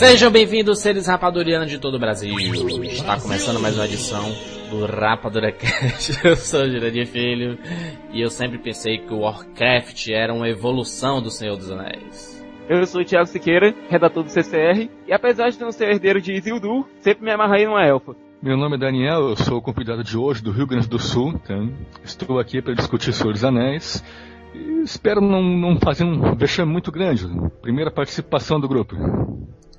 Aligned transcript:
Sejam 0.00 0.30
bem-vindos, 0.30 0.80
seres 0.80 1.06
rapadurianos 1.06 1.68
de 1.68 1.78
todo 1.78 1.96
o 1.96 1.98
Brasil. 1.98 2.34
Está 2.84 3.20
começando 3.20 3.60
mais 3.60 3.76
uma 3.76 3.84
edição 3.84 4.32
do 4.70 4.86
Rapadura 4.86 5.52
Cast. 5.52 6.18
Eu 6.26 6.36
sou 6.36 6.62
o 6.62 6.70
Jurandir 6.70 7.06
Filho 7.06 7.58
e 8.10 8.22
eu 8.22 8.30
sempre 8.30 8.56
pensei 8.56 8.96
que 8.96 9.12
o 9.12 9.18
Warcraft 9.18 10.08
era 10.08 10.32
uma 10.32 10.48
evolução 10.48 11.20
do 11.20 11.30
Senhor 11.30 11.54
dos 11.54 11.70
Anéis. 11.70 12.42
Eu 12.66 12.86
sou 12.86 13.02
o 13.02 13.04
Thiago 13.04 13.26
Siqueira, 13.26 13.74
redator 13.90 14.24
do 14.24 14.30
CCR, 14.30 14.88
e 15.06 15.12
apesar 15.12 15.50
de 15.50 15.60
não 15.60 15.70
ser 15.70 15.90
herdeiro 15.90 16.18
de 16.18 16.32
Isildur, 16.32 16.86
sempre 17.00 17.22
me 17.22 17.30
amarrei 17.30 17.66
numa 17.66 17.84
elfa. 17.84 18.16
Meu 18.42 18.56
nome 18.56 18.76
é 18.76 18.78
Daniel, 18.78 19.28
eu 19.28 19.36
sou 19.36 19.58
o 19.58 19.62
convidado 19.62 20.02
de 20.02 20.16
hoje 20.16 20.42
do 20.42 20.50
Rio 20.50 20.66
Grande 20.66 20.88
do 20.88 20.98
Sul. 20.98 21.38
Então 21.44 21.74
estou 22.02 22.38
aqui 22.38 22.62
para 22.62 22.72
discutir 22.72 23.12
Senhor 23.12 23.34
dos 23.34 23.44
Anéis. 23.44 24.02
E 24.54 24.80
espero 24.82 25.20
não, 25.20 25.42
não 25.42 25.78
fazer 25.78 26.04
um 26.04 26.34
vexame 26.34 26.72
muito 26.72 26.90
grande. 26.90 27.28
Primeira 27.60 27.90
participação 27.90 28.58
do 28.58 28.66
grupo. 28.66 28.96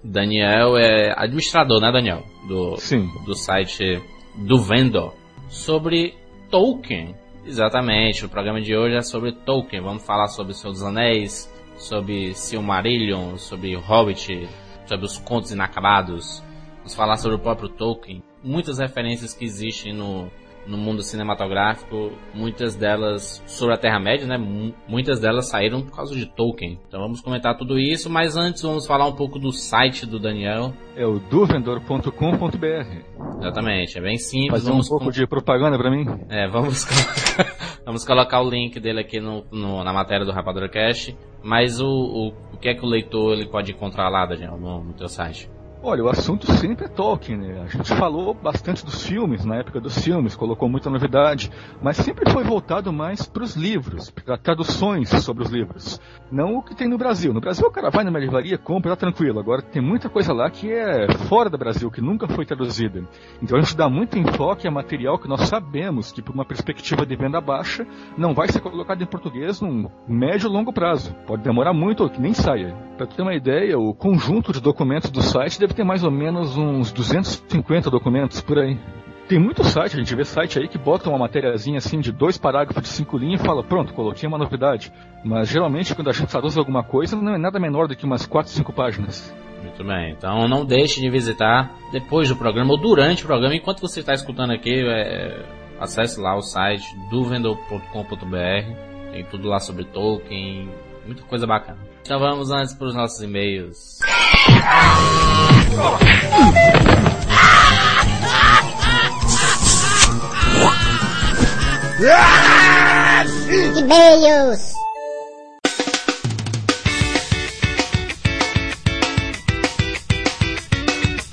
Daniel 0.04 0.78
é 0.78 1.14
administrador, 1.16 1.80
né, 1.80 1.92
Daniel? 1.92 2.24
Do, 2.48 2.78
Sim. 2.78 3.08
do 3.26 3.36
site 3.36 4.02
do 4.36 4.58
Vendor. 4.58 5.14
Sobre 5.50 6.16
Tolkien. 6.50 7.16
Exatamente, 7.46 8.26
o 8.26 8.30
programa 8.30 8.62
de 8.62 8.76
hoje 8.76 8.96
é 8.96 9.02
sobre 9.02 9.32
Tolkien. 9.32 9.82
Vamos 9.82 10.06
falar 10.06 10.28
sobre 10.28 10.54
Senhor 10.54 10.74
dos 10.74 10.84
Anéis, 10.84 11.52
sobre 11.78 12.34
Silmarillion, 12.34 13.38
sobre 13.38 13.76
Hobbit, 13.76 14.48
sobre 14.86 15.06
os 15.06 15.18
contos 15.18 15.52
inacabados. 15.52 16.44
Vamos 16.78 16.96
falar 16.96 17.18
sobre 17.18 17.38
o 17.38 17.40
próprio 17.40 17.70
Tolkien. 17.70 18.24
Muitas 18.44 18.80
referências 18.80 19.34
que 19.34 19.46
existem 19.46 19.94
no, 19.94 20.32
no 20.72 20.78
mundo 20.78 21.04
cinematográfico, 21.04 22.12
muitas 22.34 22.76
delas 22.76 23.44
sobre 23.46 23.76
a 23.76 23.78
Terra-média, 23.78 24.26
né? 24.26 24.36
M- 24.36 24.74
Muitas 24.88 25.20
delas 25.20 25.50
saíram 25.50 25.82
por 25.82 25.96
causa 25.96 26.16
de 26.16 26.26
Tolkien. 26.26 26.80
Então 26.88 27.02
vamos 27.02 27.22
comentar 27.22 27.58
tudo 27.58 27.78
isso, 27.78 28.10
mas 28.10 28.36
antes 28.38 28.62
vamos 28.64 28.88
falar 28.88 29.06
um 29.08 29.16
pouco 29.16 29.38
do 29.38 29.52
site 29.52 30.06
do 30.06 30.18
Daniel. 30.20 30.74
É 30.96 31.06
o 31.06 31.20
duvendor.com.br. 31.20 33.40
Exatamente, 33.40 33.98
é 33.98 34.02
bem 34.02 34.18
simples. 34.18 34.52
Fazer 34.52 34.70
um 34.70 34.74
vamos 34.74 34.90
pouco 34.90 35.06
com- 35.06 35.12
de 35.12 35.28
propaganda 35.28 35.78
para 35.78 35.92
mim. 35.92 36.06
É, 36.30 36.48
vamos 36.48 36.86
colocar, 37.36 37.82
vamos 37.86 38.06
colocar 38.06 38.42
o 38.42 38.50
link 38.50 38.80
dele 38.80 39.02
aqui 39.02 39.20
no, 39.20 39.44
no- 39.52 39.84
na 39.84 39.94
matéria 39.94 40.26
do 40.26 40.32
Rapadura 40.32 40.70
Cast. 40.70 41.16
Mas 41.44 41.80
o, 41.82 41.88
o, 41.88 42.28
o 42.54 42.58
que 42.58 42.70
é 42.70 42.76
que 42.76 42.86
o 42.86 42.90
leitor 42.90 43.34
ele 43.34 43.48
pode 43.50 43.72
encontrar 43.72 44.10
lá, 44.10 44.26
Daniel, 44.26 44.58
no, 44.58 44.84
no 44.84 44.94
teu 44.94 45.08
site? 45.08 45.50
Olha, 45.84 46.04
o 46.04 46.10
assunto 46.10 46.46
sempre 46.52 46.86
é 46.86 46.88
Tolkien, 46.88 47.40
né? 47.40 47.64
A 47.64 47.66
gente 47.66 47.96
falou 47.96 48.36
bastante 48.36 48.86
dos 48.86 49.04
filmes, 49.04 49.44
na 49.44 49.56
época 49.56 49.82
dos 49.82 49.98
filmes, 49.98 50.36
colocou 50.36 50.70
muita 50.70 50.92
novidade, 50.92 51.52
mas 51.82 51.98
sempre 51.98 52.32
foi 52.32 52.44
voltado 52.44 52.94
mais 52.94 53.26
para 53.26 53.42
os 53.42 53.56
livros, 53.56 54.12
para 54.12 54.38
traduções 54.38 55.10
sobre 55.10 55.44
os 55.44 55.50
livros. 55.50 56.00
Não 56.32 56.58
o 56.58 56.62
que 56.62 56.76
tem 56.76 56.88
no 56.88 57.00
Brasil. 57.00 57.34
No 57.34 57.42
Brasil 57.42 57.66
o 57.66 57.72
cara 57.72 57.90
vai 57.90 58.04
numa 58.04 58.20
livraria, 58.20 58.60
compra, 58.60 58.92
tá 58.92 58.96
tranquilo. 58.96 59.40
Agora 59.40 59.64
tem 59.64 59.82
muita 59.82 60.08
coisa 60.08 60.32
lá 60.32 60.52
que 60.52 60.72
é 60.72 61.12
fora 61.28 61.50
do 61.50 61.58
Brasil, 61.58 61.90
que 61.90 62.00
nunca 62.00 62.28
foi 62.28 62.46
traduzida. 62.46 63.04
Então 63.42 63.58
a 63.58 63.62
gente 63.62 63.76
dá 63.76 63.90
muito 63.90 64.20
enfoque 64.20 64.68
a 64.68 64.72
material 64.72 65.18
que 65.18 65.28
nós 65.28 65.42
sabemos 65.50 66.12
que, 66.12 66.22
por 66.22 66.36
uma 66.36 66.46
perspectiva 66.46 67.08
de 67.08 67.16
venda 67.16 67.42
baixa, 67.42 67.88
não 68.16 68.36
vai 68.36 68.50
ser 68.50 68.60
colocado 68.60 69.02
em 69.02 69.08
português 69.08 69.60
num 69.60 69.90
médio 70.08 70.48
longo 70.48 70.72
prazo. 70.72 71.16
Pode 71.26 71.42
demorar 71.42 71.74
muito 71.74 72.04
ou 72.04 72.10
que 72.10 72.22
nem 72.22 72.36
saia. 72.36 72.72
Para 72.98 73.08
ter 73.08 73.22
uma 73.24 73.34
ideia, 73.34 73.80
o 73.80 73.96
conjunto 73.96 74.54
de 74.54 74.62
documentos 74.62 75.10
do 75.10 75.24
site 75.24 75.60
deve 75.60 75.71
ter 75.74 75.84
mais 75.84 76.04
ou 76.04 76.12
menos 76.12 76.58
uns 76.58 76.92
250 76.92 77.90
documentos 77.90 78.42
por 78.42 78.60
aí. 78.60 78.78
Tem 79.28 79.40
muito 79.40 79.64
site, 79.64 79.96
a 79.96 80.00
gente 80.00 80.14
vê 80.14 80.26
site 80.26 80.60
aí 80.60 80.68
que 80.68 80.78
bota 80.78 81.10
uma 81.10 81.18
matériazinha 81.18 81.78
assim 81.78 82.00
de 82.00 82.12
dois 82.12 82.38
parágrafos 82.38 82.84
de 82.84 82.90
cinco 82.90 83.18
linhas 83.18 83.42
e 83.42 83.46
fala, 83.46 83.64
pronto, 83.64 83.94
coloquei 83.94 84.28
uma 84.28 84.38
novidade. 84.38 84.92
Mas 85.24 85.48
geralmente 85.48 85.96
quando 85.96 86.10
a 86.10 86.14
gente 86.14 86.30
traduz 86.30 86.58
alguma 86.58 86.84
coisa 86.84 87.16
não 87.16 87.36
é 87.36 87.38
nada 87.38 87.60
menor 87.60 87.88
do 87.88 87.96
que 87.96 88.06
umas 88.06 88.26
4, 88.26 88.52
5 88.52 88.74
páginas. 88.74 89.34
Muito 89.64 89.84
bem, 89.84 90.12
então 90.12 90.48
não 90.48 90.66
deixe 90.66 91.00
de 91.00 91.10
visitar 91.10 91.72
depois 91.92 92.28
do 92.28 92.36
programa 92.36 92.72
ou 92.72 92.78
durante 92.78 93.24
o 93.24 93.28
programa, 93.28 93.56
enquanto 93.56 93.80
você 93.80 94.02
está 94.02 94.14
escutando 94.14 94.52
aqui, 94.52 94.84
é, 94.86 95.46
acesse 95.80 96.20
lá 96.20 96.36
o 96.36 96.42
site 96.42 96.84
duvendor.com.br, 97.10 99.12
tem 99.12 99.24
tudo 99.26 99.48
lá 99.48 99.60
sobre 99.60 99.86
Tolkien, 99.86 100.68
muita 101.06 101.24
coisa 101.24 101.46
bacana. 101.46 101.80
Então 102.04 102.20
vamos 102.20 102.52
antes 102.52 102.74
para 102.74 102.88
os 102.88 102.96
nossos 102.96 103.22
e-mails. 103.22 104.00
E-mails. 113.78 114.74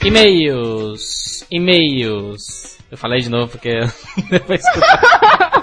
E-mails, 0.04 1.44
e-mails. 1.50 2.78
Eu 2.90 2.96
falei 2.96 3.20
de 3.20 3.28
novo 3.28 3.48
porque. 3.50 3.80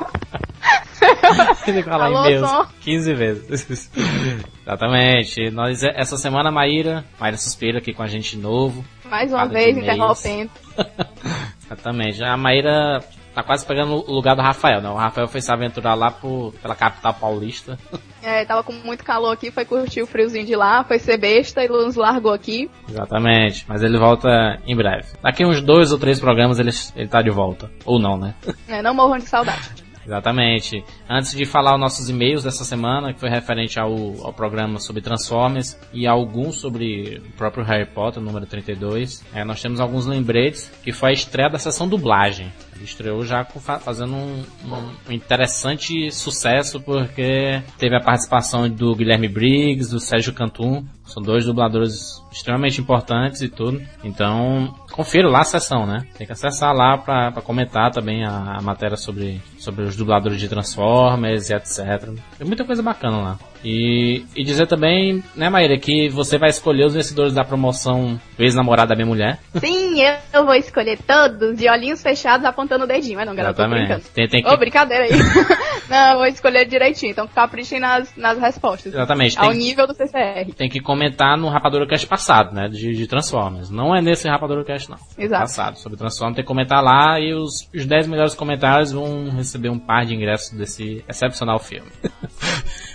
Tem 1.65 1.75
que 1.75 1.83
falar 1.83 2.05
Alô, 2.05 2.25
e-mails 2.25 2.49
som. 2.49 2.65
15 2.81 3.13
vezes. 3.13 3.91
Exatamente. 4.61 5.49
Nós, 5.51 5.83
essa 5.83 6.17
semana, 6.17 6.49
a 6.49 6.51
Maíra, 6.51 7.03
Maíra 7.19 7.37
Suspira 7.37 7.79
aqui 7.79 7.93
com 7.93 8.03
a 8.03 8.07
gente 8.07 8.35
de 8.35 8.41
novo. 8.41 8.85
Mais 9.05 9.31
uma 9.31 9.39
Fala 9.39 9.51
vez, 9.51 9.77
interrompendo. 9.77 10.51
Exatamente. 11.65 12.23
A 12.23 12.37
Maíra 12.37 12.99
tá 13.35 13.43
quase 13.43 13.65
pegando 13.65 13.95
o 13.95 14.13
lugar 14.13 14.35
do 14.35 14.41
Rafael, 14.41 14.81
né? 14.81 14.89
O 14.89 14.95
Rafael 14.95 15.27
foi 15.27 15.41
se 15.41 15.51
aventurar 15.51 15.93
lá 15.93 16.09
por, 16.09 16.53
pela 16.61 16.73
capital 16.73 17.13
paulista. 17.13 17.77
É, 18.23 18.45
tava 18.45 18.63
com 18.63 18.71
muito 18.71 19.03
calor 19.03 19.33
aqui, 19.33 19.51
foi 19.51 19.65
curtir 19.65 20.01
o 20.01 20.07
friozinho 20.07 20.45
de 20.45 20.55
lá, 20.55 20.83
foi 20.85 20.97
ser 20.97 21.17
besta 21.17 21.63
e 21.63 21.67
nos 21.67 21.95
largou 21.95 22.31
aqui. 22.31 22.71
Exatamente. 22.89 23.65
Mas 23.67 23.83
ele 23.83 23.99
volta 23.99 24.29
em 24.65 24.75
breve. 24.75 25.09
Daqui 25.21 25.45
uns 25.45 25.61
dois 25.61 25.91
ou 25.91 25.99
três 25.99 26.19
programas 26.19 26.57
ele, 26.59 26.71
ele 26.95 27.09
tá 27.09 27.21
de 27.21 27.29
volta. 27.29 27.69
Ou 27.85 27.99
não, 27.99 28.17
né? 28.17 28.33
É, 28.67 28.81
não 28.81 28.95
morram 28.95 29.17
de 29.17 29.27
saudade. 29.27 29.84
Exatamente. 30.05 30.83
Antes 31.09 31.31
de 31.35 31.45
falar 31.45 31.73
os 31.73 31.79
nossos 31.79 32.09
e-mails 32.09 32.43
dessa 32.43 32.63
semana, 32.63 33.13
que 33.13 33.19
foi 33.19 33.29
referente 33.29 33.79
ao, 33.79 33.91
ao 34.23 34.31
programa 34.31 34.79
sobre 34.79 35.01
Transformers 35.01 35.77
e 35.91 36.05
alguns 36.05 36.59
sobre 36.59 37.21
o 37.25 37.31
próprio 37.37 37.63
Harry 37.63 37.87
Potter, 37.87 38.21
número 38.21 38.45
32, 38.45 39.25
é, 39.33 39.43
nós 39.43 39.61
temos 39.61 39.79
alguns 39.79 40.05
lembretes, 40.05 40.71
que 40.83 40.91
foi 40.91 41.09
a 41.09 41.13
estreia 41.13 41.49
da 41.49 41.57
sessão 41.57 41.87
dublagem. 41.87 42.51
Ele 42.75 42.83
estreou 42.83 43.23
já 43.25 43.45
fazendo 43.79 44.13
um, 44.15 44.43
um- 44.65 45.11
interessante 45.13 46.11
sucesso, 46.11 46.79
porque 46.81 47.61
teve 47.77 47.95
a 47.95 48.01
participação 48.01 48.69
do 48.69 48.93
Guilherme 48.95 49.27
Briggs, 49.29 49.89
do 49.91 49.99
Sérgio 49.99 50.33
Cantum, 50.33 50.85
são 51.05 51.21
dois 51.23 51.45
dubladores 51.45 52.21
extremamente 52.31 52.81
importantes 52.81 53.41
e 53.41 53.47
tudo. 53.49 53.81
Então, 54.03 54.73
confira 54.91 55.29
lá 55.29 55.39
a 55.41 55.45
sessão, 55.45 55.85
né? 55.85 56.05
Tem 56.17 56.27
que 56.27 56.33
acessar 56.33 56.73
lá 56.73 56.97
pra 56.97 57.31
comentar 57.43 57.91
também 57.91 58.25
a, 58.25 58.57
a 58.57 58.61
matéria 58.61 58.97
sobre, 58.97 59.41
sobre 59.57 59.83
os 59.83 59.95
dubladores 59.95 60.39
de 60.39 60.49
Transformers 60.49 61.49
e 61.49 61.53
etc. 61.53 62.09
Tem 62.37 62.45
muita 62.47 62.65
coisa 62.65 62.83
bacana 62.83 63.17
lá. 63.17 63.39
E, 63.63 64.25
e 64.35 64.43
dizer 64.43 64.67
também, 64.67 65.23
né, 65.35 65.49
Maíra, 65.49 65.77
que 65.77 66.07
você 66.09 66.37
vai 66.37 66.49
escolher 66.49 66.85
os 66.85 66.93
vencedores 66.93 67.33
da 67.33 67.43
promoção 67.43 68.19
Ex-Namorada 68.37 68.89
da 68.89 68.95
Minha 68.95 69.07
Mulher. 69.07 69.39
Sim, 69.55 70.01
eu, 70.33 70.45
vou 70.45 70.53
escolher 70.55 70.99
todos 71.05 71.57
de 71.57 71.69
olhinhos 71.69 72.01
fechados 72.01 72.45
apontando 72.45 72.83
o 72.83 72.87
dedinho. 72.87 73.17
Mas 73.17 73.25
não, 73.27 73.35
galera, 73.35 73.53
eu 73.53 73.55
tô 73.55 73.67
brincando. 73.69 74.03
Tem, 74.13 74.27
tem 74.27 74.43
que, 74.43 74.49
Ô, 74.49 74.57
brincadeira 74.57 75.05
aí. 75.05 75.11
não, 75.89 76.11
eu 76.11 76.17
vou 76.17 76.25
escolher 76.27 76.65
direitinho, 76.65 77.11
então 77.11 77.27
caprichem 77.27 77.79
nas, 77.79 78.15
nas 78.15 78.37
respostas. 78.39 78.93
Exatamente, 78.93 79.37
Ao 79.39 79.49
tem- 79.49 79.59
nível 79.59 79.87
do 79.87 79.93
CCR. 79.93 80.53
tem 80.55 80.69
que 80.69 80.79
comentar 80.79 81.37
no 81.37 81.49
Rapadura 81.49 81.87
Cast 81.87 82.05
passado, 82.07 82.53
né? 82.53 82.67
De, 82.67 82.93
de 82.93 83.07
Transformers. 83.07 83.69
Não 83.69 83.95
é 83.95 84.01
nesse 84.01 84.27
Rapadura 84.27 84.63
Cast, 84.63 84.89
não. 84.89 84.97
Exato. 85.17 85.41
Passado. 85.41 85.77
Sobre 85.77 85.97
Transformers 85.97 86.35
tem 86.35 86.43
que 86.43 86.47
comentar 86.47 86.83
lá 86.83 87.19
e 87.19 87.33
os, 87.33 87.69
os 87.73 87.85
10 87.85 88.07
melhores 88.07 88.35
comentários 88.35 88.91
vão 88.91 89.29
receber 89.29 89.69
um 89.69 89.79
par 89.79 90.05
de 90.05 90.13
ingressos 90.13 90.51
desse 90.57 91.03
excepcional 91.07 91.59
filme. 91.59 91.89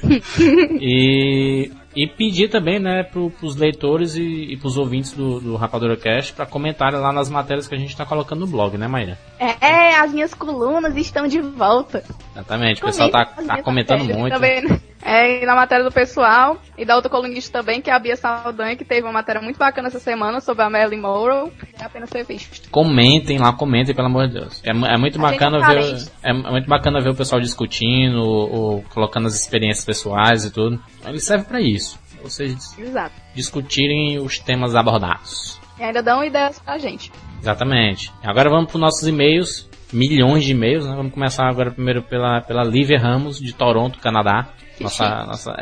e, 0.81 1.71
e 1.95 2.07
pedir 2.07 2.49
também, 2.49 2.79
né, 2.79 3.03
pro, 3.03 3.31
pros 3.31 3.57
leitores 3.57 4.17
e, 4.17 4.53
e 4.53 4.57
pros 4.57 4.77
ouvintes 4.77 5.13
do, 5.13 5.41
do 5.41 5.57
Rapadura 5.57 5.97
Cast 5.97 6.33
pra 6.33 6.47
comentarem 6.47 7.01
lá 7.01 7.13
nas 7.13 7.31
matérias 7.31 7.67
que 7.69 7.75
a 7.75 7.79
gente 7.79 7.97
tá 7.97 8.05
colocando 8.05 8.41
no 8.41 8.47
blog, 8.47 8.77
né, 8.77 8.87
Maíra? 8.87 9.19
É, 9.39 9.97
as 9.97 10.13
minhas 10.13 10.35
colunas 10.35 10.97
estão 10.97 11.27
de 11.27 11.41
volta. 11.41 12.05
Exatamente. 12.33 12.83
O 12.83 12.87
pessoal 12.87 13.11
tá, 13.11 13.25
tá 13.25 13.63
comentando 13.63 14.05
muito. 14.05 14.33
Também, 14.35 14.63
né? 14.63 14.81
É, 15.03 15.43
e 15.43 15.47
na 15.47 15.55
matéria 15.55 15.85
do 15.85 15.91
pessoal, 15.91 16.61
e 16.77 16.85
da 16.85 16.95
outra 16.95 17.11
colunista 17.11 17.59
também, 17.59 17.81
que 17.81 17.91
é 17.91 17.93
a 17.93 17.99
Bia 17.99 18.17
Saldanha, 18.17 18.77
que 18.77 18.85
teve 18.85 19.03
uma 19.03 19.13
matéria 19.13 19.41
muito 19.41 19.59
bacana 19.59 19.89
essa 19.89 19.99
semana 19.99 20.41
sobre 20.41 20.63
a 20.63 20.71
Marilyn 20.71 21.01
Monroe. 21.01 21.51
É 21.81 21.85
apenas 21.85 22.11
ser 22.11 22.25
visto. 22.25 22.71
Comentem 22.71 23.39
lá, 23.39 23.53
comentem, 23.53 23.95
pelo 23.95 24.09
amor 24.09 24.29
de 24.29 24.35
Deus. 24.35 24.63
É, 24.65 24.71
é 24.71 24.99
muito 24.99 25.19
A 25.19 25.31
bacana 25.31 25.59
é 25.59 25.75
ver. 25.75 26.09
É, 26.23 26.31
é 26.31 26.51
muito 26.51 26.69
bacana 26.69 27.01
ver 27.01 27.11
o 27.11 27.15
pessoal 27.15 27.41
discutindo, 27.41 28.19
ou, 28.19 28.53
ou 28.53 28.83
colocando 28.91 29.27
as 29.27 29.35
experiências 29.35 29.85
pessoais 29.85 30.45
e 30.45 30.53
tudo. 30.53 30.83
Ele 31.07 31.21
serve 31.21 31.45
pra 31.45 31.61
isso. 31.61 31.99
Vocês 32.23 32.79
Exato. 32.79 33.15
discutirem 33.35 34.19
os 34.19 34.39
temas 34.39 34.75
abordados. 34.75 35.59
E 35.79 35.83
ainda 35.83 36.03
dão 36.03 36.23
ideias 36.23 36.59
pra 36.59 36.77
gente. 36.77 37.11
Exatamente. 37.41 38.13
Agora 38.23 38.51
vamos 38.51 38.67
para 38.67 38.77
os 38.77 38.81
nossos 38.81 39.09
e-mails. 39.09 39.70
Milhões 39.93 40.45
de 40.45 40.53
e-mails, 40.53 40.87
né? 40.87 40.95
Vamos 40.95 41.13
começar 41.13 41.49
agora 41.49 41.71
primeiro 41.71 42.03
pela, 42.03 42.41
pela 42.41 42.63
Lívia 42.63 42.99
Ramos, 42.99 43.41
de 43.41 43.53
Toronto, 43.53 43.99
Canadá. 43.99 44.49
Nossa, 44.81 45.25
nossa, 45.27 45.53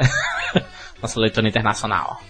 nossa 1.01 1.21
leitora 1.21 1.49
internacional. 1.49 2.21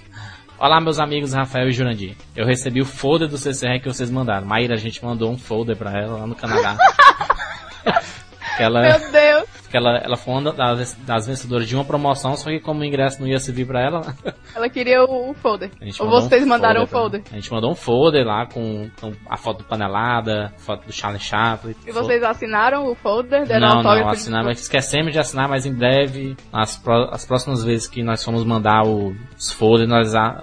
Olá, 0.59 0.81
meus 0.81 1.01
amigos 1.01 1.33
Rafael 1.33 1.69
e 1.69 1.73
Jurandir. 1.73 2.17
Eu 2.37 2.47
recebi 2.47 2.81
o 2.81 2.85
folder 2.85 3.29
do 3.29 3.37
CCR 3.37 3.81
que 3.81 3.89
vocês 3.89 4.11
mandaram. 4.11 4.47
Maíra, 4.47 4.75
a 4.75 4.79
gente 4.79 5.05
mandou 5.05 5.31
um 5.31 5.39
folder 5.39 5.77
pra 5.77 5.91
ela 5.91 6.19
lá 6.19 6.27
no 6.27 6.35
Canadá. 6.35 6.77
que 8.59 8.63
ela, 8.63 8.83
Meu 8.83 9.11
Deus. 9.13 9.49
que 9.71 9.77
ela, 9.77 9.99
ela 9.99 10.17
foi 10.17 10.35
uma 10.35 10.53
das, 10.53 10.95
das 11.07 11.27
vencedoras 11.27 11.67
de 11.67 11.75
uma 11.75 11.85
promoção, 11.85 12.37
só 12.37 12.51
que 12.51 12.61
como 12.61 12.81
o 12.81 12.85
ingresso 12.85 13.21
não 13.21 13.27
ia 13.29 13.39
servir 13.39 13.67
pra 13.67 13.81
ela, 13.81 14.15
Ela 14.55 14.69
queria 14.69 15.03
o, 15.05 15.31
o 15.31 15.35
folder. 15.35 15.71
Ou 16.01 16.09
vocês 16.11 16.43
um 16.43 16.47
mandaram 16.47 16.83
o 16.83 16.87
pra 16.87 16.99
ela. 16.99 17.11
folder. 17.11 17.23
A 17.31 17.35
gente 17.37 17.53
mandou 17.53 17.71
um 17.71 17.75
folder 17.75 18.27
lá 18.27 18.45
com, 18.47 18.91
com 19.01 19.13
a 19.31 19.37
foto 19.37 19.59
do 19.59 19.65
Panelada, 19.65 20.53
foto 20.59 20.85
do 20.87 20.93
Charlie 20.93 21.21
Chaplin. 21.21 21.75
E 21.87 21.93
vocês 21.93 22.23
assinaram 22.23 22.91
o 22.91 22.95
folder? 22.95 23.47
Deram 23.47 23.61
Não, 23.69 23.77
autógrafo 23.77 24.05
não, 24.07 24.13
de- 24.13 24.19
assinamos, 24.19 24.61
esquecemos 24.61 25.13
de 25.13 25.19
assinar, 25.19 25.49
mas 25.49 25.65
em 25.65 25.73
breve, 25.75 26.37
as, 26.53 26.77
pró- 26.77 27.09
as 27.13 27.25
próximas 27.25 27.63
vezes 27.65 27.87
que 27.87 28.03
nós 28.03 28.23
formos 28.25 28.45
mandar 28.45 28.85
o- 28.85 29.15
os 29.39 29.53
folders, 29.53 29.89
nós, 29.89 30.15
a- 30.15 30.43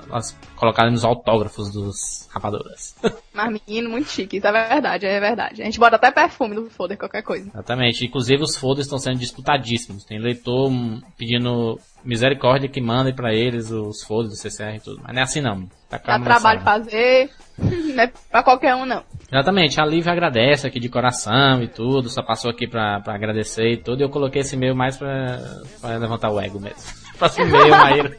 nós 0.55 0.59
colocaremos 0.59 1.03
autógrafos 1.03 1.71
dos 1.71 2.27
rapaduras. 2.33 2.95
Mas 3.33 3.61
menino, 3.67 3.89
muito 3.89 4.09
chique. 4.09 4.37
Isso 4.37 4.47
é 4.47 4.51
verdade, 4.51 5.05
é 5.05 5.19
verdade. 5.19 5.61
A 5.61 5.65
gente 5.65 5.79
bota 5.79 5.97
até 5.97 6.11
perfume 6.11 6.55
no 6.55 6.69
folder, 6.69 6.97
qualquer 6.97 7.21
coisa. 7.21 7.49
Exatamente. 7.49 8.05
Inclusive 8.05 8.41
os 8.43 8.55
folders 8.55 8.85
estão 8.87 8.97
sendo 8.97 9.19
disputadíssimos. 9.19 10.05
Tem 10.05 10.19
leitor 10.19 10.69
hum, 10.69 11.01
pedindo 11.17 11.79
misericórdia 12.03 12.69
que 12.69 12.79
mandem 12.81 13.13
pra 13.13 13.33
eles 13.33 13.71
os 13.71 14.03
folders 14.03 14.33
do 14.33 14.37
CCR 14.37 14.75
e 14.77 14.79
tudo. 14.79 15.01
Mas 15.03 15.13
não 15.13 15.19
é 15.19 15.23
assim 15.23 15.41
não. 15.41 15.65
Tá 15.89 15.97
Dá 15.97 16.19
trabalho 16.19 16.59
assada. 16.59 16.83
fazer. 16.83 17.29
Não 17.95 18.03
é 18.03 18.11
pra 18.29 18.43
qualquer 18.43 18.75
um, 18.75 18.85
não. 18.85 19.01
Exatamente, 19.31 19.79
a 19.79 19.85
Lívia 19.85 20.11
agradece 20.11 20.67
aqui 20.67 20.77
de 20.77 20.89
coração 20.89 21.63
e 21.63 21.69
tudo, 21.69 22.09
só 22.09 22.21
passou 22.21 22.51
aqui 22.51 22.67
pra, 22.67 22.99
pra 22.99 23.15
agradecer 23.15 23.71
e 23.71 23.77
tudo, 23.77 24.01
e 24.01 24.03
eu 24.03 24.09
coloquei 24.09 24.41
esse 24.41 24.57
e-mail 24.57 24.75
mais 24.75 24.97
pra, 24.97 25.39
pra 25.79 25.95
levantar 25.95 26.31
o 26.31 26.39
ego 26.41 26.59
mesmo. 26.59 26.81
Próximo 27.17 27.45
e-mail, 27.47 27.69
Maíra. 27.69 28.17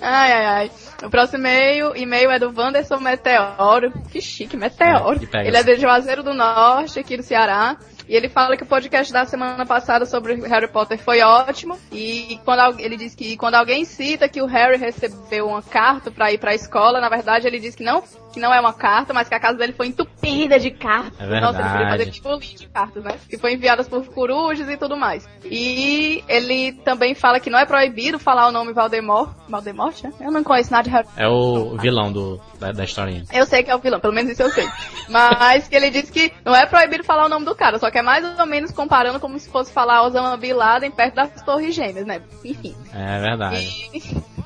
Ai, 0.00 0.32
ai, 0.32 0.46
ai. 0.46 0.70
O 1.04 1.10
próximo 1.10 1.38
e-mail, 1.38 1.96
e-mail 1.96 2.30
é 2.30 2.38
do 2.38 2.52
Wanderson 2.56 2.98
Meteoro. 2.98 3.92
Que 4.10 4.20
chique, 4.20 4.56
Meteoro. 4.56 5.20
É, 5.32 5.46
ele 5.46 5.56
é 5.56 5.60
assim. 5.60 5.74
de 5.74 5.80
Juazeiro 5.80 6.22
do 6.22 6.34
Norte, 6.34 6.98
aqui 6.98 7.16
do 7.16 7.22
Ceará. 7.22 7.76
E 8.08 8.14
ele 8.14 8.28
fala 8.28 8.56
que 8.56 8.62
o 8.62 8.66
podcast 8.66 9.12
da 9.12 9.24
semana 9.24 9.64
passada 9.64 10.04
sobre 10.04 10.34
Harry 10.46 10.68
Potter 10.68 10.98
foi 10.98 11.20
ótimo. 11.20 11.78
E 11.90 12.38
quando 12.44 12.80
ele 12.80 12.96
diz 12.96 13.14
que 13.14 13.36
quando 13.36 13.54
alguém 13.54 13.84
cita 13.84 14.28
que 14.28 14.42
o 14.42 14.46
Harry 14.46 14.76
recebeu 14.76 15.46
uma 15.46 15.62
carta 15.62 16.10
pra 16.10 16.32
ir 16.32 16.38
pra 16.38 16.54
escola, 16.54 17.00
na 17.00 17.08
verdade 17.08 17.46
ele 17.46 17.60
diz 17.60 17.74
que 17.74 17.84
não, 17.84 18.02
que 18.32 18.40
não 18.40 18.52
é 18.52 18.58
uma 18.60 18.72
carta, 18.72 19.12
mas 19.12 19.28
que 19.28 19.34
a 19.34 19.40
casa 19.40 19.58
dele 19.58 19.72
foi 19.72 19.86
entupida 19.88 20.58
de 20.58 20.70
cartas. 20.70 21.12
É 21.20 21.40
Nossa, 21.40 21.58
ele 21.58 21.68
queria 21.68 21.78
verdade. 21.78 21.98
fazer 21.98 22.10
tipo 22.10 22.28
um 22.28 22.38
livro 22.38 22.56
de 22.58 22.66
cartas, 22.68 23.04
né? 23.04 23.14
Que 23.28 23.38
foi 23.38 23.52
enviadas 23.54 23.88
por 23.88 24.04
corujas 24.06 24.68
e 24.68 24.76
tudo 24.76 24.96
mais. 24.96 25.28
E 25.44 26.24
ele 26.28 26.72
também 26.84 27.14
fala 27.14 27.38
que 27.38 27.50
não 27.50 27.58
é 27.58 27.66
proibido 27.66 28.18
falar 28.18 28.48
o 28.48 28.52
nome 28.52 28.72
Valdemort. 28.72 29.30
Valdemort, 29.48 30.02
né? 30.02 30.12
Eu 30.20 30.30
não 30.30 30.42
conheço 30.42 30.72
nada 30.72 30.84
de 30.84 30.90
Harry 30.90 31.06
É 31.16 31.28
o 31.28 31.76
vilão 31.78 32.12
do, 32.12 32.40
da, 32.58 32.72
da 32.72 32.84
historinha. 32.84 33.24
eu 33.32 33.44
sei 33.46 33.62
que 33.62 33.70
é 33.70 33.76
o 33.76 33.78
vilão, 33.78 34.00
pelo 34.00 34.14
menos 34.14 34.32
isso 34.32 34.42
eu 34.42 34.50
sei. 34.50 34.66
Mas 35.08 35.68
que 35.68 35.74
ele 35.76 35.90
disse 35.90 36.10
que 36.10 36.32
não 36.44 36.54
é 36.54 36.64
proibido 36.66 37.04
falar 37.04 37.26
o 37.26 37.28
nome 37.28 37.44
do 37.44 37.54
cara, 37.54 37.78
só 37.78 37.90
que 37.90 37.98
é 37.98 38.02
mais 38.02 38.24
ou 38.38 38.46
menos 38.46 38.72
comparando 38.72 39.20
como 39.20 39.38
se 39.38 39.48
fosse 39.50 39.72
falar 39.72 40.02
Osama 40.02 40.36
Bin 40.36 40.52
Laden 40.52 40.90
perto 40.90 41.14
das 41.14 41.42
Torres 41.42 41.74
Gêmeas, 41.74 42.06
né? 42.06 42.22
Enfim. 42.44 42.74
É 42.94 43.20
verdade. 43.20 43.90
E 43.92 44.00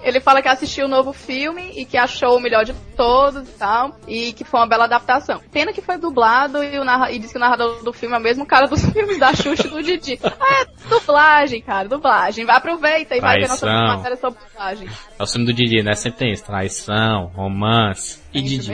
ele 0.06 0.20
fala 0.20 0.40
que 0.40 0.48
assistiu 0.48 0.86
o 0.86 0.88
novo 0.88 1.12
filme 1.12 1.72
e 1.74 1.84
que 1.84 1.96
achou 1.96 2.36
o 2.36 2.40
melhor 2.40 2.64
de 2.64 2.72
todos 2.96 3.48
e 3.48 3.52
tal, 3.52 3.98
e 4.06 4.32
que 4.32 4.44
foi 4.44 4.60
uma 4.60 4.68
bela 4.68 4.84
adaptação. 4.84 5.40
Pena 5.50 5.72
que 5.72 5.82
foi 5.82 5.98
dublado 5.98 6.62
e, 6.62 6.78
o 6.78 6.84
narra... 6.84 7.10
e 7.10 7.18
diz 7.18 7.32
que 7.32 7.36
o 7.36 7.40
narrador 7.40 7.82
do 7.82 7.92
filme 7.92 8.14
é 8.14 8.18
o 8.18 8.22
mesmo 8.22 8.46
cara 8.46 8.68
dos 8.68 8.84
filmes 8.92 9.18
da 9.18 9.34
Xuxa 9.34 9.66
e 9.66 9.70
do 9.70 9.82
Didi. 9.82 10.16
Ah, 10.22 10.62
é 10.62 10.88
dublagem, 10.88 11.60
cara, 11.60 11.88
dublagem. 11.88 12.46
Vai, 12.46 12.56
aproveita 12.56 13.16
e 13.16 13.20
vai 13.20 13.40
ver 13.40 13.48
nossa 13.48 13.66
matéria 13.66 14.16
sobre 14.16 14.38
dublagem. 14.48 14.88
É 15.18 15.22
o 15.22 15.26
filme 15.26 15.46
do 15.46 15.52
Didi, 15.52 15.82
né? 15.82 15.94
Sempre 15.94 16.18
tem 16.20 16.32
isso. 16.32 16.44
Traição, 16.44 17.32
romance 17.34 18.22
e 18.32 18.38
É 18.38 18.42
Didi. 18.42 18.72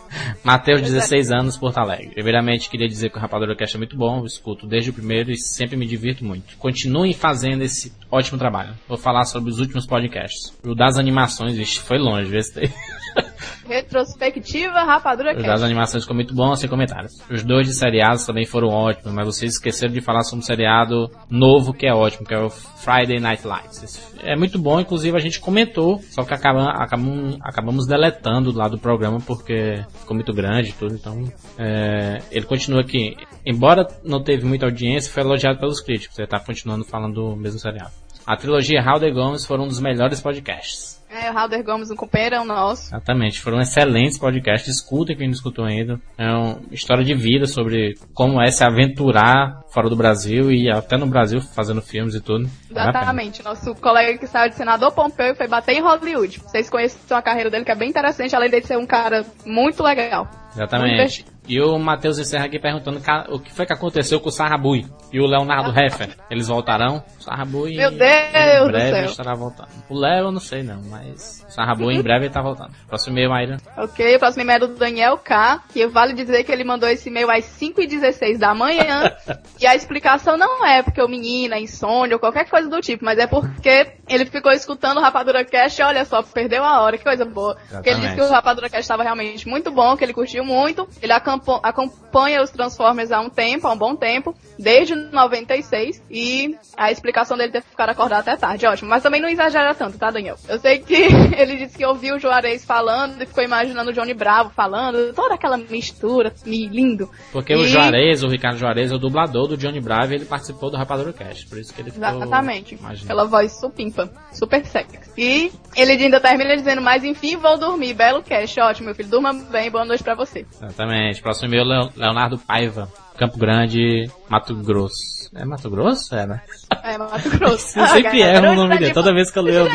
Mateus, 0.42 0.80
Pois 0.80 0.92
é. 0.92 0.94
16 0.94 1.30
anos, 1.30 1.58
Porto 1.58 1.76
Alegre. 1.76 2.14
Primeiramente, 2.14 2.70
queria 2.70 2.88
dizer 2.88 3.10
que 3.10 3.18
o 3.18 3.20
Rapadura 3.20 3.54
Cast 3.54 3.76
é 3.76 3.78
muito 3.78 3.96
bom, 3.98 4.20
eu 4.20 4.24
escuto 4.24 4.66
desde 4.66 4.88
o 4.88 4.94
primeiro 4.94 5.30
e 5.30 5.36
sempre 5.36 5.76
me 5.76 5.84
divirto 5.84 6.24
muito. 6.24 6.56
Continuem 6.56 7.12
fazendo 7.12 7.62
esse 7.62 7.92
ótimo 8.10 8.38
trabalho. 8.38 8.74
Vou 8.88 8.98
falar 8.98 9.24
sobre 9.24 9.50
os 9.50 9.58
últimos 9.58 9.86
podcasts. 9.86 10.52
O 10.64 10.74
das 10.74 10.98
animações, 10.98 11.56
vixe, 11.56 11.78
foi 11.78 11.98
longe, 11.98 12.30
tem. 12.52 12.72
Retrospectiva 13.70 14.82
Rapadura 14.82 15.32
das 15.32 15.44
Cast. 15.44 15.64
animações 15.64 16.02
ficou 16.02 16.16
muito 16.16 16.34
bom, 16.34 16.56
sem 16.56 16.68
comentários. 16.68 17.22
Os 17.30 17.44
dois 17.44 17.68
de 17.68 17.72
seriados 17.72 18.26
também 18.26 18.44
foram 18.44 18.66
ótimos, 18.66 19.14
mas 19.14 19.24
vocês 19.24 19.52
esqueceram 19.52 19.92
de 19.92 20.00
falar 20.00 20.24
sobre 20.24 20.42
um 20.42 20.44
seriado 20.44 21.08
novo 21.30 21.72
que 21.72 21.86
é 21.86 21.94
ótimo, 21.94 22.26
que 22.26 22.34
é 22.34 22.40
o 22.40 22.50
Friday 22.50 23.20
Night 23.20 23.46
Lights. 23.46 24.12
É 24.24 24.34
muito 24.34 24.58
bom, 24.58 24.80
inclusive 24.80 25.16
a 25.16 25.20
gente 25.20 25.38
comentou, 25.38 26.00
só 26.10 26.24
que 26.24 26.34
acaba, 26.34 26.64
acabamos, 26.70 27.38
acabamos 27.40 27.86
deletando 27.86 28.50
lá 28.50 28.66
do 28.66 28.76
programa 28.76 29.20
porque 29.20 29.84
ficou 30.00 30.16
muito 30.16 30.32
grande 30.32 30.70
e 30.70 30.72
tudo, 30.72 30.96
então 30.96 31.22
é, 31.56 32.18
ele 32.32 32.46
continua 32.46 32.80
aqui. 32.80 33.16
Embora 33.46 33.86
não 34.04 34.20
teve 34.20 34.44
muita 34.44 34.66
audiência, 34.66 35.12
foi 35.12 35.22
elogiado 35.22 35.60
pelos 35.60 35.80
críticos, 35.80 36.18
ele 36.18 36.26
tá 36.26 36.40
continuando 36.40 36.84
falando 36.84 37.14
do 37.14 37.36
mesmo 37.36 37.60
seriado. 37.60 37.92
A 38.26 38.36
trilogia 38.36 38.84
How 38.84 38.98
the 38.98 39.12
Gomes 39.12 39.46
foram 39.46 39.64
um 39.64 39.68
dos 39.68 39.80
melhores 39.80 40.20
podcasts. 40.20 40.99
É, 41.10 41.28
o 41.28 41.36
Halder 41.36 41.64
Gomes, 41.64 41.90
um 41.90 41.96
companheirão 41.96 42.44
nosso. 42.44 42.88
Exatamente, 42.88 43.40
foram 43.40 43.60
excelentes 43.60 44.16
podcasts. 44.16 44.76
Escutem 44.76 45.16
quem 45.16 45.26
não 45.26 45.34
escutou 45.34 45.64
ainda. 45.64 46.00
É 46.16 46.30
uma 46.30 46.60
história 46.70 47.04
de 47.04 47.14
vida 47.14 47.46
sobre 47.46 47.94
como 48.14 48.40
é 48.40 48.50
se 48.50 48.62
aventurar 48.62 49.60
fora 49.72 49.88
do 49.88 49.96
Brasil 49.96 50.52
e 50.52 50.70
até 50.70 50.96
no 50.96 51.06
Brasil 51.06 51.40
fazendo 51.40 51.82
filmes 51.82 52.14
e 52.14 52.20
tudo. 52.20 52.48
Exatamente. 52.70 53.42
Nosso 53.42 53.74
colega 53.74 54.18
que 54.18 54.26
saiu 54.26 54.50
de 54.50 54.54
senador 54.54 54.92
Pompeu 54.92 55.32
e 55.32 55.34
foi 55.34 55.48
bater 55.48 55.72
em 55.72 55.82
Hollywood. 55.82 56.40
Vocês 56.40 56.70
conhecem 56.70 57.00
a 57.10 57.22
carreira 57.22 57.50
dele, 57.50 57.64
que 57.64 57.72
é 57.72 57.76
bem 57.76 57.88
interessante, 57.88 58.36
além 58.36 58.50
de 58.50 58.62
ser 58.62 58.78
um 58.78 58.86
cara 58.86 59.24
muito 59.44 59.82
legal. 59.82 60.28
Exatamente. 60.54 61.24
E 61.48 61.60
o 61.60 61.76
Matheus 61.78 62.18
encerra 62.18 62.44
aqui 62.44 62.60
perguntando 62.60 63.00
o 63.28 63.40
que 63.40 63.52
foi 63.52 63.66
que 63.66 63.72
aconteceu 63.72 64.20
com 64.20 64.28
o 64.28 64.32
Sarrabui 64.32 64.86
e 65.12 65.20
o 65.20 65.26
Leonardo 65.26 65.72
Heffer. 65.76 66.16
Eles 66.30 66.46
voltarão? 66.46 67.02
O 67.18 67.22
Sarrabui 67.22 67.76
Meu 67.76 67.90
Deus 67.90 68.00
em 68.00 68.70
breve 68.70 69.06
estará 69.06 69.34
voltando. 69.34 69.68
O 69.88 69.98
Léo 69.98 70.26
eu 70.26 70.32
não 70.32 70.40
sei 70.40 70.62
não, 70.62 70.80
mas 70.84 71.44
o 71.48 71.52
Sarrabui 71.52 71.94
em 71.94 72.02
breve 72.04 72.26
ele 72.26 72.32
tá 72.32 72.40
voltando. 72.40 72.70
Próximo 72.86 73.16
e-mail, 73.16 73.30
Mayra. 73.30 73.56
Ok, 73.76 74.14
o 74.14 74.18
próximo 74.18 74.42
e-mail 74.42 74.64
é 74.64 74.68
do 74.68 74.74
Daniel 74.76 75.18
K, 75.18 75.64
que 75.72 75.86
vale 75.88 76.12
dizer 76.12 76.44
que 76.44 76.52
ele 76.52 76.62
mandou 76.62 76.88
esse 76.88 77.08
e-mail 77.08 77.30
às 77.30 77.44
5h16 77.46 78.38
da 78.38 78.54
manhã. 78.54 79.12
e 79.60 79.66
a 79.66 79.74
explicação 79.74 80.36
não 80.36 80.64
é 80.64 80.82
porque 80.84 81.02
o 81.02 81.08
menino 81.08 81.54
é 81.54 81.60
insônia 81.60 82.14
ou 82.14 82.20
qualquer 82.20 82.48
coisa 82.48 82.68
do 82.68 82.80
tipo, 82.80 83.04
mas 83.04 83.18
é 83.18 83.26
porque 83.26 83.94
ele 84.08 84.26
ficou 84.26 84.52
escutando 84.52 84.98
o 84.98 85.00
Rapadura 85.00 85.44
Cast 85.44 85.80
e 85.80 85.84
olha 85.84 86.04
só, 86.04 86.22
perdeu 86.22 86.62
a 86.62 86.80
hora, 86.80 86.96
que 86.96 87.02
coisa 87.02 87.24
boa. 87.24 87.56
Porque 87.68 87.90
ele 87.90 88.00
disse 88.00 88.14
que 88.14 88.20
o 88.20 88.30
Rapadura 88.30 88.68
Cast 88.68 88.82
estava 88.82 89.02
realmente 89.02 89.48
muito 89.48 89.72
bom, 89.72 89.96
que 89.96 90.04
ele 90.04 90.14
curtiu 90.14 90.39
muito. 90.44 90.88
Ele 91.02 91.12
acompanha 91.12 92.42
os 92.42 92.50
Transformers 92.50 93.12
há 93.12 93.20
um 93.20 93.28
tempo, 93.30 93.66
há 93.66 93.72
um 93.72 93.76
bom 93.78 93.94
tempo, 93.96 94.34
desde 94.58 94.94
96. 94.94 96.02
E 96.10 96.56
a 96.76 96.90
explicação 96.90 97.36
dele 97.36 97.52
ter 97.52 97.62
ficado 97.62 97.90
acordado 97.90 98.20
até 98.20 98.36
tarde, 98.36 98.66
ótimo. 98.66 98.90
Mas 98.90 99.02
também 99.02 99.20
não 99.20 99.28
exagera 99.28 99.74
tanto, 99.74 99.98
tá, 99.98 100.10
Daniel? 100.10 100.36
Eu 100.48 100.58
sei 100.58 100.78
que 100.78 100.94
ele 101.36 101.56
disse 101.56 101.76
que 101.78 101.84
ouviu 101.86 102.16
o 102.16 102.18
Juarez 102.18 102.64
falando 102.64 103.22
e 103.22 103.26
ficou 103.26 103.42
imaginando 103.44 103.90
o 103.90 103.92
Johnny 103.92 104.14
Bravo 104.14 104.50
falando, 104.50 105.12
toda 105.14 105.34
aquela 105.34 105.56
mistura, 105.56 106.32
lindo. 106.44 107.08
Porque 107.32 107.54
o 107.54 107.64
E- 107.64 107.68
Juarez, 107.68 108.22
o 108.22 108.28
Ricardo 108.28 108.58
Juarez, 108.58 108.90
é 108.90 108.94
o 108.94 108.98
dublador 108.98 109.46
do 109.48 109.56
Johnny 109.56 109.80
Bravo 109.80 110.12
e 110.12 110.16
ele 110.16 110.24
participou 110.24 110.70
do 110.70 110.76
Rapadura 110.76 111.12
Cast. 111.12 111.46
Por 111.48 111.58
isso 111.58 111.72
que 111.74 111.80
ele 111.80 111.90
ficou... 111.90 112.08
Exatamente. 112.08 112.74
imaginando. 112.74 113.04
Aquela 113.04 113.24
voz 113.24 113.52
supimpa, 113.52 114.10
super 114.32 114.64
sexy. 114.66 115.00
E 115.16 115.52
ele 115.76 115.92
ainda 115.92 116.20
termina 116.20 116.56
dizendo, 116.56 116.80
mas 116.80 117.04
enfim, 117.04 117.36
vou 117.36 117.58
dormir. 117.58 117.94
Belo 117.94 118.22
cast, 118.22 118.58
ótimo, 118.60 118.86
meu 118.86 118.94
filho. 118.94 119.08
Durma 119.08 119.32
bem, 119.32 119.70
boa 119.70 119.84
noite 119.84 120.02
pra 120.02 120.14
você. 120.14 120.29
Exatamente. 120.34 121.20
Próximo 121.22 121.48
e-mail, 121.48 121.64
Leo- 121.64 121.90
Leonardo 121.96 122.38
Paiva. 122.38 122.88
Campo 123.16 123.36
Grande, 123.38 124.10
Mato 124.30 124.54
Grosso. 124.54 125.20
É 125.34 125.44
Mato 125.44 125.68
Grosso? 125.70 126.14
É, 126.14 126.26
né? 126.26 126.40
É, 126.82 126.96
Mato 126.96 127.28
Grosso. 127.30 127.78
Eu 127.78 127.86
sempre 127.88 128.22
Ah, 128.22 128.34
erro 128.34 128.48
o 128.52 128.54
nome 128.54 128.78
dele, 128.78 128.92
toda 128.94 129.12
vez 129.12 129.30
que 129.30 129.38
eu 129.38 129.42
leio. 129.42 129.66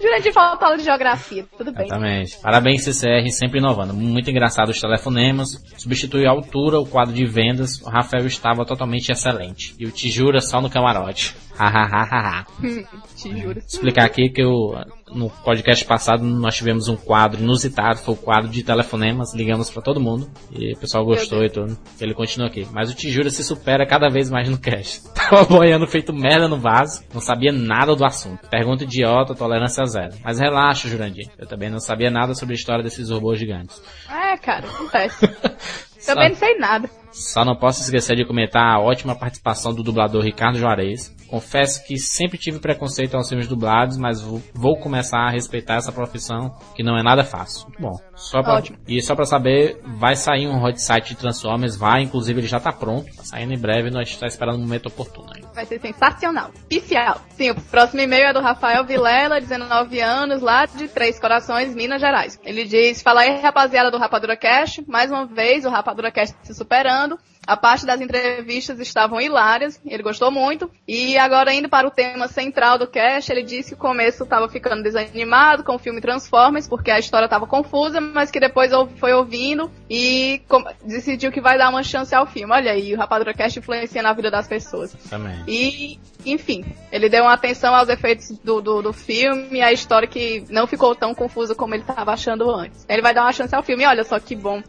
Jurandir 0.00 0.32
falta 0.32 0.64
aula 0.64 0.78
de 0.78 0.84
geografia, 0.84 1.44
tudo 1.58 1.72
bem. 1.72 1.84
Exatamente. 1.86 2.38
Parabéns, 2.40 2.84
CCR, 2.84 3.28
sempre 3.32 3.58
inovando. 3.58 3.92
Muito 3.92 4.30
engraçado 4.30 4.68
os 4.70 4.80
telefonemas. 4.80 5.62
Substituiu 5.76 6.28
a 6.28 6.32
altura, 6.32 6.78
o 6.78 6.86
quadro 6.86 7.12
de 7.12 7.26
vendas. 7.26 7.80
O 7.82 7.90
Rafael 7.90 8.26
estava 8.26 8.64
totalmente 8.64 9.10
excelente. 9.10 9.74
E 9.78 9.84
o 9.86 9.90
Tijura 9.90 10.40
só 10.40 10.60
no 10.60 10.70
camarote. 10.70 11.34
Te 13.16 13.36
juro. 13.36 13.58
explicar 13.58 14.04
aqui 14.04 14.28
que 14.28 14.42
eu, 14.42 14.74
no 15.12 15.30
podcast 15.30 15.84
passado 15.84 16.24
nós 16.24 16.56
tivemos 16.56 16.88
um 16.88 16.96
quadro 16.96 17.40
inusitado, 17.40 17.98
foi 17.98 18.14
o 18.14 18.16
quadro 18.16 18.48
de 18.48 18.62
telefonemas, 18.62 19.34
ligamos 19.34 19.70
pra 19.70 19.82
todo 19.82 20.00
mundo 20.00 20.30
e 20.52 20.74
o 20.74 20.78
pessoal 20.78 21.04
gostou 21.04 21.44
e 21.44 21.50
tudo. 21.50 21.76
Ele 22.00 22.14
continua 22.14 22.48
aqui. 22.48 22.66
Mas 22.72 22.90
o 22.90 22.94
Tijura 22.94 23.30
se 23.30 23.42
supera 23.42 23.86
cada 23.86 24.08
vez 24.08 24.30
mais 24.30 24.48
no 24.48 24.58
cast. 24.58 25.02
Tava 25.14 25.44
boiando 25.44 25.86
feito 25.86 26.12
merda 26.12 26.48
no 26.48 26.58
vaso, 26.58 27.02
não 27.12 27.20
sabia 27.20 27.52
nada 27.52 27.94
do 27.94 28.04
assunto. 28.04 28.48
Pergunta 28.48 28.84
idiota, 28.84 29.34
tolerância 29.34 29.84
zero. 29.86 30.14
Mas 30.24 30.38
relaxa, 30.38 30.88
Jurandir. 30.88 31.28
Eu 31.38 31.46
também 31.46 31.70
não 31.70 31.78
sabia 31.78 32.10
nada 32.10 32.34
sobre 32.34 32.54
a 32.54 32.56
história 32.56 32.82
desses 32.82 33.10
robôs 33.10 33.38
gigantes. 33.38 33.80
É, 34.08 34.36
cara, 34.36 34.66
acontece. 34.68 35.26
Também 36.06 36.28
não 36.28 36.36
sei 36.36 36.56
nada. 36.58 36.88
Só 37.16 37.44
não 37.44 37.56
posso 37.56 37.80
esquecer 37.80 38.14
de 38.14 38.26
comentar 38.26 38.62
a 38.62 38.78
ótima 38.78 39.16
participação 39.16 39.72
do 39.72 39.82
dublador 39.82 40.22
Ricardo 40.22 40.58
Juarez. 40.58 41.14
Confesso 41.28 41.84
que 41.84 41.98
sempre 41.98 42.38
tive 42.38 42.60
preconceito 42.60 43.16
aos 43.16 43.28
filmes 43.28 43.48
dublados, 43.48 43.96
mas 43.96 44.20
vou, 44.20 44.76
começar 44.76 45.20
a 45.20 45.30
respeitar 45.30 45.76
essa 45.76 45.90
profissão, 45.90 46.54
que 46.74 46.82
não 46.82 46.96
é 46.96 47.02
nada 47.02 47.24
fácil. 47.24 47.68
Muito 47.68 47.80
bom. 47.80 47.98
Só 48.14 48.42
pra, 48.42 48.54
Ótimo. 48.54 48.78
e 48.86 49.00
só 49.02 49.14
pra 49.14 49.24
saber, 49.24 49.80
vai 49.98 50.14
sair 50.14 50.46
um 50.46 50.62
hot 50.62 50.80
site 50.80 51.08
de 51.08 51.16
Transformers, 51.16 51.76
vai, 51.76 52.02
inclusive 52.02 52.40
ele 52.40 52.46
já 52.46 52.60
tá 52.60 52.72
pronto, 52.72 53.14
tá 53.16 53.24
saindo 53.24 53.52
em 53.52 53.58
breve, 53.58 53.90
nós 53.90 54.08
está 54.08 54.26
esperando 54.26 54.56
o 54.56 54.60
momento 54.60 54.86
oportuno 54.86 55.28
aí. 55.34 55.42
Vai 55.54 55.64
ser 55.64 55.80
sensacional. 55.80 56.50
Oficial. 56.66 57.20
Sim, 57.30 57.50
o 57.50 57.60
próximo 57.60 58.02
e-mail 58.02 58.26
é 58.26 58.32
do 58.32 58.40
Rafael 58.40 58.84
Vilela, 58.84 59.40
19 59.40 60.00
anos, 60.00 60.42
lá 60.42 60.66
de 60.66 60.86
Três 60.88 61.18
Corações, 61.18 61.74
Minas 61.74 62.00
Gerais. 62.00 62.38
Ele 62.44 62.64
diz, 62.64 63.02
fala 63.02 63.22
aí 63.22 63.40
rapaziada 63.40 63.90
do 63.90 63.98
Rapadura 63.98 64.36
Cast, 64.36 64.84
mais 64.86 65.10
uma 65.10 65.26
vez 65.26 65.64
o 65.64 65.70
Rapadura 65.70 66.10
Cast 66.10 66.36
se 66.42 66.54
superando. 66.54 67.05
A 67.46 67.56
parte 67.56 67.86
das 67.86 68.00
entrevistas 68.00 68.80
estavam 68.80 69.20
hilárias, 69.20 69.80
ele 69.86 70.02
gostou 70.02 70.32
muito. 70.32 70.68
E 70.86 71.16
agora 71.16 71.54
indo 71.54 71.68
para 71.68 71.86
o 71.86 71.90
tema 71.92 72.26
central 72.26 72.76
do 72.76 72.88
cast, 72.88 73.30
ele 73.30 73.44
disse 73.44 73.68
que 73.70 73.74
o 73.74 73.78
começo 73.78 74.24
estava 74.24 74.48
ficando 74.48 74.82
desanimado 74.82 75.62
com 75.62 75.76
o 75.76 75.78
filme 75.78 76.00
Transformers, 76.00 76.66
porque 76.66 76.90
a 76.90 76.98
história 76.98 77.26
estava 77.26 77.46
confusa, 77.46 78.00
mas 78.00 78.32
que 78.32 78.40
depois 78.40 78.72
foi 78.96 79.12
ouvindo 79.12 79.70
e 79.88 80.42
decidiu 80.84 81.30
que 81.30 81.40
vai 81.40 81.56
dar 81.56 81.68
uma 81.68 81.84
chance 81.84 82.12
ao 82.12 82.26
filme. 82.26 82.52
Olha 82.52 82.72
aí, 82.72 82.92
o 82.92 82.96
Rapadura 82.96 83.32
Cast 83.32 83.60
influencia 83.60 84.02
na 84.02 84.12
vida 84.12 84.28
das 84.28 84.48
pessoas. 84.48 84.92
Também. 85.08 85.44
E, 85.46 86.00
enfim, 86.24 86.64
ele 86.90 87.08
deu 87.08 87.22
uma 87.22 87.34
atenção 87.34 87.72
aos 87.76 87.88
efeitos 87.88 88.30
do, 88.42 88.60
do, 88.60 88.82
do 88.82 88.92
filme 88.92 89.58
e 89.58 89.62
a 89.62 89.72
história 89.72 90.08
que 90.08 90.44
não 90.50 90.66
ficou 90.66 90.96
tão 90.96 91.14
confusa 91.14 91.54
como 91.54 91.74
ele 91.74 91.84
estava 91.84 92.12
achando 92.12 92.50
antes. 92.50 92.84
Ele 92.88 93.02
vai 93.02 93.14
dar 93.14 93.22
uma 93.22 93.32
chance 93.32 93.54
ao 93.54 93.62
filme, 93.62 93.86
olha 93.86 94.02
só 94.02 94.18
que 94.18 94.34
bom. 94.34 94.60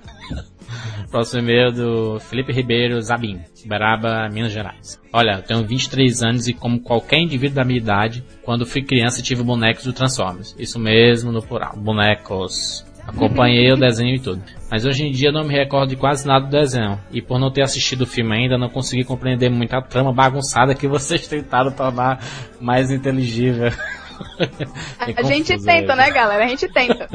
Próximo 1.10 1.42
e-mail 1.42 1.72
do 1.72 2.20
Felipe 2.20 2.52
Ribeiro 2.52 3.02
Zabim, 3.02 3.40
Beraba, 3.66 4.30
Minas 4.30 4.52
Gerais. 4.52 5.00
Olha, 5.12 5.38
eu 5.38 5.42
tenho 5.44 5.66
23 5.66 6.24
anos 6.24 6.48
e 6.48 6.54
como 6.54 6.80
qualquer 6.80 7.20
indivíduo 7.20 7.56
da 7.56 7.64
minha 7.64 7.80
idade, 7.80 8.24
quando 8.44 8.66
fui 8.66 8.82
criança 8.82 9.22
tive 9.22 9.44
bonecos 9.44 9.84
do 9.84 9.94
Transformers. 9.94 10.56
Isso 10.58 10.80
mesmo 10.80 11.32
no 11.32 11.42
plural, 11.42 11.76
bonecos. 11.76 12.86
Acompanhei 13.08 13.72
o 13.72 13.78
desenho 13.78 14.16
e 14.16 14.20
tudo. 14.20 14.44
Mas 14.70 14.86
hoje 14.86 15.08
em 15.08 15.12
dia 15.12 15.32
não 15.32 15.46
me 15.46 15.54
recordo 15.54 15.90
de 15.90 15.96
quase 15.96 16.28
nada 16.28 16.46
do 16.46 16.52
desenho. 16.52 17.00
E 17.10 17.22
por 17.22 17.40
não 17.40 17.50
ter 17.50 17.62
assistido 17.62 18.02
o 18.02 18.06
filme 18.06 18.36
ainda, 18.36 18.58
não 18.58 18.68
consegui 18.68 19.06
compreender 19.06 19.50
muito 19.50 19.74
a 19.74 19.82
trama 19.82 20.12
bagunçada 20.12 20.76
que 20.76 20.88
vocês 20.90 21.26
tentaram 21.26 21.72
tornar 21.72 22.20
mais 22.60 22.92
inteligível. 22.92 23.72
A 25.18 25.24
gente 25.24 25.58
tenta, 25.64 25.96
né, 25.96 26.10
galera? 26.12 26.44
A 26.46 26.48
gente 26.48 26.68
tenta. 26.72 27.08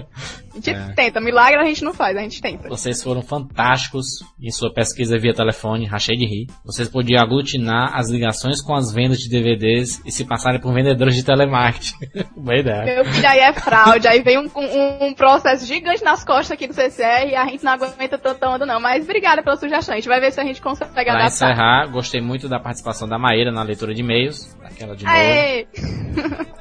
A 0.53 0.55
gente 0.57 0.71
É. 0.73 0.93
tenta. 0.95 1.21
Milagre 1.21 1.61
a 1.61 1.65
gente 1.65 1.83
não 1.85 1.93
faz, 1.93 2.17
a 2.17 2.21
gente 2.21 2.41
tenta. 2.41 2.69
Vocês 2.69 3.03
foram 3.03 3.23
fantásticos 3.23 4.07
em 4.41 4.51
sua 4.51 4.73
pesquisa 4.73 5.19
via 5.19 5.33
telefone, 5.35 5.87
rachei 5.87 6.17
de 6.17 6.27
rir. 6.27 6.47
Vocês 6.65 6.89
podiam 6.89 7.23
aglutinar 7.23 7.97
as 7.97 8.09
ligações 8.11 8.61
com 8.63 8.75
as 8.75 8.93
vendas 8.93 9.19
de 9.21 9.29
DVDs 9.29 10.01
e 10.05 10.11
se 10.11 10.25
passarem 10.25 10.61
por 10.61 10.73
vendedores 10.73 11.15
de 11.15 11.23
telemarketing. 11.25 11.95
Boa 12.37 12.59
ideia. 12.59 12.85
Meu 12.85 13.05
filho 13.07 13.29
aí 13.29 13.39
é 13.41 13.53
fraude, 13.53 14.07
aí 14.09 14.23
vem 14.23 14.39
um, 14.39 14.51
um, 14.57 15.07
um 15.07 15.15
processo 15.15 15.67
gigante 15.67 16.03
nas 16.05 16.25
costas 16.25 16.53
aqui 16.53 16.67
do 16.67 16.75
CCR 16.75 17.29
e 17.31 17.35
a 17.37 17.47
gente 17.47 17.65
não 17.65 17.73
aguenta 17.73 18.19
tanto 18.19 18.45
onda 18.47 18.67
não. 18.67 18.81
Mas 18.81 19.05
obrigada 19.05 19.43
pela 19.43 19.57
sugestão, 19.57 19.95
a 19.95 19.99
gente 19.99 20.09
vai 20.09 20.21
ver 20.21 20.33
se 20.33 20.41
a 20.41 20.45
gente 20.45 20.61
consegue 20.61 20.93
Pra 20.93 21.01
adaptar. 21.03 21.27
encerrar, 21.27 21.87
gostei 21.91 22.21
muito 22.21 22.49
da 22.49 22.59
participação 22.61 23.09
da 23.09 23.19
Maíra 23.19 23.51
na 23.53 23.63
leitura 23.63 23.95
de 23.95 24.01
e-mails, 24.01 24.55
daquela 24.61 24.95
de 24.97 25.05
novo. 25.05 25.17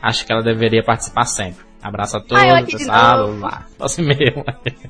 Acho 0.02 0.26
que 0.26 0.31
ela 0.32 0.44
deveria 0.44 0.84
participar 0.84 1.26
sempre. 1.26 1.72
Abraço 1.82 2.18
a 2.18 2.20
todos, 2.20 2.44
Ah, 2.44 2.60
aqui 2.60 2.72
de 2.74 2.78
pessoal. 2.78 3.40
Lá. 3.40 3.66
E-mail. 3.98 4.46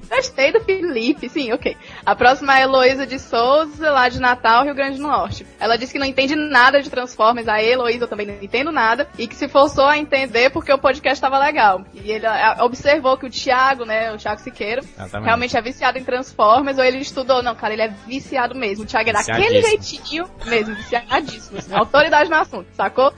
Gostei 0.09 0.51
do 0.51 0.59
Felipe, 0.59 1.29
sim, 1.29 1.53
ok. 1.53 1.77
A 2.05 2.13
próxima 2.13 2.53
é 2.53 2.57
a 2.57 2.61
Heloísa 2.63 3.07
de 3.07 3.17
Souza, 3.17 3.89
lá 3.89 4.09
de 4.09 4.19
Natal, 4.19 4.65
Rio 4.65 4.75
Grande 4.75 4.97
do 4.97 5.03
Norte. 5.03 5.47
Ela 5.57 5.77
disse 5.77 5.93
que 5.93 5.99
não 5.99 6.05
entende 6.05 6.35
nada 6.35 6.81
de 6.81 6.89
Transformers, 6.89 7.47
a 7.47 7.63
Heloísa 7.63 8.07
também 8.07 8.27
não 8.27 8.33
entendo 8.41 8.71
nada, 8.73 9.07
e 9.17 9.25
que 9.25 9.35
se 9.35 9.47
forçou 9.47 9.85
a 9.85 9.97
entender 9.97 10.49
porque 10.49 10.73
o 10.73 10.77
podcast 10.77 11.15
estava 11.15 11.39
legal. 11.39 11.85
E 11.93 12.11
ele 12.11 12.25
observou 12.59 13.17
que 13.17 13.25
o 13.25 13.29
Thiago, 13.29 13.85
né, 13.85 14.11
o 14.11 14.17
Thiago 14.17 14.41
Exatamente. 14.41 15.25
realmente 15.25 15.55
é 15.55 15.61
viciado 15.61 15.97
em 15.97 16.03
Transformers, 16.03 16.77
ou 16.77 16.83
ele 16.83 16.97
estudou, 16.97 17.41
não, 17.41 17.55
cara, 17.55 17.71
ele 17.71 17.83
é 17.83 17.93
viciado 18.05 18.53
mesmo. 18.53 18.83
O 18.83 18.87
Thiago 18.87 19.11
é 19.11 19.13
daquele 19.13 19.61
jeitinho 19.61 20.25
mesmo, 20.45 20.75
viciadíssimo, 20.75 21.57
assim, 21.57 21.71
autoridade 21.73 22.29
no 22.29 22.35
assunto, 22.35 22.67
sacou? 22.73 23.13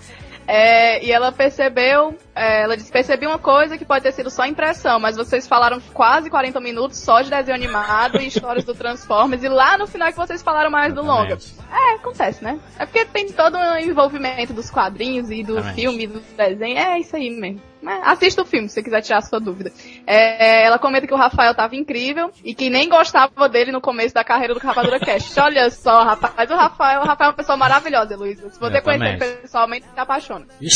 É, 0.47 1.03
e 1.03 1.12
ela 1.12 1.31
percebeu, 1.31 2.17
ela 2.36 2.75
disse, 2.75 2.92
percebi 2.92 3.28
uma 3.28 3.38
coisa 3.38 3.78
que 3.78 3.86
pode 3.86 4.04
ter 4.04 4.12
sido 4.12 4.30
só 4.30 4.46
impressão, 4.46 5.00
mas 5.00 5.16
vocês 5.16 5.48
falaram 5.48 5.80
quase 5.94 6.30
40 6.30 6.60
minutos 6.60 6.98
só 6.98 7.22
de 7.22 7.30
desenho 7.30 7.56
animado 7.56 8.20
e 8.20 8.28
histórias 8.28 8.66
do 8.66 8.74
Transformers, 8.74 9.44
e 9.44 9.50
lá 9.50 9.78
no 9.78 9.88
final 9.88 10.08
é 10.08 10.12
que 10.12 10.18
vocês 10.18 10.42
falaram 10.42 10.72
mais 10.72 10.94
do 10.94 11.04
longa. 11.04 11.38
É, 11.72 11.96
acontece, 11.96 12.44
né? 12.44 12.60
É 12.80 12.86
porque 12.86 13.06
tem 13.06 13.32
todo 13.32 13.56
o 13.58 13.78
envolvimento 13.78 14.54
dos 14.54 14.70
quadrinhos 14.70 15.30
e 15.30 15.44
do 15.44 15.54
Exatamente. 15.54 15.75
filme, 15.75 16.08
do 16.08 16.20
desenho, 16.36 16.78
é 16.78 17.00
isso 17.00 17.16
aí 17.16 17.30
mesmo. 17.30 17.62
Mas 17.84 18.02
assista 18.06 18.42
o 18.42 18.46
filme, 18.46 18.70
se 18.70 18.75
você 18.75 18.84
quiser 18.84 19.02
tirar 19.02 19.18
a 19.18 19.22
sua 19.22 19.40
dúvida. 19.42 19.70
É, 20.08 20.66
ela 20.66 20.80
comenta 20.80 21.06
que 21.06 21.13
o 21.13 21.18
Rafael 21.18 21.54
tava 21.54 21.75
incrível 21.75 22.32
e 22.44 22.56
que 22.56 22.70
nem 22.70 22.88
gostava 22.88 23.50
dele 23.50 23.74
no 23.74 23.82
começo 23.82 24.16
da 24.16 24.24
carreira 24.24 24.54
do 24.54 24.60
Rapadura 24.62 25.00
Cast. 25.02 25.38
Olha 25.42 25.70
só, 25.70 26.02
rapaz, 26.04 26.50
o 26.50 26.56
Rafael, 26.56 27.02
o 27.02 27.06
Rafael 27.06 27.28
é 27.28 27.32
uma 27.32 27.38
pessoa 27.38 27.58
maravilhosa, 27.58 28.16
Luísa. 28.16 28.50
Se 28.50 28.58
você 28.60 28.82
conhecer 28.82 29.16
Exatamente. 29.16 29.42
pessoalmente, 29.42 29.86
se 29.94 30.00
apaixona. 30.00 30.46
E... 30.62 30.72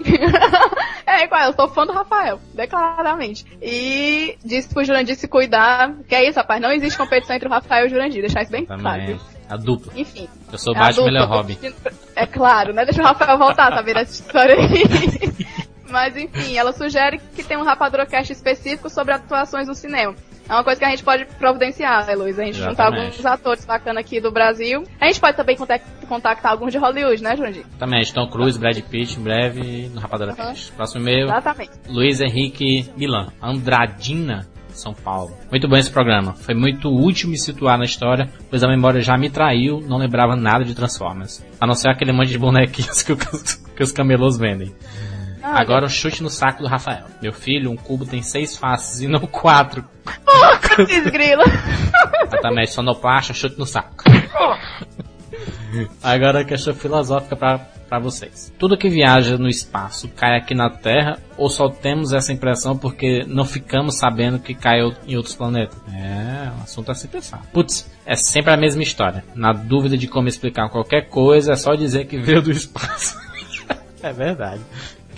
é, 1.06 1.24
igual, 1.24 1.42
eu 1.46 1.52
sou 1.52 1.68
fã 1.68 1.86
do 1.86 1.92
Rafael, 1.92 2.40
declaradamente. 2.54 3.44
E 3.62 4.36
disse 4.44 4.72
pro 4.72 4.84
Jurandir 4.84 5.16
se 5.16 5.28
cuidar. 5.28 5.94
Que 6.08 6.14
é 6.14 6.28
isso, 6.28 6.38
rapaz, 6.38 6.60
não 6.60 6.70
existe 6.72 6.98
competição 6.98 7.34
entre 7.36 7.48
o 7.48 7.50
Rafael 7.50 7.84
e 7.84 7.86
o 7.86 7.90
Jurandir, 7.90 8.20
deixar 8.22 8.42
isso 8.42 8.52
bem 8.52 8.64
claro. 8.64 8.82
Também. 8.82 9.06
viu? 9.06 9.20
A 9.48 9.56
dupla. 9.56 9.92
Enfim. 9.96 10.28
Eu 10.52 10.58
sou 10.58 10.72
o 10.72 10.76
É 10.76 10.80
Batman, 10.80 11.18
é 11.18 11.26
tô 11.26 11.44
pedindo- 11.44 11.74
É 12.14 12.26
claro, 12.26 12.72
né? 12.72 12.84
Deixa 12.84 13.02
o 13.02 13.04
Rafael 13.04 13.36
voltar, 13.38 13.70
tá 13.70 13.82
vendo 13.82 13.98
essa 13.98 14.22
história 14.22 14.54
aí. 14.54 15.48
Mas 15.90 16.16
enfim, 16.16 16.56
ela 16.56 16.72
sugere 16.72 17.18
que 17.34 17.42
tem 17.42 17.56
um 17.56 17.64
Rapadurocast 17.64 18.32
específico 18.32 18.88
sobre 18.88 19.12
atuações 19.12 19.66
no 19.66 19.74
cinema. 19.74 20.14
É 20.50 20.54
uma 20.54 20.64
coisa 20.64 20.80
que 20.80 20.84
a 20.84 20.90
gente 20.90 21.04
pode 21.04 21.24
providenciar, 21.38 22.04
né, 22.06 22.14
Luiz? 22.16 22.36
A 22.36 22.42
gente 22.44 22.58
juntar 22.58 22.86
alguns 22.86 23.24
atores 23.24 23.64
bacanas 23.64 24.00
aqui 24.04 24.20
do 24.20 24.32
Brasil. 24.32 24.82
A 25.00 25.06
gente 25.06 25.20
pode 25.20 25.36
também 25.36 25.56
contact- 25.56 25.86
contactar 26.08 26.50
alguns 26.50 26.72
de 26.72 26.78
Hollywood, 26.78 27.22
né, 27.22 27.36
Jurandir? 27.36 27.64
Também, 27.78 28.02
Tom 28.12 28.26
Cruise, 28.28 28.58
Brad 28.58 28.76
Pitt, 28.80 29.18
em 29.18 29.22
breve, 29.22 29.88
no 29.94 30.00
Rapadura 30.00 30.32
Aham. 30.32 30.48
Cast. 30.48 30.72
Próximo 30.72 31.02
e-mail. 31.02 31.26
Exatamente. 31.26 31.70
Luiz 31.88 32.20
Henrique 32.20 32.90
Milan, 32.96 33.28
Andradina, 33.40 34.44
São 34.70 34.92
Paulo. 34.92 35.36
Muito 35.50 35.68
bom 35.68 35.76
esse 35.76 35.90
programa. 35.90 36.32
Foi 36.34 36.54
muito 36.54 36.88
útil 36.90 37.28
me 37.30 37.38
situar 37.38 37.78
na 37.78 37.84
história, 37.84 38.28
pois 38.50 38.64
a 38.64 38.68
memória 38.68 39.00
já 39.00 39.16
me 39.16 39.30
traiu, 39.30 39.80
não 39.80 39.98
lembrava 39.98 40.34
nada 40.34 40.64
de 40.64 40.74
Transformers. 40.74 41.44
A 41.60 41.66
não 41.66 41.74
ser 41.74 41.90
aquele 41.90 42.10
monte 42.12 42.30
de 42.30 42.38
bonequinhos 42.38 43.02
que, 43.04 43.12
os- 43.12 43.54
que 43.54 43.82
os 43.84 43.92
camelôs 43.92 44.36
vendem. 44.36 44.74
Ah, 45.42 45.60
Agora 45.60 45.86
um 45.86 45.88
chute 45.88 46.22
no 46.22 46.30
saco 46.30 46.62
do 46.62 46.68
Rafael. 46.68 47.06
Meu 47.22 47.32
filho, 47.32 47.70
um 47.70 47.76
cubo 47.76 48.04
tem 48.06 48.22
seis 48.22 48.56
faces 48.56 49.00
e 49.00 49.08
não 49.08 49.20
quatro. 49.20 49.84
Desgrila. 50.86 51.44
Exatamente, 52.26 52.70
sonoplasta, 52.70 53.32
chute 53.32 53.58
no 53.58 53.66
saco. 53.66 54.04
Agora 56.02 56.40
a 56.40 56.44
questão 56.44 56.74
filosófica 56.74 57.36
pra, 57.36 57.58
pra 57.58 57.98
vocês. 57.98 58.52
Tudo 58.58 58.76
que 58.76 58.88
viaja 58.88 59.38
no 59.38 59.48
espaço 59.48 60.08
cai 60.08 60.36
aqui 60.36 60.54
na 60.54 60.68
Terra 60.68 61.18
ou 61.36 61.48
só 61.48 61.68
temos 61.68 62.12
essa 62.12 62.32
impressão 62.32 62.76
porque 62.76 63.24
não 63.26 63.44
ficamos 63.44 63.96
sabendo 63.98 64.38
que 64.40 64.54
caiu 64.54 64.92
em 65.06 65.16
outros 65.16 65.34
planetas? 65.34 65.78
É, 65.92 66.50
o 66.58 66.62
assunto 66.62 66.90
é 66.90 66.94
se 66.94 67.08
pensar. 67.08 67.42
Putz, 67.52 67.90
é 68.04 68.16
sempre 68.16 68.52
a 68.52 68.56
mesma 68.56 68.82
história. 68.82 69.24
Na 69.34 69.52
dúvida 69.52 69.96
de 69.96 70.08
como 70.08 70.28
explicar 70.28 70.68
qualquer 70.70 71.08
coisa, 71.08 71.52
é 71.52 71.56
só 71.56 71.74
dizer 71.74 72.06
que 72.06 72.18
veio 72.18 72.42
do 72.42 72.50
espaço. 72.50 73.16
é 74.02 74.12
verdade. 74.12 74.62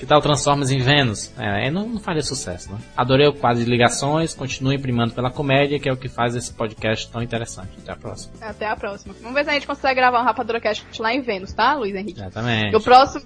Que 0.02 0.06
tal 0.06 0.20
Transformers 0.20 0.72
em 0.72 0.80
Vênus? 0.80 1.32
É, 1.38 1.48
aí 1.48 1.70
não, 1.70 1.86
não 1.86 2.00
faria 2.00 2.22
sucesso, 2.22 2.72
né? 2.72 2.78
Adorei 2.96 3.28
o 3.28 3.32
quadro 3.32 3.62
de 3.62 3.70
ligações, 3.70 4.34
continue 4.34 4.76
primando 4.76 5.14
pela 5.14 5.30
comédia, 5.30 5.78
que 5.78 5.88
é 5.88 5.92
o 5.92 5.96
que 5.96 6.08
faz 6.08 6.34
esse 6.34 6.52
podcast 6.52 7.08
tão 7.08 7.22
interessante. 7.22 7.70
Até 7.80 7.92
a 7.92 7.96
próxima. 7.96 8.32
Até 8.40 8.66
a 8.66 8.74
próxima. 8.74 9.14
Vamos 9.20 9.32
ver 9.32 9.44
se 9.44 9.50
a 9.50 9.52
gente 9.52 9.66
consegue 9.68 9.94
gravar 9.94 10.20
um 10.20 10.24
Rapadurocast 10.24 10.84
lá 11.00 11.14
em 11.14 11.20
Vênus, 11.20 11.52
tá, 11.52 11.74
Luiz 11.74 11.94
Henrique? 11.94 12.18
Exatamente. 12.18 12.74
O 12.74 12.80
próximo, 12.80 13.24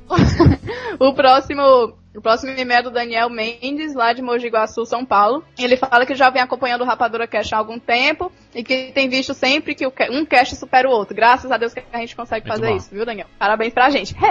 o 1.00 1.14
próximo, 1.14 1.96
o 2.16 2.20
próximo 2.22 2.50
e-mail 2.52 2.80
é 2.80 2.82
do 2.82 2.90
Daniel 2.90 3.28
Mendes, 3.28 3.94
lá 3.94 4.12
de 4.14 4.22
Mogi 4.22 4.48
Guaçu, 4.48 4.86
São 4.86 5.04
Paulo. 5.04 5.44
Ele 5.58 5.76
fala 5.76 6.06
que 6.06 6.14
já 6.14 6.30
vem 6.30 6.40
acompanhando 6.40 6.80
o 6.80 6.84
Rapadura 6.84 7.26
Cast 7.26 7.54
há 7.54 7.58
algum 7.58 7.78
tempo 7.78 8.32
e 8.54 8.64
que 8.64 8.90
tem 8.92 9.06
visto 9.08 9.34
sempre 9.34 9.74
que 9.74 9.86
um 9.86 10.24
cast 10.24 10.56
supera 10.56 10.88
o 10.88 10.92
outro. 10.92 11.14
Graças 11.14 11.52
a 11.52 11.58
Deus 11.58 11.74
que 11.74 11.82
a 11.92 11.98
gente 11.98 12.16
consegue 12.16 12.46
Muito 12.46 12.58
fazer 12.58 12.72
bom. 12.72 12.76
isso, 12.76 12.88
viu, 12.90 13.04
Daniel? 13.04 13.26
Parabéns 13.38 13.74
pra 13.74 13.90
gente. 13.90 14.14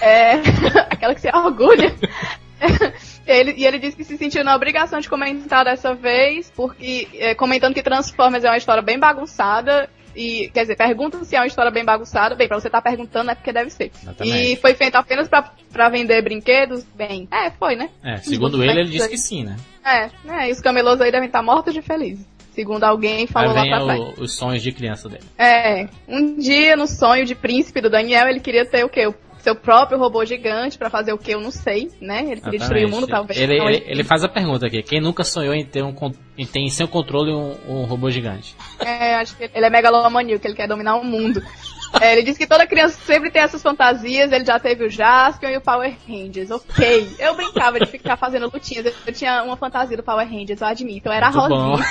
É, 0.00 0.34
é 0.34 0.42
aquela 0.90 1.14
que 1.14 1.20
se 1.20 1.28
orgulha. 1.28 1.94
Ele, 3.26 3.54
e 3.56 3.66
ele 3.66 3.78
disse 3.78 3.96
que 3.96 4.04
se 4.04 4.16
sentiu 4.16 4.44
na 4.44 4.54
obrigação 4.54 5.00
de 5.00 5.08
comentar 5.08 5.64
dessa 5.64 5.94
vez, 5.94 6.50
porque 6.54 7.08
é, 7.14 7.34
comentando 7.34 7.74
que 7.74 7.82
Transformers 7.82 8.44
é 8.44 8.48
uma 8.48 8.56
história 8.56 8.82
bem 8.82 8.98
bagunçada. 8.98 9.90
E, 10.16 10.48
quer 10.52 10.62
dizer, 10.62 10.76
pergunta 10.76 11.22
se 11.24 11.36
é 11.36 11.40
uma 11.40 11.46
história 11.46 11.70
bem 11.70 11.84
bagunçada. 11.84 12.34
Bem, 12.34 12.48
pra 12.48 12.58
você 12.58 12.68
estar 12.68 12.80
perguntando 12.80 13.30
é 13.30 13.34
porque 13.34 13.52
deve 13.52 13.70
ser. 13.70 13.90
Exatamente. 14.02 14.52
E 14.52 14.56
foi 14.56 14.74
feito 14.74 14.96
apenas 14.96 15.28
pra, 15.28 15.50
pra 15.72 15.88
vender 15.88 16.22
brinquedos? 16.22 16.84
Bem, 16.94 17.28
é, 17.30 17.50
foi, 17.50 17.76
né? 17.76 17.90
É, 18.02 18.16
segundo 18.18 18.62
ele, 18.64 18.80
ele 18.80 18.90
disse 18.90 19.08
que 19.08 19.18
sim, 19.18 19.44
né? 19.44 19.56
É, 19.84 20.10
né? 20.24 20.48
E 20.48 20.52
os 20.52 20.60
camelôs 20.60 21.00
aí 21.00 21.12
devem 21.12 21.26
estar 21.26 21.42
mortos 21.42 21.74
de 21.74 21.82
felizes. 21.82 22.26
segundo 22.52 22.84
alguém 22.84 23.26
falou 23.26 23.52
lá 23.54 23.66
pra 23.66 23.84
trás. 23.84 24.00
o- 24.00 24.22
os 24.22 24.34
sonhos 24.34 24.62
de 24.62 24.72
criança 24.72 25.08
dele. 25.10 25.24
É, 25.38 25.86
um 26.08 26.38
dia 26.38 26.74
no 26.74 26.86
sonho 26.86 27.26
de 27.26 27.34
príncipe 27.34 27.82
do 27.82 27.90
Daniel, 27.90 28.26
ele 28.28 28.40
queria 28.40 28.64
ter 28.64 28.82
o 28.82 28.88
quê? 28.88 29.06
O 29.06 29.12
seu 29.46 29.54
próprio 29.54 29.96
robô 29.96 30.24
gigante 30.24 30.76
pra 30.76 30.90
fazer 30.90 31.12
o 31.12 31.18
que 31.18 31.30
eu 31.30 31.40
não 31.40 31.52
sei, 31.52 31.88
né? 32.00 32.24
Ele 32.28 32.40
queria 32.40 32.58
destruir 32.58 32.86
o 32.86 32.90
mundo, 32.90 33.06
talvez. 33.06 33.38
Ele, 33.38 33.58
Não, 33.58 33.68
ele, 33.68 33.84
ele 33.86 34.02
faz 34.02 34.24
a 34.24 34.28
pergunta 34.28 34.66
aqui: 34.66 34.82
quem 34.82 35.00
nunca 35.00 35.22
sonhou 35.22 35.54
em 35.54 35.64
ter 35.64 35.84
um 35.84 35.94
em 36.36 36.44
ter 36.44 36.58
em 36.58 36.68
seu 36.68 36.88
controle 36.88 37.32
um, 37.32 37.54
um 37.68 37.84
robô 37.84 38.10
gigante? 38.10 38.56
É, 38.80 39.14
acho 39.14 39.36
que 39.36 39.48
ele 39.54 39.64
é 39.64 39.70
megalomaníaco, 39.70 40.44
ele 40.44 40.56
quer 40.56 40.66
dominar 40.66 40.96
o 40.96 41.04
mundo. 41.04 41.40
É, 42.00 42.12
ele 42.12 42.24
diz 42.24 42.36
que 42.36 42.46
toda 42.46 42.66
criança 42.66 42.98
sempre 43.06 43.30
tem 43.30 43.40
essas 43.40 43.62
fantasias, 43.62 44.32
ele 44.32 44.44
já 44.44 44.58
teve 44.58 44.84
o 44.84 44.90
Jaspion 44.90 45.50
e 45.50 45.56
o 45.56 45.60
Power 45.60 45.96
Rangers, 46.08 46.50
ok. 46.50 47.08
Eu 47.16 47.36
brincava 47.36 47.78
de 47.78 47.86
ficar 47.86 48.16
fazendo 48.16 48.50
lutinhas, 48.52 48.92
eu 49.06 49.12
tinha 49.12 49.44
uma 49.44 49.56
fantasia 49.56 49.96
do 49.96 50.02
Power 50.02 50.28
Rangers, 50.28 50.60
eu 50.60 50.66
admito, 50.66 51.08
eu 51.08 51.12
era 51.12 51.30
Muito 51.30 51.48
bom. 51.48 51.70
rosinha. 51.76 51.86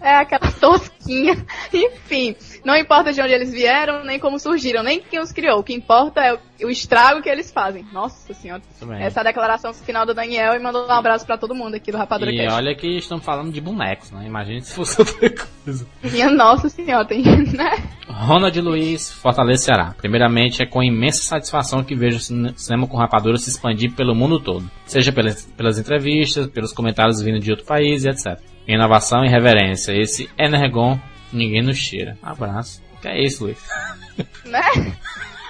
É, 0.00 0.16
aquela 0.16 0.50
tosquinha. 0.50 1.46
Enfim, 1.72 2.34
não 2.64 2.76
importa 2.76 3.12
de 3.12 3.20
onde 3.20 3.32
eles 3.32 3.52
vieram, 3.52 4.04
nem 4.04 4.18
como 4.18 4.38
surgiram, 4.38 4.82
nem 4.82 5.00
quem 5.00 5.20
os 5.20 5.32
criou. 5.32 5.60
O 5.60 5.62
que 5.64 5.74
importa 5.74 6.20
é 6.20 6.38
o, 6.64 6.70
estrago 6.70 7.20
que 7.22 7.28
eles 7.28 7.50
fazem. 7.50 7.84
Nossa 7.92 8.32
senhora. 8.34 8.62
Essa 9.00 9.20
é 9.20 9.22
a 9.22 9.24
declaração 9.24 9.72
final 9.74 10.06
do 10.06 10.14
Daniel 10.14 10.54
e 10.54 10.58
mandou 10.60 10.86
um 10.86 10.90
abraço 10.90 11.26
pra 11.26 11.36
todo 11.36 11.54
mundo 11.54 11.74
aqui 11.74 11.90
do 11.90 11.98
Rapadura 11.98 12.30
E 12.32 12.36
Cast. 12.36 12.54
olha 12.54 12.74
que 12.74 12.98
estamos 12.98 13.24
falando 13.24 13.50
de 13.52 13.60
bonecos, 13.60 14.10
né? 14.10 14.24
Imagina 14.26 14.60
se 14.60 14.74
fosse 14.74 14.98
outra 15.02 15.30
coisa. 15.64 15.86
Minha 16.04 16.30
nossa 16.30 16.68
senhora, 16.68 17.04
tem, 17.06 17.22
né? 17.52 17.82
Ronald 18.08 18.60
Luiz, 18.60 19.10
Fortaleza, 19.10 19.64
Ceará. 19.64 19.94
Primeiramente, 19.98 20.62
é 20.62 20.66
com 20.66 20.82
imensa 20.82 21.22
satisfação 21.22 21.82
que 21.82 21.94
vejo 21.96 22.18
o 22.18 22.20
cine- 22.20 22.52
cinema 22.56 22.86
com 22.86 22.96
rapadura 22.96 23.36
se 23.38 23.50
expandir 23.50 23.92
pelo 23.94 24.14
mundo 24.14 24.38
todo. 24.38 24.70
Seja 24.86 25.10
pelas, 25.12 25.44
pelas 25.56 25.78
entrevistas, 25.78 26.46
pelos 26.46 26.72
comentários 26.72 27.20
vindo 27.20 27.40
de 27.40 27.50
outro 27.50 27.64
país 27.66 28.04
e 28.04 28.08
etc. 28.08 28.38
Inovação 28.68 29.24
e 29.24 29.28
reverência. 29.28 29.92
Esse 29.92 30.30
Energon, 30.38 30.98
ninguém 31.32 31.62
nos 31.62 31.82
tira. 31.82 32.16
Abraço. 32.22 32.82
Que 33.00 33.08
é 33.08 33.24
isso, 33.24 33.44
Luiz? 33.44 33.58
né? 34.44 34.62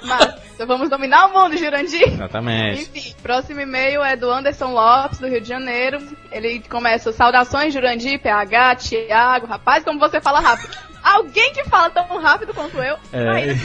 Mas 0.02 0.34
vamos 0.66 0.88
dominar 0.88 1.26
o 1.26 1.32
mundo, 1.32 1.56
Jurandir. 1.56 2.08
Exatamente. 2.08 2.82
Enfim, 2.82 3.14
próximo 3.22 3.60
e-mail 3.60 4.02
é 4.02 4.16
do 4.16 4.30
Anderson 4.30 4.72
Lopes, 4.72 5.18
do 5.18 5.28
Rio 5.28 5.40
de 5.40 5.48
Janeiro. 5.48 5.98
Ele 6.30 6.60
começa, 6.68 7.12
saudações, 7.12 7.72
Jurandir, 7.72 8.20
PH, 8.20 8.76
Thiago, 8.76 9.46
rapaz, 9.46 9.84
como 9.84 9.98
você 9.98 10.20
fala 10.20 10.40
rápido. 10.40 10.76
Alguém 11.02 11.52
que 11.52 11.64
fala 11.64 11.90
tão 11.90 12.20
rápido 12.20 12.54
quanto 12.54 12.78
eu. 12.78 12.96
É. 13.12 13.28
Ai, 13.28 13.56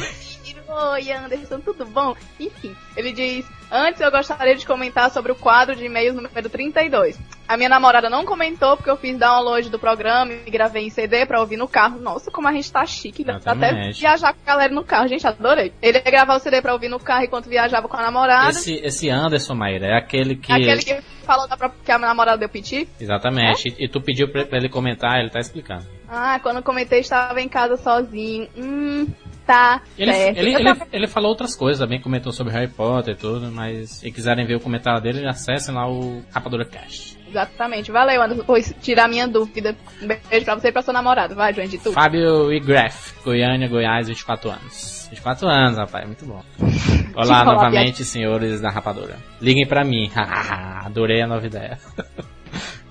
Oi, 0.67 1.11
Anderson, 1.13 1.61
tudo 1.61 1.85
bom? 1.85 2.15
Enfim, 2.37 2.75
ele 2.95 3.13
diz: 3.13 3.45
Antes 3.71 4.01
eu 4.01 4.11
gostaria 4.11 4.55
de 4.55 4.65
comentar 4.65 5.09
sobre 5.09 5.31
o 5.31 5.35
quadro 5.35 5.75
de 5.75 5.85
e-mails 5.85 6.15
número 6.15 6.49
32. 6.49 7.17
A 7.47 7.55
minha 7.55 7.69
namorada 7.69 8.09
não 8.09 8.25
comentou 8.25 8.75
porque 8.75 8.89
eu 8.89 8.97
fiz 8.97 9.17
download 9.17 9.69
do 9.69 9.79
programa 9.79 10.33
e 10.45 10.51
gravei 10.51 10.85
em 10.85 10.89
CD 10.89 11.25
pra 11.25 11.39
ouvir 11.39 11.57
no 11.57 11.67
carro. 11.67 11.99
Nossa, 11.99 12.29
como 12.29 12.47
a 12.47 12.51
gente 12.51 12.71
tá 12.71 12.85
chique, 12.85 13.23
dá 13.23 13.37
até 13.43 13.91
viajar 13.91 14.33
com 14.33 14.39
a 14.45 14.53
galera 14.53 14.73
no 14.73 14.83
carro, 14.83 15.07
gente, 15.07 15.25
adorei. 15.25 15.71
Ele 15.81 16.01
ia 16.03 16.11
gravar 16.11 16.35
o 16.35 16.39
CD 16.39 16.61
pra 16.61 16.73
ouvir 16.73 16.89
no 16.89 16.99
carro 16.99 17.23
enquanto 17.23 17.49
viajava 17.49 17.87
com 17.87 17.95
a 17.95 18.01
namorada. 18.01 18.49
Esse, 18.49 18.75
esse 18.75 19.09
Anderson, 19.09 19.55
Maíra, 19.55 19.87
é 19.87 19.97
aquele 19.97 20.35
que... 20.35 20.51
Aquele 20.51 20.81
que 20.83 21.01
falou 21.25 21.47
da 21.47 21.57
própria, 21.57 21.79
que 21.83 21.91
a 21.91 21.97
namorada 21.97 22.37
deu 22.37 22.49
piti. 22.49 22.87
Exatamente. 22.99 23.75
E, 23.77 23.85
e 23.85 23.87
tu 23.89 24.01
pediu 24.01 24.29
pra, 24.31 24.47
ele 24.51 24.69
comentar, 24.69 25.19
ele 25.19 25.29
tá 25.29 25.39
explicando. 25.39 25.85
Ah, 26.09 26.39
quando 26.41 26.57
eu 26.57 26.63
comentei 26.63 26.99
estava 26.99 27.41
em 27.41 27.49
casa 27.49 27.75
sozinho. 27.77 28.47
Hum, 28.57 29.07
tá 29.45 29.81
Ele, 29.97 30.13
certo. 30.13 30.37
ele, 30.37 30.55
ele, 30.55 30.81
ele 30.91 31.07
falou 31.07 31.29
outras 31.29 31.55
coisas 31.55 31.79
também, 31.79 32.01
comentou 32.01 32.31
sobre 32.31 32.53
Harry 32.53 32.69
Potter 32.69 33.13
e 33.13 33.17
tudo, 33.17 33.51
mas 33.51 33.89
se 33.89 34.11
quiserem 34.11 34.45
ver 34.45 34.55
o 34.55 34.59
comentário 34.59 35.01
dele, 35.01 35.27
acessem 35.27 35.73
lá 35.75 35.89
o 35.89 36.23
Rapadura 36.31 36.65
Cast. 36.65 37.16
Exatamente. 37.27 37.91
Valeu, 37.91 38.21
Anderson, 38.21 38.43
por 38.43 38.61
tirar 38.81 39.07
minha 39.07 39.27
dúvida. 39.27 39.75
Um 40.01 40.07
beijo 40.07 40.45
pra 40.45 40.55
você 40.55 40.69
e 40.69 40.71
pra 40.71 40.81
sua 40.81 40.93
namorada. 40.93 41.35
Vai, 41.35 41.53
João, 41.53 41.67
de 41.67 41.77
tudo. 41.77 41.93
Fábio 41.93 42.51
Igraf, 42.51 43.13
Goiânia, 43.23 43.67
Goiás, 43.67 44.07
24 44.07 44.49
anos. 44.49 45.07
24 45.09 45.47
anos, 45.47 45.77
rapaz, 45.77 46.05
muito 46.05 46.25
bom. 46.25 46.43
Olá 47.15 47.43
Olá, 47.43 47.45
novamente, 47.45 48.03
senhores 48.03 48.61
da 48.61 48.69
Rapadura. 48.69 49.17
Liguem 49.41 49.67
pra 49.67 49.83
mim, 49.83 50.11
adorei 50.85 51.21
a 51.21 51.27
nova 51.27 51.45
ideia. 51.45 51.77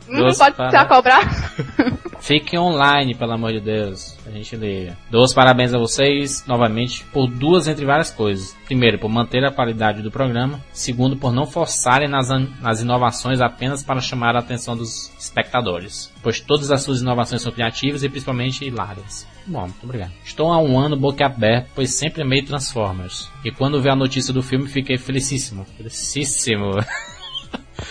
Doce 0.09 0.39
pode 0.39 0.57
para- 0.57 0.85
cobrar? 0.87 1.23
Fiquem 2.21 2.59
online, 2.59 3.15
pelo 3.15 3.33
amor 3.33 3.53
de 3.53 3.61
Deus. 3.61 4.17
A 4.27 4.31
gente 4.31 4.57
liga. 4.57 4.97
Dou 5.09 5.23
os 5.23 5.33
parabéns 5.33 5.73
a 5.73 5.79
vocês, 5.79 6.45
novamente, 6.45 7.05
por 7.13 7.29
duas 7.29 7.69
entre 7.69 7.85
várias 7.87 8.11
coisas. 8.11 8.57
Primeiro, 8.65 8.99
por 8.99 9.09
manter 9.09 9.45
a 9.45 9.53
qualidade 9.53 10.03
do 10.03 10.11
programa. 10.11 10.61
Segundo, 10.73 11.17
por 11.17 11.33
não 11.33 11.47
forçarem 11.47 12.09
nas, 12.09 12.29
nas 12.61 12.81
inovações 12.81 13.41
apenas 13.41 13.85
para 13.85 14.01
chamar 14.01 14.35
a 14.35 14.41
atenção 14.41 14.77
dos 14.77 15.13
espectadores. 15.19 16.13
Pois 16.21 16.41
todas 16.41 16.73
as 16.73 16.83
suas 16.83 17.01
inovações 17.01 17.43
são 17.43 17.53
criativas 17.53 18.03
e 18.03 18.09
principalmente 18.09 18.65
hilárias. 18.65 19.25
Bom, 19.47 19.61
muito 19.61 19.85
obrigado. 19.85 20.11
Estou 20.25 20.51
há 20.51 20.59
um 20.59 20.79
ano 20.81 20.97
boca 20.97 21.25
aberta, 21.27 21.69
pois 21.77 21.95
sempre 21.95 22.23
amei 22.23 22.43
Transformers. 22.43 23.31
E 23.45 23.53
quando 23.53 23.81
vi 23.81 23.89
a 23.89 23.95
notícia 23.95 24.35
do 24.35 24.43
filme, 24.43 24.69
fiquei 24.69 24.99
felicíssimo. 24.99 25.65
Felicíssimo. 25.77 26.73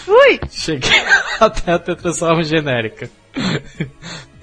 Ui! 0.08 0.40
Cheguei 0.50 0.90
até 1.40 1.74
a 1.74 1.80
Transformers 1.80 2.48
genérica. 2.48 3.10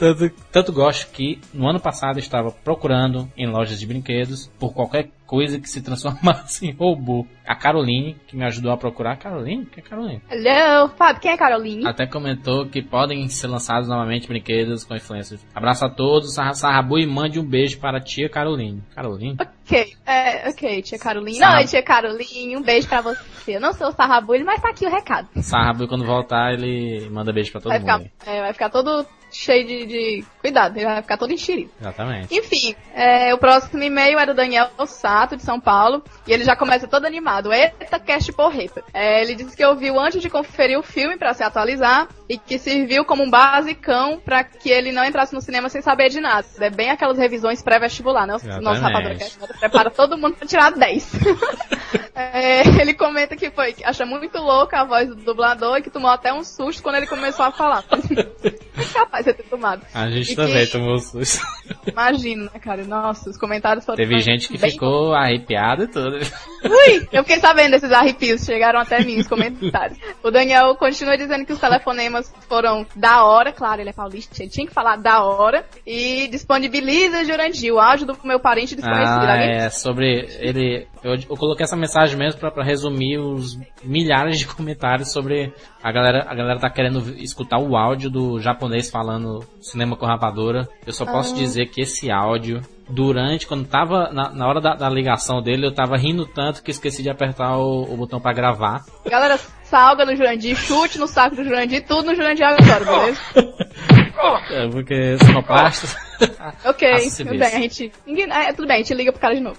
Tanto, 0.02 0.30
tanto 0.50 0.72
gosto 0.72 1.12
que 1.12 1.40
no 1.54 1.68
ano 1.68 1.78
passado 1.78 2.18
estava 2.18 2.50
procurando 2.50 3.30
em 3.36 3.46
lojas 3.46 3.78
de 3.78 3.86
brinquedos 3.86 4.48
por 4.58 4.74
qualquer 4.74 5.10
coisa 5.26 5.58
que 5.60 5.68
se 5.68 5.80
transformasse 5.80 6.66
em 6.68 6.72
robô. 6.72 7.24
A 7.46 7.54
Caroline, 7.54 8.16
que 8.26 8.36
me 8.36 8.44
ajudou 8.44 8.72
a 8.72 8.76
procurar. 8.76 9.16
Caroline? 9.16 9.64
Que 9.66 9.80
é 9.80 9.82
Caroline? 9.82 10.20
Hello, 10.30 10.88
Fábio, 10.96 11.22
quem 11.22 11.30
é 11.30 11.36
Caroline? 11.36 11.86
Até 11.86 12.06
comentou 12.06 12.66
que 12.66 12.82
podem 12.82 13.28
ser 13.28 13.46
lançados 13.46 13.88
novamente 13.88 14.26
brinquedos 14.28 14.84
com 14.84 14.94
influências. 14.94 15.44
Abraço 15.54 15.84
a 15.84 15.88
todos, 15.90 16.34
Sarra- 16.34 16.54
Sarrabu 16.54 16.98
e 16.98 17.06
mande 17.06 17.38
um 17.40 17.44
beijo 17.44 17.78
para 17.80 17.98
a 17.98 18.00
tia 18.00 18.28
Caroline. 18.28 18.82
Caroline? 18.94 19.36
Ok, 19.40 19.92
é, 20.06 20.48
ok, 20.50 20.82
tia 20.82 20.98
Caroline. 20.98 21.38
Sarra- 21.38 21.60
Não, 21.60 21.66
tia 21.66 21.82
Caroline, 21.82 22.56
um 22.56 22.62
beijo 22.62 22.88
pra 22.88 23.00
você. 23.00 23.56
Eu 23.56 23.60
não 23.60 23.72
sou 23.72 23.88
o 23.88 23.92
Sarrabulho, 23.92 24.44
mas 24.44 24.60
tá 24.60 24.68
aqui 24.70 24.86
o 24.86 24.90
recado. 24.90 25.28
Sarrabu, 25.40 25.88
quando 25.88 26.04
voltar, 26.04 26.52
ele 26.52 27.08
manda 27.10 27.32
beijo 27.32 27.50
para 27.52 27.60
todo 27.60 27.70
Vai 27.70 27.80
mundo. 27.80 28.08
ficar, 28.18 28.30
é, 28.30 28.40
vai 28.40 28.52
ficar 28.52 28.70
todo 28.70 29.06
cheio 29.32 29.66
de, 29.66 29.86
de- 29.86 30.24
Cuidado, 30.40 30.76
ele 30.76 30.86
vai 30.86 31.00
ficar 31.02 31.16
todo 31.16 31.32
enxerido. 31.32 31.70
Exatamente. 31.80 32.34
Enfim, 32.36 32.74
é, 32.94 33.32
o 33.32 33.38
próximo 33.38 33.80
e-mail 33.82 34.18
é 34.18 34.26
do 34.26 34.34
Daniel 34.34 34.68
Sato, 34.86 35.36
de 35.36 35.42
São 35.42 35.60
Paulo, 35.60 36.02
e 36.26 36.32
ele 36.32 36.42
já 36.44 36.56
começa 36.56 36.88
todo 36.88 37.06
animado. 37.06 37.52
Eita, 37.52 38.00
cast 38.00 38.32
porreta. 38.32 38.82
É, 38.92 39.22
ele 39.22 39.36
disse 39.36 39.56
que 39.56 39.64
ouviu 39.64 40.00
antes 40.00 40.20
de 40.20 40.28
conferir 40.28 40.76
o 40.78 40.82
filme 40.82 41.16
pra 41.16 41.32
se 41.32 41.44
atualizar 41.44 42.08
e 42.28 42.36
que 42.36 42.58
serviu 42.58 43.04
como 43.04 43.22
um 43.22 43.30
basicão 43.30 44.20
pra 44.24 44.42
que 44.42 44.68
ele 44.68 44.90
não 44.90 45.04
entrasse 45.04 45.32
no 45.32 45.40
cinema 45.40 45.68
sem 45.68 45.80
saber 45.80 46.08
de 46.08 46.20
nada. 46.20 46.44
É 46.60 46.68
bem 46.70 46.90
aquelas 46.90 47.16
revisões 47.18 47.62
pré-vestibular, 47.62 48.26
né? 48.26 48.34
O 48.34 48.60
nosso 48.60 48.80
rapador 48.80 49.16
prepara 49.60 49.90
todo 49.90 50.18
mundo 50.18 50.34
pra 50.36 50.46
tirar 50.48 50.72
10. 50.72 51.12
É, 52.14 52.60
ele 52.80 52.92
comenta 52.94 53.34
que 53.36 53.50
foi, 53.50 53.72
que 53.72 53.84
acha 53.84 54.04
muito 54.04 54.36
louca 54.38 54.80
a 54.80 54.84
voz 54.84 55.08
do 55.08 55.14
dublador 55.16 55.78
e 55.78 55.82
que 55.82 55.90
tomou 55.90 56.10
até 56.10 56.32
um 56.32 56.44
susto 56.44 56.82
quando 56.82 56.96
ele 56.96 57.06
começou 57.06 57.44
a 57.44 57.50
falar. 57.52 57.84
É 58.74 58.84
capaz 58.94 59.24
de 59.26 59.34
ter 59.34 59.42
tomado. 59.44 59.84
A 59.94 60.08
gente 60.10 60.32
E 60.32 60.36
também 60.36 60.64
que- 60.64 60.72
tomou 60.72 60.98
susto. 60.98 61.44
Imagina, 61.86 62.44
né, 62.44 62.58
cara? 62.58 62.82
Nossa, 62.84 63.28
os 63.28 63.36
comentários 63.36 63.84
foram. 63.84 63.96
Teve 63.96 64.18
gente 64.18 64.48
que 64.48 64.56
bem- 64.58 64.70
ficou 64.70 65.12
arrepiada 65.14 65.84
e 65.84 65.88
tudo. 65.88 66.18
Ui! 66.64 67.08
Eu 67.12 67.22
fiquei 67.24 67.40
sabendo 67.40 67.72
desses 67.72 67.90
arrepios, 67.92 68.44
chegaram 68.44 68.80
até 68.80 69.02
mim 69.04 69.18
os 69.18 69.26
comentários. 69.26 69.98
O 70.22 70.30
Daniel 70.30 70.74
continua 70.76 71.16
dizendo 71.16 71.44
que 71.44 71.52
os 71.52 71.58
telefonemas 71.58 72.32
foram 72.48 72.86
da 72.94 73.24
hora, 73.24 73.52
claro, 73.52 73.80
ele 73.80 73.90
é 73.90 73.92
paulista, 73.92 74.42
ele 74.42 74.50
tinha 74.50 74.66
que 74.66 74.72
falar 74.72 74.96
da 74.96 75.22
hora. 75.24 75.64
E 75.86 76.28
disponibiliza, 76.28 77.24
Jurandir, 77.24 77.72
o 77.72 77.80
áudio 77.80 78.06
do 78.06 78.18
meu 78.24 78.38
parente 78.38 78.74
desconhecido. 78.76 79.24
Ah, 79.26 79.36
é, 79.36 79.70
sobre 79.70 80.28
ele. 80.40 80.86
Eu, 81.02 81.14
eu 81.14 81.36
coloquei 81.36 81.64
essa 81.64 81.76
mensagem 81.76 82.16
mesmo 82.16 82.38
pra, 82.38 82.50
pra 82.50 82.62
resumir 82.64 83.18
os 83.18 83.58
milhares 83.82 84.38
de 84.38 84.46
comentários 84.46 85.12
sobre 85.12 85.52
a 85.82 85.90
galera. 85.90 86.26
A 86.28 86.34
galera 86.34 86.60
tá 86.60 86.70
querendo 86.70 87.00
escutar 87.18 87.58
o 87.58 87.76
áudio 87.76 88.08
do 88.10 88.38
japonês 88.40 88.88
falando 88.90 89.40
cinema 89.60 89.96
com 89.96 90.06
rapadura. 90.06 90.68
Eu 90.86 90.92
só 90.92 91.04
posso 91.04 91.34
Ah. 91.34 91.38
dizer 91.38 91.66
que 91.66 91.80
esse 91.80 92.10
áudio, 92.10 92.60
durante, 92.88 93.46
quando 93.46 93.66
tava 93.66 94.10
na, 94.12 94.30
na 94.30 94.46
hora 94.46 94.60
da, 94.60 94.74
da 94.74 94.88
ligação 94.88 95.42
dele, 95.42 95.66
eu 95.66 95.74
tava 95.74 95.96
rindo 95.96 96.26
tanto 96.26 96.62
que 96.62 96.70
esqueci 96.70 97.02
de 97.02 97.10
apertar 97.10 97.56
o, 97.56 97.82
o 97.82 97.96
botão 97.96 98.20
pra 98.20 98.32
gravar. 98.32 98.84
Galera, 99.06 99.38
salga 99.64 100.04
no 100.04 100.14
Jurandir, 100.14 100.56
chute 100.56 100.98
no 100.98 101.06
saco 101.06 101.36
do 101.36 101.44
Jurandir, 101.44 101.86
tudo 101.86 102.06
no 102.06 102.14
Jurandir 102.14 102.46
agora, 102.46 102.84
beleza? 102.84 103.20
É, 104.50 104.68
porque 104.68 105.18
sonoplasta. 105.18 105.98
Ok, 106.64 106.92
Faça 106.92 107.24
tudo 107.24 107.38
bem, 107.38 107.48
a 107.54 107.60
gente. 107.60 107.92
Ninguém, 108.06 108.30
é, 108.30 108.52
tudo 108.52 108.68
bem, 108.68 108.76
a 108.76 108.78
gente 108.78 108.94
liga 108.94 109.10
pro 109.10 109.20
cara 109.20 109.34
de 109.34 109.40
novo. 109.40 109.58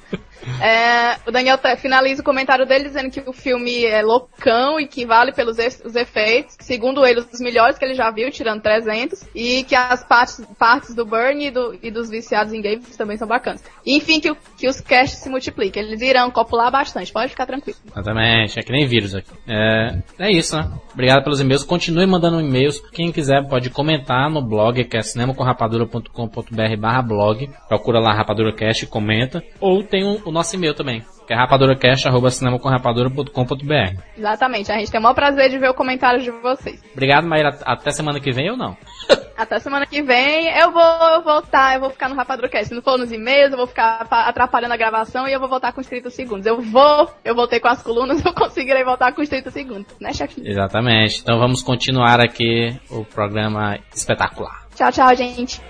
É, 0.62 1.18
o 1.28 1.32
Daniel 1.32 1.58
finaliza 1.78 2.22
o 2.22 2.26
comentário 2.26 2.66
dele 2.66 2.86
dizendo 2.86 3.10
que 3.10 3.24
o 3.28 3.34
filme 3.34 3.86
é 3.86 4.02
loucão 4.02 4.80
e 4.80 4.88
que 4.88 5.06
vale 5.06 5.32
pelos 5.32 5.58
os 5.84 5.96
efeitos. 5.96 6.56
Segundo 6.60 7.06
ele, 7.06 7.20
os 7.20 7.40
melhores 7.40 7.78
que 7.78 7.86
ele 7.86 7.94
já 7.94 8.12
viu, 8.12 8.30
tirando 8.32 8.62
300. 8.62 9.28
E 9.36 9.64
que 9.64 9.76
as 9.76 10.04
partes, 10.04 10.46
partes 10.58 10.96
do 10.96 11.06
Burn 11.06 11.46
e, 11.46 11.52
do, 11.52 11.78
e 11.82 11.92
dos 11.92 12.10
viciados 12.10 12.54
em 12.54 12.62
games 12.62 12.96
também 12.96 13.18
são 13.18 13.28
bacanas. 13.28 13.64
E, 13.86 13.96
enfim, 13.96 14.20
que, 14.20 14.34
que 14.58 14.68
os 14.68 14.82
casts 14.82 15.20
se 15.20 15.30
multipliquem. 15.30 15.84
Eles 15.84 16.02
irão 16.02 16.30
copular 16.32 16.72
bastante, 16.72 17.12
pode 17.12 17.30
ficar 17.30 17.46
tranquilo. 17.46 17.78
Exatamente, 17.92 18.60
é 18.60 18.62
que 18.62 18.72
nem 18.72 18.86
vírus 18.86 19.16
aqui. 19.16 19.32
É, 19.48 19.98
é 20.20 20.32
isso, 20.32 20.56
né? 20.56 20.70
Obrigado 20.94 21.24
pelos 21.24 21.40
e-mails. 21.40 21.64
Continue 21.64 22.06
mandando 22.06 22.40
e-mails. 22.40 22.80
Quem 22.92 23.12
quiser 23.12 23.48
pode 23.48 23.70
comentar 23.70 24.30
no 24.30 24.42
blog, 24.42 24.84
que 24.86 24.98
é 24.98 25.02
cinemacomrapadura.com.br 25.02 26.78
barra 26.80 27.02
blog. 27.02 27.50
Procura 27.68 28.00
lá 28.00 28.14
Rapadura 28.14 28.54
Cast 28.54 28.86
e 28.86 28.88
comenta. 28.88 29.44
Ou 29.60 29.84
tem 29.84 30.04
o 30.04 30.32
nosso 30.34 30.56
e-mail 30.56 30.74
também, 30.74 31.04
que 31.26 31.34
é 31.34 31.36
rapaduracast.cinemacomrapadura.com.br. 31.36 34.02
Exatamente, 34.18 34.72
a 34.72 34.78
gente 34.78 34.92
tem 34.92 35.00
o 35.00 35.04
maior 35.04 35.16
prazer 35.16 35.50
de 35.50 35.58
ver 35.58 35.70
o 35.70 35.74
comentário 35.74 36.22
de 36.22 36.32
vocês. 36.32 36.82
Obrigado, 36.92 37.26
Maíra. 37.28 37.58
Até 37.66 37.92
semana 37.92 38.20
que 38.20 38.32
vem 38.32 38.52
ou 38.52 38.58
não? 38.58 38.76
Até 39.36 39.60
semana 39.60 39.86
que 39.86 40.02
vem 40.02 40.48
eu 40.58 40.72
vou 40.72 41.24
voltar, 41.24 41.76
eu 41.76 41.82
vou 41.82 41.90
ficar 41.90 42.08
no 42.10 42.16
Rapaduracast. 42.16 42.70
Se 42.70 42.76
não 42.76 42.82
for 42.82 42.98
nos 42.98 43.12
e-mails, 43.12 43.52
eu 43.52 43.58
vou 43.58 43.68
ficar 43.68 44.06
atrapalhando 44.10 44.74
a 44.74 44.78
gravação 44.78 45.28
e 45.28 45.34
eu 45.34 45.40
vou 45.40 45.50
voltar 45.50 45.72
com 45.74 45.82
os 45.82 45.88
30 45.88 46.10
segundos. 46.10 46.46
Eu 46.46 46.62
vou, 46.62 47.10
eu 47.26 47.36
voltei 47.36 47.60
com 47.60 47.68
as 47.68 47.82
colunas, 47.82 48.24
eu 48.26 48.34
conseguirei 48.34 48.84
voltar 48.84 49.12
com 49.14 49.22
os 49.22 49.30
30 49.30 49.52
segundos, 49.52 49.96
né, 50.00 50.14
chefinho? 50.14 50.48
Exatamente. 50.48 51.22
Então 51.22 51.40
vamos 51.40 51.62
continuar 51.64 52.20
aqui 52.20 52.80
o 52.90 53.04
programa 53.04 53.80
espetacular. 53.94 54.68
Tchau, 54.76 54.92
tchau, 54.92 55.16
gente. 55.16 55.62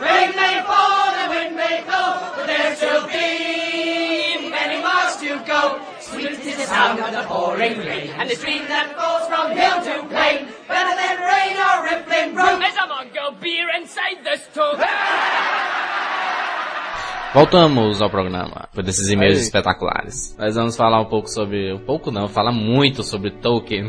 Rain 0.00 0.30
may 0.36 0.62
fall, 0.62 1.10
the 1.10 1.28
wind 1.34 1.56
may 1.56 1.82
blow, 1.82 2.14
but 2.36 2.46
there 2.46 2.76
shall 2.76 3.06
be 3.08 4.48
many 4.48 4.80
miles 4.80 5.16
to 5.16 5.38
go. 5.44 5.80
Sweet 6.10 6.40
is 6.40 6.56
the 6.56 6.66
sound 6.66 6.98
of 7.00 7.12
the 7.12 7.22
pouring 7.28 7.78
rain, 7.78 8.10
and 8.16 8.30
the 8.30 8.34
stream 8.34 8.62
that 8.68 8.96
flows 8.96 9.28
from 9.28 9.52
hill 9.52 9.76
to 9.84 10.08
plain. 10.08 10.48
Better 10.66 10.94
than 10.96 11.16
rain 11.20 11.54
or 11.60 11.76
rippling 11.84 12.34
brook. 12.34 12.62
As 12.64 12.76
I'm 12.80 12.90
on 12.90 13.08
go 13.12 13.36
beer 13.38 13.68
inside 13.76 14.24
this 14.24 14.48
tub. 14.54 14.80
Voltamos 17.34 18.00
ao 18.00 18.08
programa, 18.08 18.68
por 18.72 18.82
desses 18.82 19.10
e-mails 19.10 19.38
espetaculares. 19.38 20.34
Nós 20.38 20.54
vamos 20.54 20.76
falar 20.76 21.00
um 21.02 21.04
pouco 21.04 21.28
sobre. 21.28 21.74
Um 21.74 21.78
pouco 21.78 22.10
não, 22.10 22.26
falar 22.26 22.52
muito 22.52 23.02
sobre 23.02 23.30
Tolkien. 23.30 23.88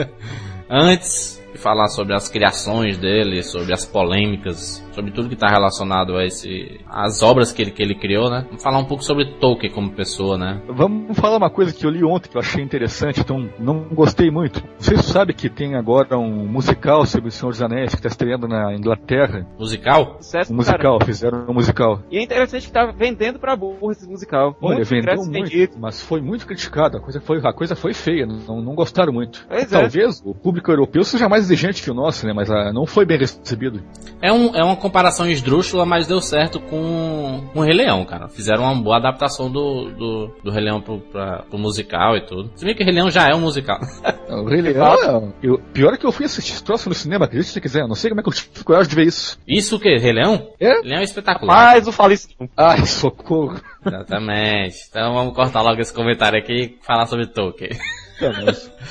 Antes, 0.70 1.41
falar 1.58 1.88
sobre 1.88 2.14
as 2.14 2.28
criações 2.28 2.98
dele, 2.98 3.42
sobre 3.42 3.72
as 3.72 3.84
polêmicas, 3.84 4.82
sobre 4.92 5.10
tudo 5.10 5.28
que 5.28 5.34
está 5.34 5.48
relacionado 5.48 6.16
a 6.16 6.24
esse, 6.24 6.80
as 6.88 7.22
obras 7.22 7.52
que 7.52 7.62
ele, 7.62 7.70
que 7.70 7.82
ele 7.82 7.94
criou, 7.94 8.30
né? 8.30 8.44
Vamos 8.46 8.62
falar 8.62 8.78
um 8.78 8.84
pouco 8.84 9.02
sobre 9.02 9.24
Tolkien 9.38 9.72
como 9.72 9.92
pessoa, 9.92 10.38
né? 10.38 10.60
Vamos 10.68 11.18
falar 11.18 11.36
uma 11.36 11.50
coisa 11.50 11.72
que 11.72 11.84
eu 11.84 11.90
li 11.90 12.04
ontem 12.04 12.28
que 12.28 12.36
eu 12.36 12.40
achei 12.40 12.62
interessante, 12.62 13.20
então 13.20 13.48
não 13.58 13.84
gostei 13.92 14.30
muito. 14.30 14.62
Vocês 14.78 15.04
sabem 15.04 15.34
que 15.34 15.48
tem 15.48 15.74
agora 15.74 16.18
um 16.18 16.46
musical 16.46 17.04
sobre 17.06 17.28
o 17.28 17.32
Senhor 17.32 17.50
dos 17.50 17.62
Anéis 17.62 17.90
que 17.90 17.96
está 17.96 18.08
estreando 18.08 18.46
na 18.46 18.74
Inglaterra? 18.74 19.46
Musical? 19.58 20.16
Sucesso, 20.20 20.52
um 20.52 20.56
musical, 20.56 20.98
cara. 20.98 21.06
fizeram 21.06 21.46
um 21.48 21.54
musical. 21.54 22.02
E 22.10 22.18
é 22.18 22.22
interessante 22.22 22.66
que 22.66 22.72
tá 22.72 22.86
vendendo 22.86 23.38
pra 23.38 23.56
burro 23.56 23.90
esse 23.92 24.08
musical. 24.08 24.56
Olha, 24.60 24.76
muito 24.76 24.88
vendeu 24.88 25.16
muito, 25.16 25.32
vendido. 25.32 25.76
mas 25.78 26.02
foi 26.02 26.20
muito 26.20 26.46
criticado. 26.46 26.98
A 26.98 27.00
coisa 27.00 27.20
foi, 27.20 27.40
a 27.42 27.52
coisa 27.52 27.74
foi 27.74 27.94
feia, 27.94 28.26
não, 28.26 28.60
não 28.60 28.74
gostaram 28.74 29.12
muito. 29.12 29.46
Pois 29.48 29.72
é. 29.72 29.80
Talvez 29.80 30.20
é. 30.20 30.28
o 30.28 30.34
público 30.34 30.70
europeu 30.70 31.04
seja 31.04 31.28
mais 31.28 31.41
exigente 31.42 31.82
que 31.82 31.90
o 31.90 31.94
nosso, 31.94 32.26
né? 32.26 32.32
Mas 32.32 32.50
ah, 32.50 32.72
não 32.72 32.86
foi 32.86 33.04
bem 33.04 33.18
recebido. 33.18 33.82
É, 34.20 34.32
um, 34.32 34.54
é 34.54 34.62
uma 34.62 34.76
comparação 34.76 35.28
esdrúxula, 35.28 35.84
mas 35.84 36.06
deu 36.06 36.20
certo 36.20 36.60
com 36.60 37.42
o 37.54 37.60
Rei 37.60 37.74
Leão, 37.74 38.04
cara. 38.04 38.28
Fizeram 38.28 38.62
uma 38.62 38.74
boa 38.74 38.96
adaptação 38.96 39.50
do, 39.50 39.90
do, 39.90 40.36
do 40.44 40.50
Rei 40.50 40.64
Leão 40.64 40.80
pro, 40.80 41.00
pra, 41.00 41.42
pro 41.42 41.58
musical 41.58 42.16
e 42.16 42.24
tudo. 42.24 42.50
Se 42.54 42.64
bem 42.64 42.74
que 42.74 42.82
o 42.82 42.86
Rei 42.86 42.94
Leão 42.94 43.10
já 43.10 43.28
é 43.28 43.34
um 43.34 43.40
musical. 43.40 43.80
o 44.30 44.44
Rei 44.48 44.62
Leão, 44.62 45.34
eu, 45.42 45.58
pior 45.72 45.94
é 45.94 45.96
que 45.96 46.06
eu 46.06 46.12
fui 46.12 46.26
assistir 46.26 46.52
esse 46.52 46.64
troço 46.64 46.88
no 46.88 46.94
cinema, 46.94 47.24
acredite 47.24 47.50
se 47.50 47.60
quiser. 47.60 47.82
Eu 47.82 47.88
não 47.88 47.96
sei 47.96 48.10
como 48.10 48.20
é 48.20 48.22
que 48.22 48.28
eu 48.28 48.34
tive 48.34 48.64
coragem 48.64 48.88
de 48.88 48.96
ver 48.96 49.06
isso. 49.06 49.38
Isso 49.46 49.76
o 49.76 49.80
quê? 49.80 49.96
Rei 49.96 50.12
Leão? 50.12 50.48
É? 50.60 50.74
Rei 50.74 50.82
Leão 50.84 51.00
é 51.00 51.04
espetacular. 51.04 51.74
Mas 51.74 51.88
o 51.88 51.92
falo 51.92 52.12
isso. 52.12 52.28
Ai, 52.56 52.86
socorro. 52.86 53.60
Exatamente. 53.84 54.76
Então 54.88 55.14
vamos 55.14 55.34
cortar 55.34 55.62
logo 55.62 55.80
esse 55.80 55.92
comentário 55.92 56.38
aqui 56.38 56.52
e 56.52 56.78
falar 56.86 57.06
sobre 57.06 57.26
Tolkien. 57.26 57.70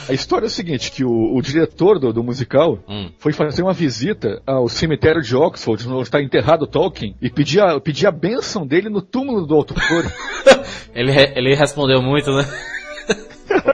A 0.09 0.13
história 0.13 0.45
é 0.45 0.47
o 0.47 0.51
seguinte, 0.51 0.91
que 0.91 1.03
o, 1.03 1.35
o 1.35 1.41
diretor 1.41 1.99
do, 1.99 2.11
do 2.11 2.23
musical 2.23 2.79
hum. 2.87 3.09
foi 3.17 3.33
fazer 3.33 3.61
uma 3.61 3.73
visita 3.73 4.41
ao 4.45 4.67
cemitério 4.67 5.21
de 5.21 5.35
Oxford, 5.35 5.87
onde 5.87 6.03
está 6.03 6.21
enterrado 6.21 6.67
Tolkien, 6.67 7.15
e 7.21 7.29
pedir 7.29 7.61
a, 7.61 7.79
pedir 7.79 8.07
a 8.07 8.11
bênção 8.11 8.65
dele 8.65 8.89
no 8.89 9.01
túmulo 9.01 9.45
do 9.45 9.55
autor. 9.55 9.77
ele, 10.93 11.11
ele 11.35 11.55
respondeu 11.55 12.01
muito, 12.01 12.31
né? 12.31 12.45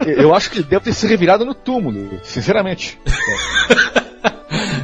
Eu 0.05 0.33
acho 0.33 0.49
que 0.49 0.59
ele 0.59 0.67
deve 0.67 0.85
ter 0.85 0.93
se 0.93 1.07
revirado 1.07 1.45
no 1.45 1.53
túmulo, 1.53 2.19
sinceramente. 2.23 2.99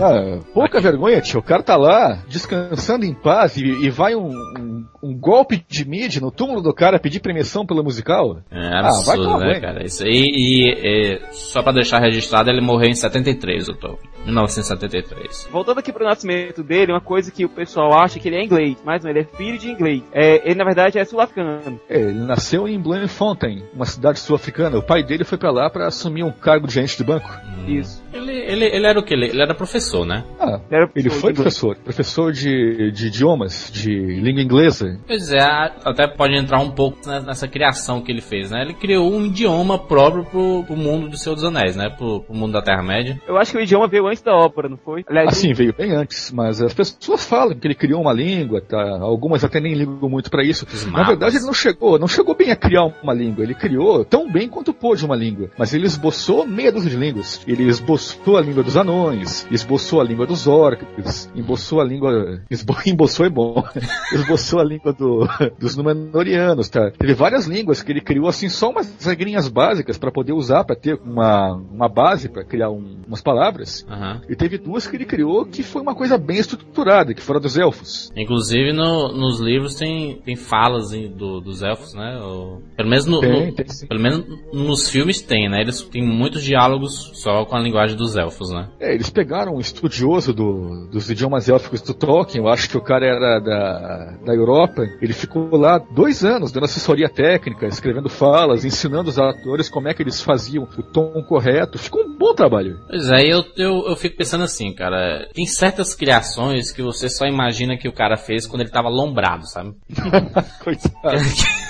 Ah, 0.01 0.39
pouca 0.53 0.79
vergonha, 0.79 1.21
tio. 1.21 1.39
O 1.39 1.43
cara 1.43 1.63
tá 1.63 1.75
lá, 1.75 2.23
descansando 2.27 3.05
em 3.05 3.13
paz, 3.13 3.57
e, 3.57 3.63
e 3.63 3.89
vai 3.89 4.15
um, 4.15 4.29
um, 4.29 4.85
um, 5.01 5.17
golpe 5.17 5.63
de 5.67 5.87
mídia 5.87 6.21
no 6.21 6.31
túmulo 6.31 6.61
do 6.61 6.73
cara 6.73 6.99
pedir 6.99 7.19
premiação 7.19 7.65
pela 7.65 7.83
musical. 7.83 8.39
É 8.51 8.79
absurdo, 8.79 9.29
ah, 9.29 9.37
vai 9.37 9.47
né, 9.53 9.59
cara? 9.59 9.85
Isso 9.85 10.03
aí, 10.03 10.11
e, 10.11 10.73
e, 10.73 11.21
só 11.31 11.61
pra 11.61 11.71
deixar 11.71 11.99
registrado, 11.99 12.49
ele 12.49 12.61
morreu 12.61 12.89
em 12.89 12.95
73, 12.95 13.67
eu 13.67 13.75
tô. 13.75 13.97
1973. 14.25 15.49
Voltando 15.51 15.79
aqui 15.79 15.91
pro 15.91 16.05
nascimento 16.05 16.63
dele, 16.63 16.93
uma 16.93 17.01
coisa 17.01 17.31
que 17.31 17.45
o 17.45 17.49
pessoal 17.49 17.93
acha 17.99 18.19
que 18.19 18.27
ele 18.27 18.37
é 18.37 18.43
inglês, 18.43 18.77
mas 18.85 19.03
não, 19.03 19.11
ele 19.11 19.21
é 19.21 19.23
filho 19.23 19.57
de 19.57 19.69
inglês. 19.69 20.03
É, 20.13 20.41
ele, 20.49 20.55
na 20.55 20.63
verdade, 20.63 20.97
é 20.97 21.05
sul-africano. 21.05 21.79
É, 21.89 21.99
ele 21.99 22.19
nasceu 22.19 22.67
em 22.67 22.79
Bloemfontein, 22.79 23.63
uma 23.73 23.85
cidade 23.85 24.19
sul-africana. 24.19 24.77
O 24.77 24.83
pai 24.83 25.03
dele 25.03 25.23
foi 25.23 25.37
para 25.37 25.51
lá 25.51 25.69
para 25.69 25.87
assumir 25.87 26.23
um 26.23 26.31
cargo 26.31 26.67
de 26.67 26.73
gerente 26.73 26.97
de 26.97 27.03
banco. 27.03 27.29
Hum. 27.45 27.65
Isso. 27.67 28.03
Ele, 28.13 28.31
ele, 28.31 28.65
ele 28.65 28.87
era 28.87 28.99
o 28.99 29.03
que? 29.03 29.13
Ele, 29.13 29.27
ele 29.27 29.41
era 29.41 29.55
professor, 29.55 29.92
né? 30.01 30.23
Ah, 30.39 30.59
ele, 30.71 30.89
ele 30.95 31.09
foi 31.11 31.33
professor. 31.33 31.75
Professor 31.77 32.31
de, 32.31 32.91
de 32.91 33.07
idiomas, 33.07 33.69
de 33.71 33.91
língua 33.91 34.41
inglesa. 34.41 34.99
Pois 35.05 35.31
é, 35.31 35.39
até 35.85 36.07
pode 36.07 36.35
entrar 36.35 36.59
um 36.59 36.71
pouco 36.71 36.97
nessa 37.07 37.47
criação 37.47 38.01
que 38.01 38.11
ele 38.11 38.21
fez, 38.21 38.49
né? 38.49 38.63
Ele 38.63 38.73
criou 38.73 39.11
um 39.13 39.25
idioma 39.25 39.77
próprio 39.77 40.25
pro, 40.25 40.63
pro 40.63 40.75
mundo 40.75 41.09
do 41.09 41.17
Senhor 41.17 41.35
dos 41.35 41.43
Anéis, 41.43 41.75
né? 41.75 41.89
Pro, 41.89 42.21
pro 42.21 42.35
mundo 42.35 42.53
da 42.53 42.61
Terra-média. 42.61 43.21
Eu 43.27 43.37
acho 43.37 43.51
que 43.51 43.57
o 43.57 43.61
idioma 43.61 43.87
veio 43.87 44.07
antes 44.07 44.23
da 44.23 44.33
ópera, 44.35 44.67
não 44.67 44.77
foi? 44.77 45.03
Aliás, 45.07 45.29
assim, 45.29 45.53
veio 45.53 45.73
bem 45.73 45.91
antes, 45.91 46.31
mas 46.31 46.61
as 46.61 46.73
pessoas 46.73 47.25
falam 47.25 47.55
que 47.55 47.67
ele 47.67 47.75
criou 47.75 48.01
uma 48.01 48.13
língua, 48.13 48.61
tá? 48.61 48.81
Algumas 48.99 49.43
até 49.43 49.59
nem 49.59 49.73
ligam 49.73 50.09
muito 50.09 50.31
para 50.31 50.43
isso. 50.43 50.65
Na 50.91 51.03
verdade, 51.03 51.37
ele 51.37 51.45
não 51.45 51.53
chegou, 51.53 51.99
não 51.99 52.07
chegou 52.07 52.35
bem 52.35 52.51
a 52.51 52.55
criar 52.55 52.85
uma 53.03 53.13
língua. 53.13 53.43
Ele 53.43 53.53
criou 53.53 54.03
tão 54.03 54.31
bem 54.31 54.49
quanto 54.49 54.73
pôde 54.73 55.05
uma 55.05 55.15
língua, 55.15 55.49
mas 55.57 55.73
ele 55.73 55.85
esboçou 55.85 56.47
meia 56.47 56.71
dúzia 56.71 56.89
de 56.89 56.97
línguas. 56.97 57.41
Ele 57.47 57.63
esboçou 57.63 58.37
a 58.37 58.41
língua 58.41 58.63
dos 58.63 58.77
anões, 58.77 59.47
esboçou 59.51 59.72
a 60.01 60.03
língua 60.03 60.25
dos 60.25 60.47
orcs, 60.47 61.29
esboçou 61.35 61.81
a 61.81 61.83
língua, 61.83 62.41
esbo, 62.49 62.75
emboçou 62.85 63.25
é 63.25 63.29
bom, 63.29 63.63
esboçou 64.13 64.59
a 64.59 64.63
língua 64.63 64.93
do, 64.93 65.27
dos 65.59 65.75
Númenóreanos, 65.75 66.69
tá? 66.69 66.91
Teve 66.91 67.13
várias 67.13 67.45
línguas 67.45 67.81
que 67.81 67.91
ele 67.91 68.01
criou 68.01 68.27
assim 68.27 68.49
só 68.49 68.69
umas 68.69 69.03
regrinhas 69.05 69.47
básicas 69.47 69.97
para 69.97 70.11
poder 70.11 70.33
usar 70.33 70.63
para 70.63 70.75
ter 70.75 70.99
uma, 71.03 71.53
uma 71.53 71.89
base 71.89 72.29
para 72.29 72.43
criar 72.43 72.69
um, 72.69 73.01
umas 73.07 73.21
palavras. 73.21 73.85
Uhum. 73.89 74.21
E 74.29 74.35
teve 74.35 74.57
duas 74.57 74.87
que 74.87 74.95
ele 74.95 75.05
criou 75.05 75.45
que 75.45 75.63
foi 75.63 75.81
uma 75.81 75.95
coisa 75.95 76.17
bem 76.17 76.37
estruturada, 76.37 77.13
que 77.13 77.21
foram 77.21 77.39
dos 77.39 77.57
elfos. 77.57 78.11
Inclusive 78.15 78.73
no, 78.73 79.11
nos 79.13 79.39
livros 79.39 79.75
tem, 79.75 80.21
tem 80.23 80.35
falas 80.35 80.91
do, 80.91 81.39
dos 81.39 81.61
elfos, 81.61 81.93
né? 81.93 82.19
Ou, 82.21 82.61
pelo 82.75 82.89
menos 82.89 83.05
no, 83.05 83.19
tem, 83.19 83.47
no, 83.47 83.53
tem, 83.53 83.65
pelo 83.87 84.01
menos 84.01 84.25
nos 84.53 84.89
filmes 84.89 85.21
tem, 85.21 85.49
né? 85.49 85.61
Eles 85.61 85.81
têm 85.81 86.03
muitos 86.03 86.43
diálogos 86.43 87.11
só 87.15 87.45
com 87.45 87.55
a 87.55 87.59
linguagem 87.59 87.97
dos 87.97 88.15
elfos, 88.15 88.49
né? 88.49 88.69
É, 88.79 88.93
eles 88.93 89.09
pegaram 89.09 89.57
estudioso 89.63 90.33
do, 90.33 90.87
dos 90.87 91.09
idiomas 91.09 91.49
élficos 91.49 91.81
do 91.81 91.93
Tolkien, 91.93 92.43
eu 92.43 92.49
acho 92.49 92.69
que 92.69 92.77
o 92.77 92.81
cara 92.81 93.05
era 93.05 93.39
da, 93.39 94.13
da 94.25 94.33
Europa, 94.33 94.83
ele 95.01 95.13
ficou 95.13 95.55
lá 95.57 95.77
dois 95.77 96.23
anos 96.23 96.51
dando 96.51 96.65
assessoria 96.65 97.09
técnica, 97.09 97.67
escrevendo 97.67 98.09
falas, 98.09 98.65
ensinando 98.65 99.09
os 99.09 99.19
atores 99.19 99.69
como 99.69 99.87
é 99.87 99.93
que 99.93 100.03
eles 100.03 100.21
faziam 100.21 100.63
o 100.63 100.83
tom 100.83 101.23
correto. 101.23 101.77
Ficou 101.77 102.03
um 102.03 102.17
bom 102.17 102.33
trabalho. 102.33 102.79
Pois 102.87 103.09
é, 103.09 103.21
eu, 103.25 103.43
eu, 103.57 103.87
eu 103.87 103.95
fico 103.95 104.17
pensando 104.17 104.43
assim, 104.43 104.73
cara, 104.73 105.27
tem 105.33 105.45
certas 105.45 105.95
criações 105.95 106.71
que 106.71 106.81
você 106.81 107.09
só 107.09 107.25
imagina 107.25 107.77
que 107.77 107.87
o 107.87 107.93
cara 107.93 108.17
fez 108.17 108.45
quando 108.45 108.61
ele 108.61 108.71
tava 108.71 108.89
lombrado, 108.89 109.47
sabe? 109.47 109.73
Coitado. 110.63 111.62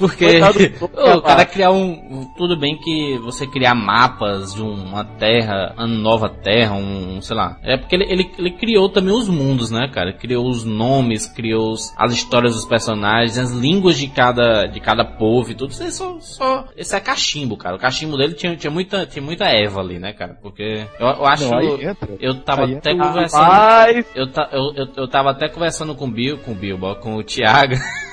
Porque 0.00 0.40
o 0.80 1.20
cara 1.20 1.44
criar 1.44 1.70
um. 1.72 2.24
Tudo 2.34 2.58
bem 2.58 2.78
que 2.78 3.18
você 3.18 3.46
criar 3.46 3.74
mapas 3.74 4.54
de 4.54 4.62
uma 4.62 5.04
terra, 5.04 5.74
uma 5.76 5.86
nova 5.86 6.30
terra, 6.30 6.74
um. 6.74 7.20
sei 7.20 7.36
lá. 7.36 7.58
É 7.62 7.76
porque 7.76 7.94
ele, 7.94 8.04
ele, 8.10 8.30
ele 8.38 8.50
criou 8.52 8.88
também 8.88 9.14
os 9.14 9.28
mundos, 9.28 9.70
né, 9.70 9.90
cara? 9.92 10.14
Criou 10.14 10.48
os 10.48 10.64
nomes, 10.64 11.26
criou 11.26 11.72
os, 11.72 11.92
as 11.98 12.14
histórias 12.14 12.54
dos 12.54 12.64
personagens, 12.64 13.36
as 13.36 13.52
línguas 13.52 13.98
de 13.98 14.08
cada, 14.08 14.66
de 14.66 14.80
cada 14.80 15.04
povo 15.04 15.50
e 15.50 15.54
tudo. 15.54 15.70
Isso 15.70 15.82
é 15.82 15.90
só, 15.90 16.18
só. 16.20 16.64
Esse 16.74 16.96
é 16.96 17.00
cachimbo, 17.00 17.58
cara. 17.58 17.76
O 17.76 17.78
cachimbo 17.78 18.16
dele 18.16 18.32
tinha, 18.32 18.56
tinha, 18.56 18.70
muita, 18.70 19.04
tinha 19.04 19.22
muita 19.22 19.44
Eva 19.44 19.80
ali, 19.80 19.98
né, 19.98 20.14
cara? 20.14 20.38
Porque 20.40 20.86
eu, 20.98 21.06
eu 21.06 21.26
acho. 21.26 21.50
Não, 21.50 21.60
eu 22.18 22.34
tava 22.40 22.64
aí 22.64 22.74
até 22.74 22.96
conversando. 22.96 23.44
Eu, 24.14 24.26
eu, 24.50 24.74
eu, 24.76 24.88
eu 24.96 25.08
tava 25.08 25.30
até 25.30 25.46
conversando 25.46 25.94
com 25.94 26.06
o 26.06 26.10
Bill, 26.10 26.38
com 26.38 26.52
o 26.52 26.54
Bilbo, 26.54 26.94
com 26.96 27.16
o 27.16 27.22
Thiago. 27.22 27.74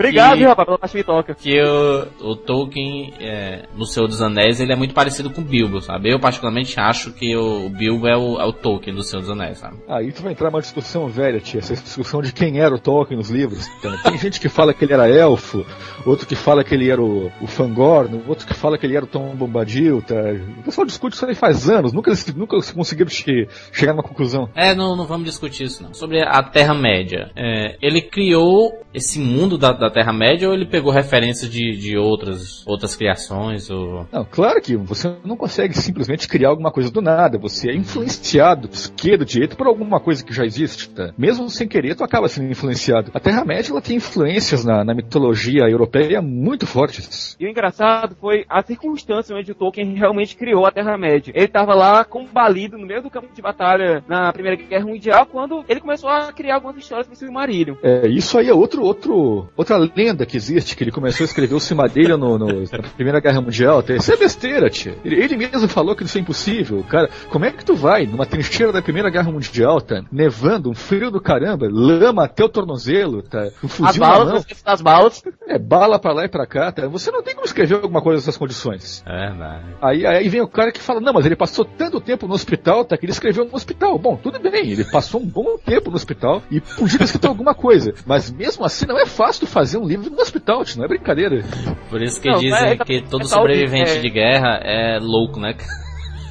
Obrigado, 0.00 0.38
que, 0.38 0.44
rapaz, 0.44 0.66
pela 0.66 0.78
parte 0.78 1.04
toca. 1.04 1.34
Que 1.34 1.62
o, 1.62 2.30
o 2.30 2.36
Tolkien, 2.36 3.12
é, 3.20 3.66
no 3.76 3.84
Senhor 3.84 4.06
dos 4.06 4.22
Anéis, 4.22 4.58
ele 4.58 4.72
é 4.72 4.76
muito 4.76 4.94
parecido 4.94 5.28
com 5.30 5.42
o 5.42 5.44
Bilbo, 5.44 5.80
sabe? 5.82 6.10
Eu 6.10 6.18
particularmente 6.18 6.80
acho 6.80 7.12
que 7.12 7.36
o, 7.36 7.66
o 7.66 7.68
Bilbo 7.68 8.08
é 8.08 8.16
o, 8.16 8.40
é 8.40 8.44
o 8.46 8.52
Tolkien 8.52 8.96
do 8.96 9.02
Senhor 9.02 9.20
dos 9.20 9.30
Anéis, 9.30 9.58
sabe? 9.58 9.76
Aí 9.86 10.10
tu 10.10 10.22
vai 10.22 10.32
entrar 10.32 10.50
numa 10.50 10.62
discussão 10.62 11.06
velha, 11.06 11.38
tia, 11.38 11.58
essa 11.60 11.74
discussão 11.74 12.22
de 12.22 12.32
quem 12.32 12.60
era 12.60 12.74
o 12.74 12.78
Tolkien 12.78 13.18
nos 13.18 13.28
livros. 13.28 13.68
Então, 13.78 13.94
tem 14.02 14.16
gente 14.16 14.40
que 14.40 14.48
fala 14.48 14.72
que 14.72 14.84
ele 14.84 14.94
era 14.94 15.06
elfo, 15.06 15.66
outro 16.06 16.26
que 16.26 16.34
fala 16.34 16.64
que 16.64 16.74
ele 16.74 16.90
era 16.90 17.02
o, 17.02 17.30
o 17.40 17.46
Fangorn, 17.46 18.22
outro 18.26 18.46
que 18.46 18.54
fala 18.54 18.78
que 18.78 18.86
ele 18.86 18.96
era 18.96 19.04
o 19.04 19.08
Tom 19.08 19.34
Bombadil, 19.34 20.00
tá? 20.00 20.14
O 20.60 20.62
pessoal 20.62 20.86
discute 20.86 21.14
isso 21.14 21.26
aí 21.26 21.34
faz 21.34 21.68
anos, 21.68 21.92
nunca, 21.92 22.10
nunca 22.34 22.56
conseguiram 22.72 23.10
che 23.10 23.46
chegar 23.70 23.92
numa 23.92 24.02
conclusão. 24.02 24.48
É, 24.54 24.74
não, 24.74 24.96
não 24.96 25.06
vamos 25.06 25.26
discutir 25.26 25.64
isso 25.64 25.82
não. 25.82 25.92
Sobre 25.92 26.22
a 26.22 26.42
Terra-média. 26.42 27.30
É, 27.36 27.76
ele 27.82 28.00
criou 28.00 28.80
esse 28.94 29.18
mundo 29.18 29.58
da, 29.58 29.72
da 29.72 29.89
Terra-média 29.90 30.48
ou 30.48 30.54
ele 30.54 30.66
pegou 30.66 30.92
referências 30.92 31.50
de, 31.50 31.76
de 31.76 31.96
outras, 31.96 32.66
outras 32.66 32.94
criações? 32.96 33.70
Ou... 33.70 34.06
Não, 34.12 34.24
claro 34.24 34.60
que 34.60 34.76
você 34.76 35.14
não 35.24 35.36
consegue 35.36 35.76
simplesmente 35.76 36.28
criar 36.28 36.50
alguma 36.50 36.70
coisa 36.70 36.90
do 36.90 37.00
nada. 37.00 37.38
Você 37.38 37.70
é 37.70 37.74
influenciado 37.74 38.68
do 38.68 38.74
esquerdo, 38.74 39.24
direito, 39.24 39.56
por 39.56 39.66
alguma 39.66 40.00
coisa 40.00 40.24
que 40.24 40.32
já 40.32 40.44
existe. 40.44 40.88
Tá? 40.90 41.12
Mesmo 41.16 41.48
sem 41.50 41.68
querer, 41.68 41.94
tu 41.94 42.04
acaba 42.04 42.28
sendo 42.28 42.50
influenciado. 42.50 43.10
A 43.14 43.20
Terra-média 43.20 43.70
ela 43.70 43.80
tem 43.80 43.96
influências 43.96 44.64
na, 44.64 44.84
na 44.84 44.94
mitologia 44.94 45.68
europeia 45.68 46.20
muito 46.20 46.66
fortes. 46.66 47.36
E 47.38 47.46
o 47.46 47.48
engraçado 47.48 48.16
foi 48.20 48.44
a 48.48 48.62
circunstância 48.62 49.34
onde 49.34 49.52
o 49.52 49.54
Tolkien 49.54 49.94
realmente 49.94 50.36
criou 50.36 50.66
a 50.66 50.70
Terra-média. 50.70 51.32
Ele 51.34 51.44
estava 51.44 51.74
lá 51.74 52.04
combalido 52.04 52.78
no 52.78 52.86
meio 52.86 53.02
do 53.02 53.10
campo 53.10 53.28
de 53.34 53.42
batalha 53.42 54.02
na 54.08 54.32
Primeira 54.32 54.56
Guerra 54.56 54.86
Mundial 54.86 55.26
quando 55.26 55.64
ele 55.68 55.80
começou 55.80 56.08
a 56.08 56.32
criar 56.32 56.56
algumas 56.56 56.76
histórias 56.76 57.06
para 57.06 57.14
o 57.14 57.16
Silmarillion. 57.16 57.76
É, 57.82 58.08
isso 58.08 58.38
aí 58.38 58.48
é 58.48 58.54
outro, 58.54 58.82
outro, 58.82 59.48
outra 59.70 59.92
lenda 59.94 60.26
que 60.26 60.36
existe, 60.36 60.74
que 60.74 60.82
ele 60.82 60.90
começou 60.90 61.24
a 61.24 61.26
escrever 61.26 61.54
o 61.54 61.60
Cimadelha 61.60 62.16
no, 62.16 62.38
no, 62.38 62.46
na 62.62 62.82
Primeira 62.94 63.20
Guerra 63.20 63.40
Mundial. 63.40 63.84
Isso 63.88 64.12
é 64.12 64.16
besteira, 64.16 64.68
tia. 64.68 64.96
Ele, 65.04 65.22
ele, 65.22 65.36
mesmo 65.36 65.68
falou 65.68 65.94
que 65.94 66.02
isso 66.02 66.18
é 66.18 66.20
impossível. 66.20 66.84
Cara, 66.88 67.08
como 67.28 67.44
é 67.44 67.50
que 67.50 67.64
tu 67.64 67.74
vai 67.74 68.06
numa 68.06 68.26
trincheira 68.26 68.72
da 68.72 68.82
Primeira 68.82 69.10
Guerra 69.10 69.30
Mundial, 69.30 69.80
tá? 69.80 70.02
Nevando, 70.10 70.70
um 70.70 70.74
frio 70.74 71.10
do 71.10 71.20
caramba, 71.20 71.68
lama 71.70 72.24
até 72.24 72.44
o 72.44 72.48
tornozelo, 72.48 73.22
tá? 73.22 73.48
Um 73.62 73.68
fuzil 73.68 73.86
as 73.86 73.96
balas, 73.96 74.46
as 74.64 74.80
balas. 74.80 75.22
É, 75.46 75.58
bala 75.58 75.98
pra 75.98 76.12
lá 76.12 76.24
e 76.24 76.28
pra 76.28 76.46
cá, 76.46 76.72
tá? 76.72 76.86
Você 76.88 77.10
não 77.10 77.22
tem 77.22 77.34
como 77.34 77.46
escrever 77.46 77.76
alguma 77.76 78.02
coisa 78.02 78.18
nessas 78.18 78.36
condições. 78.36 79.04
É, 79.06 79.30
vai. 79.32 79.62
Aí, 79.82 80.06
aí 80.06 80.28
vem 80.28 80.40
o 80.40 80.48
cara 80.48 80.72
que 80.72 80.80
fala, 80.80 81.00
não, 81.00 81.12
mas 81.12 81.26
ele 81.26 81.36
passou 81.36 81.64
tanto 81.64 82.00
tempo 82.00 82.26
no 82.26 82.34
hospital, 82.34 82.84
tá? 82.84 82.96
Que 82.96 83.04
ele 83.04 83.12
escreveu 83.12 83.44
no 83.44 83.54
hospital. 83.54 83.98
Bom, 83.98 84.16
tudo 84.16 84.38
bem, 84.38 84.70
ele 84.70 84.84
passou 84.84 85.20
um 85.20 85.26
bom 85.26 85.56
tempo 85.58 85.90
no 85.90 85.96
hospital 85.96 86.42
e 86.50 86.60
podia 86.60 86.98
ter 86.98 87.04
escrito 87.04 87.28
alguma 87.28 87.54
coisa. 87.54 87.92
Mas 88.06 88.30
mesmo 88.30 88.64
assim 88.64 88.86
não 88.86 88.98
é 88.98 89.06
fácil 89.06 89.46
fazer 89.46 89.59
um 89.78 89.86
livro 89.86 90.10
no 90.10 90.20
hospital, 90.20 90.62
não 90.76 90.84
é 90.84 90.88
brincadeira. 90.88 91.42
Por 91.88 92.02
isso 92.02 92.20
que 92.20 92.28
não, 92.28 92.38
dizem 92.38 92.70
é, 92.70 92.76
que 92.76 93.02
todo 93.02 93.22
é 93.22 93.28
sobrevivente 93.28 93.94
de, 93.94 94.02
de 94.02 94.10
guerra 94.10 94.60
é 94.62 94.98
louco, 95.00 95.40
né? 95.40 95.54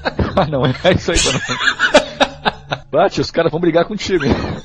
ah, 0.36 0.46
não, 0.48 0.66
é 0.66 0.94
isso 0.94 1.12
aí 1.12 1.18
não. 1.26 1.99
Bate, 2.92 3.22
os 3.22 3.32
caras 3.32 3.52
vão 3.52 3.60
brigar 3.60 3.86
contigo. 3.86 4.24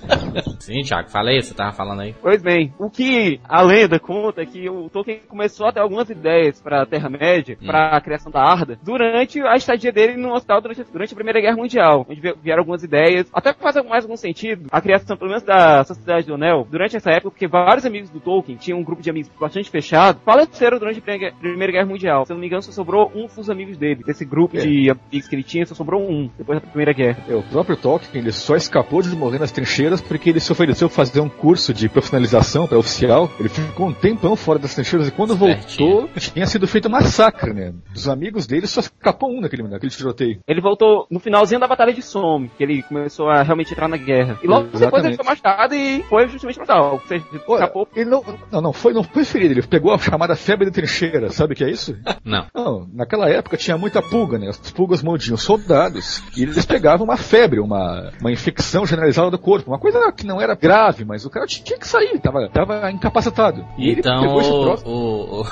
Sim, 0.60 0.82
Thiago, 0.82 1.10
falei, 1.10 1.42
você 1.42 1.54
tava 1.54 1.72
falando 1.72 2.00
aí. 2.00 2.14
Pois 2.20 2.42
bem, 2.42 2.72
o 2.78 2.88
que 2.88 3.40
a 3.44 3.60
lenda 3.62 3.98
conta 3.98 4.42
é 4.42 4.46
que 4.46 4.68
o 4.68 4.88
Tolkien 4.88 5.20
começou 5.28 5.66
a 5.66 5.72
ter 5.72 5.80
algumas 5.80 6.08
ideias 6.08 6.60
para 6.60 6.82
a 6.82 6.86
Terra-média, 6.86 7.56
hum. 7.60 7.66
para 7.66 7.96
a 7.96 8.00
criação 8.00 8.32
da 8.32 8.42
Arda, 8.42 8.78
durante 8.82 9.40
a 9.42 9.56
estadia 9.56 9.92
dele 9.92 10.16
no 10.16 10.32
hospital 10.32 10.60
durante, 10.60 10.84
durante 10.84 11.12
a 11.12 11.16
Primeira 11.16 11.40
Guerra 11.40 11.56
Mundial, 11.56 12.06
onde 12.08 12.20
vieram 12.42 12.60
algumas 12.60 12.82
ideias, 12.82 13.28
até 13.32 13.52
faz 13.52 13.76
mais 13.84 14.04
algum 14.04 14.16
sentido, 14.16 14.68
a 14.70 14.80
criação, 14.80 15.16
pelo 15.16 15.30
menos, 15.30 15.44
da 15.44 15.84
Sociedade 15.84 16.26
do 16.26 16.34
Anel, 16.34 16.66
durante 16.70 16.96
essa 16.96 17.10
época, 17.10 17.30
porque 17.30 17.46
vários 17.46 17.84
amigos 17.84 18.10
do 18.10 18.20
Tolkien, 18.20 18.56
tinham 18.56 18.78
um 18.78 18.84
grupo 18.84 19.02
de 19.02 19.10
amigos 19.10 19.30
bastante 19.38 19.70
fechado, 19.70 20.20
faleceram 20.24 20.78
durante 20.78 21.00
a 21.00 21.32
Primeira 21.32 21.72
Guerra 21.72 21.86
Mundial. 21.86 22.24
Se 22.24 22.32
eu 22.32 22.34
não 22.34 22.40
me 22.40 22.46
engano, 22.46 22.62
só 22.62 22.72
sobrou 22.72 23.10
um 23.14 23.26
dos 23.26 23.50
amigos 23.50 23.76
dele. 23.76 24.02
Desse 24.04 24.24
grupo 24.24 24.56
é. 24.56 24.60
de 24.60 24.90
amigos 24.90 25.28
que 25.28 25.34
ele 25.34 25.42
tinha, 25.42 25.66
só 25.66 25.74
sobrou 25.74 26.02
um, 26.02 26.30
depois 26.38 26.60
da 26.60 26.66
Primeira 26.66 26.92
Guerra. 26.92 27.22
É, 27.28 27.34
o 27.34 27.42
próprio 27.42 27.76
Tolkien, 27.76 27.93
ele 28.12 28.32
só 28.32 28.56
escapou 28.56 29.02
de 29.02 29.14
morrer 29.14 29.38
nas 29.38 29.52
trincheiras 29.52 30.00
porque 30.00 30.30
ele 30.30 30.40
se 30.40 30.52
ofereceu 30.52 30.88
fazer 30.88 31.20
um 31.20 31.28
curso 31.28 31.72
de 31.72 31.88
profissionalização 31.88 32.66
para 32.66 32.78
oficial. 32.78 33.30
Ele 33.38 33.48
ficou 33.48 33.88
um 33.88 33.92
tempão 33.92 34.36
fora 34.36 34.58
das 34.58 34.74
trincheiras 34.74 35.08
e 35.08 35.10
quando 35.10 35.36
voltou, 35.36 36.08
tinha 36.18 36.46
sido 36.46 36.66
feito 36.66 36.88
um 36.88 36.90
massacre, 36.90 37.52
né? 37.52 37.72
Dos 37.92 38.08
amigos 38.08 38.46
dele 38.46 38.66
só 38.66 38.80
escapou 38.80 39.30
um 39.30 39.40
naquele, 39.40 39.62
naquele 39.64 39.90
tiroteio. 39.90 40.40
Ele 40.46 40.60
voltou 40.60 41.06
no 41.10 41.20
finalzinho 41.20 41.60
da 41.60 41.66
Batalha 41.66 41.92
de 41.92 42.02
Somme, 42.02 42.50
que 42.56 42.62
ele 42.62 42.82
começou 42.82 43.28
a 43.28 43.42
realmente 43.42 43.72
entrar 43.72 43.88
na 43.88 43.96
guerra. 43.96 44.38
E 44.42 44.46
logo 44.46 44.68
Exatamente. 44.68 44.84
depois 44.84 45.04
ele 45.04 45.16
foi 45.16 45.24
machado 45.24 45.74
e 45.74 46.02
foi 46.04 46.28
justamente 46.28 46.56
pra 46.56 46.66
tal. 46.66 47.02
Escapou. 47.10 47.88
Ele 47.94 48.10
não, 48.10 48.24
não, 48.50 48.60
não, 48.60 48.72
foi, 48.72 48.92
não 48.92 49.02
foi 49.02 49.24
ferido, 49.24 49.54
ele 49.54 49.62
pegou 49.62 49.92
a 49.92 49.98
chamada 49.98 50.36
febre 50.36 50.66
de 50.66 50.72
trincheira, 50.72 51.30
sabe 51.30 51.54
o 51.54 51.56
que 51.56 51.64
é 51.64 51.70
isso? 51.70 51.96
Não. 52.24 52.46
Não, 52.54 52.88
naquela 52.92 53.28
época 53.28 53.56
tinha 53.56 53.76
muita 53.76 54.00
pulga, 54.00 54.38
né? 54.38 54.48
As 54.48 54.58
pulgas 54.70 55.02
mordiam 55.02 55.36
soldados 55.36 56.22
e 56.36 56.42
eles 56.42 56.64
pegavam 56.64 57.04
uma 57.04 57.16
febre, 57.16 57.60
uma, 57.60 57.83
uma 58.20 58.32
infecção 58.32 58.86
generalizada 58.86 59.30
do 59.30 59.38
corpo, 59.38 59.70
uma 59.70 59.78
coisa 59.78 60.12
que 60.12 60.26
não 60.26 60.40
era 60.40 60.54
grave, 60.54 61.04
mas 61.04 61.24
o 61.24 61.30
cara 61.30 61.46
tinha 61.46 61.78
que 61.78 61.86
sair, 61.86 62.18
tava, 62.20 62.48
tava 62.48 62.90
incapacitado. 62.90 63.66
E 63.78 63.92
então, 63.92 64.22
ele 64.22 64.26
o, 64.28 64.74
o, 64.84 65.42
o... 65.42 65.46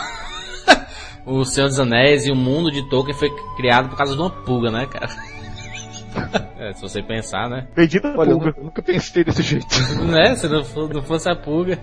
o 1.41 1.45
Senhor 1.45 1.69
dos 1.69 1.79
Anéis 1.79 2.27
e 2.27 2.33
o 2.33 2.37
mundo 2.37 2.71
de 2.71 2.89
Tolkien 2.89 3.17
foi 3.17 3.31
criado 3.57 3.89
por 3.89 3.97
causa 3.97 4.15
de 4.15 4.21
uma 4.21 4.31
pulga, 4.31 4.71
né, 4.71 4.87
cara? 4.87 5.09
É, 6.59 6.73
se 6.73 6.83
você 6.83 7.03
pensar, 7.03 7.49
né? 7.49 7.67
Bendita 7.75 8.15
Olha, 8.17 8.33
pulga. 8.33 8.55
Eu 8.57 8.65
nunca 8.65 8.83
pensei 8.83 9.25
desse 9.25 9.43
jeito. 9.43 9.67
Né? 10.03 10.35
Se 10.35 10.49
não, 10.49 10.65
for, 10.65 10.93
não 10.93 11.03
fosse 11.03 11.31
a 11.31 11.37
pulga. 11.37 11.79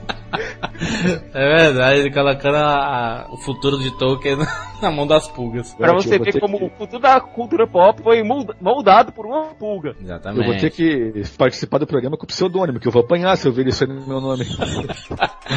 É 1.33 1.57
verdade, 1.57 2.11
colocando 2.11 2.55
a, 2.55 3.25
a, 3.25 3.33
o 3.33 3.37
futuro 3.37 3.77
de 3.77 3.97
Tolkien 3.97 4.37
na 4.81 4.91
mão 4.91 5.05
das 5.05 5.27
pulgas. 5.27 5.73
Pra 5.73 5.93
você 5.93 6.17
ver 6.17 6.39
como 6.39 6.57
que... 6.57 6.65
o 6.65 6.69
futuro 6.69 7.01
da 7.01 7.19
cultura 7.19 7.67
pop 7.67 8.01
foi 8.01 8.23
moldado 8.23 9.11
por 9.11 9.25
uma 9.25 9.53
pulga. 9.55 9.95
Exatamente. 10.01 10.41
Eu 10.41 10.51
vou 10.51 10.59
ter 10.59 10.69
que 10.71 11.23
participar 11.37 11.79
do 11.79 11.87
programa 11.87 12.17
com 12.17 12.25
pseudônimo, 12.25 12.79
que 12.79 12.87
eu 12.87 12.91
vou 12.91 13.01
apanhar 13.01 13.35
se 13.37 13.47
eu 13.47 13.53
ver 13.53 13.67
isso 13.67 13.83
aí 13.83 13.89
no 13.89 14.05
meu 14.05 14.21
nome. 14.21 14.45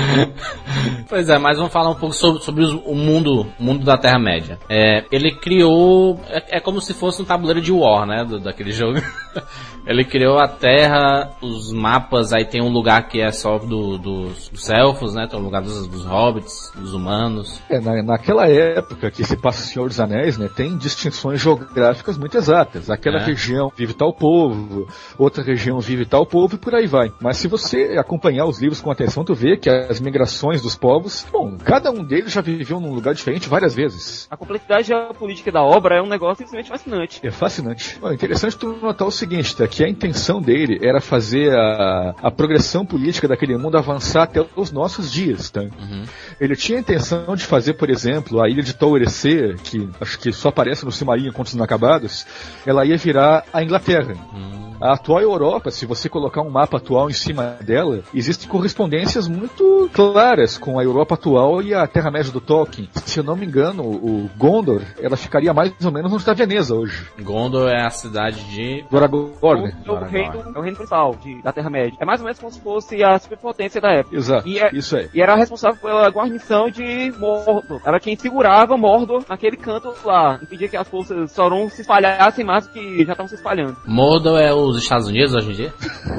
pois 1.09 1.29
é, 1.29 1.39
mas 1.39 1.57
vamos 1.57 1.73
falar 1.73 1.91
um 1.91 1.99
pouco 1.99 2.15
sobre, 2.15 2.43
sobre 2.43 2.65
o 2.65 2.95
mundo, 2.95 3.47
o 3.59 3.63
mundo 3.63 3.85
da 3.85 3.97
Terra-média. 3.97 4.59
É, 4.69 5.05
ele 5.11 5.35
criou. 5.37 6.21
É, 6.29 6.59
é, 6.59 6.61
como 6.61 6.81
se 6.81 6.95
fosse 6.95 7.23
um 7.23 7.25
tabuleiro 7.25 7.61
de 7.61 7.73
War, 7.73 8.07
né? 8.07 8.25
Do, 8.25 8.41
daquele 8.41 8.62
jogo. 8.71 9.01
Ele 9.85 10.05
criou 10.05 10.39
a 10.39 10.47
Terra, 10.47 11.31
os 11.43 11.73
mapas, 11.73 12.33
aí 12.33 12.45
tem 12.45 12.63
um 12.63 12.69
lugar 12.69 13.09
que 13.09 13.21
é 13.21 13.33
só 13.33 13.59
do, 13.59 13.99
dos, 13.99 14.49
dos 14.49 14.71
elfos, 14.71 15.13
né? 15.13 15.27
Tem 15.27 15.39
um 15.39 15.43
lugar 15.43 15.61
dos, 15.61 15.89
dos 15.89 16.05
hobbits, 16.05 16.71
dos 16.77 16.95
humanos. 16.95 17.61
É, 17.69 17.81
na, 17.81 18.01
naquela 18.01 18.49
época 18.49 19.11
que 19.11 19.25
se 19.25 19.37
passa 19.37 19.65
o 19.65 19.67
Senhor 19.67 19.89
dos 19.89 19.99
Anéis, 19.99 20.39
né? 20.39 20.49
Tem 20.55 20.77
distinções 20.77 21.41
geográficas 21.41 22.17
muito 22.17 22.37
exatas. 22.37 22.91
Aquela 22.91 23.19
é. 23.19 23.25
região 23.25 23.73
vive 23.77 23.93
tal 23.93 24.13
povo, 24.13 24.87
outra 25.19 25.43
região 25.43 25.81
vive 25.81 26.07
tal 26.07 26.25
povo 26.25 26.55
e 26.55 26.59
por 26.59 26.75
aí 26.77 26.87
vai. 26.87 27.13
Mas 27.21 27.39
se 27.39 27.49
você 27.49 27.97
acompanhar 27.99 28.47
os 28.47 28.61
livros 28.61 28.81
com 28.81 28.91
atenção, 28.91 29.25
tu 29.25 29.35
vê 29.35 29.57
que 29.57 29.69
as 29.69 30.01
migrações 30.01 30.63
dos 30.63 30.77
povos, 30.77 31.27
bom, 31.33 31.57
cada 31.59 31.91
um 31.91 32.05
deles 32.05 32.33
já 32.33 32.41
viveu 32.41 32.79
num 32.79 32.95
lugar 32.95 33.15
diferente 33.15 33.49
várias 33.49 33.75
vezes. 33.75 34.29
A 34.31 34.37
complexidade 34.37 34.87
geopolítica 34.87 35.51
da 35.51 35.63
obra 35.63 35.97
é 35.97 36.03
um 36.03 36.09
negócio 36.09 36.39
simplesmente 36.39 36.69
fascinante. 36.69 37.21
É 37.23 37.31
fascinante. 37.31 37.99
Bom, 38.01 38.13
interessante 38.13 38.52
tu 38.57 38.77
notar 38.81 39.07
o 39.07 39.11
seguinte, 39.11 39.57
tá? 39.57 39.67
que 39.67 39.85
a 39.85 39.89
intenção 39.89 40.41
dele 40.41 40.79
era 40.83 41.01
fazer 41.01 41.55
a, 41.55 42.15
a 42.23 42.31
progressão 42.31 42.85
política 42.85 43.29
daquele 43.29 43.57
mundo 43.57 43.77
avançar 43.77 44.25
até 44.25 44.45
os 44.57 44.71
nossos 44.71 45.11
dias. 45.11 45.51
Tá? 45.51 45.61
Uhum. 45.61 46.05
Ele 46.41 46.57
tinha 46.57 46.79
a 46.79 46.81
intenção 46.81 47.35
de 47.37 47.45
fazer, 47.45 47.75
por 47.75 47.91
exemplo, 47.91 48.43
a 48.43 48.49
ilha 48.49 48.63
de 48.63 48.75
Taurecê, 48.75 49.55
que 49.63 49.89
acho 50.01 50.19
que 50.19 50.33
só 50.33 50.49
aparece 50.49 50.85
no 50.85 50.93
Cimarinho 50.93 51.33
Contos 51.33 51.55
Inacabados, 51.55 52.27
ela 52.67 52.85
ia 52.85 52.97
virar 52.97 53.45
a 53.53 53.63
Inglaterra. 53.63 54.15
Uhum. 54.33 54.72
A 54.83 54.95
atual 54.95 55.21
Europa, 55.21 55.71
se 55.71 55.87
você 55.87 56.09
colocar 56.09 56.43
um 56.43 56.51
mapa 56.51 56.79
atual 56.79 57.09
em 57.09 57.13
cima 57.13 57.57
dela, 57.61 58.03
existem 58.13 58.49
correspondências 58.49 59.29
muito 59.29 59.89
claras 59.93 60.59
com 60.59 60.77
a 60.77 60.83
Europa 60.83 61.15
atual 61.15 61.63
e 61.63 61.73
a 61.73 61.87
Terra-média 61.87 62.33
do 62.33 62.41
Tolkien. 62.41 62.89
Se 62.93 63.21
eu 63.21 63.23
não 63.23 63.37
me 63.37 63.47
engano, 63.47 63.85
o 63.85 64.29
Gondor, 64.37 64.83
ela 65.01 65.17
ficaria 65.17 65.55
mais 65.55 65.73
ou 65.85 65.93
menos 65.93 66.13
onde 66.13 66.23
está 66.23 66.35
Veneza 66.35 66.75
hoje. 66.75 67.07
Gondor 67.21 67.71
é 67.71 67.87
a 67.87 67.91
cidade 67.91 68.43
de... 68.51 68.85
Do 68.91 68.97
Aragorn. 68.97 69.73
É 69.87 69.91
o, 69.91 69.95
reino, 70.05 70.53
é 70.53 70.59
o 70.59 70.63
reino 70.63 70.77
principal 70.77 71.15
de, 71.15 71.41
da 71.43 71.53
Terra-média. 71.53 71.97
É 72.01 72.05
mais 72.05 72.21
ou 72.21 72.25
menos 72.25 72.41
como 72.41 72.51
se 72.51 72.61
fosse 72.61 73.05
a 73.05 73.17
superpotência 73.21 73.81
da 73.81 73.93
época. 73.93 74.17
Exato. 74.17 74.49
E 74.49 74.59
é, 74.59 74.71
Isso 74.75 74.97
aí. 74.97 75.09
E 75.15 75.23
era 75.23 75.37
responsável 75.37 75.79
pela 75.81 76.09
guarnição 76.09 76.69
de 76.69 77.13
Mordor. 77.21 77.81
Era 77.87 78.01
quem 78.01 78.17
segurava 78.17 78.77
Mordor 78.77 79.23
naquele 79.29 79.57
canto 79.57 79.95
lá. 80.05 80.41
Impedia 80.43 80.67
que 80.67 80.77
as 80.77 80.89
forças 80.89 81.31
Sauron 81.31 81.69
se 81.69 81.83
espalhassem 81.83 82.45
mais 82.45 82.67
do 82.67 82.73
que 82.73 83.05
já 83.05 83.13
estavam 83.13 83.29
se 83.29 83.37
espalhando. 83.37 83.77
Mordor 83.87 84.41
é 84.41 84.53
os 84.77 84.83
Estados 84.83 85.09
Unidos 85.09 85.35
hoje 85.35 85.51
em 85.51 85.55
dia? 85.55 85.75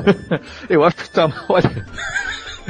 Eu 0.70 0.84
acho 0.84 0.96
que 0.98 1.10
tá, 1.10 1.30
olha, 1.50 1.86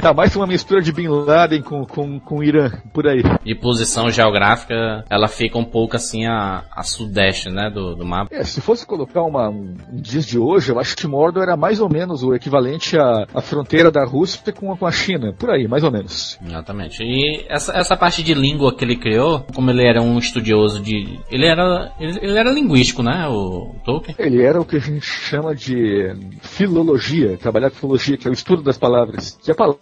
tá 0.00 0.12
mais 0.12 0.34
uma 0.36 0.46
mistura 0.46 0.80
de 0.80 0.92
Bin 0.92 1.08
Laden 1.08 1.62
com, 1.62 1.84
com, 1.84 2.20
com 2.20 2.42
Irã, 2.42 2.70
por 2.92 3.06
aí. 3.06 3.22
De 3.44 3.54
posição 3.54 4.10
geográfica, 4.10 5.04
ela 5.08 5.28
fica 5.28 5.58
um 5.58 5.64
pouco 5.64 5.96
assim 5.96 6.26
a, 6.26 6.64
a 6.70 6.82
sudeste, 6.82 7.50
né, 7.50 7.70
do, 7.70 7.94
do 7.94 8.04
mapa. 8.04 8.34
É, 8.34 8.44
se 8.44 8.60
fosse 8.60 8.86
colocar 8.86 9.22
uma, 9.22 9.48
um, 9.48 9.74
um 9.92 9.96
dias 10.00 10.26
de 10.26 10.38
hoje, 10.38 10.70
eu 10.70 10.78
acho 10.78 10.96
que 10.96 11.06
Mordor 11.06 11.42
era 11.42 11.56
mais 11.56 11.80
ou 11.80 11.88
menos 11.88 12.22
o 12.22 12.34
equivalente 12.34 12.98
à, 12.98 13.26
à 13.34 13.40
fronteira 13.40 13.90
da 13.90 14.04
Rússia 14.04 14.52
com, 14.52 14.76
com 14.76 14.86
a 14.86 14.92
China, 14.92 15.32
por 15.32 15.50
aí, 15.50 15.66
mais 15.68 15.84
ou 15.84 15.90
menos. 15.90 16.38
Exatamente. 16.44 17.02
E 17.02 17.44
essa, 17.48 17.76
essa 17.76 17.96
parte 17.96 18.22
de 18.22 18.34
língua 18.34 18.74
que 18.74 18.84
ele 18.84 18.96
criou, 18.96 19.44
como 19.54 19.70
ele 19.70 19.86
era 19.86 20.00
um 20.02 20.18
estudioso 20.18 20.82
de. 20.82 21.18
Ele 21.30 21.46
era. 21.46 21.92
Ele, 21.98 22.18
ele 22.20 22.38
era 22.38 22.50
linguístico, 22.50 23.02
né? 23.02 23.26
O 23.28 23.74
Tolkien. 23.84 24.16
Ele 24.18 24.42
era 24.42 24.60
o 24.60 24.64
que 24.64 24.76
a 24.76 24.80
gente 24.80 25.04
chama 25.04 25.54
de 25.54 26.14
filologia, 26.40 27.36
trabalhar 27.36 27.70
com 27.70 27.76
filologia, 27.76 28.16
que 28.16 28.26
é 28.26 28.30
o 28.30 28.34
estudo 28.34 28.62
das 28.62 28.78
palavras. 28.78 29.38
Que 29.42 29.50
a 29.50 29.54
palavra, 29.54 29.80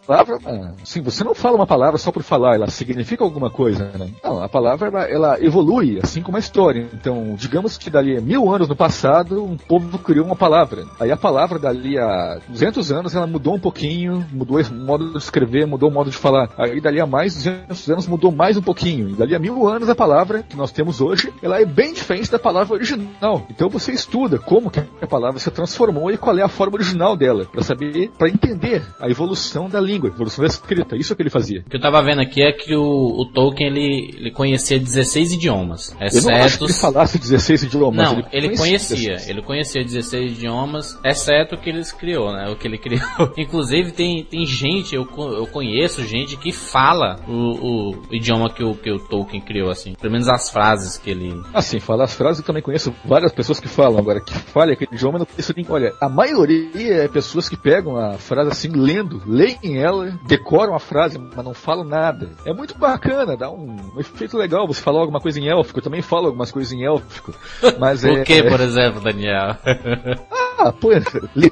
assim, 0.82 1.00
você 1.00 1.22
não 1.22 1.34
fala 1.34 1.56
uma 1.56 1.66
palavra 1.66 1.98
só 1.98 2.10
por 2.10 2.22
falar, 2.22 2.56
ela 2.56 2.68
significa 2.68 3.22
alguma 3.22 3.50
coisa, 3.50 3.90
né? 3.96 4.10
Não, 4.22 4.42
a 4.42 4.48
palavra 4.48 4.88
ela, 4.88 5.02
ela 5.04 5.44
evolui, 5.44 6.00
assim 6.02 6.22
como 6.22 6.36
a 6.36 6.40
história. 6.40 6.88
Então, 6.92 7.34
digamos 7.36 7.78
que 7.78 7.90
dali 7.90 8.16
a 8.16 8.20
mil 8.20 8.52
anos 8.52 8.68
no 8.68 8.76
passado, 8.76 9.44
um 9.44 9.56
povo 9.56 9.98
criou 9.98 10.26
uma 10.26 10.36
palavra. 10.36 10.84
Aí 10.98 11.10
a 11.10 11.16
palavra 11.16 11.58
dali 11.58 11.98
a 11.98 12.38
200 12.48 12.92
anos, 12.92 13.14
ela 13.14 13.26
mudou 13.26 13.54
um 13.54 13.60
pouquinho, 13.60 14.26
mudou 14.32 14.60
o 14.60 14.74
modo 14.74 15.12
de 15.12 15.18
escrever, 15.18 15.66
mudou 15.66 15.88
o 15.88 15.92
modo 15.92 16.10
de 16.10 16.16
falar. 16.16 16.50
Aí 16.58 16.80
dali 16.80 17.00
a 17.00 17.06
mais 17.06 17.34
200 17.34 17.90
anos 17.90 18.06
mudou 18.06 18.32
mais 18.32 18.56
um 18.56 18.62
pouquinho. 18.62 19.10
E 19.10 19.12
dali 19.12 19.34
a 19.34 19.38
mil 19.38 19.68
anos 19.68 19.88
a 19.88 19.94
palavra 19.94 20.42
que 20.42 20.56
nós 20.56 20.72
temos 20.72 21.00
hoje, 21.00 21.32
ela 21.42 21.60
é 21.60 21.64
bem 21.64 21.92
diferente 21.92 22.30
da 22.30 22.38
palavra 22.38 22.74
original. 22.74 23.46
Então 23.50 23.68
você 23.68 23.92
estuda 23.92 24.38
como 24.38 24.70
que 24.70 24.80
a 24.80 25.06
palavra 25.06 25.38
se 25.38 25.50
transformou 25.50 26.10
e 26.10 26.16
qual 26.16 26.36
é 26.38 26.42
a 26.42 26.48
forma 26.48 26.74
original 26.74 27.16
dela, 27.16 27.44
para 27.44 27.62
saber, 27.62 28.10
para 28.18 28.28
entender 28.28 28.82
a 29.00 29.08
evolução 29.08 29.68
da 29.68 29.80
língua, 29.80 29.91
a 29.94 30.06
evolução 30.06 30.44
da 30.44 30.48
escrita. 30.48 30.96
Isso 30.96 31.12
é 31.12 31.14
o 31.14 31.16
que 31.16 31.22
ele 31.22 31.30
fazia. 31.30 31.60
O 31.66 31.70
que 31.70 31.76
eu 31.76 31.80
tava 31.80 32.02
vendo 32.02 32.20
aqui 32.20 32.42
é 32.42 32.52
que 32.52 32.74
o, 32.74 32.82
o 32.82 33.26
Tolkien 33.32 33.68
ele, 33.68 34.14
ele 34.16 34.30
conhecia 34.30 34.78
16 34.78 35.32
idiomas, 35.32 35.96
Eu 36.00 36.22
não 36.22 36.36
acho 36.36 36.58
que 36.58 36.64
exceto 36.64 36.64
ele 36.64 36.72
falasse 36.72 37.18
16 37.18 37.62
idiomas. 37.64 38.12
Não, 38.12 38.22
ele 38.32 38.56
conhecia, 38.56 38.96
16. 38.96 39.28
ele 39.28 39.42
conhecia 39.42 39.82
16 39.82 40.32
idiomas, 40.32 40.98
exceto 41.04 41.54
o 41.54 41.58
que 41.58 41.70
ele 41.70 41.82
criou, 41.98 42.32
né? 42.32 42.48
O 42.50 42.56
que 42.56 42.66
ele 42.66 42.78
criou. 42.78 43.02
Inclusive 43.36 43.92
tem, 43.92 44.24
tem 44.24 44.44
gente, 44.46 44.94
eu, 44.94 45.06
eu 45.16 45.46
conheço 45.46 46.04
gente 46.04 46.36
que 46.36 46.52
fala 46.52 47.20
o, 47.28 47.90
o 47.90 48.14
idioma 48.14 48.50
que 48.50 48.64
o, 48.64 48.74
que 48.74 48.90
o 48.90 48.98
Tolkien 48.98 49.40
criou, 49.40 49.70
assim. 49.70 49.94
Pelo 49.94 50.12
menos 50.12 50.28
as 50.28 50.50
frases 50.50 50.96
que 50.96 51.10
ele. 51.10 51.40
Assim, 51.52 51.80
falar 51.80 52.04
as 52.04 52.14
frases 52.14 52.40
eu 52.40 52.46
também 52.46 52.62
conheço 52.62 52.94
várias 53.04 53.32
pessoas 53.32 53.60
que 53.60 53.68
falam. 53.68 53.98
Agora, 53.98 54.20
que 54.20 54.32
fale 54.32 54.72
aquele 54.72 54.94
idioma, 54.94 55.16
eu 55.16 55.20
não 55.20 55.26
conheço 55.26 55.52
ninguém. 55.56 55.72
Olha, 55.72 55.94
a 56.00 56.08
maioria 56.08 57.04
é 57.04 57.08
pessoas 57.08 57.48
que 57.48 57.56
pegam 57.56 57.96
a 57.96 58.18
frase 58.18 58.50
assim, 58.50 58.68
lendo, 58.68 59.22
leem 59.26 59.81
ela, 59.82 60.18
decoram 60.26 60.74
a 60.74 60.78
frase, 60.78 61.18
mas 61.18 61.44
não 61.44 61.54
falam 61.54 61.84
nada. 61.84 62.30
É 62.46 62.52
muito 62.52 62.78
bacana, 62.78 63.36
dá 63.36 63.50
um, 63.50 63.76
um 63.94 64.00
efeito 64.00 64.36
legal 64.36 64.66
você 64.66 64.80
falar 64.80 65.00
alguma 65.00 65.20
coisa 65.20 65.40
em 65.40 65.48
élfico. 65.48 65.78
Eu 65.78 65.84
também 65.84 66.02
falo 66.02 66.26
algumas 66.26 66.50
coisas 66.50 66.72
em 66.72 66.84
élfico. 66.84 67.34
Mas 67.78 68.04
é. 68.04 68.12
O 68.12 68.24
que, 68.24 68.42
por 68.42 68.60
exemplo, 68.60 69.00
Daniel? 69.00 69.56
Ah, 70.58 70.72
pô, 70.72 70.90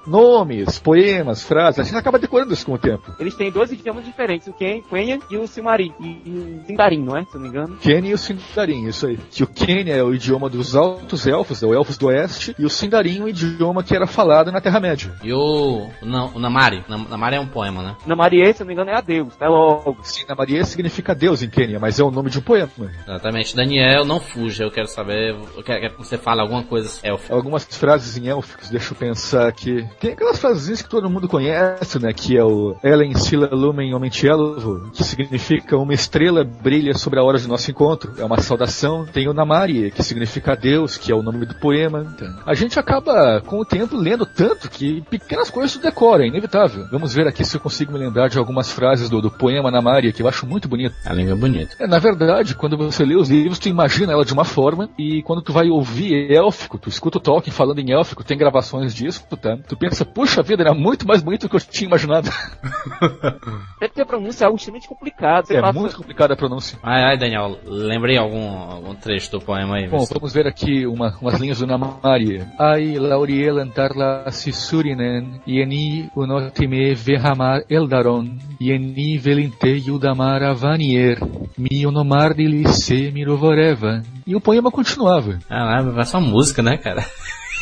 nomes, 0.07 0.79
poemas, 0.79 1.43
frases, 1.43 1.81
a 1.81 1.83
gente 1.83 1.97
acaba 1.97 2.19
decorando 2.19 2.53
isso 2.53 2.65
com 2.67 2.73
o 2.75 2.79
tempo. 2.79 3.13
Eles 3.19 3.35
têm 3.35 3.51
dois 3.51 3.71
idiomas 3.73 4.05
diferentes, 4.05 4.47
o 4.49 4.53
Ken- 4.53 4.83
Quenya 4.89 5.19
e 5.31 5.37
o 5.37 5.47
Silmarin. 5.47 5.93
E, 6.01 6.07
e 6.25 6.61
o 6.63 6.67
Sindarin, 6.67 7.03
não 7.03 7.17
é? 7.17 7.23
Se 7.25 7.35
eu 7.35 7.41
não 7.41 7.43
me 7.43 7.49
engano. 7.49 7.77
Quenya 7.79 8.11
e 8.11 8.15
o 8.15 8.19
Sindarin, 8.19 8.87
isso 8.87 9.07
aí. 9.07 9.19
Que 9.31 9.43
o 9.43 9.47
Quenya 9.47 9.95
é 9.95 10.03
o 10.03 10.15
idioma 10.15 10.49
dos 10.49 10.77
altos 10.77 11.27
elfos, 11.27 11.63
é 11.63 11.67
o 11.67 11.75
elfos 11.75 11.97
do 11.99 12.07
oeste, 12.07 12.55
e 12.59 12.65
o 12.65 12.71
Sindarin 12.71 13.21
é 13.21 13.25
o 13.25 13.29
idioma 13.29 13.83
que 13.83 13.95
era 13.95 14.07
falado 14.07 14.53
na 14.53 14.61
Terra-média. 14.61 15.13
e 15.23 15.33
o, 15.33 15.87
o, 16.03 16.07
Na- 16.07 16.27
o 16.27 16.39
Namari? 16.39 16.85
Nam- 16.89 17.07
Namari 17.09 17.37
é 17.37 17.41
um 17.41 17.47
poema, 17.47 17.83
né? 17.83 17.97
Na 18.07 18.15
Marie, 18.17 18.53
se 18.53 18.63
eu 18.63 18.65
não 18.65 18.69
me 18.69 18.73
engano, 18.75 18.91
é 18.91 18.95
a 18.97 19.01
Deus, 19.01 19.33
é 19.41 19.49
logo. 19.49 19.99
Sim, 20.03 20.25
na 20.29 20.35
Maria 20.35 20.65
significa 20.65 21.15
Deus 21.15 21.43
em 21.43 21.49
Quênia, 21.51 21.79
mas 21.81 21.99
é 21.99 22.05
o 22.05 22.11
nome 22.11 22.31
de 22.31 22.39
um 22.39 22.43
poema. 22.43 22.71
Exatamente. 23.07 23.57
Daniel, 23.57 24.05
não 24.05 24.21
fuja, 24.21 24.65
eu 24.65 24.71
quero 24.71 24.87
saber. 24.87 25.31
Eu 25.57 25.63
quero, 25.63 25.81
quero 25.81 25.95
que 25.95 25.99
você 25.99 26.19
fale 26.19 26.41
alguma 26.41 26.63
coisa 26.63 26.99
élfica. 27.03 27.35
Algumas 27.35 27.65
frases 27.65 28.17
em 28.17 28.29
élficos, 28.29 28.71
deixa 28.71 28.90
pensar 28.95 29.49
aqui. 29.49 29.87
Tem 29.99 30.13
aquelas 30.13 30.39
frases 30.39 30.83
que 30.83 30.89
todo 30.89 31.11
mundo 31.11 31.29
conhece, 31.29 31.99
né? 31.99 32.13
Que 32.13 32.37
é 32.37 32.45
o 32.45 32.77
Ellen 32.83 33.15
Sila 33.15 33.49
Lumen 33.53 33.95
Omentielvo, 33.95 34.91
que 34.93 35.05
significa 35.05 35.77
uma 35.77 35.95
estrela 35.95 36.45
brilha 36.45 36.95
sobre 36.95 37.19
a 37.19 37.23
hora 37.23 37.39
de 37.39 37.49
nosso 37.49 37.71
encontro. 37.71 38.13
É 38.19 38.25
uma 38.25 38.41
saudação. 38.41 39.07
Tem 39.07 39.29
o 39.29 39.35
Namari, 39.35 39.91
que 39.91 40.03
significa 40.03 40.57
Deus, 40.57 40.97
que 40.97 41.13
é 41.13 41.15
o 41.15 41.23
nome 41.23 41.47
do 41.47 41.55
poema. 41.55 42.15
A 42.47 42.55
gente 42.55 42.79
acaba, 42.79 43.41
com 43.41 43.61
o 43.61 43.65
tempo, 43.65 43.97
lendo 43.97 44.27
tanto 44.27 44.69
que 44.69 45.03
pequenas 45.03 45.51
coisas 45.51 45.73
tu 45.73 45.83
decora, 45.83 46.25
é 46.25 46.29
inevitável. 46.29 46.87
Vamos 46.91 47.15
ver 47.15 47.27
aqui 47.27 47.45
se 47.45 47.57
eu 47.57 47.61
consigo 47.61 47.93
me 47.93 47.99
lembrar 47.99 48.29
de 48.29 48.39
algumas 48.39 48.73
frases 48.73 49.09
do, 49.09 49.21
do 49.21 49.31
poema 49.31 49.71
Namari, 49.71 50.13
que 50.13 50.23
eu 50.23 50.29
acho 50.29 50.47
muito 50.47 50.69
bonito. 50.69 50.95
A 51.05 51.13
língua 51.13 51.33
é 51.33 51.37
bonita. 51.37 51.77
É, 51.79 51.87
na 51.87 51.99
verdade, 51.99 52.55
quando 52.55 52.77
você 52.77 53.05
lê 53.05 53.17
os 53.17 53.29
livros, 53.29 53.59
tu 53.59 53.69
imagina 53.69 54.13
ela 54.13 54.25
de 54.25 54.33
uma 54.33 54.45
forma, 54.45 54.89
e 54.99 55.23
quando 55.23 55.43
tu 55.43 55.53
vai 55.53 55.69
ouvir 55.69 56.31
élfico, 56.31 56.79
tu 56.79 56.89
escuta 56.89 57.19
o 57.19 57.21
Tolkien 57.21 57.53
falando 57.53 57.81
em 57.81 57.93
élfico, 57.93 58.25
tem 58.25 58.39
gravações 58.39 58.80
disso, 58.89 59.25
tá? 59.41 59.57
Tu 59.69 59.77
pensa, 59.77 60.05
puxa 60.05 60.43
vida, 60.43 60.63
era 60.63 60.75
muito 60.75 61.07
mais 61.07 61.23
bonito 61.23 61.43
do 61.43 61.49
que 61.51 61.57
eu 61.57 61.61
tinha 61.61 61.87
imaginado. 61.89 62.29
Até 63.77 63.89
porque 63.89 64.01
a 64.03 64.07
pronúncia 64.07 64.45
é 64.45 64.47
algo 64.47 64.57
extremamente 64.57 64.89
complicado. 64.89 65.47
Você 65.47 65.57
é 65.57 65.61
passa- 65.61 65.79
muito 65.79 65.97
complicada 65.97 66.35
a 66.35 66.37
pronúncia. 66.37 66.79
Ai, 66.83 67.03
ai, 67.05 67.19
Daniel, 67.19 67.59
lembrei 67.65 68.17
algum, 68.19 68.49
algum 68.49 68.95
trecho 68.95 69.31
do 69.33 69.41
poema 69.41 69.77
aí. 69.77 69.89
Bom, 69.89 70.05
vamos 70.13 70.33
ver 70.33 70.47
aqui 70.47 70.87
uma, 70.87 71.17
umas 71.21 71.39
linhas 71.41 71.59
do 71.59 71.67
Namari. 71.67 72.45
Ai, 72.59 72.97
Lauriel 72.99 73.59
antarla 73.59 74.31
sisurinen, 74.31 75.41
yeni 75.47 76.11
unotime 76.17 76.95
vehamar 76.95 77.63
eldaron, 77.69 78.39
yeni 78.61 79.19
velinte 79.19 79.69
yudamar 79.87 80.43
avanier, 80.43 81.19
mi 81.57 81.87
onomardi 81.87 82.67
se 82.69 83.11
mirovoreva. 83.11 84.03
E 84.27 84.37
o 84.37 84.41
poema 84.41 84.71
continuava. 84.71 85.39
Caralho, 85.49 85.93
vai 85.93 86.05
só 86.05 86.21
música, 86.21 86.63
né, 86.63 86.77
cara? 86.77 87.05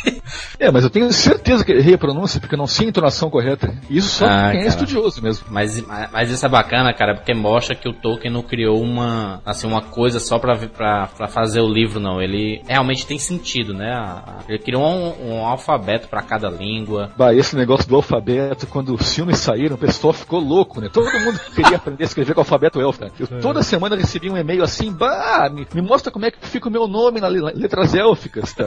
É, 0.59 0.69
mas 0.69 0.83
eu 0.83 0.89
tenho 0.89 1.11
certeza 1.13 1.63
que 1.63 1.71
errei 1.71 1.93
a 1.93 1.97
pronúncia, 1.97 2.39
porque 2.39 2.53
eu 2.53 2.57
não 2.57 2.67
sei 2.67 2.87
a 2.87 2.89
entonação 2.89 3.29
correta. 3.29 3.73
Isso 3.89 4.09
só 4.09 4.25
Ah, 4.25 4.49
quem 4.51 4.61
é 4.63 4.67
estudioso 4.67 5.21
mesmo. 5.23 5.45
Mas, 5.49 5.81
mas 6.11 6.29
isso 6.29 6.45
é 6.45 6.49
bacana, 6.49 6.93
cara, 6.93 7.15
porque 7.15 7.33
mostra 7.33 7.75
que 7.75 7.87
o 7.87 7.93
Tolkien 7.93 8.31
não 8.31 8.41
criou 8.43 8.81
uma, 8.81 9.41
assim, 9.45 9.65
uma 9.65 9.81
coisa 9.81 10.19
só 10.19 10.37
pra, 10.37 10.57
pra, 10.57 11.07
pra 11.07 11.27
fazer 11.27 11.61
o 11.61 11.67
livro, 11.67 11.99
não. 12.01 12.21
Ele 12.21 12.61
realmente 12.67 13.05
tem 13.07 13.17
sentido, 13.17 13.73
né? 13.73 14.21
Ele 14.49 14.59
criou 14.59 14.83
um, 14.83 15.29
um 15.31 15.45
alfabeto 15.45 16.09
pra 16.09 16.21
cada 16.21 16.49
língua. 16.49 17.09
Bah, 17.17 17.33
esse 17.33 17.55
negócio 17.55 17.87
do 17.87 17.95
alfabeto, 17.95 18.67
quando 18.67 18.93
os 18.93 19.15
filmes 19.15 19.37
saíram, 19.39 19.75
o 19.77 19.79
pessoal 19.79 20.11
ficou 20.13 20.39
louco, 20.41 20.81
né? 20.81 20.89
Todo 20.91 21.09
mundo 21.21 21.39
queria 21.55 21.77
aprender 21.77 22.03
a 22.03 22.05
escrever 22.05 22.33
com 22.33 22.41
o 22.41 22.43
alfabeto 22.43 22.81
elfo. 22.81 23.01
né? 23.05 23.11
Eu 23.17 23.39
toda 23.39 23.63
semana 23.63 23.95
recebia 23.95 24.31
um 24.31 24.37
e-mail 24.37 24.63
assim, 24.63 24.91
bah, 24.91 25.49
me, 25.49 25.65
me 25.73 25.81
mostra 25.81 26.11
como 26.11 26.25
é 26.25 26.31
que 26.31 26.37
fica 26.45 26.67
o 26.67 26.71
meu 26.71 26.85
nome 26.87 27.21
nas 27.21 27.31
letras 27.55 27.95
élficas, 27.95 28.53
tá? 28.53 28.65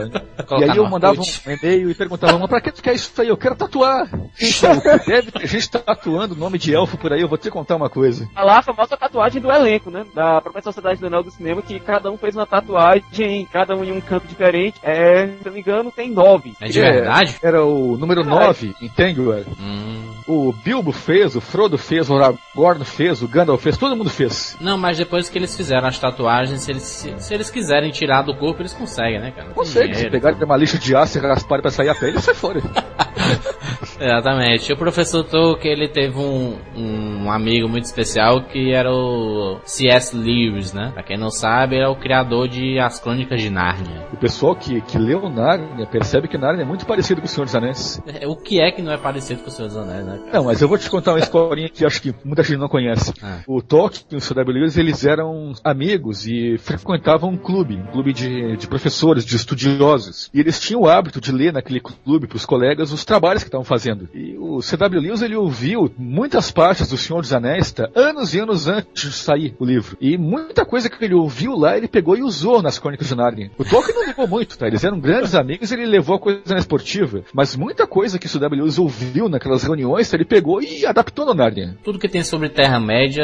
E 0.59 0.63
aí 0.63 0.75
eu 0.77 0.89
mandava. 0.89 1.22
Um 1.45 1.51
e-mail 1.51 1.89
e 1.89 1.95
perguntava, 1.95 2.37
mas 2.37 2.49
pra 2.49 2.61
que 2.61 2.71
tu 2.71 2.81
quer 2.81 2.93
isso 2.93 3.11
aí? 3.21 3.27
Eu 3.27 3.37
quero 3.37 3.55
tatuar. 3.55 4.09
Então, 4.41 4.81
deve 5.05 5.31
ter 5.31 5.47
gente 5.47 5.69
tatuando 5.69 6.33
o 6.33 6.37
nome 6.37 6.57
de 6.57 6.73
elfo 6.73 6.97
por 6.97 7.13
aí, 7.13 7.21
eu 7.21 7.27
vou 7.27 7.37
te 7.37 7.49
contar 7.49 7.75
uma 7.75 7.89
coisa. 7.89 8.27
Tá 8.33 8.43
lá 8.43 8.59
a 8.59 8.61
famosa 8.63 8.97
tatuagem 8.97 9.41
do 9.41 9.51
elenco, 9.51 9.89
né? 9.89 10.05
Da 10.13 10.41
própria 10.41 10.63
Sociedade 10.63 10.99
do 10.99 11.07
Anel 11.07 11.23
do 11.23 11.31
Cinema, 11.31 11.61
que 11.61 11.79
cada 11.79 12.11
um 12.11 12.17
fez 12.17 12.35
uma 12.35 12.45
tatuagem, 12.45 13.47
cada 13.51 13.75
um 13.75 13.83
em 13.83 13.91
um 13.91 14.01
canto 14.01 14.27
diferente. 14.27 14.79
É, 14.83 15.27
se 15.27 15.33
eu 15.33 15.45
não 15.45 15.53
me 15.53 15.59
engano, 15.59 15.91
tem 15.91 16.09
nove. 16.09 16.53
É 16.59 16.67
de 16.67 16.79
verdade? 16.79 17.35
Era 17.41 17.63
o 17.63 17.97
número 17.97 18.23
9 18.23 18.75
em 18.81 18.89
Tangwell. 18.89 19.45
Hum. 19.59 20.13
O 20.27 20.53
Bilbo 20.53 20.91
fez, 20.91 21.35
o 21.35 21.41
Frodo 21.41 21.77
fez, 21.77 22.09
o 22.09 22.15
Aragorn 22.15 22.85
fez, 22.85 23.21
o 23.21 23.27
Gandalf 23.27 23.61
fez, 23.61 23.77
todo 23.77 23.95
mundo 23.95 24.09
fez. 24.09 24.55
Não, 24.59 24.77
mas 24.77 24.97
depois 24.97 25.27
que 25.27 25.37
eles 25.37 25.55
fizeram 25.55 25.87
as 25.87 25.99
tatuagens, 25.99 26.61
se 26.61 26.71
eles, 26.71 26.83
se, 26.83 27.13
se 27.19 27.33
eles 27.33 27.49
quiserem 27.49 27.91
tirar 27.91 28.21
do 28.21 28.33
corpo, 28.35 28.61
eles 28.61 28.73
conseguem, 28.73 29.19
né, 29.19 29.31
cara? 29.31 29.49
Consegue, 29.49 29.95
se 29.95 30.09
pegar 30.09 30.33
uma 30.43 30.55
lixa 30.55 30.77
de 30.77 30.95
aço 30.95 31.12
e 31.17 31.21
raspar 31.21 31.61
pra 31.61 31.71
sair 31.71 31.89
a 31.89 31.95
pele, 31.95 32.19
sai 32.19 32.33
fora. 32.33 32.61
Exatamente. 33.99 34.73
O 34.73 34.77
professor 34.77 35.23
Tolkien, 35.23 35.73
ele 35.73 35.87
teve 35.87 36.17
um, 36.17 36.57
um 36.75 37.31
amigo 37.31 37.67
muito 37.69 37.85
especial 37.85 38.43
que 38.43 38.73
era 38.73 38.91
o 38.91 39.59
C.S. 39.65 40.15
Lewis, 40.15 40.73
né? 40.73 40.91
Pra 40.93 41.03
quem 41.03 41.17
não 41.17 41.29
sabe, 41.29 41.75
ele 41.75 41.85
é 41.85 41.87
o 41.87 41.95
criador 41.95 42.47
de 42.47 42.79
As 42.79 42.99
Crônicas 42.99 43.41
de 43.41 43.49
Nárnia. 43.49 44.07
O 44.11 44.17
pessoal 44.17 44.55
que, 44.55 44.81
que 44.81 44.97
leu 44.97 45.29
Narnia 45.29 45.85
percebe 45.85 46.27
que 46.27 46.37
Narnia 46.37 46.63
é 46.63 46.65
muito 46.65 46.85
parecido 46.85 47.21
com 47.21 47.27
o 47.27 47.29
Senhor 47.29 47.45
dos 47.45 47.55
Anéis. 47.55 48.01
É, 48.07 48.27
O 48.27 48.35
que 48.35 48.61
é 48.61 48.71
que 48.71 48.81
não 48.81 48.91
é 48.91 48.97
parecido 48.97 49.41
com 49.41 49.49
o 49.49 49.51
Senhor 49.51 49.67
dos 49.67 49.77
Anéis, 49.77 50.05
né? 50.05 50.19
Não, 50.31 50.45
mas 50.45 50.61
eu 50.61 50.67
vou 50.67 50.77
te 50.77 50.89
contar 50.89 51.11
uma 51.11 51.19
historinha 51.19 51.69
que 51.69 51.85
acho 51.85 52.01
que 52.01 52.13
muita 52.23 52.43
gente 52.43 52.57
não 52.57 52.67
conhece. 52.67 53.13
Ah. 53.21 53.39
O 53.47 53.61
Tolkien 53.61 54.05
e 54.11 54.15
o 54.15 54.21
C.W. 54.21 54.59
Lewis, 54.59 54.77
eles 54.77 55.05
eram 55.05 55.53
amigos 55.63 56.27
e 56.27 56.57
frequentavam 56.57 57.29
um 57.29 57.37
clube, 57.37 57.75
um 57.75 57.91
clube 57.91 58.13
de, 58.13 58.57
de 58.57 58.67
professores, 58.67 59.25
de 59.25 59.35
estudiosos. 59.35 60.29
E 60.33 60.39
eles 60.39 60.59
tinham 60.59 60.81
o 60.81 60.87
hábito 60.87 61.02
de 61.11 61.31
ler 61.31 61.53
naquele 61.53 61.79
clube 61.79 62.27
para 62.27 62.35
os 62.35 62.45
colegas 62.45 62.91
os 62.91 63.05
trabalhos 63.05 63.43
que 63.43 63.47
estavam 63.47 63.65
fazendo. 63.65 64.09
E 64.13 64.37
o 64.37 64.61
C.W. 64.61 65.01
Lewis 65.01 65.21
ele 65.21 65.35
ouviu 65.35 65.91
muitas 65.97 66.51
partes 66.51 66.87
do 66.87 66.97
Senhor 66.97 67.21
dos 67.21 67.33
Anéis 67.33 67.73
anos 67.95 68.33
e 68.33 68.39
anos 68.39 68.67
antes 68.67 69.09
de 69.09 69.13
sair 69.13 69.55
o 69.59 69.65
livro. 69.65 69.97
E 69.99 70.17
muita 70.17 70.65
coisa 70.65 70.89
que 70.89 71.03
ele 71.03 71.13
ouviu 71.13 71.55
lá 71.55 71.77
ele 71.77 71.87
pegou 71.87 72.17
e 72.17 72.23
usou 72.23 72.61
nas 72.61 72.79
Crônicas 72.79 73.07
de 73.07 73.15
Narnia. 73.15 73.51
O 73.57 73.63
Tolkien 73.63 73.95
não 73.95 74.05
levou 74.05 74.27
muito, 74.27 74.57
tá? 74.57 74.67
Eles 74.67 74.83
eram 74.83 74.99
grandes 74.99 75.35
amigos 75.35 75.71
e 75.71 75.73
ele 75.73 75.85
levou 75.85 76.15
a 76.15 76.19
coisa 76.19 76.41
na 76.49 76.57
esportiva. 76.57 77.23
Mas 77.33 77.55
muita 77.55 77.87
coisa 77.87 78.19
que 78.19 78.25
o 78.25 78.29
C.W. 78.29 78.61
Lewis 78.61 78.79
ouviu 78.79 79.29
naquelas 79.29 79.63
reuniões 79.63 80.09
tá, 80.09 80.17
ele 80.17 80.25
pegou 80.25 80.61
e 80.61 80.85
adaptou 80.85 81.25
no 81.25 81.33
Narnia. 81.33 81.77
Tudo 81.83 81.99
que 81.99 82.09
tem 82.09 82.23
sobre 82.23 82.49
Terra-média 82.49 83.23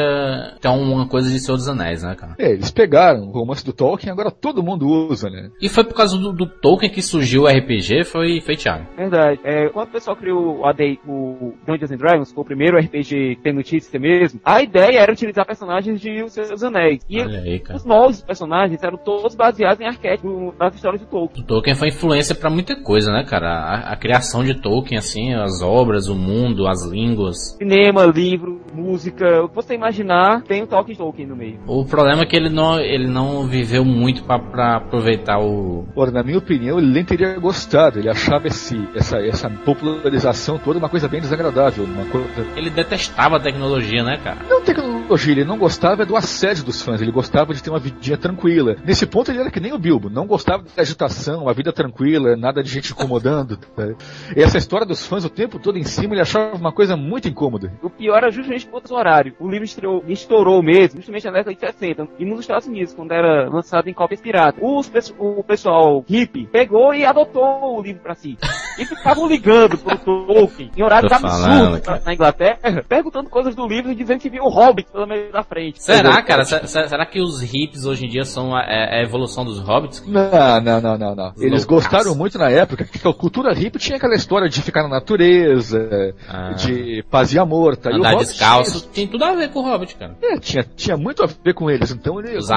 tem 0.60 0.70
uma 0.70 1.06
coisa 1.06 1.30
de 1.30 1.38
Senhor 1.38 1.56
dos 1.56 1.68
Anéis, 1.68 2.02
né, 2.02 2.14
cara? 2.14 2.34
É, 2.38 2.52
eles 2.52 2.70
pegaram 2.70 3.28
o 3.28 3.30
romance 3.30 3.64
do 3.64 3.72
Tolkien 3.72 4.12
agora 4.12 4.30
todo 4.30 4.62
mundo 4.62 4.86
usa, 4.86 5.28
né? 5.28 5.50
E 5.60 5.68
foi 5.68 5.84
por 5.84 5.94
causa 5.94 6.16
do, 6.16 6.32
do 6.32 6.46
Tolkien 6.46 6.90
que 6.90 7.02
surgiu 7.02 7.42
o 7.42 7.46
RPG, 7.46 7.69
foi, 8.04 8.40
foi 8.40 8.56
Thiago. 8.56 8.86
Verdade. 8.96 9.40
É, 9.44 9.68
quando 9.68 9.88
o 9.88 9.92
pessoal 9.92 10.16
criou 10.16 10.60
o, 10.60 10.66
AD, 10.66 10.98
o 11.06 11.54
Dungeons 11.66 11.90
and 11.90 11.96
Dragons, 11.96 12.32
foi 12.32 12.42
o 12.42 12.46
primeiro 12.46 12.78
RPG 12.78 13.36
que 13.36 13.42
tem 13.42 13.52
notícia 13.52 13.98
mesmo, 13.98 14.40
a 14.44 14.62
ideia 14.62 15.00
era 15.00 15.12
utilizar 15.12 15.46
personagens 15.46 16.00
de 16.00 16.22
Os 16.22 16.32
Seus 16.32 16.62
Anéis. 16.62 17.04
E 17.08 17.20
aí, 17.20 17.62
os 17.74 17.84
novos 17.84 18.22
personagens 18.22 18.82
eram 18.82 18.98
todos 18.98 19.34
baseados 19.34 19.80
em 19.80 19.86
arquétipos 19.86 20.54
das 20.58 20.74
histórias 20.74 21.00
de 21.00 21.06
Tolkien. 21.08 21.44
O 21.44 21.46
Tolkien 21.46 21.76
foi 21.76 21.88
influência 21.88 22.34
para 22.34 22.50
muita 22.50 22.76
coisa, 22.76 23.12
né, 23.12 23.24
cara? 23.24 23.48
A, 23.48 23.92
a, 23.92 23.96
criação 23.96 24.42
de 24.42 24.60
Tolkien, 24.60 24.98
assim, 24.98 25.34
as 25.34 25.62
obras, 25.62 26.08
o 26.08 26.14
mundo, 26.14 26.66
as 26.66 26.84
línguas. 26.84 27.56
Cinema, 27.58 28.04
livro, 28.04 28.60
música, 28.74 29.42
o 29.42 29.48
que 29.48 29.54
você 29.54 29.74
imaginar, 29.74 30.42
tem 30.42 30.62
o 30.62 30.66
toque 30.66 30.92
de 30.92 30.98
Tolkien 30.98 31.28
no 31.28 31.36
meio. 31.36 31.60
O 31.66 31.84
problema 31.84 32.22
é 32.22 32.26
que 32.26 32.36
ele 32.36 32.48
não, 32.48 32.78
ele 32.78 33.08
não 33.08 33.46
viveu 33.46 33.84
muito 33.84 34.24
para 34.24 34.76
aproveitar 34.76 35.38
o. 35.38 35.86
Ora, 35.94 36.10
na 36.10 36.22
minha 36.22 36.38
opinião, 36.38 36.78
ele 36.78 36.92
nem 36.92 37.04
teria 37.04 37.38
gostado. 37.38 37.59
Ele 37.98 38.08
achava 38.08 38.46
esse, 38.46 38.88
essa, 38.94 39.18
essa 39.18 39.50
popularização 39.50 40.58
toda 40.58 40.78
uma 40.78 40.88
coisa 40.88 41.08
bem 41.08 41.20
desagradável. 41.20 41.84
Uma 41.84 42.04
coisa... 42.06 42.46
Ele 42.56 42.70
detestava 42.70 43.36
a 43.36 43.40
tecnologia, 43.40 44.02
né, 44.02 44.18
cara? 44.22 44.38
Não 44.48 44.62
tecnologia, 44.62 45.32
ele 45.32 45.44
não 45.44 45.58
gostava 45.58 46.04
do 46.06 46.16
assédio 46.16 46.64
dos 46.64 46.82
fãs, 46.82 47.00
ele 47.00 47.10
gostava 47.10 47.52
de 47.54 47.62
ter 47.62 47.70
uma 47.70 47.78
vidinha 47.78 48.16
tranquila. 48.16 48.76
Nesse 48.84 49.06
ponto 49.06 49.30
ele 49.30 49.40
era 49.40 49.50
que 49.50 49.60
nem 49.60 49.72
o 49.72 49.78
Bilbo, 49.78 50.08
não 50.08 50.26
gostava 50.26 50.62
da 50.62 50.82
agitação, 50.82 51.42
uma 51.42 51.54
vida 51.54 51.72
tranquila, 51.72 52.36
nada 52.36 52.62
de 52.62 52.70
gente 52.70 52.92
incomodando. 52.92 53.56
Tá? 53.56 53.88
E 54.36 54.42
essa 54.42 54.58
história 54.58 54.86
dos 54.86 55.06
fãs 55.06 55.24
o 55.24 55.30
tempo 55.30 55.58
todo 55.58 55.76
em 55.76 55.82
cima, 55.82 56.14
ele 56.14 56.20
achava 56.20 56.56
uma 56.56 56.72
coisa 56.72 56.96
muito 56.96 57.28
incômoda. 57.28 57.72
O 57.82 57.90
pior 57.90 58.18
era 58.18 58.30
justamente 58.30 58.66
por 58.66 58.76
outro 58.76 58.94
horário. 58.94 59.34
O 59.40 59.48
livro 59.48 59.64
estreou, 59.64 60.04
estourou 60.06 60.62
mesmo, 60.62 61.00
justamente 61.00 61.24
na 61.26 61.32
década 61.32 61.54
de 61.54 61.60
60, 61.60 62.08
e 62.18 62.24
nos 62.24 62.40
Estados 62.40 62.66
Unidos, 62.66 62.94
quando 62.94 63.12
era 63.12 63.48
lançado 63.48 63.88
em 63.88 63.94
cópias 63.94 64.20
piratas. 64.20 64.60
Os, 64.62 65.14
o 65.18 65.42
pessoal 65.42 66.04
hippie 66.08 66.46
pegou 66.46 66.94
e 66.94 67.04
adotou 67.04 67.49
o 67.50 67.82
livro 67.82 68.02
para 68.02 68.14
si. 68.14 68.36
E 68.78 68.84
ficavam 68.84 69.28
ligando 69.28 69.76
pro 69.78 69.98
Tolkien 69.98 70.70
em 70.76 70.82
horários 70.82 71.12
absurdos 71.12 72.04
na 72.04 72.14
Inglaterra, 72.14 72.84
perguntando 72.88 73.28
coisas 73.28 73.54
do 73.54 73.66
livro 73.66 73.90
e 73.90 73.94
dizendo 73.94 74.20
que 74.20 74.30
viu 74.30 74.44
o 74.44 74.48
Hobbit 74.48 74.90
pela 74.90 75.06
meio 75.06 75.32
da 75.32 75.42
frente. 75.42 75.82
Será, 75.82 76.22
cara? 76.22 76.44
Será 76.44 77.04
que 77.06 77.20
os 77.20 77.40
hippies 77.42 77.84
hoje 77.84 78.06
em 78.06 78.08
dia 78.08 78.24
são 78.24 78.54
a, 78.54 78.62
é, 78.62 79.00
a 79.00 79.02
evolução 79.02 79.44
dos 79.44 79.58
hobbits? 79.60 80.04
Não, 80.06 80.60
não, 80.60 80.80
não, 80.80 80.98
não, 80.98 81.14
não. 81.14 81.32
Eles 81.38 81.64
gostaram 81.64 82.14
muito 82.14 82.38
na 82.38 82.50
época 82.50 82.84
que 82.84 83.06
a 83.06 83.12
cultura 83.12 83.52
hippie 83.52 83.78
tinha 83.78 83.96
aquela 83.96 84.14
história 84.14 84.48
de 84.48 84.62
ficar 84.62 84.82
na 84.82 84.88
natureza, 84.88 86.14
ah. 86.28 86.52
de 86.52 87.04
paz 87.10 87.32
e 87.32 87.38
amor. 87.38 87.76
Tá? 87.76 87.90
Andar 87.90 88.14
e 88.14 88.18
descalço. 88.18 88.88
Tinha... 88.92 89.08
tudo 89.08 89.24
a 89.24 89.34
ver 89.34 89.50
com 89.50 89.60
o 89.60 89.62
Hobbit, 89.62 89.96
cara. 89.96 90.16
É, 90.22 90.38
tinha, 90.38 90.64
tinha 90.76 90.96
muito 90.96 91.22
a 91.22 91.26
ver 91.26 91.54
com 91.54 91.70
eles. 91.70 91.90
Então 91.90 92.18
eles 92.20 92.48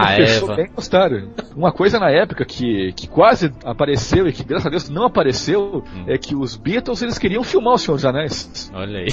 bem 0.56 0.70
gostaram. 0.74 1.30
Uma 1.56 1.72
coisa 1.72 2.00
na 2.00 2.10
época 2.10 2.46
que, 2.46 2.94
que 2.94 3.08
quase 3.08 3.52
apareceu 3.66 4.28
e 4.28 4.34
que 4.34 4.44
graças 4.44 4.68
a 4.68 4.70
Deus 4.70 4.83
não 4.90 5.06
apareceu 5.06 5.84
hum. 5.86 6.06
é 6.08 6.18
que 6.18 6.36
os 6.36 6.56
Beatles 6.56 7.02
eles 7.02 7.18
queriam 7.18 7.44
filmar 7.44 7.74
o 7.74 7.78
Senhor 7.78 7.96
dos 7.96 8.06
Anéis. 8.06 8.72
Olha 8.74 9.00
aí. 9.00 9.08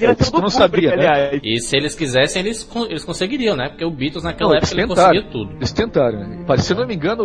Eu 0.00 0.40
não 0.40 0.48
sabia, 0.48 0.94
né? 0.96 1.40
E 1.42 1.60
se 1.60 1.76
eles 1.76 1.94
quisessem, 1.94 2.40
eles, 2.40 2.68
eles 2.88 3.04
conseguiriam, 3.04 3.56
né? 3.56 3.68
Porque 3.68 3.84
o 3.84 3.90
Beatles 3.90 4.22
naquela 4.22 4.50
não, 4.50 4.56
época 4.56 4.74
ele 4.74 4.86
conseguia 4.86 5.30
tudo. 5.30 5.56
Eles 5.56 5.72
tentaram. 5.72 6.46
Se 6.58 6.72
eu 6.72 6.76
não 6.76 6.86
me 6.86 6.94
engano, 6.94 7.24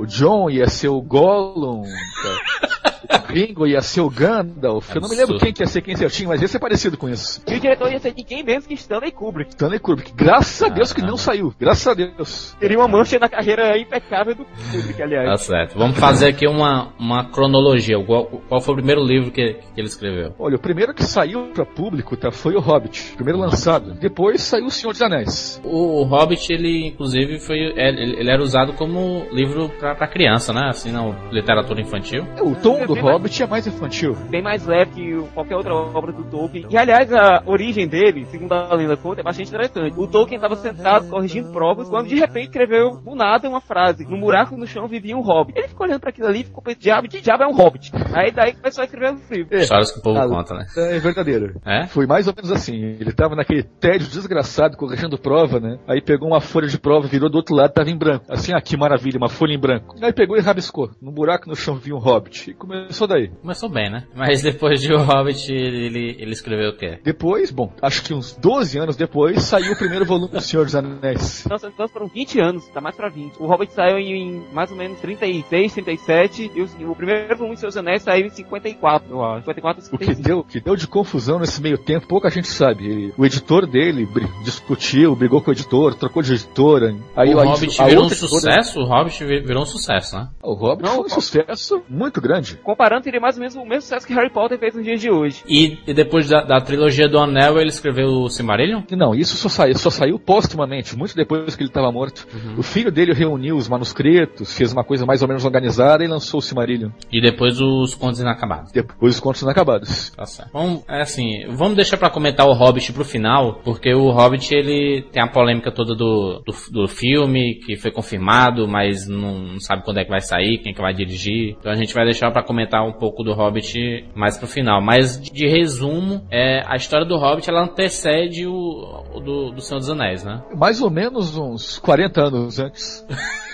o 0.00 0.06
John 0.06 0.50
ia 0.50 0.66
ser 0.68 0.88
o 0.88 1.00
Gollum. 1.00 1.82
Tá? 1.82 2.90
Ringo 3.34 3.66
ia 3.66 3.80
ser 3.80 4.00
o 4.00 4.08
Gandalf. 4.08 4.94
Eu 4.94 5.00
não 5.00 5.08
me 5.08 5.16
lembro 5.16 5.38
quem 5.38 5.52
que 5.52 5.62
ia 5.62 5.66
ser 5.66 5.82
quem 5.82 5.96
certinho, 5.96 6.28
mas 6.28 6.40
ia 6.40 6.46
ser 6.46 6.60
parecido 6.60 6.96
com 6.96 7.08
isso. 7.08 7.42
E 7.48 7.56
o 7.56 7.60
diretor 7.60 7.90
ia 7.90 7.98
ser 7.98 8.14
ninguém 8.14 8.44
menos 8.44 8.66
que 8.66 8.74
Stanley 8.74 9.10
Kubrick. 9.10 9.50
Stanley 9.50 9.80
Kubrick. 9.80 10.12
Graças 10.14 10.62
a 10.62 10.68
Deus 10.68 10.92
que 10.92 11.02
não 11.02 11.16
saiu. 11.16 11.52
Graças 11.58 11.86
a 11.86 11.94
Deus. 11.94 12.56
Teria 12.60 12.78
uma 12.78 12.86
mancha 12.86 13.18
na 13.18 13.28
carreira 13.28 13.76
impecável 13.76 14.34
do 14.34 14.44
Kubrick, 14.44 15.02
aliás. 15.02 15.28
Tá 15.28 15.36
certo. 15.36 15.78
Vamos 15.78 15.98
fazer 15.98 16.28
aqui 16.28 16.46
uma, 16.46 16.92
uma 16.98 17.24
cronologia. 17.24 18.02
Qual, 18.04 18.26
qual 18.26 18.60
foi 18.60 18.74
o 18.74 18.76
primeiro 18.76 19.04
livro 19.04 19.32
que, 19.32 19.54
que 19.54 19.80
ele 19.80 19.88
escreveu? 19.88 20.34
Olha, 20.38 20.56
o 20.56 20.60
primeiro 20.60 20.94
que 20.94 21.02
saiu 21.02 21.48
para 21.52 21.64
público 21.64 22.16
tá, 22.16 22.30
foi 22.30 22.54
o 22.54 22.60
Hobbit. 22.60 23.14
Primeiro 23.16 23.38
lançado. 23.38 23.94
Depois 23.94 24.42
saiu 24.42 24.66
o 24.66 24.70
Senhor 24.70 24.92
dos 24.92 25.02
Anéis. 25.02 25.60
O, 25.64 26.02
o 26.02 26.04
Hobbit, 26.04 26.52
ele 26.52 26.86
inclusive 26.86 27.40
foi. 27.40 27.72
É, 27.76 27.88
ele, 27.88 28.20
ele, 28.20 28.30
era 28.30 28.42
usado 28.42 28.72
como 28.74 29.26
livro 29.32 29.68
para 29.80 30.06
criança, 30.06 30.52
né? 30.52 30.68
Assim, 30.68 30.92
na 30.92 31.04
literatura 31.30 31.80
infantil. 31.80 32.24
É, 32.36 32.42
o 32.42 32.54
tom 32.54 32.86
do 32.86 32.94
Hobbit 32.94 33.23
é 33.42 33.46
mais 33.46 33.66
infantil. 33.66 34.14
Bem 34.30 34.42
mais 34.42 34.66
leve 34.66 34.90
que 34.92 35.28
qualquer 35.34 35.56
outra 35.56 35.74
obra 35.74 36.12
do 36.12 36.24
Tolkien. 36.24 36.66
E 36.70 36.76
aliás, 36.76 37.12
a 37.12 37.42
origem 37.46 37.88
dele, 37.88 38.26
segundo 38.26 38.52
a 38.52 38.74
lenda 38.74 38.96
conta, 38.96 39.20
é 39.20 39.24
bastante 39.24 39.48
interessante. 39.48 39.98
O 39.98 40.06
Tolkien 40.06 40.36
estava 40.36 40.56
sentado 40.56 41.08
corrigindo 41.08 41.50
provas 41.50 41.88
quando 41.88 42.08
de 42.08 42.16
repente 42.16 42.46
escreveu 42.46 42.96
do 42.96 43.14
nada 43.14 43.48
uma 43.48 43.60
frase: 43.60 44.04
No 44.04 44.18
buraco 44.18 44.56
no 44.56 44.66
chão 44.66 44.86
vivia 44.86 45.16
um 45.16 45.20
hobbit. 45.20 45.58
Ele 45.58 45.68
ficou 45.68 45.86
olhando 45.86 46.00
para 46.00 46.10
aquilo 46.10 46.28
ali 46.28 46.40
e 46.40 46.44
ficou 46.44 46.62
pensando: 46.62 46.82
diabo, 46.82 47.08
que 47.08 47.20
diabo 47.20 47.44
é 47.44 47.46
um 47.46 47.54
hobbit? 47.54 47.92
Aí 48.12 48.30
daí 48.30 48.54
começou 48.54 48.82
a 48.82 48.84
escrever 48.84 49.12
o 49.12 49.34
livro. 49.34 49.54
É. 49.54 49.62
Histórias 49.62 49.92
que 49.92 49.98
o 49.98 50.02
povo 50.02 50.18
ah, 50.18 50.28
conta, 50.28 50.54
né? 50.54 50.66
É 50.76 50.98
verdadeiro. 50.98 51.60
É? 51.64 51.86
Foi 51.86 52.06
mais 52.06 52.26
ou 52.26 52.34
menos 52.34 52.50
assim. 52.50 52.74
Ele 52.74 53.10
estava 53.10 53.34
naquele 53.34 53.62
tédio 53.62 54.08
desgraçado 54.08 54.76
corrigindo 54.76 55.18
prova, 55.18 55.58
né? 55.58 55.78
Aí 55.88 56.00
pegou 56.00 56.28
uma 56.28 56.40
folha 56.40 56.68
de 56.68 56.78
prova, 56.78 57.06
virou 57.06 57.30
do 57.30 57.36
outro 57.36 57.54
lado, 57.54 57.72
tava 57.72 57.90
em 57.90 57.96
branco. 57.96 58.26
Assim, 58.28 58.52
ah, 58.54 58.60
que 58.60 58.76
maravilha, 58.76 59.18
uma 59.18 59.28
folha 59.28 59.52
em 59.52 59.58
branco. 59.58 59.94
Aí 60.02 60.12
pegou 60.12 60.36
e 60.36 60.40
rabiscou. 60.40 60.90
No 61.00 61.12
buraco 61.12 61.48
no 61.48 61.56
chão 61.56 61.76
vivia 61.76 61.94
um 61.94 61.98
hobbit. 61.98 62.50
E 62.50 62.54
começou 62.54 63.06
daí. 63.14 63.30
Começou 63.40 63.68
bem, 63.68 63.90
né? 63.90 64.04
Mas 64.14 64.42
depois 64.42 64.80
de 64.80 64.92
O 64.92 64.98
Hobbit, 64.98 65.52
ele, 65.52 66.16
ele 66.18 66.32
escreveu 66.32 66.70
o 66.70 66.76
quê? 66.76 66.98
Depois, 67.02 67.50
bom, 67.50 67.72
acho 67.80 68.02
que 68.02 68.12
uns 68.12 68.34
12 68.36 68.78
anos 68.78 68.96
depois, 68.96 69.42
saiu 69.42 69.72
o 69.72 69.78
primeiro 69.78 70.04
volume 70.04 70.32
do 70.32 70.40
Senhor 70.40 70.64
dos 70.64 70.74
Anéis. 70.74 71.46
Nossa, 71.48 71.68
então 71.68 71.88
foram 71.88 72.06
20 72.06 72.40
anos, 72.40 72.68
tá 72.68 72.80
mais 72.80 72.96
pra 72.96 73.08
20. 73.08 73.36
O 73.38 73.46
Hobbit 73.46 73.72
saiu 73.72 73.98
em, 73.98 74.14
em 74.14 74.44
mais 74.52 74.70
ou 74.70 74.76
menos 74.76 74.98
36, 75.00 75.74
37, 75.74 76.50
e 76.54 76.62
o, 76.62 76.90
o 76.90 76.96
primeiro 76.96 77.36
volume 77.36 77.54
do 77.54 77.60
Senhor 77.60 77.70
dos 77.70 77.76
Anéis 77.76 78.02
saiu 78.02 78.26
em 78.26 78.30
54, 78.30 79.10
eu 79.10 79.24
acho. 79.24 79.40
54, 79.40 79.82
55. 79.82 80.12
O 80.12 80.16
que 80.16 80.22
deu, 80.22 80.44
que 80.44 80.60
deu 80.60 80.76
de 80.76 80.86
confusão 80.86 81.38
nesse 81.38 81.60
meio 81.60 81.78
tempo, 81.78 82.06
pouca 82.06 82.30
gente 82.30 82.48
sabe. 82.48 83.12
O 83.16 83.24
editor 83.24 83.66
dele 83.66 84.08
discutiu, 84.42 85.14
brigou 85.16 85.40
com 85.40 85.50
o 85.50 85.54
editor, 85.54 85.94
trocou 85.94 86.22
de 86.22 86.32
editora. 86.34 86.94
Aí 87.16 87.34
o 87.34 87.38
Hobbit 87.38 87.82
virou 87.84 88.04
um 88.04 88.10
sucesso? 88.10 88.80
O 88.80 88.84
Hobbit 88.84 89.24
virou 89.24 89.62
um 89.62 89.66
sucesso, 89.66 90.16
né? 90.16 90.28
O 90.42 90.54
Hobbit 90.54 90.84
Não, 90.84 90.96
foi 90.96 91.06
um 91.06 91.08
sucesso 91.08 91.82
muito 91.88 92.20
grande. 92.20 92.56
Comparando, 92.62 92.93
teria 93.00 93.20
mais 93.20 93.36
ou 93.36 93.40
menos 93.40 93.56
o 93.56 93.64
mesmo 93.64 93.82
sucesso 93.82 94.06
que 94.06 94.14
Harry 94.14 94.30
Potter 94.30 94.58
fez 94.58 94.74
nos 94.74 94.84
dias 94.84 95.00
de 95.00 95.10
hoje. 95.10 95.42
E, 95.48 95.78
e 95.86 95.94
depois 95.94 96.28
da, 96.28 96.42
da, 96.42 96.60
trilogia 96.60 97.08
do 97.08 97.18
Anel, 97.18 97.58
ele 97.58 97.68
escreveu 97.68 98.06
o 98.06 98.28
Silmarillion? 98.28 98.82
Não, 98.92 99.14
isso 99.14 99.36
só 99.36 99.48
saiu, 99.48 99.76
só 99.76 99.90
saiu 99.90 100.18
póstumamente, 100.18 100.96
muito 100.96 101.14
depois 101.14 101.54
que 101.54 101.62
ele 101.62 101.70
estava 101.70 101.90
morto. 101.90 102.26
Uhum. 102.32 102.58
O 102.58 102.62
filho 102.62 102.90
dele 102.90 103.12
reuniu 103.12 103.56
os 103.56 103.68
manuscritos, 103.68 104.56
fez 104.56 104.72
uma 104.72 104.84
coisa 104.84 105.06
mais 105.06 105.22
ou 105.22 105.28
menos 105.28 105.44
organizada 105.44 106.04
e 106.04 106.08
lançou 106.08 106.38
o 106.38 106.42
Silmarillion. 106.42 106.90
E 107.12 107.20
depois 107.20 107.60
os 107.60 107.94
Contos 107.94 108.20
Inacabados. 108.20 108.72
Depois 108.72 109.14
os 109.14 109.20
Contos 109.20 109.42
Inacabados. 109.42 110.10
Tá 110.10 110.26
certo. 110.26 110.50
Vamos, 110.52 110.84
é 110.88 111.00
assim, 111.00 111.46
vamos 111.50 111.76
deixar 111.76 111.96
para 111.96 112.10
comentar 112.10 112.46
o 112.46 112.52
Hobbit 112.52 112.92
pro 112.92 113.04
final, 113.04 113.60
porque 113.64 113.92
o 113.92 114.10
Hobbit, 114.10 114.54
ele 114.54 115.02
tem 115.12 115.22
a 115.22 115.28
polêmica 115.28 115.70
toda 115.70 115.94
do, 115.94 116.42
do, 116.44 116.54
do 116.70 116.88
filme, 116.88 117.60
que 117.64 117.76
foi 117.76 117.90
confirmado, 117.90 118.66
mas 118.68 119.08
não, 119.08 119.38
não, 119.38 119.60
sabe 119.60 119.82
quando 119.84 119.98
é 119.98 120.04
que 120.04 120.10
vai 120.10 120.20
sair, 120.20 120.58
quem 120.58 120.72
é 120.72 120.74
que 120.74 120.80
vai 120.80 120.94
dirigir. 120.94 121.56
Então 121.58 121.72
a 121.72 121.76
gente 121.76 121.94
vai 121.94 122.04
deixar 122.04 122.30
para 122.30 122.42
comentar 122.42 122.83
um 122.84 122.92
pouco 122.92 123.22
do 123.22 123.34
Hobbit 123.34 124.04
mais 124.14 124.38
pro 124.38 124.46
final. 124.46 124.80
Mas 124.80 125.20
de 125.20 125.46
resumo, 125.46 126.26
é, 126.30 126.62
a 126.66 126.76
história 126.76 127.06
do 127.06 127.16
Hobbit 127.16 127.48
ela 127.48 127.62
antecede 127.62 128.46
o, 128.46 129.04
o 129.14 129.20
do, 129.20 129.50
do 129.50 129.60
Senhor 129.60 129.78
dos 129.78 129.90
Anéis, 129.90 130.24
né? 130.24 130.42
Mais 130.56 130.80
ou 130.80 130.90
menos 130.90 131.36
uns 131.36 131.78
40 131.78 132.20
anos 132.20 132.58
antes. 132.58 133.06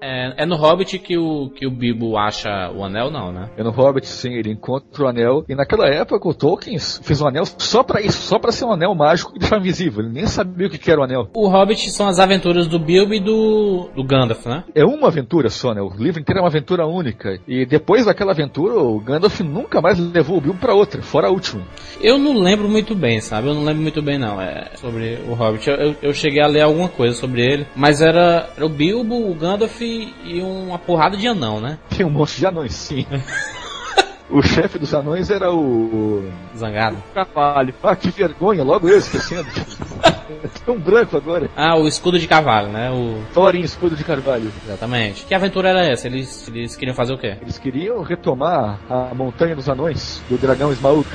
É, 0.00 0.42
é, 0.42 0.46
no 0.46 0.56
Hobbit 0.56 0.98
que 0.98 1.16
o, 1.16 1.50
que 1.50 1.66
o 1.66 1.70
Bilbo 1.70 2.16
acha 2.16 2.70
o 2.70 2.84
anel, 2.84 3.10
não, 3.10 3.32
né? 3.32 3.50
É 3.56 3.62
no 3.62 3.70
Hobbit, 3.70 4.06
sim, 4.06 4.32
ele 4.34 4.50
encontra 4.50 5.04
o 5.04 5.08
anel. 5.08 5.44
E 5.48 5.54
naquela 5.54 5.88
época 5.88 6.28
o 6.28 6.34
Tolkien 6.34 6.78
fez 6.78 7.20
um 7.20 7.26
anel 7.26 7.44
só 7.46 7.82
para 7.82 8.00
isso, 8.00 8.22
só 8.22 8.38
para 8.38 8.52
ser 8.52 8.64
um 8.64 8.72
anel 8.72 8.94
mágico 8.94 9.32
e 9.34 9.38
deixar 9.38 9.58
invisível. 9.58 10.02
Ele 10.02 10.12
nem 10.12 10.26
sabia 10.26 10.66
o 10.66 10.70
que 10.70 10.90
era 10.90 11.00
o 11.00 11.04
anel. 11.04 11.28
O 11.34 11.48
Hobbit 11.48 11.90
são 11.90 12.08
as 12.08 12.18
aventuras 12.18 12.66
do 12.66 12.78
Bilbo 12.78 13.14
e 13.14 13.20
do, 13.20 13.88
do 13.94 14.04
Gandalf, 14.04 14.46
né? 14.46 14.64
É 14.74 14.84
uma 14.84 15.08
aventura 15.08 15.50
só, 15.50 15.74
né? 15.74 15.80
O 15.80 15.88
livro 15.88 16.20
inteiro 16.20 16.40
é 16.40 16.42
uma 16.42 16.48
aventura 16.48 16.86
única. 16.86 17.38
E 17.46 17.66
depois 17.66 18.06
daquela 18.06 18.32
aventura, 18.32 18.74
o 18.78 19.00
Gandalf 19.00 19.40
nunca 19.40 19.80
mais 19.80 19.98
levou 19.98 20.38
o 20.38 20.40
Bilbo 20.40 20.58
para 20.58 20.74
outra, 20.74 21.02
fora 21.02 21.28
a 21.28 21.30
última. 21.30 21.62
Eu 22.00 22.18
não 22.18 22.34
lembro 22.34 22.68
muito 22.68 22.94
bem, 22.94 23.20
sabe? 23.20 23.48
Eu 23.48 23.54
não 23.54 23.64
lembro 23.64 23.82
muito 23.82 24.02
bem, 24.02 24.18
não, 24.18 24.40
é, 24.40 24.70
sobre 24.76 25.18
o 25.28 25.34
Hobbit. 25.34 25.68
Eu, 25.68 25.96
eu 26.02 26.12
cheguei 26.12 26.42
a 26.42 26.46
ler 26.46 26.62
alguma 26.62 26.88
coisa 26.88 27.14
sobre 27.14 27.42
ele, 27.42 27.66
mas 27.74 28.00
era, 28.00 28.48
era 28.56 28.64
o 28.64 28.68
Bilbo, 28.68 29.30
o 29.30 29.34
Gandalf 29.34 29.80
e 30.24 30.42
um 30.42 30.68
uma 30.68 30.78
porrada 30.78 31.16
de 31.16 31.26
anão, 31.26 31.60
né? 31.60 31.78
Tem 31.96 32.04
um 32.04 32.10
monte 32.10 32.36
de 32.36 32.46
anões, 32.46 32.74
sim. 32.74 33.06
O 34.30 34.42
chefe 34.42 34.78
dos 34.78 34.92
anões 34.92 35.30
era 35.30 35.50
o. 35.50 36.30
Zangado. 36.54 37.02
Carvalho. 37.14 37.74
Ah, 37.82 37.96
que 37.96 38.10
vergonha, 38.10 38.62
logo 38.62 38.86
eu 38.86 38.98
esquecendo. 38.98 39.48
Tão 40.66 40.78
branco 40.78 41.16
agora. 41.16 41.48
Ah, 41.56 41.76
o 41.76 41.88
escudo 41.88 42.18
de 42.18 42.26
cavalo, 42.26 42.68
né? 42.68 42.90
O... 42.90 43.22
Thorin, 43.32 43.60
escudo 43.60 43.96
de 43.96 44.04
carvalho. 44.04 44.52
Exatamente. 44.66 45.24
Que 45.24 45.34
aventura 45.34 45.70
era 45.70 45.86
essa? 45.86 46.06
Eles, 46.06 46.46
eles 46.48 46.76
queriam 46.76 46.94
fazer 46.94 47.14
o 47.14 47.18
quê? 47.18 47.38
Eles 47.40 47.58
queriam 47.58 48.02
retomar 48.02 48.78
a 48.90 49.14
Montanha 49.14 49.56
dos 49.56 49.68
Anões, 49.68 50.22
do 50.28 50.36
dragão 50.36 50.70
Smaug. 50.72 51.06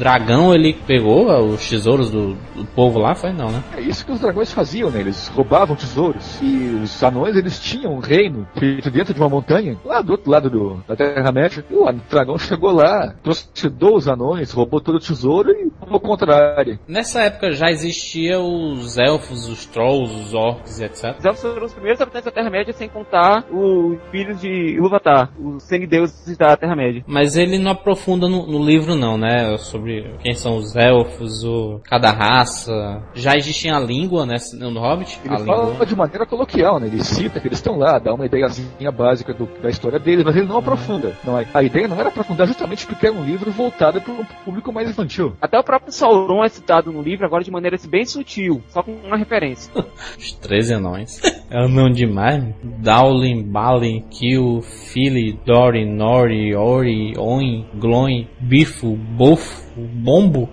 O 0.00 0.02
dragão, 0.02 0.54
ele 0.54 0.72
pegou 0.72 1.26
os 1.44 1.68
tesouros 1.68 2.10
do, 2.10 2.32
do 2.56 2.64
povo 2.74 2.98
lá? 2.98 3.14
Foi 3.14 3.34
não, 3.34 3.50
né? 3.50 3.62
É 3.76 3.82
isso 3.82 4.06
que 4.06 4.10
os 4.10 4.18
dragões 4.18 4.50
faziam, 4.50 4.90
né? 4.90 5.00
Eles 5.00 5.28
roubavam 5.28 5.76
tesouros. 5.76 6.40
E 6.40 6.80
os 6.82 7.02
anões, 7.02 7.36
eles 7.36 7.60
tinham 7.60 7.96
um 7.96 7.98
reino 7.98 8.48
feito 8.58 8.90
dentro 8.90 9.12
de 9.12 9.20
uma 9.20 9.28
montanha, 9.28 9.76
lá 9.84 10.00
do 10.00 10.12
outro 10.12 10.30
lado 10.30 10.48
do, 10.48 10.82
da 10.88 10.96
Terra-média. 10.96 11.62
E 11.70 11.74
o 11.74 11.92
dragão 12.08 12.38
chegou 12.38 12.70
lá, 12.70 13.14
trucidou 13.22 13.94
os 13.94 14.08
anões, 14.08 14.52
roubou 14.52 14.80
todo 14.80 14.94
o 14.94 15.00
tesouro 15.00 15.50
e 15.50 15.70
ao 15.86 16.00
contrário. 16.00 16.78
Nessa 16.88 17.24
época 17.24 17.52
já 17.52 17.70
existia 17.70 18.40
os 18.40 18.96
elfos, 18.96 19.46
os 19.50 19.66
trolls, 19.66 20.14
os 20.14 20.32
orcs, 20.32 20.80
etc. 20.80 21.14
Os 21.18 21.24
elfos 21.26 21.42
foram 21.42 21.66
os 21.66 21.74
primeiros 21.74 22.00
habitantes 22.00 22.24
da 22.24 22.32
Terra-média, 22.32 22.72
sem 22.72 22.88
contar 22.88 23.44
os 23.52 23.98
filhos 24.10 24.40
de 24.40 24.48
Ilúvatar, 24.48 25.30
os 25.38 25.62
semideuses 25.64 26.38
da 26.38 26.56
Terra-média. 26.56 27.04
Mas 27.06 27.36
ele 27.36 27.58
não 27.58 27.72
aprofunda 27.72 28.26
no, 28.26 28.46
no 28.46 28.64
livro 28.64 28.94
não, 28.94 29.18
né? 29.18 29.58
Sobre 29.58 29.89
quem 30.22 30.34
são 30.34 30.56
os 30.56 30.74
elfos, 30.76 31.44
o, 31.44 31.80
cada 31.84 32.10
raça. 32.10 33.02
Já 33.14 33.36
existia 33.36 33.74
a 33.76 33.80
língua, 33.80 34.24
né? 34.26 34.36
No 34.54 34.80
Hobbit? 34.80 35.18
Ele 35.24 35.34
a 35.34 35.38
fala 35.38 35.70
língua. 35.70 35.86
de 35.86 35.96
maneira 35.96 36.26
coloquial, 36.26 36.78
né? 36.80 36.86
Ele 36.86 37.02
cita 37.04 37.40
que 37.40 37.48
eles 37.48 37.58
estão 37.58 37.76
lá, 37.76 37.98
dá 37.98 38.14
uma 38.14 38.26
ideiazinha 38.26 38.90
básica 38.90 39.32
do- 39.34 39.48
da 39.62 39.68
história 39.68 39.98
deles, 39.98 40.24
mas 40.24 40.36
ele 40.36 40.46
não 40.46 40.58
aprofunda. 40.58 41.12
Não, 41.24 41.36
a, 41.36 41.44
a 41.54 41.62
ideia 41.62 41.88
não 41.88 41.98
era 41.98 42.08
aprofundar 42.08 42.46
justamente 42.46 42.86
porque 42.86 43.06
era 43.06 43.16
um 43.16 43.24
livro 43.24 43.50
voltado 43.50 44.00
para 44.00 44.12
um 44.12 44.24
público 44.44 44.72
mais 44.72 44.88
infantil. 44.88 45.34
Até 45.40 45.58
o 45.58 45.64
próprio 45.64 45.92
Sauron 45.92 46.44
é 46.44 46.48
citado 46.48 46.92
no 46.92 47.02
livro, 47.02 47.26
agora 47.26 47.42
de 47.44 47.50
maneira 47.50 47.76
bem 47.88 48.04
sutil, 48.04 48.62
só 48.68 48.82
com 48.82 48.92
uma 48.92 49.16
referência. 49.16 49.72
Os 50.18 50.32
13 50.32 50.74
anões. 50.74 51.20
É 51.50 51.58
anão 51.64 51.90
demais. 51.90 52.42
né? 52.42 52.54
Dowling, 52.62 53.42
Balin, 53.42 54.02
Kill, 54.10 54.60
Fili, 54.62 55.38
Dory, 55.44 55.84
Nori, 55.84 56.54
Ori, 56.54 57.14
Oin, 57.18 57.66
Gloin, 57.74 58.28
Bifo, 58.40 58.96
Bofo, 58.96 59.69
Bombo 59.76 60.48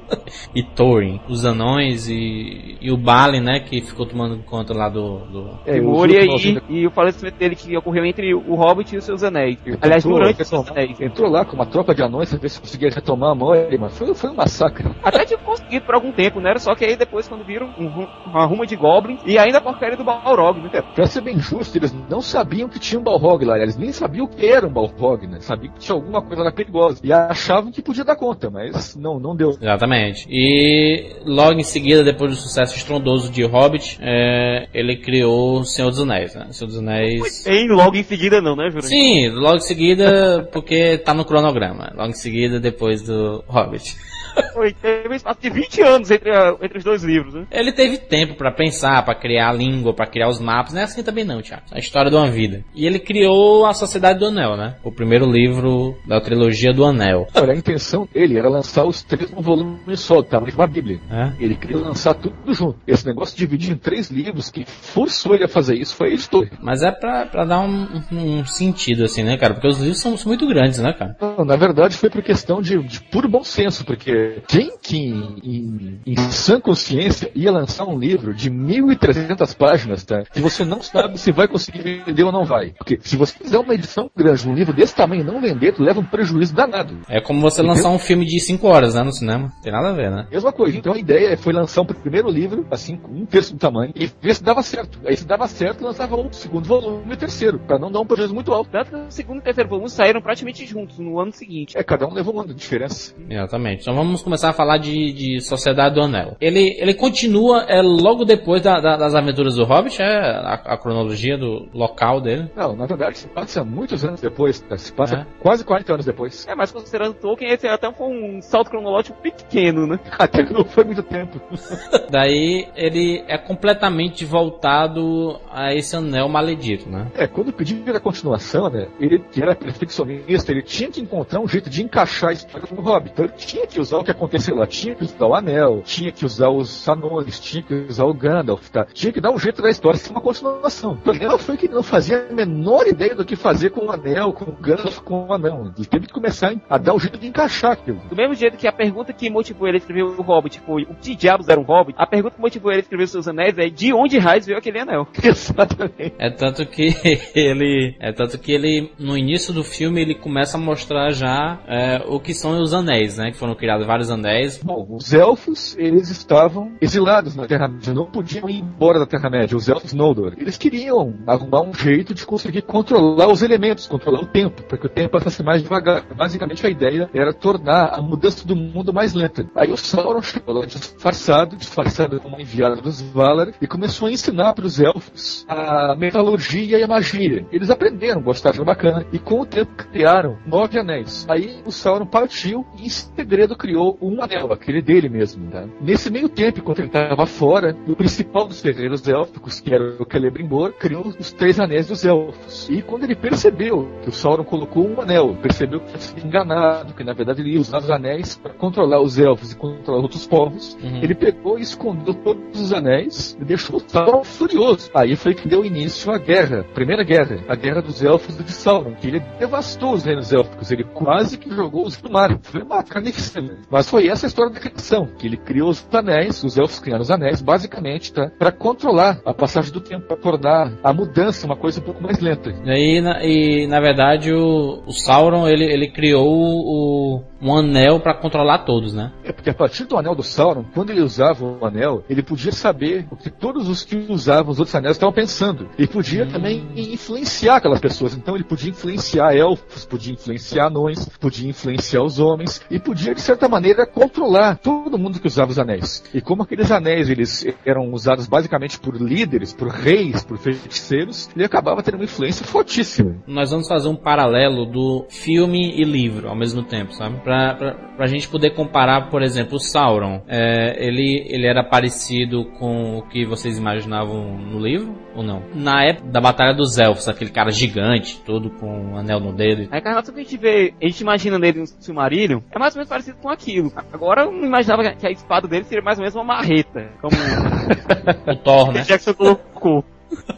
e 0.53 0.63
Thorin. 0.63 1.20
Os 1.28 1.45
anões 1.45 2.07
e, 2.07 2.78
e 2.82 2.91
o 2.91 2.97
Balin, 2.97 3.41
né? 3.41 3.59
Que 3.59 3.82
ficou 3.82 4.05
tomando 4.05 4.38
conta 4.43 4.74
lá 4.74 4.89
do... 4.89 5.20
do... 5.20 5.49
É, 5.65 5.78
e 5.78 5.82
Moria 5.82 6.22
últimos- 6.32 6.61
e, 6.70 6.74
e 6.80 6.88
o 6.88 6.91
falecimento 6.91 7.38
dele 7.38 7.55
que 7.55 7.76
ocorreu 7.78 8.05
entre 8.05 8.34
o 8.34 8.55
Hobbit 8.55 8.93
e 8.95 8.97
os 8.97 9.03
seus 9.03 9.24
anéis. 9.24 9.57
Aliás, 9.82 10.03
Entrou, 10.05 10.20
durante 10.20 10.41
os 10.41 10.47
seus 10.47 10.70
anéis. 10.70 10.99
entrou 11.01 11.30
lá 11.30 11.45
com 11.45 11.55
uma 11.55 11.65
tropa 11.65 11.93
de 11.95 12.01
anões 12.03 12.30
pra 12.30 12.39
ver 12.39 12.49
se 12.49 12.59
conseguia 12.59 12.89
retomar 12.89 13.32
a 13.32 13.36
Moria, 13.36 13.78
mas 13.80 13.97
foi, 13.97 14.13
foi 14.13 14.30
um 14.30 14.36
massacre. 14.36 14.89
Até 15.03 15.26
tinha 15.26 15.39
conseguido 15.39 15.86
por 15.86 15.95
algum 15.95 16.11
tempo, 16.11 16.39
não 16.39 16.49
era 16.49 16.59
só 16.59 16.76
que 16.76 16.86
aí 16.86 16.95
depois 16.95 17.28
quando 17.28 17.43
viram 17.45 17.68
um, 17.78 18.07
uma 18.30 18.45
ruma 18.45 18.65
de 18.65 18.76
Goblins 18.76 19.20
e 19.26 19.38
ainda 19.38 19.57
a 19.57 19.61
porcaria 19.61 19.97
do 19.97 20.03
Balrog, 20.03 20.59
né? 20.61 20.82
Pra 20.95 21.05
ser 21.05 21.22
bem 21.22 21.39
justo, 21.39 21.78
eles 21.78 21.95
não 22.09 22.22
sabiam 22.22 22.70
que 22.70 22.80
tinha 22.80 22.99
um 22.99 23.03
Balrog 23.03 23.43
lá, 23.45 23.57
eles 23.59 23.78
nem 23.78 23.91
sabiam 23.91 24.26
o 24.26 24.30
que 24.30 24.45
era 24.45 24.68
um 24.68 24.72
Balrog, 24.72 25.26
né? 25.28 25.39
Sabiam 25.39 25.74
que 25.74 25.80
tinha 25.80 25.95
alguma 25.95 26.22
coisa 26.22 26.43
lá 26.43 26.51
perigosa. 26.51 26.99
E 27.03 27.11
achavam 27.13 27.72
que 27.72 27.82
podia 27.82 28.03
dar 28.03 28.15
conta, 28.15 28.49
mas 28.49 28.95
não, 28.95 29.07
não 29.20 29.36
deu. 29.36 29.49
Exatamente. 29.49 30.28
E 30.30 31.16
logo 31.26 31.60
em 31.60 31.64
seguida, 31.64 32.03
depois 32.03 32.32
do 32.32 32.38
sucesso 32.38 32.76
estrondoso 32.76 33.32
de 33.32 33.43
Hobbit, 33.43 33.97
é, 34.01 34.68
ele 34.74 34.97
criou 34.97 35.60
o 35.60 35.66
Senhor 35.66 35.89
dos 35.89 36.01
Anéis, 36.01 36.36
né? 36.36 36.47
O 36.49 36.53
Senhor 36.53 36.68
dos 36.68 36.80
Anéis... 36.80 37.45
Em 37.47 37.68
logo 37.68 37.95
em 37.95 38.03
seguida 38.03 38.41
não, 38.41 38.55
né, 38.55 38.70
Júlio? 38.70 38.84
Sim, 38.84 39.30
logo 39.30 39.58
em 39.58 39.62
seguida, 39.62 40.47
porque 40.51 40.97
tá 40.97 41.14
no 41.14 41.26
cronograma. 41.26 41.91
Logo 41.95 42.10
em 42.10 42.14
seguida, 42.14 42.60
depois 42.60 43.01
do 43.01 43.43
Hobbit. 43.47 43.95
Foi, 44.54 44.74
teve 44.74 45.10
um 45.10 45.14
espaço 45.14 45.40
de 45.42 45.50
20 45.50 45.82
anos 45.82 46.12
entre, 46.12 46.32
a- 46.32 46.56
entre 46.62 46.78
os 46.80 46.84
dois 46.84 47.04
livros, 47.04 47.34
né? 47.34 47.46
Ele 47.52 47.72
teve 47.72 47.98
tempo 47.98 48.36
pra 48.36 48.52
pensar, 48.52 49.04
pra 49.06 49.14
criar 49.16 49.50
a 49.50 49.54
língua, 49.54 49.94
pra 49.94 50.08
criar 50.08 50.28
os 50.30 50.40
mapas. 50.40 50.74
Não 50.74 50.82
é 50.82 50.84
assim 50.84 51.04
também 51.04 51.24
não, 51.24 51.42
Thiago. 51.42 51.64
É 51.72 51.78
a 51.78 51.80
história 51.80 52.10
de 52.10 52.16
uma 52.18 52.30
vida. 52.30 52.64
E 52.76 52.86
ele 52.86 53.00
criou 53.00 53.66
a 53.66 53.74
Sociedade 53.74 54.20
do 54.20 54.26
Anel, 54.26 54.58
né? 54.58 54.76
O 54.84 54.92
primeiro 54.92 55.30
livro 55.30 55.98
da 56.08 56.20
trilogia 56.20 56.74
do 56.74 56.84
Anel. 56.86 57.28
Olha, 57.36 57.54
a 57.54 57.56
intenção 57.58 58.08
dele 58.14 58.38
era 58.38 58.50
lançar 58.50 58.86
os 58.86 59.02
três 59.04 59.30
num 59.32 59.42
volume 59.42 59.96
só, 59.96 60.22
tá? 60.24 60.40
Mas 60.40 60.56
uma 60.56 60.68
bíblia. 60.68 61.00
né? 61.10 61.36
Ele 61.40 61.56
queria 61.56 61.78
lançar 61.78 62.14
tudo 62.16 62.54
junto. 62.54 62.80
Esse 62.88 63.06
negócio 63.06 63.36
de 63.36 63.40
dividir 63.46 63.72
em 63.74 63.78
três 63.78 64.10
livros, 64.10 64.50
que 64.50 64.66
forçou 64.66 65.36
ele 65.36 65.44
a 65.44 65.48
fazer 65.48 65.76
isso 65.76 65.96
foi 65.96 66.10
a 66.10 66.14
editora. 66.14 66.50
Mas 66.62 66.82
é 66.84 66.92
pra, 66.92 67.26
pra 67.26 67.46
dar 67.46 67.60
um, 67.62 67.88
um 68.12 68.46
sentido, 68.46 69.04
assim, 69.04 69.24
né, 69.24 69.38
cara? 69.38 69.54
Porque 69.54 69.68
os 69.68 69.80
livros 69.80 70.00
são 70.02 70.16
muito 70.26 70.48
grandes, 70.48 70.80
né, 70.80 70.94
cara? 70.94 71.16
Não, 71.22 71.46
na 71.46 71.56
verdade 71.56 71.96
foi 71.98 72.10
por 72.10 72.22
questão 72.24 72.62
de, 72.62 72.78
de 72.84 73.02
puro 73.02 73.28
bom 73.30 73.44
senso, 73.44 73.86
porque 73.86 74.27
quem 74.48 74.78
que 74.82 74.98
em, 74.98 75.40
em, 75.44 76.02
em 76.06 76.18
sã 76.32 76.60
consciência 76.60 77.32
ia 77.36 77.52
lançar 77.52 77.86
um 77.86 77.98
livro 77.98 78.34
de 78.34 78.50
1.300 78.50 79.56
páginas, 79.56 80.04
tá? 80.04 80.24
Que 80.24 80.40
você 80.40 80.64
não 80.64 80.82
sabe 80.82 81.18
se 81.18 81.32
vai 81.32 81.48
conseguir 81.48 82.04
vender 82.06 82.24
ou 82.24 82.32
não 82.32 82.46
vai. 82.46 82.72
Porque 82.78 83.00
se 83.02 83.16
você 83.16 83.38
fizer 83.38 83.58
uma 83.58 83.74
edição 83.74 84.10
grande, 84.16 84.48
um 84.48 84.54
livro 84.54 84.74
desse 84.74 84.96
tamanho 84.96 85.22
e 85.22 85.26
não 85.26 85.42
vender, 85.42 85.74
tu 85.74 85.84
leva 85.84 86.00
um 86.00 86.06
prejuízo 86.06 86.54
danado. 86.54 86.98
É 87.10 87.22
como 87.22 87.42
você 87.42 87.62
lançar 87.62 87.90
um 87.90 88.00
filme 88.00 88.26
de 88.26 88.40
5 88.40 88.68
horas, 88.68 88.96
né, 88.96 89.04
no 89.04 89.12
cinema. 89.12 89.52
Tem 89.62 89.72
nada 89.72 89.90
a 89.90 89.94
ver, 89.94 90.12
né? 90.12 90.28
Mesma 90.32 90.52
coisa. 90.52 90.78
Então 90.78 90.94
a 90.94 90.98
ideia 90.98 91.38
foi 91.38 91.54
lançar 91.54 91.82
um 91.82 91.86
primeiro 91.86 92.30
livro, 92.30 92.66
assim, 92.72 92.98
com 92.98 93.12
um 93.12 93.26
terço 93.26 93.54
do 93.54 93.60
tamanho, 93.60 93.92
e 93.96 94.10
ver 94.22 94.36
se 94.36 94.44
dava 94.44 94.62
certo. 94.62 95.00
Aí 95.06 95.16
se 95.16 95.26
dava 95.26 95.48
certo, 95.48 95.84
lançava 95.84 96.16
um 96.16 96.32
segundo 96.32 96.68
volume 96.68 97.04
e 97.10 97.14
o 97.14 97.18
terceiro, 97.18 97.60
pra 97.60 97.80
não 97.80 97.92
dar 97.92 98.00
um 98.00 98.06
prejuízo 98.06 98.34
muito 98.34 98.54
alto. 98.54 98.70
Tanto 98.70 98.92
que 98.92 98.96
o 98.96 99.12
segundo 99.12 99.38
e 99.38 99.40
o 99.40 99.44
terceiro 99.44 99.70
volume 99.70 99.90
saíram 99.90 100.22
praticamente 100.22 100.66
juntos 100.66 100.98
no 101.00 101.20
ano 101.20 101.32
seguinte. 101.32 101.78
É, 101.78 101.84
cada 101.84 102.08
um 102.08 102.14
levou 102.14 102.36
um 102.36 102.42
ano 102.42 102.54
de 102.54 102.60
diferença. 102.60 103.14
Exatamente. 103.30 103.82
Então 103.82 103.96
vamos 103.96 104.16
começar 104.24 104.49
a 104.49 104.53
falar 104.53 104.78
de, 104.78 105.11
de 105.13 105.41
Sociedade 105.41 105.95
do 105.95 106.01
Anel. 106.01 106.36
Ele, 106.41 106.76
ele 106.80 106.93
continua 106.93 107.63
é, 107.68 107.82
logo 107.82 108.26
depois 108.26 108.61
da- 108.61 108.80
da- 108.80 108.97
das 108.97 109.15
aventuras 109.15 109.55
do 109.55 109.63
Hobbit, 109.65 110.01
é 110.01 110.05
a, 110.05 110.53
a 110.65 110.78
cronologia 110.78 111.38
do 111.38 111.68
local 111.74 112.20
dele. 112.22 112.49
Não, 112.55 112.76
na 112.76 112.86
verdade 112.86 113.18
se 113.18 113.28
passa 113.28 113.63
muitos 113.63 114.03
anos 114.05 114.22
depois, 114.22 114.59
tá? 114.61 114.78
se 114.78 114.91
passa 114.93 115.15
É. 115.18 115.26
quase 115.41 115.63
40 115.63 115.93
anos 115.93 116.05
depois. 116.05 116.45
É, 116.47 116.55
mas 116.55 116.72
considerando 116.72 117.13
Tolkien, 117.15 117.51
esse 117.51 117.68
até 117.68 117.91
foi 117.91 118.07
um 118.07 118.41
salto 118.41 118.70
cronológico 118.70 119.18
pequeno, 119.22 119.88
né? 119.88 119.99
Até 120.18 120.43
que 120.43 120.53
não 120.53 120.63
foi 120.65 120.84
muito 120.84 121.03
tempo. 121.03 121.39
Daí 122.09 122.68
ele 122.76 123.24
é 123.28 123.38
completamente 123.38 124.26
voltado 124.26 125.39
a 125.51 125.74
esse 125.74 125.95
anel 125.95 126.28
maledito, 126.30 126.89
né? 126.89 127.07
É, 127.15 127.28
quando 127.28 127.51
pediram 127.53 127.95
a 127.95 127.99
continuação, 127.99 128.70
né, 128.70 128.88
ele 128.99 129.20
que 129.32 129.41
era 129.41 129.55
perfeccionista, 129.55 130.51
ele 130.51 130.61
tinha 130.61 130.89
que 130.89 131.01
encontrar 131.01 131.39
um 131.39 131.47
jeito 131.47 131.70
de 131.70 131.84
encaixar 131.84 132.30
a 132.32 132.34
história 132.34 132.68
no 132.72 132.82
Hobbit. 132.82 133.11
Então 133.13 133.26
ele 133.26 133.34
tinha 133.38 133.65
que 133.68 133.80
usar 133.80 133.97
o 133.97 134.03
que 134.08 134.12
aconteceu 134.12 134.55
lá, 134.55 134.66
tinha 134.66 134.95
que 134.95 135.03
usar 135.03 135.26
o 135.26 135.36
anel, 135.36 135.82
tinha 135.86 136.12
que 136.12 136.26
usar 136.26 136.49
os 136.49 136.88
anões, 136.88 137.39
tinha 137.39 137.62
que 137.62 137.74
usar 137.89 138.05
o 138.05 138.14
Gandalf, 138.14 138.70
tá? 138.70 138.86
Tinha 138.93 139.12
que 139.12 139.20
dar 139.20 139.32
um 139.32 139.38
jeito 139.38 139.62
da 139.62 139.70
história 139.70 139.99
ser 139.99 140.12
uma 140.12 140.22
continuação. 140.22 140.93
O 140.93 140.97
problema 140.97 141.38
foi 141.38 141.58
que 141.58 141.66
ele 141.66 141.74
não 141.74 141.84
fazia 141.84 142.28
a 142.30 142.34
menor 142.34 142.88
ideia 142.88 143.14
do 143.14 143.26
que 143.26 143.36
fazer 143.36 143.72
com 143.72 143.88
o 143.88 143.91
anel, 143.91 144.32
com 144.32 144.45
o 144.45 144.53
Gandalf, 144.53 144.99
com 144.99 145.28
o 145.28 145.34
anão. 145.34 145.74
Ele 145.78 145.86
teve 145.86 146.08
que 146.08 146.14
começar 146.14 146.55
a 146.70 146.78
dar 146.78 146.93
o 146.93 146.99
jeito 146.99 147.18
de 147.18 147.28
encaixar 147.28 147.74
aquilo. 147.74 147.99
Do 148.10 148.16
mesmo 148.16 148.34
jeito 148.34 148.55
que 148.55 148.68
a 148.68 148.72
pergunta 148.72 149.12
que 149.12 149.30
motivou 149.30 149.68
ele 149.68 149.78
a 149.78 149.80
escrever 149.80 150.03
o 150.03 150.22
Hobbit 150.22 150.62
foi 150.62 150.84
o 150.84 150.95
que 150.95 151.14
diabos 151.14 151.49
era 151.49 151.60
um 151.60 151.64
Hobbit, 151.64 151.95
a 151.97 152.08
pergunta 152.08 152.36
que 152.36 152.41
motivou 152.41 152.72
ele 152.72 152.80
a 152.80 152.84
escrever 152.84 153.03
os 153.03 153.12
seus 153.12 153.28
anéis 153.28 153.58
é 153.58 153.70
de 153.70 153.91
onde 153.93 154.18
raios 154.18 154.45
veio 154.45 154.58
aquele 154.58 154.80
anel. 154.80 155.05
Exatamente. 155.22 156.14
É 156.18 156.30
tanto 156.30 156.66
que 156.66 156.95
ele. 157.36 157.95
É 157.99 158.14
tanto 158.14 158.39
que 158.39 158.53
ele, 158.53 158.91
no 158.97 159.18
início 159.18 159.53
do 159.53 159.64
filme, 159.64 160.01
ele 160.01 160.16
começa 160.16 160.58
a 160.58 160.60
mostrar 160.60 161.12
já 161.12 161.60
é, 161.68 162.03
o 162.08 162.20
que 162.20 162.34
são 162.34 162.62
os 162.62 162.74
anéis, 162.74 163.18
né? 163.18 163.32
Que 163.32 163.38
foram 163.38 163.55
criados 163.55 163.86
vários 163.86 163.97
anéis. 164.10 164.62
Bom, 164.64 164.88
os 164.89 165.14
elfos, 165.14 165.76
eles 165.78 166.10
estavam 166.10 166.74
exilados 166.80 167.36
na 167.36 167.45
Terra-média, 167.45 167.93
não 167.93 168.06
podiam 168.06 168.50
ir 168.50 168.60
embora 168.60 169.00
da 169.00 169.06
Terra-média, 169.06 169.58
os 169.58 169.68
elfos 169.68 169.93
Noldor. 169.93 170.34
Eles 170.38 170.58
queriam 170.58 171.16
arrumar 171.26 171.62
um 171.62 171.74
jeito 171.74 172.14
de 172.14 172.26
conseguir 172.26 172.62
controlar 172.62 173.28
os 173.28 173.41
elementos, 173.41 173.88
controlar 173.88 174.22
o 174.22 174.28
tempo, 174.28 174.64
para 174.64 174.78
que 174.78 174.86
o 174.86 174.89
tempo 174.89 175.12
passasse 175.12 175.43
mais 175.43 175.62
devagar. 175.62 176.04
Basicamente 176.16 176.66
a 176.66 176.70
ideia 176.70 177.10
era 177.14 177.34
tornar 177.34 177.93
a 177.93 178.02
mudança 178.02 178.48
do 178.48 178.56
mundo 178.56 178.93
mais 178.93 179.14
lenta. 179.14 179.50
Aí 179.56 179.72
o 179.72 179.78
Sauron 179.78 180.22
chegou 180.22 180.56
lá 180.56 180.66
disfarçado, 180.66 181.56
disfarçado 181.56 182.20
como 182.20 182.39
enviado 182.39 182.82
dos 182.82 183.02
Valar, 183.02 183.54
e 183.62 183.68
começou 183.68 184.08
a 184.08 184.12
ensinar 184.12 184.54
para 184.54 184.66
os 184.66 184.80
elfos 184.80 185.45
a 185.48 185.95
metalurgia 185.95 186.78
e 186.78 186.84
a 186.84 186.88
magia. 186.88 187.45
Eles 187.52 187.70
aprenderam, 187.70 188.22
gostaram 188.22 188.64
bacana, 188.64 189.06
e 189.12 189.20
com 189.20 189.41
o 189.41 189.45
tempo 189.45 189.72
criaram 189.76 190.38
nove 190.45 190.80
anéis. 190.80 191.26
Aí 191.30 191.62
o 191.66 191.72
Sauron 191.72 192.06
partiu 192.06 192.66
e 192.78 192.86
em 192.86 192.89
segredo 192.89 193.56
criou 193.56 193.77
um 194.02 194.22
anel, 194.22 194.52
aquele 194.52 194.82
dele 194.82 195.10
mesmo. 195.10 195.50
Tá? 195.50 195.66
Nesse 195.82 196.12
meio 196.12 196.30
tempo, 196.30 196.60
enquanto 196.60 196.80
ele 196.80 196.88
estava 196.88 197.26
fora, 197.26 197.76
o 197.88 197.96
principal 197.96 198.48
dos 198.48 198.62
ferreiros 198.62 199.08
élficos, 199.08 199.60
que 199.60 199.74
era 199.74 199.96
o 200.02 200.06
Celebrimbor, 200.10 200.74
criou 200.74 201.08
os 201.20 201.32
três 201.32 201.60
anéis 201.60 201.88
dos 201.88 202.04
elfos. 202.06 202.70
E 202.70 202.82
quando 202.82 203.04
ele 203.04 203.16
percebeu 203.16 203.88
que 204.04 204.10
o 204.10 204.14
Sauron 204.14 204.44
colocou 204.44 204.88
um 204.88 205.00
anel, 205.02 205.36
percebeu 205.42 205.80
que 205.80 205.88
tinha 205.88 206.00
sido 206.00 206.26
enganado, 206.26 206.94
que 206.94 207.04
na 207.04 207.14
verdade 207.14 207.42
ele 207.42 207.54
ia 207.54 207.60
usar 207.60 207.80
os 207.80 207.90
anéis 207.90 208.36
para 208.38 208.54
controlar 208.54 209.02
os 209.02 209.18
elfos 209.20 209.52
e 209.52 209.56
controlar 209.56 210.02
outros 210.02 210.26
povos, 210.28 210.78
Uhum. 210.82 211.02
ele 211.04 211.16
pegou 211.16 211.58
e 211.58 211.62
escondeu 211.62 212.14
todos 212.14 212.60
os 212.62 212.74
anéis 212.74 213.38
e 213.40 213.46
deixou 213.46 213.78
o 213.78 213.80
Sauron 213.90 214.24
furioso. 214.24 214.90
Aí 214.94 215.16
foi 215.16 215.34
que 215.34 215.48
deu 215.48 215.64
início 215.66 216.12
à 216.12 216.18
guerra, 216.18 216.62
a 216.62 216.74
primeira 216.74 217.04
guerra, 217.04 217.40
a 217.48 217.56
guerra 217.56 217.82
dos 217.82 218.04
elfos 218.04 218.38
de 218.38 218.52
Sauron, 218.52 218.94
que 218.96 219.08
ele 219.08 219.20
devastou 219.40 219.94
os 219.94 220.04
reinos 220.04 220.32
élficos. 220.34 220.72
Ele 220.72 220.84
quase 220.84 221.38
que 221.38 221.50
jogou 221.54 221.86
os 221.86 221.98
do 221.98 222.12
mar. 222.12 222.38
Foi 222.42 222.62
uma 222.62 222.84
carnificina. 222.84 223.58
Mas 223.70 223.89
foi 223.89 224.07
essa 224.07 224.26
a 224.26 224.30
história 224.30 224.51
da 224.51 224.59
criação, 224.59 225.07
que 225.18 225.28
ele 225.28 225.38
criou 225.38 225.70
os 225.70 225.86
anéis, 225.91 226.43
os 226.43 226.57
elfos 226.57 226.80
criaram 226.80 227.01
os 227.01 227.11
anéis, 227.11 227.41
basicamente, 227.41 228.13
tá? 228.13 228.32
Para 228.38 228.51
controlar 228.51 229.20
a 229.26 229.34
passagem 229.34 229.72
do 229.72 229.82
tempo, 229.82 230.07
para 230.07 230.18
tornar 230.18 230.74
a 230.84 230.93
mudança 230.93 231.45
uma 231.45 231.55
coisa 231.55 231.80
um 231.80 231.84
pouco 231.84 232.01
mais 232.01 232.20
lenta. 232.20 232.53
E, 232.63 232.70
aí, 232.70 233.01
na, 233.01 233.24
e 233.24 233.68
na 233.68 233.80
verdade, 233.80 234.34
o, 234.34 234.84
o 234.86 234.91
Sauron, 234.91 235.47
ele, 235.47 235.65
ele 235.65 235.89
criou 235.89 236.28
o, 236.28 237.24
um 237.41 237.55
anel 237.55 237.99
para 237.99 238.13
controlar 238.13 238.59
todos, 238.59 238.93
né? 238.93 239.11
É, 239.24 239.32
porque 239.32 239.49
a 239.49 239.53
partir 239.53 239.86
do 239.86 239.97
anel 239.97 240.15
do 240.15 240.24
Sauron, 240.24 240.65
quando 240.74 240.91
ele 240.91 241.01
usava 241.01 241.45
o 241.45 241.65
anel, 241.65 242.03
ele 242.09 242.24
podia 242.24 242.51
saber 242.51 243.05
o 243.11 243.15
que 243.15 243.30
todos 243.30 243.68
os 243.68 243.84
que 243.84 243.95
usavam 244.09 244.51
os 244.51 244.59
outros 244.59 244.76
anéis 244.76 244.95
estavam 244.95 245.13
pensando. 245.13 245.70
E 245.78 245.88
podia 245.88 246.24
hum. 246.24 246.30
também 246.30 246.68
influenciar 246.76 247.57
aquelas 247.57 247.80
pessoas. 247.80 248.15
Então 248.15 248.36
ele 248.36 248.43
podia 248.43 248.70
influenciar 248.70 249.36
elfos, 249.36 249.86
podia 249.86 250.13
influenciar 250.13 250.68
anões, 250.68 251.07
podia 251.20 251.49
influenciar 251.49 252.03
os 252.03 252.20
homens, 252.20 252.61
e 252.70 252.80
podia, 252.80 253.13
de 253.13 253.22
certa 253.22 253.47
maneira, 253.47 253.57
controlar 253.86 254.58
todo 254.58 254.97
mundo 254.97 255.20
que 255.20 255.28
usava 255.28 255.51
os 255.51 255.60
anéis. 255.60 256.03
E 256.14 256.22
como 256.22 256.43
aqueles 256.43 256.72
anéis 256.72 257.10
eles 257.10 257.45
eram 257.66 257.91
usados 257.91 258.28
basicamente 258.28 258.80
por 258.80 258.95
líderes, 258.95 259.53
por 259.53 259.70
reis, 259.70 260.24
por 260.24 260.38
feiticeiros, 260.38 261.30
ele 261.36 261.45
acabava 261.45 261.84
tendo 261.84 261.95
uma 261.95 262.03
influência 262.03 262.45
fortíssima. 262.45 263.16
Nós 263.28 263.51
vamos 263.51 263.68
fazer 263.68 263.88
um 263.88 263.95
paralelo 263.95 264.66
do 264.66 265.05
filme 265.10 265.80
e 265.80 265.84
livro 265.84 266.30
ao 266.30 266.36
mesmo 266.36 266.64
tempo, 266.64 266.93
sabe? 266.93 267.20
Pra, 267.22 267.55
pra, 267.55 267.74
pra 267.74 268.08
gente 268.08 268.28
poder 268.28 268.51
comparar, 268.51 269.10
por 269.10 269.22
exemplo, 269.22 269.55
o 269.55 269.60
Sauron. 269.60 270.22
É, 270.28 270.86
ele, 270.86 271.26
ele 271.30 271.47
era 271.47 271.64
parecido 271.64 272.45
com 272.60 272.97
o 272.97 273.01
que 273.03 273.26
vocês 273.26 273.58
imaginavam 273.58 274.38
no 274.38 274.60
livro 274.60 274.95
ou 275.16 275.24
não? 275.24 275.41
Na 275.53 275.84
época 275.84 276.08
da 276.10 276.22
Batalha 276.22 276.53
dos 276.53 276.78
Elfos, 276.78 277.08
aquele 277.08 277.32
cara 277.32 277.51
gigante, 277.51 278.22
todo 278.26 278.49
com 278.51 278.68
um 278.68 278.97
anel 278.97 279.20
no 279.20 279.34
dedo. 279.34 279.68
A 279.72 279.80
encarnação 279.80 280.14
que 280.14 280.20
a 280.20 280.24
gente 280.24 280.38
vê, 280.38 280.74
a 280.82 280.86
gente 280.86 281.01
imagina 281.01 281.39
nele 281.39 281.62
no 281.62 281.68
Silmarillion, 281.68 282.39
é 282.51 282.60
mais 282.60 282.76
ou 282.76 282.80
menos 282.80 282.89
parecido 282.89 283.18
com 283.18 283.30
aquilo. 283.48 283.72
Agora 283.93 284.24
eu 284.24 284.32
não 284.32 284.45
imaginava 284.45 284.84
que 284.93 285.08
a 285.08 285.12
espada 285.12 285.48
dele 285.48 285.64
seria 285.64 285.84
mais 285.84 285.98
ou 285.98 286.04
menos 286.04 286.16
uma 286.16 286.24
marreta, 286.24 286.89
como 287.02 287.16
o 288.28 288.36
Thor, 288.36 288.74
né? 288.74 288.82
Jackson 288.88 289.14
colocou. 289.14 289.84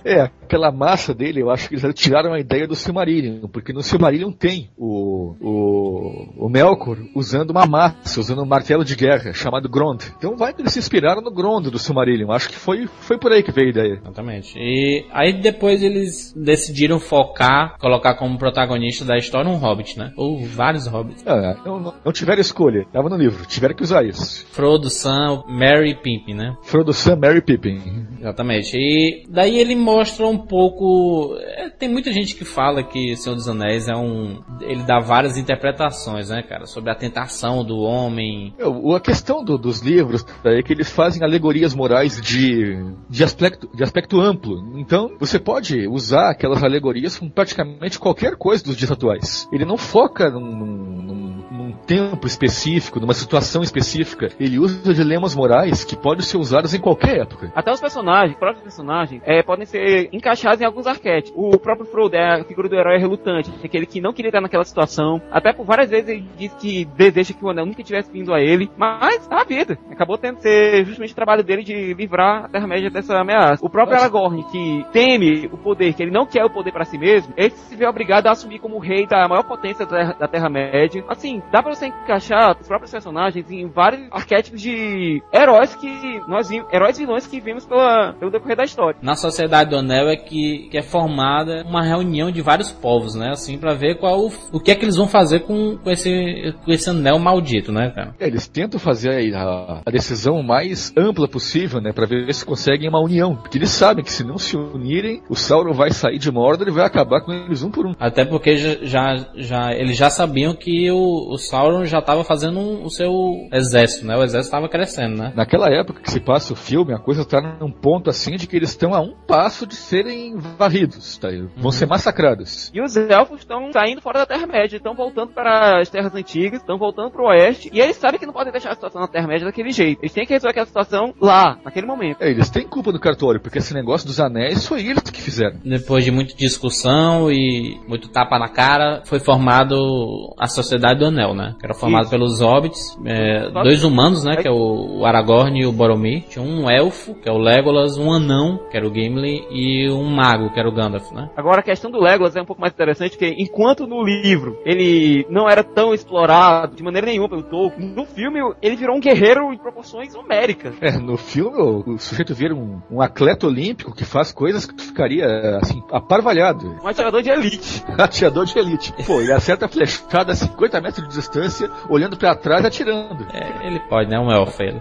É, 0.04 0.22
aquela 0.22 0.72
massa 0.72 1.14
dele, 1.14 1.42
eu 1.42 1.50
acho 1.50 1.70
que 1.70 1.76
eles 1.76 1.94
tiraram 1.94 2.34
a 2.34 2.40
ideia 2.40 2.68
do 2.68 2.76
Silmarillion, 2.76 3.48
porque 3.48 3.74
no 3.74 3.84
Silmarillion 3.84 4.32
tem 4.32 4.70
o, 4.78 5.36
o, 5.40 6.46
o 6.46 6.50
Melkor 6.50 6.98
usando 7.16 7.52
uma 7.52 7.66
massa, 7.66 8.20
usando 8.20 8.42
um 8.42 8.46
martelo 8.46 8.84
de 8.84 8.96
guerra, 8.96 9.34
chamado 9.34 9.70
Grond. 9.70 10.04
Então 10.18 10.36
vai 10.36 10.54
que 10.54 10.62
eles 10.62 10.74
se 10.74 10.80
inspiraram 10.80 11.22
no 11.22 11.32
Grond 11.32 11.68
do 11.68 11.78
Silmarillion, 11.78 12.32
acho 12.32 12.50
que 12.50 12.56
foi, 12.56 12.88
foi 12.88 13.18
por 13.18 13.32
aí 13.32 13.44
que 13.44 13.52
veio 13.52 13.68
a 13.68 13.72
ideia. 13.72 14.00
Exatamente. 14.02 14.58
E 14.58 15.06
aí 15.12 15.40
depois 15.40 15.84
eles 15.84 16.34
decidiram 16.36 17.00
focar, 17.00 17.78
colocar 17.78 18.16
como 18.16 18.38
protagonista 18.38 19.06
da 19.06 19.18
história 19.18 19.50
um 19.50 19.58
Hobbit, 19.58 19.98
né? 19.98 20.12
Ou 20.18 20.44
vários 20.46 20.88
Hobbits. 20.88 21.26
É, 21.26 21.56
não, 21.66 21.94
não 22.04 22.12
tiveram 22.12 22.42
escolha, 22.42 22.86
tava 22.92 23.10
no 23.10 23.18
livro, 23.18 23.46
tiveram 23.46 23.76
que 23.76 23.84
usar 23.84 24.04
isso. 24.04 24.46
Frodo, 24.48 24.90
Sam, 24.90 25.44
Merry 25.48 25.92
e 25.92 25.96
Pippin, 25.96 26.34
né? 26.34 26.56
Frodo, 26.64 26.94
Sam, 26.94 27.18
Merry 27.18 27.40
e 27.40 27.42
Pippin. 27.42 28.08
Exatamente. 28.20 28.76
E 28.76 29.26
daí 29.30 29.59
ele 29.60 29.76
mostra 29.76 30.26
um 30.26 30.38
pouco. 30.38 31.36
É, 31.40 31.70
tem 31.70 31.90
muita 31.90 32.12
gente 32.14 32.36
que 32.36 32.46
fala 32.46 32.82
que 32.82 33.16
Senhor 33.18 33.36
dos 33.36 33.48
Anéis 33.48 33.88
é 33.88 33.96
um. 33.96 34.42
Ele 34.62 34.84
dá 34.84 35.00
várias 35.00 35.38
interpretações, 35.38 36.30
né, 36.30 36.42
cara? 36.42 36.66
Sobre 36.66 36.92
a 36.92 36.96
tentação 36.96 37.64
do 37.64 37.80
homem. 37.80 38.54
É, 38.58 38.96
a 38.96 39.00
questão 39.00 39.44
do, 39.44 39.58
dos 39.58 39.82
livros 39.82 40.26
é 40.46 40.62
que 40.62 40.72
eles 40.72 40.90
fazem 40.90 41.24
alegorias 41.24 41.74
morais 41.74 42.22
de, 42.22 42.78
de, 43.10 43.24
aspecto, 43.24 43.70
de 43.74 43.84
aspecto 43.84 44.22
amplo. 44.22 44.78
Então, 44.78 45.16
você 45.20 45.38
pode 45.38 45.88
usar 45.88 46.30
aquelas 46.30 46.64
alegorias 46.64 47.18
com 47.18 47.30
praticamente 47.30 48.00
qualquer 48.00 48.38
coisa 48.38 48.64
dos 48.64 48.78
dias 48.78 48.92
atuais. 48.92 49.48
Ele 49.52 49.66
não 49.66 49.78
foca 49.78 50.30
num, 50.30 50.40
num, 50.40 51.44
num 51.52 51.72
tempo 51.86 52.28
específico, 52.28 53.00
numa 53.00 53.14
situação 53.14 53.62
específica. 53.62 54.30
Ele 54.40 54.58
usa 54.58 54.94
dilemas 54.94 55.36
morais 55.36 55.84
que 55.84 55.98
podem 55.98 56.24
ser 56.24 56.38
usados 56.38 56.74
em 56.74 56.80
qualquer 56.80 57.20
época. 57.20 57.52
Até 57.56 57.72
os 57.72 57.82
personagens, 57.82 58.38
próprios 58.38 58.64
personagens, 58.64 59.22
é, 59.26 59.44
podem 59.50 59.66
ser 59.66 60.10
encaixados 60.14 60.62
em 60.62 60.64
alguns 60.64 60.86
arquétipos. 60.86 61.34
O 61.36 61.58
próprio 61.58 61.88
Frodo 61.88 62.16
é 62.16 62.40
a 62.40 62.44
figura 62.44 62.70
do 62.70 62.76
herói 62.76 63.00
relutante, 63.00 63.50
aquele 63.64 63.88
que 63.88 64.00
não 64.00 64.14
queria 64.14 64.30
estar 64.30 64.42
naquela 64.42 64.64
situação. 64.64 65.20
Até 65.32 65.52
por 65.52 65.66
várias 65.66 65.90
vezes 65.90 66.08
ele 66.08 66.30
disse 66.38 66.56
que 66.58 66.86
deseja 66.86 67.34
que 67.34 67.44
o 67.44 67.50
anel 67.50 67.66
nunca 67.66 67.82
tivesse 67.82 68.12
vindo 68.12 68.32
a 68.32 68.40
ele, 68.40 68.70
mas 68.78 69.26
tá 69.28 69.42
a 69.42 69.44
vida. 69.44 69.76
Acabou 69.90 70.20
tendo 70.20 70.36
que 70.36 70.44
ser 70.44 70.86
justamente 70.86 71.14
o 71.14 71.16
trabalho 71.16 71.44
dele 71.44 71.64
de 71.64 71.96
livrar 71.96 72.46
a 72.46 72.48
Terra-média 72.48 72.92
dessa 72.92 73.20
ameaça. 73.20 73.66
O 73.66 73.72
próprio 73.72 73.98
Aragorn, 73.98 74.44
que 74.52 74.86
teme 74.92 75.48
o 75.48 75.58
poder, 75.58 75.96
que 75.96 76.04
ele 76.04 76.12
não 76.12 76.28
quer 76.28 76.46
o 76.46 76.52
poder 76.52 76.72
para 76.72 76.86
si 76.86 77.00
mesmo, 77.00 77.34
ele 77.36 77.50
se 77.50 77.76
vê 77.76 77.88
obrigado 77.88 78.28
a 78.28 78.32
assumir 78.34 78.60
como 78.60 78.78
rei 78.78 79.08
da 79.08 79.28
maior 79.28 79.48
potência 79.48 79.84
da 79.84 80.28
Terra-média. 80.28 81.04
Assim, 81.10 81.42
dá 81.52 81.64
pra 81.64 81.74
você 81.74 81.88
encaixar 81.88 82.56
os 82.62 82.68
próprios 82.68 82.92
personagens 82.92 83.50
em 83.50 83.68
vários 83.68 84.08
arquétipos 84.12 84.62
de 84.62 85.24
heróis 85.34 85.74
que 85.74 86.22
nós 86.28 86.50
vimos, 86.50 86.72
heróis 86.72 87.00
e 87.00 87.02
vilões 87.04 87.26
que 87.26 87.40
vimos 87.40 87.66
pela, 87.66 88.14
pelo 88.14 88.30
decorrer 88.30 88.56
da 88.56 88.64
história. 88.64 89.00
Na 89.02 89.16
Sociedade 89.16 89.39
do 89.48 89.78
Anel 89.78 90.10
é 90.10 90.16
que, 90.16 90.68
que 90.70 90.78
é 90.78 90.82
formada 90.82 91.64
uma 91.68 91.84
reunião 91.84 92.32
de 92.32 92.42
vários 92.42 92.72
povos, 92.72 93.16
né? 93.16 93.30
Assim, 93.32 93.58
para 93.58 93.74
ver 93.74 93.98
qual 94.00 94.26
o, 94.26 94.32
o 94.52 94.60
que 94.60 94.72
é 94.72 94.76
que 94.76 94.86
eles 94.86 94.96
vão 94.96 95.08
fazer 95.08 95.42
com, 95.42 95.78
com, 95.78 95.90
esse, 95.90 96.54
com 96.64 96.72
esse 96.72 96.90
anel 96.90 97.20
maldito, 97.20 97.72
né, 97.72 97.92
cara? 97.92 98.16
É, 98.20 98.28
eles 98.28 98.48
tentam 98.48 98.80
fazer 98.80 99.34
a, 99.36 99.82
a 99.86 99.92
decisão 99.92 100.42
mais 100.44 100.94
ampla 100.98 101.28
possível, 101.28 101.82
né? 101.82 101.92
Pra 101.92 102.06
ver 102.06 102.34
se 102.34 102.46
conseguem 102.46 102.90
uma 102.90 103.02
união. 103.02 103.36
Porque 103.36 103.58
eles 103.58 103.70
sabem 103.70 104.04
que 104.04 104.12
se 104.12 104.24
não 104.24 104.38
se 104.38 104.58
unirem, 104.58 105.22
o 105.30 105.36
Sauron 105.36 105.74
vai 105.74 105.92
sair 105.92 106.18
de 106.18 106.32
Mordor 106.32 106.68
e 106.68 106.72
vai 106.72 106.86
acabar 106.86 107.22
com 107.22 107.32
eles 107.32 107.64
um 107.64 107.72
por 107.72 107.86
um. 107.86 107.94
Até 108.00 108.26
porque 108.26 108.56
já, 108.86 109.16
já, 109.36 109.72
eles 109.74 109.98
já 109.98 110.10
sabiam 110.10 110.56
que 110.56 110.90
o, 110.92 111.34
o 111.34 111.38
Sauron 111.38 111.86
já 111.86 112.00
estava 112.00 112.24
fazendo 112.24 112.60
um, 112.60 112.84
o 112.84 112.90
seu 112.90 113.12
exército, 113.52 114.06
né? 114.06 114.16
O 114.16 114.24
exército 114.24 114.56
estava 114.56 114.70
crescendo, 114.70 115.18
né? 115.18 115.34
Naquela 115.36 115.70
época 115.70 116.02
que 116.02 116.12
se 116.12 116.20
passa 116.20 116.54
o 116.54 116.56
filme, 116.56 116.94
a 116.94 117.00
coisa 117.00 117.22
está 117.22 117.42
num 117.60 117.72
ponto 117.72 118.10
assim 118.10 118.36
de 118.36 118.48
que 118.48 118.56
eles 118.56 118.70
estão 118.70 118.94
a 118.94 119.02
um 119.02 119.14
passo 119.30 119.68
de 119.68 119.76
serem 119.76 120.36
varridos, 120.36 121.20
tá? 121.20 121.30
Vão 121.30 121.66
uhum. 121.66 121.72
ser 121.72 121.86
massacrados. 121.86 122.72
E 122.74 122.82
os 122.82 122.98
elfos 122.98 123.42
estão 123.42 123.72
saindo 123.72 124.02
fora 124.02 124.20
da 124.20 124.26
Terra-média, 124.26 124.78
estão 124.78 124.96
voltando 124.96 125.32
para 125.32 125.80
as 125.80 125.90
terras 125.90 126.14
antigas, 126.16 126.60
estão 126.60 126.80
voltando 126.80 127.12
para 127.12 127.22
o 127.22 127.28
oeste, 127.28 127.70
e 127.72 127.80
eles 127.80 127.96
sabem 127.96 128.20
que 128.20 128.26
não 128.26 128.34
podem 128.34 128.52
deixar 128.52 128.72
a 128.72 128.76
situação 128.76 129.00
na 129.00 129.08
Terra-média 129.08 129.46
daquele 129.46 129.72
jeito. 129.72 130.00
Eles 130.02 130.12
têm 130.12 130.26
que 130.26 130.34
resolver 130.34 130.50
aquela 130.50 130.66
situação 130.66 131.14
lá, 131.22 131.60
naquele 131.64 131.86
momento. 131.86 132.24
É, 132.24 132.32
eles 132.32 132.50
têm 132.50 132.68
culpa 132.68 132.92
do 132.92 133.00
cartório, 133.00 133.40
porque 133.40 133.60
esse 133.60 133.74
negócio 133.74 134.08
dos 134.08 134.20
anéis 134.20 134.66
foi 134.66 134.82
eles 134.82 135.04
que 135.04 135.22
fizeram. 135.22 135.60
Depois 135.64 136.04
de 136.04 136.12
muita 136.12 136.36
discussão 136.36 137.32
e 137.32 137.80
muito 137.88 138.10
tapa 138.10 138.40
na 138.40 138.50
cara, 138.50 139.04
foi 139.06 139.20
formado 139.20 140.34
a 140.40 140.48
Sociedade 140.48 141.00
do 141.00 141.06
Anel, 141.06 141.36
né? 141.36 141.56
Que 141.60 141.68
era 141.68 141.76
formado 141.76 142.04
Isso. 142.04 142.12
pelos 142.12 142.42
hobbits, 142.42 142.98
é, 143.06 143.52
dois 143.52 143.84
humanos, 143.84 144.24
né? 144.24 144.38
Que 144.38 144.48
é 144.48 144.52
o 144.52 145.06
Aragorn 145.06 145.60
e 145.60 145.68
o 145.68 145.72
Boromir. 145.72 146.24
Tinha 146.30 146.44
um 146.44 146.70
elfo, 146.70 147.14
que 147.14 147.30
é 147.30 147.32
o 147.32 147.38
Legolas, 147.38 147.98
um 147.98 148.12
anão, 148.12 148.60
que 148.72 148.76
era 148.76 148.88
o 148.88 148.94
Gimli, 148.94 149.19
e 149.28 149.90
um 149.92 150.06
mago, 150.06 150.52
que 150.52 150.60
era 150.60 150.68
o 150.68 150.72
Gandalf, 150.72 151.12
né? 151.12 151.30
Agora 151.36 151.60
a 151.60 151.64
questão 151.64 151.92
do 151.92 152.00
Legolas 152.00 152.36
é 152.36 152.42
um 152.42 152.46
pouco 152.46 152.62
mais 152.62 152.74
interessante, 152.74 153.12
porque 153.12 153.36
enquanto 153.38 153.88
no 153.88 154.04
livro 154.04 154.60
ele 154.66 155.26
não 155.30 155.50
era 155.50 155.64
tão 155.64 155.94
explorado 155.94 156.76
de 156.76 156.84
maneira 156.84 157.08
nenhuma 157.08 157.30
pelo 157.30 157.44
Tolkien, 157.44 157.90
no 157.90 158.06
filme 158.06 158.40
ele 158.62 158.76
virou 158.76 158.96
um 158.96 159.00
guerreiro 159.00 159.54
em 159.54 159.58
proporções 159.58 160.16
homéricas. 160.16 160.76
É, 160.82 160.98
no 160.98 161.18
filme 161.18 161.58
o, 161.58 161.96
o 161.96 162.00
sujeito 162.00 162.34
vira 162.34 162.54
um, 162.54 162.82
um, 162.90 163.02
atleta 163.02 163.48
olímpico 163.48 163.94
que 163.94 164.06
faz 164.06 164.32
coisas 164.32 164.66
que 164.66 164.74
tu 164.74 164.84
ficaria, 164.84 165.26
assim, 165.62 165.82
aparvalhado. 165.92 166.78
Um 166.84 166.88
atirador 166.88 167.22
de 167.22 167.30
elite. 167.30 167.84
atirador 167.98 168.46
de 168.46 168.58
elite. 168.58 168.94
Pô, 169.06 169.22
ele 169.22 169.32
acerta 169.32 169.66
a 169.66 169.70
flechada 169.70 170.32
a 170.32 170.36
50 170.36 170.82
metros 170.82 171.08
de 171.08 171.14
distância, 171.14 171.70
olhando 171.90 172.18
para 172.18 172.36
trás 172.36 172.66
atirando. 172.66 173.26
É, 173.34 173.68
ele 173.68 173.80
pode, 173.82 174.10
né? 174.10 174.20
Um 174.20 174.32
elfo 174.32 174.62
ele. 174.62 174.80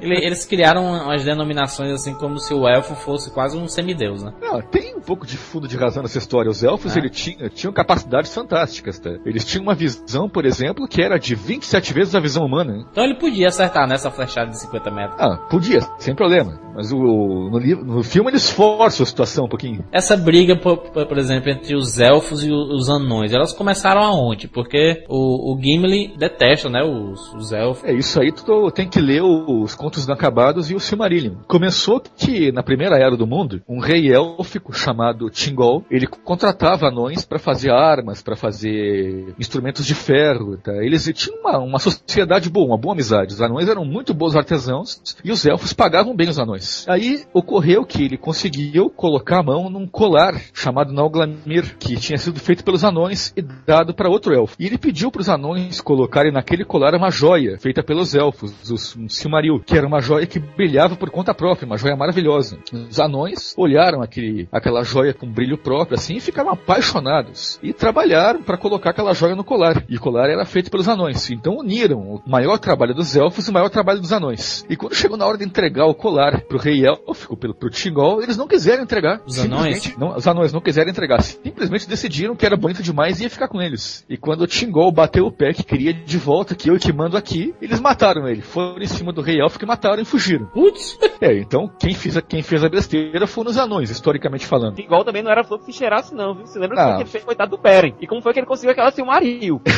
ele. 0.00 0.24
Eles 0.24 0.44
criaram 0.44 0.84
umas 0.84 1.24
denominações 1.24 1.92
assim 1.92 2.14
como 2.14 2.38
se 2.38 2.52
o 2.52 2.68
elfo 2.68 2.94
fosse 2.94 3.32
quase 3.32 3.56
um 3.56 3.68
semideus, 3.70 4.22
né? 4.22 4.32
Não, 4.40 4.60
tem 4.60 4.96
um 4.96 5.00
pouco 5.00 5.26
de 5.26 5.36
fundo 5.36 5.66
de 5.66 5.76
razão 5.76 6.02
nessa 6.02 6.18
história. 6.18 6.50
Os 6.50 6.62
elfos, 6.62 6.96
ah. 6.96 6.98
ele 6.98 7.10
tinha, 7.10 7.48
tinham 7.48 7.72
capacidades 7.72 8.34
fantásticas, 8.34 8.98
tá? 8.98 9.10
Eles 9.24 9.44
tinham 9.44 9.62
uma 9.62 9.74
visão, 9.74 10.28
por 10.28 10.44
exemplo, 10.44 10.86
que 10.86 11.02
era 11.02 11.18
de 11.18 11.34
27 11.34 11.92
vezes 11.92 12.14
a 12.14 12.20
visão 12.20 12.44
humana. 12.44 12.86
Então 12.90 13.04
ele 13.04 13.14
podia 13.14 13.48
acertar 13.48 13.88
nessa 13.88 14.10
flechada 14.10 14.50
de 14.50 14.60
50 14.60 14.90
metros. 14.90 15.20
Ah, 15.20 15.36
podia, 15.48 15.80
sem 15.98 16.14
problema. 16.14 16.58
Mas 16.74 16.92
o, 16.92 16.98
no, 16.98 17.58
livro, 17.58 17.84
no 17.84 18.02
filme 18.02 18.30
eles 18.30 18.50
forçam 18.50 19.02
a 19.02 19.06
situação 19.06 19.44
um 19.44 19.48
pouquinho. 19.48 19.84
Essa 19.92 20.16
briga, 20.16 20.56
por, 20.56 20.78
por 20.78 21.18
exemplo, 21.18 21.50
entre 21.50 21.74
os 21.74 21.98
elfos 21.98 22.44
e 22.44 22.50
os 22.52 22.88
anões, 22.88 23.32
elas 23.32 23.52
começaram 23.52 24.02
aonde? 24.02 24.48
Porque 24.48 25.04
o, 25.08 25.52
o 25.52 25.60
Gimli 25.60 26.14
detesta, 26.16 26.68
né, 26.68 26.82
os, 26.82 27.32
os 27.34 27.52
elfos. 27.52 27.84
É, 27.84 27.92
isso 27.92 28.20
aí 28.20 28.32
tu 28.32 28.70
tem 28.70 28.88
que 28.88 29.00
ler 29.00 29.22
os 29.22 29.74
Contos 29.74 30.04
Inacabados 30.04 30.70
e 30.70 30.74
o 30.74 30.80
Silmarillion. 30.80 31.34
Começou 31.46 32.00
que, 32.00 32.52
na 32.52 32.62
primeira 32.62 32.96
era 32.96 33.16
do 33.16 33.26
mundo, 33.26 33.59
um 33.68 33.80
rei 33.80 34.12
élfico 34.12 34.72
chamado 34.72 35.30
Tingol, 35.30 35.84
ele 35.90 36.06
contratava 36.06 36.88
anões 36.88 37.24
para 37.24 37.38
fazer 37.38 37.70
armas, 37.70 38.22
para 38.22 38.36
fazer 38.36 39.34
instrumentos 39.38 39.84
de 39.84 39.94
ferro. 39.94 40.56
Tá? 40.56 40.72
Eles 40.84 41.10
tinham 41.14 41.40
uma, 41.40 41.58
uma 41.58 41.78
sociedade 41.78 42.50
boa, 42.50 42.66
uma 42.66 42.78
boa 42.78 42.94
amizade. 42.94 43.34
Os 43.34 43.42
anões 43.42 43.68
eram 43.68 43.84
muito 43.84 44.14
bons 44.14 44.36
artesãos 44.36 45.00
e 45.24 45.30
os 45.30 45.44
elfos 45.46 45.72
pagavam 45.72 46.14
bem 46.14 46.28
os 46.28 46.38
anões. 46.38 46.86
Aí 46.88 47.24
ocorreu 47.32 47.84
que 47.84 48.04
ele 48.04 48.16
conseguiu 48.16 48.90
colocar 48.90 49.40
a 49.40 49.42
mão 49.42 49.70
num 49.70 49.86
colar 49.86 50.40
chamado 50.52 50.92
Nauglamir, 50.92 51.76
que 51.78 51.96
tinha 51.96 52.18
sido 52.18 52.38
feito 52.40 52.64
pelos 52.64 52.84
anões 52.84 53.32
e 53.36 53.42
dado 53.42 53.94
para 53.94 54.08
outro 54.08 54.34
elfo. 54.34 54.56
E 54.58 54.66
ele 54.66 54.78
pediu 54.78 55.10
para 55.10 55.20
os 55.20 55.28
anões 55.28 55.80
colocarem 55.80 56.32
naquele 56.32 56.64
colar 56.64 56.94
uma 56.94 57.10
joia 57.10 57.58
feita 57.58 57.82
pelos 57.82 58.14
elfos, 58.14 58.52
os 58.70 58.96
um 58.96 59.08
Silmaril, 59.08 59.60
que 59.60 59.76
era 59.76 59.86
uma 59.86 60.00
joia 60.00 60.26
que 60.26 60.38
brilhava 60.38 60.96
por 60.96 61.10
conta 61.10 61.34
própria, 61.34 61.66
uma 61.66 61.76
joia 61.76 61.96
maravilhosa. 61.96 62.58
Os 62.72 62.98
anões 62.98 63.49
olharam 63.56 64.02
aquele, 64.02 64.48
aquela 64.50 64.82
joia 64.82 65.14
com 65.14 65.30
brilho 65.30 65.58
próprio 65.58 65.96
assim 65.96 66.16
e 66.16 66.20
ficaram 66.20 66.50
apaixonados 66.50 67.58
e 67.62 67.72
trabalharam 67.72 68.42
para 68.42 68.56
colocar 68.56 68.90
aquela 68.90 69.14
joia 69.14 69.34
no 69.34 69.44
colar. 69.44 69.84
E 69.88 69.96
o 69.96 70.00
colar 70.00 70.28
era 70.28 70.44
feito 70.44 70.70
pelos 70.70 70.88
anões. 70.88 71.30
Então 71.30 71.56
uniram 71.58 71.98
o 71.98 72.22
maior 72.26 72.58
trabalho 72.58 72.94
dos 72.94 73.16
elfos 73.16 73.46
e 73.46 73.50
o 73.50 73.52
maior 73.52 73.68
trabalho 73.68 74.00
dos 74.00 74.12
anões. 74.12 74.64
E 74.68 74.76
quando 74.76 74.94
chegou 74.94 75.16
na 75.16 75.26
hora 75.26 75.38
de 75.38 75.44
entregar 75.44 75.86
o 75.86 75.94
colar 75.94 76.42
pro 76.42 76.58
rei 76.58 76.86
élfico, 76.86 77.36
pelo, 77.36 77.54
pro 77.54 77.70
Tingol, 77.70 78.22
eles 78.22 78.36
não 78.36 78.46
quiseram 78.46 78.82
entregar. 78.82 79.20
Os 79.26 79.38
anões? 79.38 79.96
Não, 79.96 80.16
os 80.16 80.26
anões 80.26 80.52
não 80.52 80.60
quiseram 80.60 80.90
entregar. 80.90 81.22
Simplesmente 81.22 81.88
decidiram 81.88 82.36
que 82.36 82.46
era 82.46 82.56
bonito 82.56 82.82
demais 82.82 83.20
e 83.20 83.24
ia 83.24 83.30
ficar 83.30 83.48
com 83.48 83.60
eles. 83.60 84.04
E 84.08 84.16
quando 84.16 84.42
o 84.42 84.46
Tingol 84.46 84.92
bateu 84.92 85.26
o 85.26 85.32
pé 85.32 85.52
que 85.52 85.62
queria 85.62 85.92
de 85.92 86.18
volta, 86.18 86.54
que 86.54 86.70
eu 86.70 86.78
te 86.78 86.92
mando 86.92 87.16
aqui, 87.16 87.54
eles 87.60 87.80
mataram 87.80 88.28
ele. 88.28 88.42
Foram 88.42 88.82
em 88.82 88.86
cima 88.86 89.12
do 89.12 89.22
rei 89.22 89.40
élfico 89.40 89.64
e 89.64 89.68
mataram 89.68 90.02
e 90.02 90.04
fugiram. 90.04 90.46
Putz! 90.46 90.98
É, 91.20 91.36
então 91.38 91.70
quem 91.78 91.94
fez, 91.94 92.16
a, 92.16 92.22
quem 92.22 92.42
fez 92.42 92.64
a 92.64 92.68
besteira 92.68 93.26
foram 93.40 93.50
os 93.50 93.58
anões, 93.58 93.90
historicamente 93.90 94.46
falando. 94.46 94.78
Igual 94.78 95.04
também 95.04 95.22
não 95.22 95.30
era 95.30 95.42
flor 95.44 95.58
que 95.60 95.66
se 95.66 95.72
cheirasse, 95.72 96.14
não, 96.14 96.34
viu? 96.34 96.46
Você 96.46 96.58
lembra 96.58 96.80
Ah. 96.80 96.96
que 96.96 97.02
ele 97.02 97.08
fez 97.10 97.24
coitado 97.24 97.56
do 97.56 97.62
Beren? 97.62 97.94
E 98.00 98.06
como 98.06 98.20
foi 98.22 98.32
que 98.32 98.38
ele 98.40 98.46
conseguiu 98.46 98.72
aquela 98.72 98.90
Silmaril? 98.90 99.60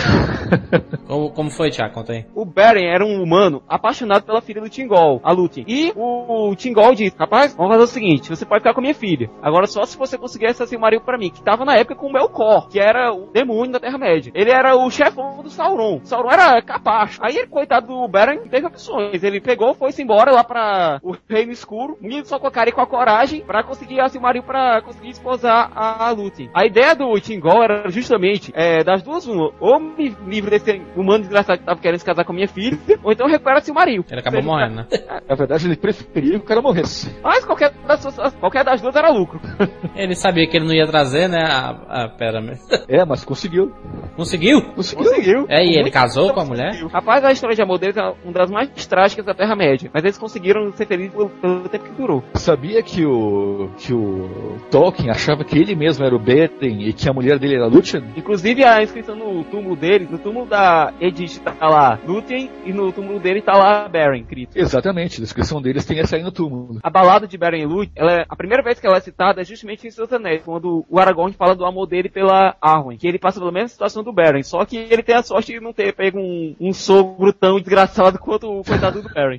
Como, 1.07 1.31
como 1.31 1.51
foi, 1.51 1.71
Tiago? 1.71 1.95
Conta 1.95 2.13
aí. 2.13 2.25
O 2.35 2.45
Beren 2.45 2.87
era 2.87 3.05
um 3.05 3.23
humano 3.23 3.63
apaixonado 3.69 4.25
pela 4.25 4.41
filha 4.41 4.61
do 4.61 4.69
Tingol, 4.69 5.21
a 5.23 5.33
Lúthien. 5.33 5.65
E 5.69 5.93
o, 5.97 6.51
o 6.51 6.57
Tingol 6.57 6.95
disse, 6.95 7.17
rapaz, 7.19 7.55
vamos 7.55 7.73
fazer 7.73 7.85
o 7.85 7.87
seguinte, 7.87 8.29
você 8.31 8.45
pode 8.47 8.61
ficar 8.63 8.73
com 8.75 8.81
a 8.81 8.83
minha 8.83 8.95
filha. 8.95 9.31
Agora 9.43 9.67
só 9.67 9.85
se 9.85 9.97
você 9.97 10.17
conseguir 10.17 10.47
essa 10.47 10.67
Silmaril 10.67 11.01
pra 11.01 11.19
mim, 11.19 11.31
que 11.31 11.43
tava 11.43 11.65
na 11.65 11.75
época 11.77 11.97
com 11.97 12.07
o 12.07 12.13
Melkor, 12.13 12.69
que 12.69 12.79
era 12.79 13.13
o 13.13 13.31
demônio 13.33 13.73
da 13.73 13.81
Terra-média. 13.81 14.33
Ele 14.35 14.51
era 14.51 14.77
o 14.77 14.91
chefão 14.91 15.43
do 15.43 15.51
Sauron. 15.51 16.01
Sauron 16.05 16.31
era 16.31 16.63
capacho. 16.63 17.19
Aí 17.23 17.37
ele, 17.37 17.47
coitado 17.49 17.87
do 17.89 18.09
Beren, 18.09 18.39
teve 18.49 18.67
opções. 18.67 19.23
Ele 19.23 19.41
pegou, 19.41 19.75
foi-se 19.75 20.03
embora 20.03 20.33
lá 20.33 20.45
pra 20.45 20.99
o 21.03 21.15
Reino 21.29 21.53
Escuro, 21.53 21.99
unido 22.03 22.27
só 22.27 22.39
com 22.39 22.47
a 22.47 22.51
cara 22.51 22.71
e 22.71 22.73
com 22.73 22.81
a 22.81 22.87
coragem, 22.87 23.42
pra 23.43 23.63
conseguir 23.63 24.01
a 24.01 24.09
Silmaril 24.09 24.43
pra 24.43 24.81
conseguir 24.83 25.11
esposar 25.11 25.71
a, 25.75 26.09
a 26.09 26.11
Lúthien. 26.11 26.51
A 26.55 26.65
ideia 26.67 26.95
do 26.95 27.19
Tingol 27.21 27.63
era 27.63 27.89
justamente, 27.91 28.53
é, 28.55 28.83
das 28.85 29.03
duas 29.03 29.27
uma, 29.27 29.51
ou 29.61 29.79
me 29.81 30.15
livro 30.27 30.51
desse 30.51 30.81
humano 30.97 31.21
desgraçado 31.21 31.59
que 31.61 31.65
tava 31.67 31.81
querendo 31.81 31.99
se 32.01 32.05
casar 32.05 32.25
com 32.25 32.33
a 32.33 32.35
minha 32.35 32.49
filha, 32.49 32.79
ou 33.03 33.13
então 33.13 33.27
recupera 33.29 33.59
a 33.59 33.61
Silmaril. 33.61 34.05
Ele 34.11 34.21
acabou 34.21 34.41
Seja- 34.41 34.53
morrendo, 34.53 34.75
né? 34.77 34.87
Na 35.29 35.35
verdade, 35.35 35.67
ele 35.67 35.77
preferia 35.77 36.33
que 36.39 36.45
o 36.45 36.49
cara 36.49 36.63
morresse. 36.63 37.15
Mas 37.23 37.45
qualquer 37.45 37.73
das, 37.87 38.01
suas- 38.01 38.35
qualquer 38.37 38.65
das 38.65 38.81
duas 38.81 38.95
era 38.97 39.11
lucro. 39.11 39.41
Ele 39.95 40.15
sabia 40.15 40.47
que 40.47 40.57
ele 40.57 40.67
não 40.67 40.73
ia 40.75 40.87
trazer, 40.87 41.29
né? 41.29 41.43
A, 41.45 42.05
a 42.05 42.09
pera 42.09 42.41
mesmo. 42.41 42.65
É, 42.89 43.05
mas 43.05 43.25
conseguiu. 43.25 43.71
Conseguiu? 44.17 44.63
Conseguiu. 44.75 45.05
Conseguiu. 45.05 45.47
É, 45.49 45.65
e 45.65 45.77
ele 45.77 45.91
casou 45.91 46.33
com 46.33 46.41
a 46.41 46.45
mulher? 46.45 46.73
Rapaz, 46.93 47.23
a 47.25 47.33
história 47.33 47.55
de 47.55 47.63
amor 47.63 47.79
deles 47.79 47.97
é 47.97 48.03
uma 48.25 48.33
das 48.33 48.51
mais 48.51 48.69
trágicas 48.87 49.25
da 49.25 49.35
Terra-média. 49.35 49.91
Mas 49.93 50.03
eles 50.05 50.19
conseguiram 50.19 50.73
ser 50.73 50.87
felizes 50.87 51.13
pelo, 51.13 51.29
pelo 51.31 51.69
tempo 51.69 51.85
que 51.85 51.91
durou. 51.93 52.23
Sabia 52.35 52.83
que 52.83 53.05
o 53.05 53.32
que 53.79 53.93
o 53.93 54.59
Tolkien 54.71 55.11
achava 55.11 55.45
que 55.45 55.59
ele 55.59 55.75
mesmo 55.75 56.05
era 56.05 56.15
o 56.15 56.19
Beren 56.19 56.89
e 56.89 56.93
que 56.93 57.09
a 57.09 57.13
mulher 57.13 57.39
dele 57.39 57.57
era 57.57 57.67
Lúthien? 57.67 58.05
Inclusive 58.17 58.65
a 58.65 58.83
inscrição 58.83 59.15
no 59.17 59.45
túmulo 59.45 59.77
dele, 59.77 60.09
no 60.11 60.19
túmulo 60.19 60.47
da 60.47 60.93
Edith 61.01 61.41
tá 61.41 61.69
lá 61.69 61.99
Lúthien 62.07 62.51
e 62.65 62.73
no 62.73 62.93
túmulo 62.93 63.21
dele 63.21 63.43
tá 63.43 63.53
lá 63.53 63.89
Beren, 63.89 64.21
escrito. 64.21 64.57
Exatamente, 64.57 65.19
a 65.19 65.25
descrição 65.25 65.61
deles 65.61 65.85
tem 65.85 65.99
essa 65.99 66.17
aí 66.17 66.23
no 66.23 66.33
túmulo. 66.33 66.79
A 66.83 66.91
balada 66.91 67.27
de 67.27 67.37
Beren 67.39 67.63
e 67.63 67.67
Lúthien, 67.67 67.93
ela 67.97 68.13
é, 68.13 68.25
a 68.29 68.37
primeira 68.37 68.63
vez 68.63 68.79
que 68.81 68.87
ela 68.87 68.97
é 68.97 69.01
citada 69.01 69.41
é 69.41 69.45
justamente 69.45 69.87
em 69.87 69.91
Seus 69.91 70.13
Anéis, 70.13 70.43
quando 70.43 70.85
o 70.89 70.99
Aragorn 70.99 71.35
fala 71.35 71.55
do 71.55 71.65
amor 71.65 71.87
dele 71.87 72.09
pela 72.09 72.57
Arwen, 72.61 72.99
que 72.99 73.07
ele 73.07 73.19
passa 73.19 73.39
pela 73.39 73.53
mesma 73.53 73.69
situação 73.69 74.03
do 74.03 74.13
Beren, 74.13 74.43
só 74.43 74.65
que 74.65 74.77
ele 74.77 75.03
tem 75.03 75.15
a 75.15 75.23
sorte 75.23 75.53
de 75.53 75.61
não 75.61 75.73
ter 75.73 75.95
pego 75.95 76.19
um, 76.19 76.55
um 76.61 76.73
sogro 76.73 77.33
tão 77.33 77.59
desgraçado 77.59 78.19
quanto 78.19 78.49
o 78.49 78.65
coitado 78.65 79.03
do 79.03 79.09
Beren. 79.09 79.39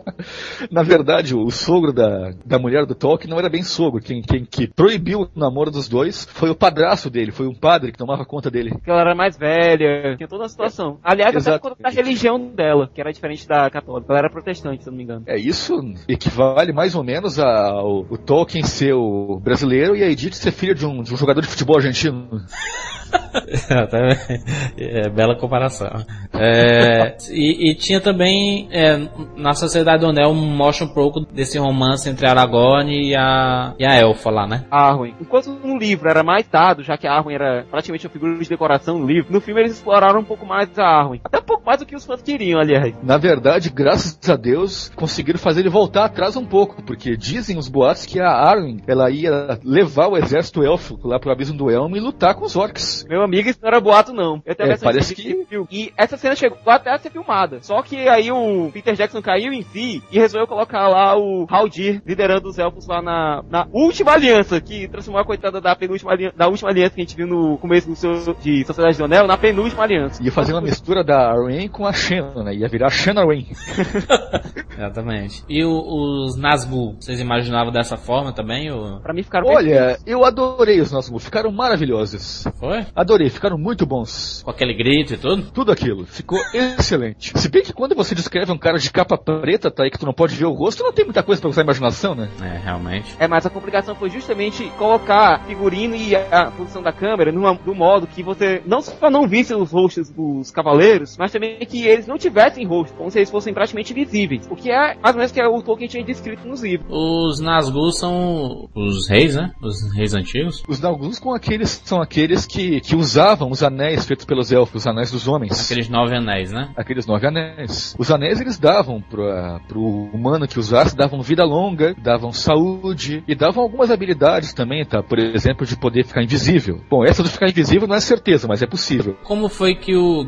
Na 0.70 0.82
verdade, 0.82 1.34
o 1.34 1.50
sogro 1.50 1.92
da, 1.92 2.32
da 2.44 2.58
mulher 2.58 2.86
do 2.86 2.94
Tolkien 2.94 3.19
não 3.28 3.38
era 3.38 3.48
bem 3.48 3.62
sogro. 3.62 4.00
Quem, 4.00 4.22
quem 4.22 4.44
que 4.44 4.66
proibiu 4.66 5.22
o 5.22 5.28
namoro 5.38 5.70
dos 5.70 5.88
dois 5.88 6.26
foi 6.32 6.50
o 6.50 6.54
padrasto 6.54 7.10
dele, 7.10 7.32
foi 7.32 7.46
um 7.46 7.54
padre 7.54 7.92
que 7.92 7.98
tomava 7.98 8.24
conta 8.24 8.50
dele. 8.50 8.72
que 8.82 8.90
ela 8.90 9.00
era 9.00 9.14
mais 9.14 9.36
velha, 9.36 10.16
tinha 10.16 10.28
toda 10.28 10.44
a 10.44 10.48
situação. 10.48 10.98
Aliás, 11.02 11.30
até 11.30 11.38
Exato. 11.38 11.60
por 11.60 11.70
conta 11.70 11.82
da 11.82 11.90
religião 11.90 12.38
dela, 12.38 12.90
que 12.92 13.00
era 13.00 13.12
diferente 13.12 13.46
da 13.46 13.68
católica. 13.70 14.12
Ela 14.12 14.18
era 14.18 14.30
protestante, 14.30 14.84
se 14.84 14.90
não 14.90 14.96
me 14.96 15.04
engano. 15.04 15.24
É 15.26 15.38
isso 15.38 15.80
equivale 16.08 16.72
mais 16.72 16.94
ou 16.94 17.04
menos 17.04 17.38
ao 17.38 18.04
Tolkien 18.18 18.64
ser 18.64 18.94
o 18.94 19.40
brasileiro 19.40 19.96
e 19.96 20.02
a 20.02 20.08
Edith 20.08 20.34
ser 20.34 20.52
filha 20.52 20.74
de 20.74 20.86
um, 20.86 21.02
de 21.02 21.12
um 21.12 21.16
jogador 21.16 21.40
de 21.40 21.48
futebol 21.48 21.76
argentino. 21.76 22.28
Até- 23.70 24.40
é, 24.78 25.08
bela 25.08 25.36
comparação. 25.36 25.90
É, 26.32 27.16
e, 27.30 27.70
e 27.70 27.74
tinha 27.74 28.00
também, 28.00 28.68
é, 28.70 29.08
na 29.36 29.52
Sociedade 29.52 30.02
do 30.02 30.08
Anel, 30.10 30.32
mostra 30.34 30.86
um 30.86 30.92
pouco 30.94 31.20
desse 31.20 31.58
romance 31.58 32.08
entre 32.08 32.26
Aragorn 32.26 32.90
e 32.90 33.14
a, 33.14 33.74
e 33.78 33.84
a 33.84 33.96
Elfa 33.96 34.30
lá, 34.30 34.46
né? 34.46 34.64
Arwen. 34.70 35.14
Enquanto 35.20 35.50
no 35.50 35.78
livro 35.78 36.08
era 36.08 36.22
mais 36.22 36.46
dado, 36.48 36.82
já 36.82 36.96
que 36.96 37.06
a 37.06 37.12
Arwen 37.12 37.34
era 37.34 37.64
praticamente 37.70 38.06
uma 38.06 38.12
figura 38.12 38.38
de 38.38 38.48
decoração 38.48 38.98
no 38.98 39.06
livro, 39.06 39.32
no 39.32 39.40
filme 39.40 39.60
eles 39.60 39.72
exploraram 39.72 40.20
um 40.20 40.24
pouco 40.24 40.46
mais 40.46 40.68
a 40.78 40.84
Arwen. 40.84 41.20
Até 41.24 41.38
um 41.38 41.42
pouco 41.42 41.64
mais 41.64 41.78
do 41.78 41.86
que 41.86 41.96
os 41.96 42.04
fãs 42.04 42.22
queriam, 42.22 42.60
aliás. 42.60 42.94
Na 43.02 43.16
verdade, 43.16 43.70
graças 43.70 44.18
a 44.28 44.36
Deus, 44.36 44.90
conseguiram 44.94 45.38
fazer 45.38 45.60
ele 45.60 45.68
voltar 45.70 46.04
atrás 46.04 46.36
um 46.36 46.44
pouco, 46.44 46.82
porque 46.82 47.16
dizem 47.16 47.58
os 47.58 47.68
boatos 47.68 48.06
que 48.06 48.20
a 48.20 48.30
Arwen, 48.30 48.78
ela 48.86 49.10
ia 49.10 49.58
levar 49.64 50.08
o 50.08 50.16
exército 50.16 50.62
élfico 50.62 51.08
lá 51.08 51.18
pro 51.18 51.30
Abismo 51.30 51.56
do 51.56 51.70
Elmo 51.70 51.96
e 51.96 52.00
lutar 52.00 52.34
com 52.34 52.44
os 52.44 52.56
orcs. 52.56 52.99
Meu 53.08 53.22
amigo, 53.22 53.48
isso 53.48 53.58
não 53.62 53.68
era 53.68 53.80
boato, 53.80 54.12
não. 54.12 54.42
Eu 54.44 54.54
tenho 54.54 54.72
É, 54.72 54.76
parece 54.76 55.14
que- 55.14 55.46
E 55.70 55.92
essa 55.96 56.16
cena 56.16 56.34
chegou 56.36 56.58
até 56.66 56.90
a 56.92 56.98
ser 56.98 57.10
filmada. 57.10 57.58
Só 57.62 57.82
que 57.82 58.08
aí 58.08 58.30
o 58.30 58.70
Peter 58.72 58.94
Jackson 58.94 59.20
caiu 59.22 59.52
em 59.52 59.62
si 59.62 60.02
e 60.10 60.18
resolveu 60.18 60.46
colocar 60.46 60.88
lá 60.88 61.16
o 61.16 61.46
Haldir 61.48 62.02
liderando 62.06 62.48
os 62.48 62.58
elfos 62.58 62.86
lá 62.86 63.00
na, 63.02 63.42
na 63.48 63.66
última 63.72 64.12
aliança, 64.12 64.60
que 64.60 64.88
transformou 64.88 65.20
a 65.20 65.24
coitada 65.24 65.60
da 65.60 65.74
penúltima 65.76 66.12
aliança, 66.12 66.36
da 66.36 66.48
última 66.48 66.70
aliança 66.70 66.94
que 66.94 67.00
a 67.00 67.04
gente 67.04 67.16
viu 67.16 67.26
no 67.26 67.58
começo 67.58 67.88
do 67.88 67.96
seu, 67.96 68.34
de 68.34 68.64
Sociedade 68.64 68.98
do 68.98 69.04
Anel, 69.04 69.26
na 69.26 69.36
penúltima 69.36 69.82
aliança. 69.82 70.22
Ia 70.22 70.32
fazer 70.32 70.52
uma 70.52 70.60
mistura 70.60 71.02
da 71.04 71.30
Arwen 71.30 71.68
com 71.68 71.86
a 71.86 71.92
Shannon, 71.92 72.42
né? 72.44 72.54
Ia 72.54 72.68
virar 72.68 72.90
Shannon 72.90 73.20
Arwen. 73.22 73.46
Exatamente. 74.76 75.44
E 75.48 75.64
o- 75.64 76.24
os 76.24 76.36
Nazgûl, 76.36 76.96
vocês 77.00 77.20
imaginavam 77.20 77.72
dessa 77.72 77.96
forma 77.96 78.32
também? 78.32 78.70
Ou... 78.70 79.00
Pra 79.00 79.12
mim 79.12 79.22
ficaram 79.22 79.46
Olha, 79.48 79.98
eu 80.06 80.24
adorei 80.24 80.80
os 80.80 80.90
nossos 80.92 81.10
ficaram 81.24 81.50
maravilhosos. 81.52 82.44
Foi? 82.58 82.84
Adorei, 82.94 83.30
ficaram 83.30 83.58
muito 83.58 83.86
bons. 83.86 84.42
Com 84.44 84.50
aquele 84.50 84.74
grito 84.74 85.14
e 85.14 85.16
tudo? 85.16 85.50
Tudo 85.52 85.72
aquilo. 85.72 86.04
Ficou 86.06 86.38
excelente. 86.52 87.32
Se 87.38 87.48
bem 87.48 87.62
que 87.62 87.72
quando 87.72 87.94
você 87.94 88.14
descreve 88.14 88.52
um 88.52 88.58
cara 88.58 88.78
de 88.78 88.90
capa 88.90 89.16
preta, 89.16 89.70
tá 89.70 89.84
aí 89.84 89.90
que 89.90 89.98
tu 89.98 90.06
não 90.06 90.12
pode 90.12 90.34
ver 90.34 90.46
o 90.46 90.52
rosto, 90.52 90.82
não 90.82 90.92
tem 90.92 91.04
muita 91.04 91.22
coisa 91.22 91.40
pra 91.40 91.50
usar 91.50 91.62
a 91.62 91.64
imaginação, 91.64 92.14
né? 92.14 92.28
É, 92.40 92.58
realmente. 92.58 93.14
É, 93.18 93.26
mas 93.26 93.46
a 93.46 93.50
complicação 93.50 93.94
foi 93.94 94.10
justamente 94.10 94.64
colocar 94.78 95.44
figurino 95.46 95.94
e 95.94 96.14
a 96.14 96.50
posição 96.50 96.82
da 96.82 96.92
câmera 96.92 97.32
numa, 97.32 97.54
do 97.54 97.74
modo 97.74 98.06
que 98.06 98.22
você 98.22 98.62
não 98.66 98.80
só 98.80 99.10
não 99.10 99.26
visse 99.26 99.54
os 99.54 99.70
rostos 99.70 100.10
dos 100.10 100.50
cavaleiros, 100.50 101.16
mas 101.18 101.32
também 101.32 101.58
que 101.58 101.86
eles 101.86 102.06
não 102.06 102.18
tivessem 102.18 102.66
rosto, 102.66 102.94
como 102.94 103.10
se 103.10 103.18
eles 103.18 103.30
fossem 103.30 103.54
praticamente 103.54 103.94
visíveis. 103.94 104.46
O 104.50 104.56
que 104.56 104.70
é 104.70 104.94
mais 104.94 105.14
ou 105.14 105.16
menos 105.16 105.32
que 105.32 105.42
o 105.42 105.62
Tolkien 105.62 105.88
tinha 105.88 106.04
descrito 106.04 106.46
nos 106.46 106.62
livros. 106.62 106.88
Os 106.90 107.40
Nazgûl 107.40 107.92
são 107.92 108.68
os 108.74 109.08
reis, 109.08 109.36
né? 109.36 109.52
Os 109.62 109.92
reis 109.94 110.14
antigos. 110.14 110.62
Os 110.68 110.80
Nalguns 110.80 111.18
com 111.18 111.34
aqueles 111.34 111.82
são 111.84 112.00
aqueles 112.00 112.46
que, 112.46 112.79
que 112.80 112.96
usavam 112.96 113.50
os 113.50 113.62
anéis 113.62 114.06
feitos 114.06 114.24
pelos 114.24 114.52
elfos, 114.52 114.82
os 114.82 114.86
anéis 114.86 115.10
dos 115.10 115.28
homens. 115.28 115.64
Aqueles 115.64 115.88
nove 115.88 116.16
anéis, 116.16 116.52
né? 116.52 116.70
Aqueles 116.76 117.06
nove 117.06 117.26
anéis. 117.26 117.94
Os 117.98 118.10
anéis 118.10 118.40
eles 118.40 118.58
davam 118.58 119.00
pra, 119.00 119.60
pro 119.68 119.80
humano 119.80 120.46
que 120.46 120.58
usasse, 120.58 120.96
davam 120.96 121.22
vida 121.22 121.44
longa, 121.44 121.94
davam 121.98 122.32
saúde 122.32 123.22
e 123.26 123.34
davam 123.34 123.62
algumas 123.62 123.90
habilidades 123.90 124.52
também, 124.52 124.84
tá? 124.84 125.02
Por 125.02 125.18
exemplo, 125.18 125.66
de 125.66 125.76
poder 125.76 126.04
ficar 126.04 126.22
invisível. 126.22 126.80
Bom, 126.88 127.04
essa 127.04 127.22
do 127.22 127.28
ficar 127.28 127.48
invisível 127.48 127.86
não 127.86 127.96
é 127.96 128.00
certeza, 128.00 128.46
mas 128.48 128.62
é 128.62 128.66
possível. 128.66 129.16
Como 129.24 129.48
foi 129.48 129.74
que 129.74 129.94
o, 129.94 130.22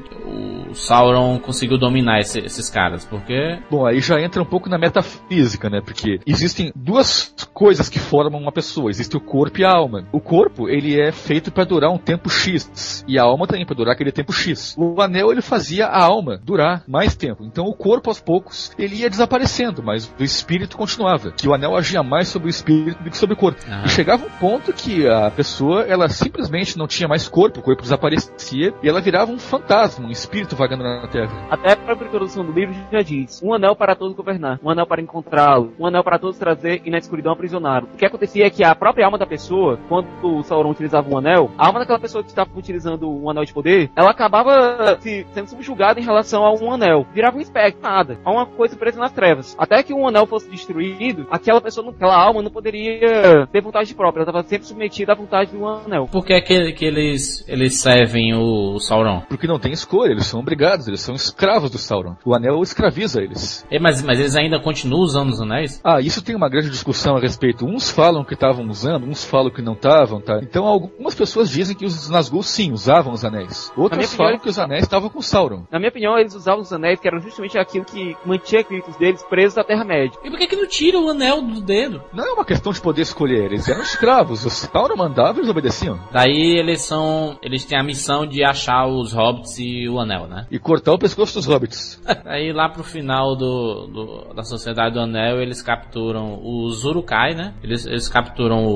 o 0.71 0.75
Sauron 0.75 1.39
conseguiu 1.39 1.79
dominar 1.79 2.21
esse, 2.21 2.41
esses 2.41 2.69
caras? 2.69 3.05
Porque. 3.05 3.59
Bom, 3.71 3.87
aí 3.87 4.01
já 4.01 4.21
entra 4.21 4.43
um 4.43 4.47
pouco 4.47 4.69
na 4.69 4.79
metafísica, 4.79 5.69
né? 5.69 5.81
Porque 5.85 6.21
existem 6.27 6.73
duas 6.75 7.35
coisas 7.53 7.89
que 7.89 7.99
formam 7.99 8.41
uma 8.41 8.53
pessoa: 8.53 8.91
existe 8.91 9.17
o 9.17 9.21
corpo 9.21 9.61
e 9.61 9.65
a 9.65 9.71
alma. 9.71 10.07
O 10.13 10.21
corpo, 10.21 10.69
ele 10.69 11.01
é 11.01 11.13
feito 11.13 11.53
para 11.53 11.65
durar 11.65 11.91
um 11.91 11.99
tempo 11.99 12.29
X, 12.43 13.05
e 13.07 13.19
a 13.19 13.23
alma 13.23 13.47
também 13.47 13.65
para 13.65 13.77
durar 13.77 13.95
aquele 13.95 14.13
tempo 14.13 14.33
X. 14.33 14.75
O 14.77 15.01
anel, 15.01 15.31
ele 15.31 15.43
fazia 15.43 15.87
a 15.87 16.03
alma 16.03 16.41
durar 16.43 16.83
mais 16.89 17.15
tempo. 17.15 17.45
Então 17.45 17.67
o 17.67 17.75
corpo, 17.75 18.11
aos 18.11 18.21
poucos, 18.21 18.73
ele 18.79 18.97
ia 18.97 19.11
desaparecendo, 19.11 19.83
mas 19.83 20.13
o 20.19 20.23
espírito 20.23 20.77
continuava. 20.77 21.33
Que 21.33 21.49
o 21.49 21.55
anel 21.55 21.77
agia 21.77 22.03
mais 22.03 22.29
sobre 22.29 22.49
o 22.49 22.51
espírito 22.51 23.03
do 23.03 23.11
que 23.11 23.17
sobre 23.17 23.35
o 23.35 23.39
corpo. 23.39 23.61
Ah. 23.69 23.83
E 23.87 23.89
chegava 23.89 24.27
um 24.27 24.31
ponto 24.31 24.73
que 24.73 25.07
a 25.09 25.31
pessoa, 25.31 25.83
ela 25.83 26.09
simplesmente 26.09 26.77
não 26.77 26.87
tinha 26.87 27.09
mais 27.09 27.29
corpo, 27.29 27.61
o 27.61 27.63
corpo 27.63 27.83
desaparecia, 27.83 28.75
e 28.83 28.89
ela 28.89 29.01
virava 29.01 29.31
um 29.31 29.39
fantasma, 29.39 30.07
um 30.07 30.11
espírito 30.11 30.57
vagando 30.57 30.83
na 30.83 31.07
Terra. 31.09 31.47
Até 31.51 31.73
a 31.73 31.77
própria 31.77 32.07
introdução 32.07 32.45
do 32.45 32.53
livro 32.53 32.75
já 32.91 33.03
diz: 33.03 33.41
um 33.43 33.55
anel 33.55 33.77
para 33.77 33.95
todos 33.95 34.17
governar, 34.17 34.59
um 34.63 34.71
anel 34.71 34.87
para 34.87 35.01
encontrá-lo, 35.01 35.73
um 35.79 35.87
anel 35.87 36.03
para 36.03 36.19
todos 36.19 36.39
trazer 36.39 36.83
e 36.85 36.91
na 36.91 36.99
escuridão 36.99 37.33
aprisioná-lo. 37.33 37.89
O 37.95 37.97
que 37.97 38.07
acontecia 38.07 38.47
é 38.47 38.51
que 38.51 38.65
a 38.65 38.75
própria 38.75 39.05
alma 39.05 39.19
da 39.19 39.27
pessoa, 39.27 39.79
quando 39.89 40.09
o 40.23 40.43
Sauron 40.43 40.71
utilizava 40.71 41.09
um 41.09 41.19
anel, 41.19 41.51
a 41.59 41.67
alma 41.67 41.81
daquela 41.81 41.99
pessoa 41.99 42.25
estava 42.33 42.51
utilizando 42.57 43.11
um 43.11 43.31
anel 43.31 43.45
de 43.45 43.53
poder, 43.53 43.91
ela 43.95 44.11
acabava 44.11 44.99
se, 45.01 45.27
sendo 45.33 45.49
subjugada 45.49 46.01
em 46.01 46.05
relação 46.05 46.45
a 46.45 46.53
um 46.53 46.73
anel. 46.73 47.07
Virava 47.13 47.37
um 47.37 47.41
espectro, 47.41 47.83
nada. 47.83 48.19
A 48.25 48.31
uma 48.31 48.47
coisa 48.47 48.77
presa 48.77 48.99
nas 48.99 49.13
trevas. 49.13 49.55
Até 49.59 49.83
que 49.83 49.95
um 49.95 50.07
anel 50.07 50.27
fosse 50.27 50.49
destruído, 50.49 51.27
aquela 51.31 51.61
pessoa, 51.61 51.91
aquela 51.91 52.17
alma 52.17 52.43
não 52.43 52.51
poderia 52.51 53.47
ter 53.51 53.61
vontade 53.61 53.95
própria. 53.95 54.23
Ela 54.23 54.31
estava 54.31 54.49
sempre 54.49 54.67
submetida 54.67 55.13
à 55.13 55.17
vontade 55.17 55.53
do 55.53 55.67
anel. 55.67 56.09
Por 56.11 56.25
que, 56.25 56.41
que, 56.41 56.73
que 56.73 56.85
eles, 56.85 57.45
eles 57.49 57.81
servem 57.81 58.35
o, 58.35 58.75
o 58.75 58.81
Sauron? 58.81 59.23
Porque 59.29 59.47
não 59.47 59.59
tem 59.59 59.73
escolha, 59.73 60.13
eles 60.13 60.27
são 60.27 60.41
obrigados, 60.41 60.89
eles 60.89 61.01
são 61.01 61.15
escravos 61.15 61.71
do 61.71 61.79
Sauron. 61.79 62.17
O 62.25 62.35
anel 62.35 62.63
escraviza 62.63 63.21
eles. 63.21 63.67
É, 63.71 63.79
mas, 63.79 64.03
mas 64.03 64.19
eles 64.19 64.37
ainda 64.37 64.61
continuam 64.61 65.03
usando 65.03 65.31
os 65.31 65.41
anéis? 65.41 65.81
Ah, 65.85 66.01
isso 66.01 66.23
tem 66.23 66.35
uma 66.35 66.49
grande 66.49 66.71
discussão 66.71 67.17
a 67.17 67.21
respeito. 67.21 67.67
Uns 67.67 67.91
falam 67.91 68.25
que 68.25 68.35
estavam 68.35 68.67
usando, 68.67 69.07
uns 69.07 69.25
falam 69.25 69.51
que 69.51 69.63
não 69.63 69.75
estavam, 69.75 70.21
tá? 70.21 70.41
Então 70.43 70.67
algumas 70.67 71.15
pessoas 71.15 71.51
dizem 71.51 71.77
que 71.77 71.85
os 71.85 71.95
Nazgûl 72.13 72.43
sim 72.43 72.73
usavam 72.73 73.13
os 73.13 73.25
anéis. 73.25 73.73
Minha 73.77 73.89
falam 73.91 74.05
opinião, 74.35 74.39
que 74.39 74.49
os 74.49 74.59
anéis 74.59 74.83
estavam 74.85 75.09
com 75.11 75.21
Sauron. 75.21 75.65
Na 75.71 75.79
minha 75.79 75.89
opinião, 75.89 76.19
eles 76.19 76.35
usavam 76.35 76.61
os 76.61 76.73
anéis, 76.73 77.01
que 77.01 77.09
eram 77.09 77.21
justamente 77.21 77.59
aquilo 77.59 77.85
que 77.85 78.17
mantinha 78.25 78.61
espíritos 78.61 78.97
deles 78.97 79.23
presos 79.25 79.59
à 79.59 79.65
Terra-média. 79.65 80.19
E 80.25 80.31
por 80.31 80.39
que, 80.39 80.47
que 80.47 80.57
não 80.57 80.67
tira 80.67 80.99
o 80.99 81.09
anel 81.11 81.43
do 81.43 81.61
dedo? 81.61 82.03
Não 82.13 82.25
é 82.25 82.33
uma 82.33 82.45
questão 82.45 82.73
de 82.73 82.81
poder 82.81 83.03
escolher, 83.03 83.47
eles 83.47 83.69
eram 83.69 83.83
escravos. 83.83 84.45
O 84.45 84.51
Sauron 84.51 84.97
mandava 84.97 85.39
e 85.39 85.41
eles 85.41 85.51
obedeciam. 85.51 85.99
Daí 86.13 86.59
eles 86.59 86.83
são. 86.83 87.39
Eles 87.43 87.65
têm 87.65 87.79
a 87.79 87.83
missão 87.83 88.27
de 88.27 88.45
achar 88.45 88.87
os 88.87 89.13
hobbits 89.13 89.59
e 89.59 89.89
o 89.89 89.99
anel, 89.99 90.27
né? 90.27 90.47
E 90.51 90.59
cortar 90.59 90.93
o 90.93 90.99
pescoço 90.99 91.35
dos 91.35 91.47
hobbits. 91.47 92.01
Aí 92.27 92.53
lá 92.53 92.69
pro 92.69 92.85
final 92.85 93.35
do, 93.37 93.87
do- 93.87 94.35
da 94.35 94.43
Sociedade 94.43 94.95
do 94.95 95.01
Anel 95.01 95.41
eles 95.41 95.63
capturam 95.63 96.41
os 96.43 96.85
Urukai, 96.85 97.35
né? 97.35 97.55
Eles, 97.63 97.87
eles 97.87 98.09
capturam 98.09 98.65
o, 98.65 98.71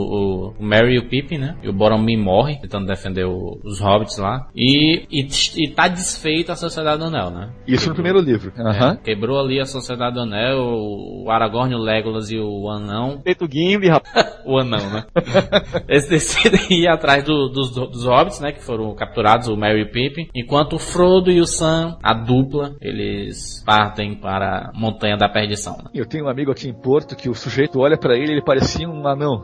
o, 0.49 0.55
o 0.59 0.65
Merry 0.65 0.95
e 0.95 0.99
o 0.99 1.09
Pippin, 1.09 1.39
né? 1.39 1.57
E 1.63 1.69
o 1.69 1.73
Boromir 1.73 2.19
morre, 2.19 2.57
tentando 2.61 2.87
defender 2.87 3.25
o- 3.27 3.61
os 3.65 3.81
hobbits 3.81 4.19
lá. 4.19 4.47
E, 4.55 5.05
e, 5.11 5.27
e 5.57 5.69
tá 5.69 5.89
desfeita 5.89 6.53
a 6.53 6.57
Sociedade 6.57 6.99
do 6.99 7.05
Anel, 7.07 7.31
né? 7.31 7.51
Isso 7.67 7.89
no 7.89 7.95
primeiro 7.95 8.21
livro. 8.21 8.53
É, 8.57 8.97
quebrou 8.97 9.39
ali 9.39 9.61
a 9.61 9.67
Sociedade 9.67 10.15
do 10.15 10.21
Anel, 10.23 10.59
o 10.59 11.27
Aragorn, 11.31 11.75
o 11.75 11.79
Legolas 11.79 12.31
e 12.31 12.39
o 12.39 12.69
Anão. 12.71 13.21
Feito 13.23 13.47
Gimli, 13.51 13.89
rapaz. 13.89 14.37
O 14.47 14.59
anão, 14.61 14.79
né? 14.93 15.05
Eles 15.89 16.09
decidem 16.09 16.61
ir 16.83 16.87
atrás 16.89 17.25
do- 17.25 17.49
dos, 17.49 17.71
dos 17.75 18.05
hobbits, 18.05 18.39
né? 18.41 18.53
Que 18.53 18.63
foram 18.63 18.95
capturados, 18.95 19.49
o 19.49 19.57
Merry 19.57 19.81
e 19.81 19.83
o 19.83 19.91
Pippin. 19.91 20.29
Enquanto 20.33 20.75
o 20.75 20.79
Frodo 20.79 21.33
e 21.33 21.41
o 21.41 21.47
Sam, 21.47 21.99
a 22.01 22.15
dupla, 22.15 22.77
eles 22.81 23.61
partem 23.67 24.15
para 24.15 24.69
a 24.69 24.73
Montanha 24.73 25.17
da 25.17 25.29
Perdição. 25.29 25.77
né? 25.79 25.91
Eu 25.93 26.07
tenho 26.07 26.27
um 26.27 26.29
amigo 26.29 26.53
aqui 26.53 26.69
em 26.69 26.73
Porto 26.81 27.17
que 27.17 27.29
o 27.29 27.35
sujeito 27.35 27.81
olha 27.81 27.99
pra 27.99 28.17
ele, 28.17 28.31
ele 28.35 28.43
parecia 28.45 28.89
um 28.89 29.05
anão. 29.09 29.43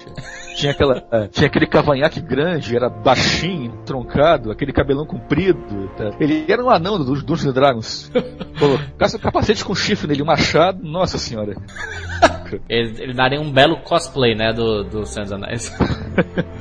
Tinha 0.57 0.72
aquela, 0.72 1.03
é, 1.11 1.28
tinha 1.28 1.46
aquele 1.46 1.66
cavanhaque 1.66 2.20
grande, 2.20 2.76
era 2.76 2.88
baixinho, 2.88 3.82
troncado, 3.84 4.50
aquele 4.50 4.72
cabelão 4.72 5.07
comprido. 5.07 5.88
tá? 5.96 6.11
Ele 6.20 6.44
era 6.48 6.62
um 6.62 6.70
anão 6.70 6.98
do 6.98 7.05
Dungeons 7.22 7.55
Dragons. 7.55 8.12
Colocasse 8.59 9.16
um 9.16 9.20
capacete 9.20 9.64
com 9.64 9.74
chifre 9.74 10.09
nele, 10.09 10.22
um 10.22 10.26
machado, 10.26 10.78
nossa 10.82 11.18
senhora. 11.18 11.55
Ele, 12.68 13.03
ele 13.03 13.14
daria 13.14 13.40
um 13.40 13.50
belo 13.50 13.78
cosplay, 13.82 14.34
né? 14.34 14.53
Do, 14.53 14.84
do 14.84 15.07
Senhor 15.07 15.24
dos 15.24 15.32
Anéis. 15.32 15.72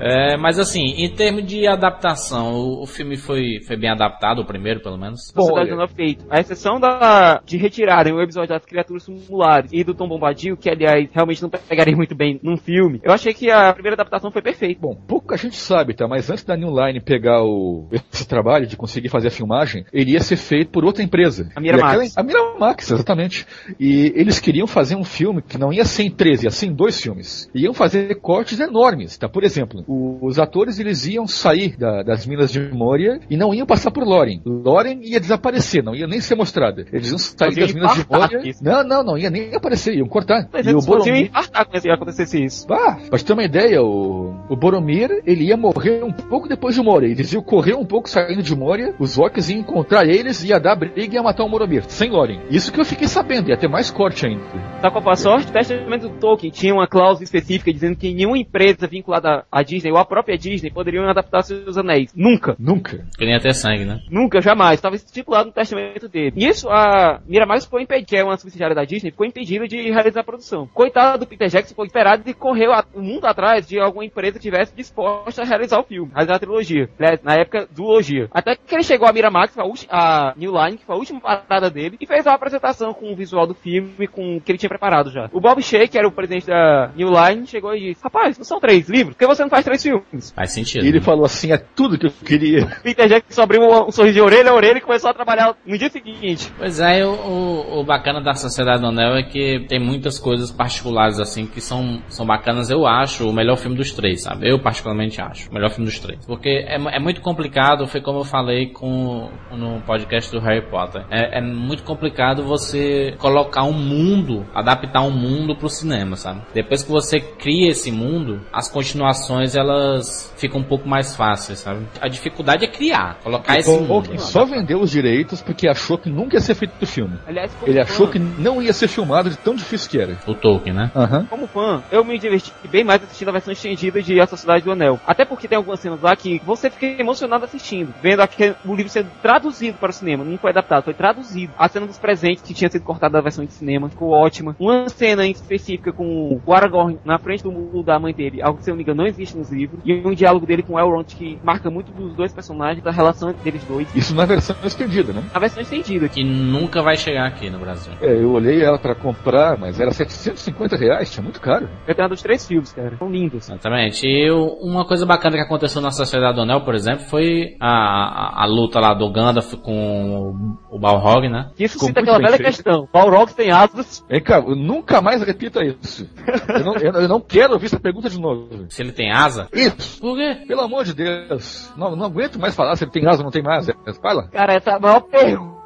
É, 0.00 0.36
mas 0.36 0.58
assim, 0.58 0.84
em 0.96 1.12
termos 1.12 1.44
de 1.44 1.66
adaptação, 1.66 2.52
o, 2.54 2.82
o 2.82 2.86
filme 2.86 3.16
foi, 3.16 3.60
foi 3.66 3.76
bem 3.76 3.90
adaptado, 3.90 4.40
o 4.40 4.46
primeiro 4.46 4.80
pelo 4.80 4.96
menos. 4.96 5.32
Bom, 5.34 5.52
olha- 5.52 5.88
feito. 5.88 6.24
A 6.30 6.38
exceção 6.38 6.78
da, 6.78 7.40
de 7.44 7.56
retirarem 7.56 8.12
o 8.12 8.20
episódio 8.20 8.50
das 8.50 8.64
criaturas 8.64 9.02
simulares 9.02 9.70
e 9.72 9.82
do 9.82 9.94
Tom 9.94 10.06
Bombadil, 10.06 10.56
que 10.56 10.70
aliás 10.70 11.08
realmente 11.12 11.42
não 11.42 11.50
pegaria 11.50 11.96
muito 11.96 12.14
bem 12.14 12.38
num 12.42 12.56
filme, 12.56 13.00
eu 13.02 13.12
achei 13.12 13.34
que 13.34 13.37
a 13.50 13.72
primeira 13.72 13.94
adaptação 13.94 14.30
foi 14.30 14.42
perfeita. 14.42 14.80
Bom, 14.80 14.94
pouca 14.94 15.36
gente 15.36 15.56
sabe, 15.56 15.94
tá? 15.94 16.06
Mas 16.08 16.28
antes 16.30 16.44
da 16.44 16.56
New 16.56 16.70
Line 16.70 17.00
pegar 17.00 17.42
o, 17.42 17.88
esse 18.12 18.26
trabalho 18.26 18.66
de 18.66 18.76
conseguir 18.76 19.08
fazer 19.08 19.28
a 19.28 19.30
filmagem, 19.30 19.84
ele 19.92 20.12
ia 20.12 20.20
ser 20.20 20.36
feito 20.36 20.70
por 20.70 20.84
outra 20.84 21.02
empresa. 21.02 21.48
A 21.54 21.60
Miramax. 21.60 21.88
Aquela- 21.92 22.10
a 22.16 22.22
Miramax, 22.22 22.90
exatamente. 22.90 23.46
E 23.78 24.12
eles 24.16 24.38
queriam 24.40 24.66
fazer 24.66 24.96
um 24.96 25.04
filme 25.04 25.42
que 25.42 25.58
não 25.58 25.72
ia 25.72 25.84
ser 25.84 26.04
em 26.04 26.10
13, 26.10 26.46
ia 26.46 26.50
ser 26.50 26.66
em 26.66 26.72
dois 26.74 27.00
filmes. 27.00 27.48
Iam 27.54 27.74
fazer 27.74 28.14
cortes 28.20 28.58
enormes, 28.60 29.16
tá? 29.18 29.28
Por 29.28 29.44
exemplo, 29.44 29.84
o- 29.86 30.18
os 30.26 30.38
atores 30.38 30.78
eles 30.78 31.06
iam 31.06 31.26
sair 31.26 31.76
da- 31.76 32.02
das 32.02 32.26
minas 32.26 32.50
de 32.50 32.60
Moria 32.72 33.20
e 33.30 33.36
não 33.36 33.54
iam 33.54 33.66
passar 33.66 33.90
por 33.90 34.04
Loren. 34.04 34.40
Loren 34.44 35.00
ia 35.02 35.20
desaparecer, 35.20 35.82
não 35.82 35.94
ia 35.94 36.06
nem 36.06 36.20
ser 36.20 36.34
mostrada. 36.34 36.84
Eles 36.92 37.08
iam 37.10 37.18
sair 37.18 37.54
das 37.54 37.72
minas 37.72 37.94
de 37.94 38.06
Moria. 38.08 38.48
isso. 38.48 38.64
Não, 38.64 38.82
não, 38.84 39.02
não 39.04 39.18
ia 39.18 39.30
nem 39.30 39.54
aparecer, 39.54 39.94
iam 39.94 40.08
cortar. 40.08 40.48
Mas 40.52 40.66
e 40.66 40.70
o 40.70 40.72
eles 40.72 40.86
podiam 40.86 41.04
Boromir 41.04 41.26
infartar 41.28 41.66
quando 41.66 41.90
acontecesse 41.92 42.42
isso. 42.44 42.66
ah, 42.72 42.96
te 43.18 43.27
ter 43.28 43.34
uma 43.34 43.44
ideia, 43.44 43.82
o, 43.82 44.34
o 44.48 44.56
Boromir, 44.56 45.22
ele 45.26 45.44
ia 45.44 45.56
morrer 45.56 46.02
um 46.02 46.12
pouco 46.12 46.48
depois 46.48 46.74
de 46.74 46.82
Moria. 46.82 47.10
Eles 47.10 47.32
iam 47.32 47.42
correr 47.42 47.74
um 47.74 47.84
pouco 47.84 48.08
saindo 48.08 48.42
de 48.42 48.56
Moria, 48.56 48.94
os 48.98 49.18
orcs 49.18 49.50
iam 49.50 49.60
encontrar 49.60 50.06
eles, 50.06 50.42
ia 50.44 50.58
dar 50.58 50.74
briga 50.74 51.12
e 51.12 51.14
ia 51.14 51.22
matar 51.22 51.44
o 51.44 51.48
Boromir, 51.48 51.84
sem 51.88 52.10
Lórien. 52.10 52.40
Isso 52.50 52.72
que 52.72 52.80
eu 52.80 52.84
fiquei 52.84 53.06
sabendo, 53.06 53.50
ia 53.50 53.56
ter 53.56 53.68
mais 53.68 53.90
corte 53.90 54.26
ainda. 54.26 54.42
Tá 54.80 54.90
com 54.90 55.10
a 55.10 55.14
sorte, 55.16 55.50
o 55.50 55.52
testamento 55.52 56.08
do 56.08 56.18
Tolkien 56.18 56.50
tinha 56.50 56.72
uma 56.74 56.86
cláusula 56.86 57.24
específica 57.24 57.72
dizendo 57.72 57.96
que 57.96 58.12
nenhuma 58.14 58.38
empresa 58.38 58.86
vinculada 58.86 59.44
à 59.52 59.62
Disney 59.62 59.92
ou 59.92 59.98
à 59.98 60.04
própria 60.04 60.38
Disney 60.38 60.70
poderiam 60.70 61.08
adaptar 61.08 61.42
seus 61.42 61.76
anéis. 61.76 62.10
Nunca. 62.16 62.56
Nunca. 62.58 63.04
Queria 63.18 63.38
ter 63.40 63.54
sangue, 63.54 63.84
né? 63.84 64.00
Nunca, 64.10 64.40
jamais. 64.40 64.74
Estava 64.78 64.96
estipulado 64.96 65.46
no 65.48 65.52
testamento 65.52 66.08
dele. 66.08 66.32
E 66.36 66.46
isso, 66.46 66.68
a 66.70 67.20
Miramax 67.26 67.64
ficou 67.64 67.80
impedida, 67.80 68.06
que 68.08 68.16
é 68.16 68.24
uma 68.24 68.36
subsidiária 68.36 68.74
da 68.74 68.84
Disney, 68.84 69.10
ficou 69.10 69.26
impedida 69.26 69.68
de 69.68 69.90
realizar 69.90 70.20
a 70.20 70.24
produção. 70.24 70.66
Coitado 70.72 71.18
do 71.18 71.26
Peter 71.26 71.48
Jackson, 71.48 71.74
foi 71.74 71.86
esperado 71.86 72.22
e 72.26 72.32
correu 72.32 72.72
a- 72.72 72.84
o 72.94 73.02
mundo 73.02 73.17
atrás 73.26 73.66
de 73.66 73.78
alguma 73.78 74.04
empresa 74.04 74.38
que 74.38 74.42
tivesse 74.42 74.74
disposta 74.74 75.42
a 75.42 75.44
realizar 75.44 75.80
o 75.80 75.84
filme, 75.84 76.10
realizar 76.12 76.36
a 76.36 76.38
trilogia. 76.38 76.88
Aliás, 76.98 77.20
Na 77.22 77.34
época, 77.34 77.68
duologia. 77.70 78.28
Até 78.32 78.56
que 78.56 78.74
ele 78.74 78.82
chegou 78.82 79.08
a 79.08 79.12
Miramax, 79.12 79.54
a 79.90 80.34
New 80.36 80.52
Line, 80.52 80.78
que 80.78 80.84
foi 80.84 80.94
a 80.94 80.98
última 80.98 81.20
parada 81.20 81.70
dele, 81.70 81.96
e 82.00 82.06
fez 82.06 82.24
uma 82.26 82.34
apresentação 82.34 82.92
com 82.92 83.12
o 83.12 83.16
visual 83.16 83.46
do 83.46 83.54
filme, 83.54 84.06
com 84.06 84.36
o 84.36 84.40
que 84.40 84.52
ele 84.52 84.58
tinha 84.58 84.68
preparado 84.68 85.10
já. 85.10 85.28
O 85.32 85.40
Bob 85.40 85.62
Shea, 85.62 85.88
que 85.88 85.98
era 85.98 86.06
o 86.06 86.12
presidente 86.12 86.46
da 86.46 86.90
New 86.94 87.08
Line, 87.08 87.46
chegou 87.46 87.74
e 87.74 87.92
disse, 87.92 88.02
rapaz, 88.02 88.36
não 88.38 88.44
são 88.44 88.60
três 88.60 88.88
livros? 88.88 89.14
Por 89.14 89.20
que 89.20 89.26
você 89.26 89.42
não 89.42 89.50
faz 89.50 89.64
três 89.64 89.82
filmes? 89.82 90.32
Faz 90.32 90.52
sentido. 90.52 90.84
E 90.84 90.88
ele 90.88 90.98
né? 90.98 91.04
falou 91.04 91.24
assim, 91.24 91.52
é 91.52 91.58
tudo 91.58 91.98
que 91.98 92.06
eu 92.06 92.10
queria. 92.10 92.66
Peter 92.82 93.08
Jackson 93.08 93.42
abriu 93.42 93.62
um, 93.62 93.88
um 93.88 93.90
sorriso 93.90 94.14
de 94.14 94.20
orelha 94.20 94.50
a 94.50 94.54
orelha 94.54 94.78
e 94.78 94.80
começou 94.80 95.10
a 95.10 95.14
trabalhar 95.14 95.56
no 95.66 95.78
dia 95.78 95.90
seguinte. 95.90 96.52
Pois 96.56 96.80
é, 96.80 97.04
o, 97.04 97.12
o, 97.12 97.80
o 97.80 97.84
bacana 97.84 98.20
da 98.20 98.34
Sociedade 98.34 98.80
do 98.80 98.88
Anel 98.88 99.16
é 99.16 99.22
que 99.22 99.66
tem 99.68 99.80
muitas 99.80 100.18
coisas 100.18 100.50
particulares 100.50 101.18
assim 101.18 101.46
que 101.46 101.60
são, 101.60 102.02
são 102.08 102.26
bacanas. 102.26 102.70
Eu 102.70 102.86
acho 102.86 103.07
o 103.22 103.32
melhor 103.32 103.56
filme 103.56 103.76
dos 103.76 103.92
três, 103.92 104.22
sabe? 104.22 104.48
Eu 104.48 104.58
particularmente 104.58 105.20
acho 105.20 105.50
o 105.50 105.54
melhor 105.54 105.70
filme 105.70 105.86
dos 105.86 105.98
três. 105.98 106.24
Porque 106.26 106.48
é, 106.48 106.76
é 106.76 106.98
muito 106.98 107.20
complicado, 107.20 107.86
foi 107.86 108.00
como 108.00 108.20
eu 108.20 108.24
falei 108.24 108.66
com, 108.66 109.30
no 109.50 109.80
podcast 109.82 110.30
do 110.30 110.40
Harry 110.40 110.62
Potter. 110.68 111.04
É, 111.10 111.38
é 111.38 111.40
muito 111.40 111.82
complicado 111.82 112.42
você 112.44 113.14
colocar 113.18 113.64
um 113.64 113.72
mundo, 113.72 114.46
adaptar 114.54 115.02
um 115.02 115.10
mundo 115.10 115.56
pro 115.56 115.68
cinema, 115.68 116.16
sabe? 116.16 116.42
Depois 116.54 116.82
que 116.82 116.90
você 116.90 117.20
cria 117.20 117.70
esse 117.70 117.90
mundo, 117.90 118.40
as 118.52 118.70
continuações 118.70 119.54
elas 119.54 120.32
ficam 120.36 120.60
um 120.60 120.64
pouco 120.64 120.88
mais 120.88 121.16
fáceis, 121.16 121.60
sabe? 121.60 121.86
A 122.00 122.08
dificuldade 122.08 122.64
é 122.64 122.68
criar, 122.68 123.18
colocar 123.22 123.58
esse 123.58 123.70
O 123.70 123.80
mundo. 123.80 123.88
Tolkien 123.88 124.18
só 124.18 124.44
vendeu 124.44 124.80
os 124.80 124.90
direitos 124.90 125.42
porque 125.42 125.68
achou 125.68 125.98
que 125.98 126.08
nunca 126.08 126.36
ia 126.36 126.40
ser 126.40 126.54
feito 126.54 126.74
o 126.80 126.86
filme. 126.86 127.18
Aliás, 127.26 127.56
Ele 127.62 127.74
fã, 127.74 127.82
achou 127.82 128.08
que 128.08 128.18
não 128.18 128.62
ia 128.62 128.72
ser 128.72 128.88
filmado 128.88 129.30
de 129.30 129.36
tão 129.36 129.54
difícil 129.54 129.90
que 129.90 129.98
era. 129.98 130.18
O 130.26 130.34
Tolkien, 130.34 130.74
né? 130.74 130.90
Aham. 130.94 131.26
Como 131.26 131.46
fã, 131.46 131.82
eu 131.90 132.04
me 132.04 132.18
diverti 132.18 132.52
bem 132.70 132.84
mais 132.84 132.97
assistindo 133.04 133.28
a 133.28 133.32
versão 133.32 133.52
estendida 133.52 134.02
de 134.02 134.20
A 134.20 134.26
Sociedade 134.26 134.64
do 134.64 134.72
Anel. 134.72 135.00
Até 135.06 135.24
porque 135.24 135.48
tem 135.48 135.56
algumas 135.56 135.80
cenas 135.80 136.00
lá 136.00 136.14
que 136.16 136.40
você 136.44 136.70
fica 136.70 136.86
emocionado 137.00 137.44
assistindo, 137.44 137.92
vendo 138.02 138.20
aquele, 138.20 138.54
o 138.64 138.74
livro 138.74 138.90
sendo 138.90 139.10
traduzido 139.22 139.78
para 139.78 139.90
o 139.90 139.92
cinema. 139.92 140.24
Não 140.24 140.38
foi 140.38 140.50
adaptado, 140.50 140.84
foi 140.84 140.94
traduzido. 140.94 141.52
A 141.58 141.68
cena 141.68 141.86
dos 141.86 141.98
presentes 141.98 142.42
que 142.42 142.54
tinha 142.54 142.70
sido 142.70 142.82
cortada 142.82 143.14
da 143.14 143.20
versão 143.20 143.44
de 143.44 143.52
cinema 143.52 143.88
ficou 143.88 144.10
ótima. 144.10 144.56
Uma 144.58 144.88
cena 144.88 145.26
em 145.26 145.30
específica 145.30 145.92
com 145.92 146.40
o 146.44 146.52
Aragorn 146.52 146.98
na 147.04 147.18
frente 147.18 147.42
do 147.42 147.52
mundo 147.52 147.82
da 147.82 147.98
mãe 147.98 148.12
dele, 148.12 148.42
algo 148.42 148.58
que 148.58 148.64
se 148.64 148.70
eu 148.70 148.72
não 148.72 148.76
me 148.76 148.82
engano 148.82 149.02
não 149.02 149.06
existe 149.06 149.36
nos 149.36 149.50
livros. 149.50 149.80
E 149.84 149.94
um 149.94 150.12
diálogo 150.12 150.46
dele 150.46 150.62
com 150.62 150.74
o 150.74 150.78
Elrond 150.78 151.06
que 151.14 151.38
marca 151.42 151.70
muito 151.70 151.92
dos 151.92 152.14
dois 152.14 152.32
personagens, 152.32 152.82
da 152.82 152.90
relação 152.90 153.30
entre 153.30 153.48
eles 153.48 153.64
dois. 153.64 153.88
Isso 153.94 154.14
na 154.14 154.24
versão 154.24 154.56
estendida, 154.64 155.12
né? 155.12 155.22
A 155.32 155.38
versão 155.38 155.62
estendida. 155.62 156.08
Que 156.08 156.24
nunca 156.24 156.82
vai 156.82 156.96
chegar 156.96 157.26
aqui 157.26 157.50
no 157.50 157.58
Brasil. 157.58 157.92
É, 158.00 158.12
eu 158.12 158.30
olhei 158.32 158.62
ela 158.62 158.78
para 158.78 158.94
comprar, 158.94 159.58
mas 159.58 159.78
era 159.80 159.90
750 159.90 160.76
reais, 160.76 161.10
tinha 161.10 161.22
muito 161.22 161.40
caro. 161.40 161.68
Eu 161.86 161.94
tenho 161.94 162.08
dos 162.08 162.22
três 162.22 162.46
filmes, 162.46 162.72
cara. 162.72 162.87
São 162.96 163.10
lindos. 163.10 163.48
Exatamente. 163.48 164.06
E 164.06 164.30
uma 164.30 164.86
coisa 164.86 165.04
bacana 165.04 165.36
que 165.36 165.42
aconteceu 165.42 165.82
na 165.82 165.90
Sociedade 165.90 166.36
do 166.36 166.42
Anel, 166.42 166.62
por 166.62 166.74
exemplo, 166.74 167.04
foi 167.06 167.56
a, 167.60 167.68
a, 167.68 168.44
a 168.44 168.46
luta 168.46 168.80
lá 168.80 168.94
do 168.94 169.10
Gandalf 169.10 169.54
com 169.54 170.58
o, 170.70 170.76
o 170.76 170.78
Balrog, 170.78 171.28
né? 171.28 171.50
Isso 171.58 171.74
Ficou 171.74 171.88
cita 171.88 172.00
aquela 172.00 172.18
velha 172.18 172.36
feito. 172.36 172.44
questão. 172.44 172.88
Balrog 172.92 173.34
tem 173.34 173.50
asas. 173.50 174.04
Vem 174.08 174.22
cá, 174.22 174.40
nunca 174.40 175.00
mais 175.00 175.22
repita 175.22 175.64
isso. 175.64 176.08
eu, 176.48 176.64
não, 176.64 176.74
eu, 176.76 176.92
eu, 176.92 177.08
não, 177.08 177.20
quero 177.20 177.54
ouvir 177.54 177.66
essa 177.66 177.80
pergunta 177.80 178.08
de 178.08 178.20
novo. 178.20 178.48
Se 178.68 178.82
ele 178.82 178.92
tem 178.92 179.10
asa? 179.12 179.48
Isso. 179.52 180.00
Por 180.00 180.16
quê? 180.16 180.44
Pelo 180.46 180.62
amor 180.62 180.84
de 180.84 180.94
Deus. 180.94 181.72
Não, 181.76 181.94
não 181.94 182.06
aguento 182.06 182.38
mais 182.38 182.54
falar 182.54 182.76
se 182.76 182.84
ele 182.84 182.90
tem 182.90 183.06
asa 183.06 183.18
ou 183.18 183.24
não 183.24 183.30
tem 183.30 183.42
asa. 183.46 183.74
Fala. 184.00 184.28
Cara, 184.28 184.54
essa 184.54 184.70
é 184.70 184.74
a 184.74 184.80
maior 184.80 185.00
pergunta 185.00 185.57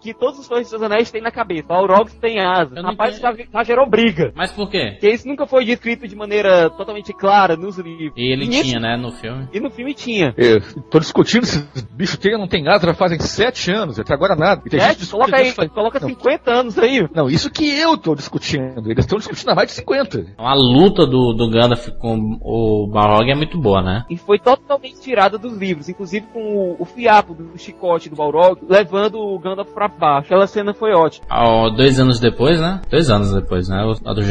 que 0.00 0.14
todos 0.14 0.40
os 0.40 0.48
fãs 0.48 0.62
de 0.62 0.68
Seus 0.68 0.82
Anéis 0.82 1.10
têm 1.10 1.22
na 1.22 1.30
cabeça. 1.30 1.68
Balrog 1.68 2.10
tem 2.20 2.40
asa. 2.40 2.80
Rapaz, 2.80 3.18
já, 3.18 3.32
já, 3.32 3.64
gerou 3.64 3.88
briga. 3.88 4.32
Mas 4.34 4.52
por 4.52 4.70
quê? 4.70 4.92
Porque 4.92 5.10
isso 5.10 5.28
nunca 5.28 5.46
foi 5.46 5.64
descrito 5.64 6.06
de 6.08 6.16
maneira 6.16 6.70
totalmente 6.70 7.12
clara 7.12 7.56
nos 7.56 7.78
livros. 7.78 8.12
E 8.16 8.32
ele 8.32 8.44
e 8.44 8.62
tinha, 8.62 8.80
né, 8.80 8.96
no 8.96 9.12
filme. 9.12 9.48
E 9.52 9.60
no 9.60 9.70
filme 9.70 9.94
tinha. 9.94 10.34
Eu 10.36 10.60
tô 10.90 10.98
discutindo 10.98 11.46
se 11.46 11.64
bicho 11.92 12.18
tem 12.18 12.34
ou 12.34 12.40
não 12.40 12.48
tem 12.48 12.66
asa 12.68 12.86
já 12.86 12.94
fazem 12.94 13.18
sete 13.18 13.70
anos, 13.70 13.98
até 13.98 14.14
agora 14.14 14.34
nada. 14.34 14.62
E 14.64 14.70
tem 14.70 14.80
é, 14.80 14.92
gente 14.92 15.10
coloca 15.10 15.36
aí, 15.36 15.50
faz... 15.52 15.70
coloca 15.70 16.00
não. 16.00 16.08
50 16.08 16.50
anos 16.50 16.78
aí. 16.78 17.08
Não, 17.14 17.28
isso 17.28 17.50
que 17.50 17.68
eu 17.78 17.96
tô 17.96 18.14
discutindo. 18.14 18.90
Eles 18.90 19.04
estão 19.04 19.18
discutindo 19.18 19.50
há 19.50 19.54
mais 19.54 19.68
de 19.68 19.74
50. 19.74 20.34
A 20.38 20.54
luta 20.54 21.06
do, 21.06 21.32
do 21.32 21.50
Gandalf 21.50 21.88
com 21.98 22.38
o 22.42 22.88
Balrog 22.90 23.30
é 23.30 23.34
muito 23.34 23.58
boa, 23.60 23.82
né? 23.82 24.04
E 24.10 24.16
foi 24.16 24.38
totalmente 24.38 25.00
tirada 25.00 25.38
dos 25.38 25.56
livros, 25.56 25.88
inclusive 25.88 26.26
com 26.32 26.40
o, 26.56 26.76
o 26.78 26.84
fiapo 26.84 27.34
do 27.34 27.58
chicote 27.58 28.08
do 28.08 28.16
Balrog, 28.16 28.60
levando 28.68 29.33
o 29.34 29.38
Gandalf 29.38 29.72
pra 29.72 29.88
baixo. 29.88 30.26
Aquela 30.26 30.46
cena 30.46 30.72
foi 30.72 30.92
ótima. 30.92 31.26
Oh, 31.30 31.70
dois 31.70 31.98
anos 31.98 32.20
depois, 32.20 32.60
né? 32.60 32.80
Dois 32.90 33.10
anos 33.10 33.32
depois, 33.32 33.68
né? 33.68 33.84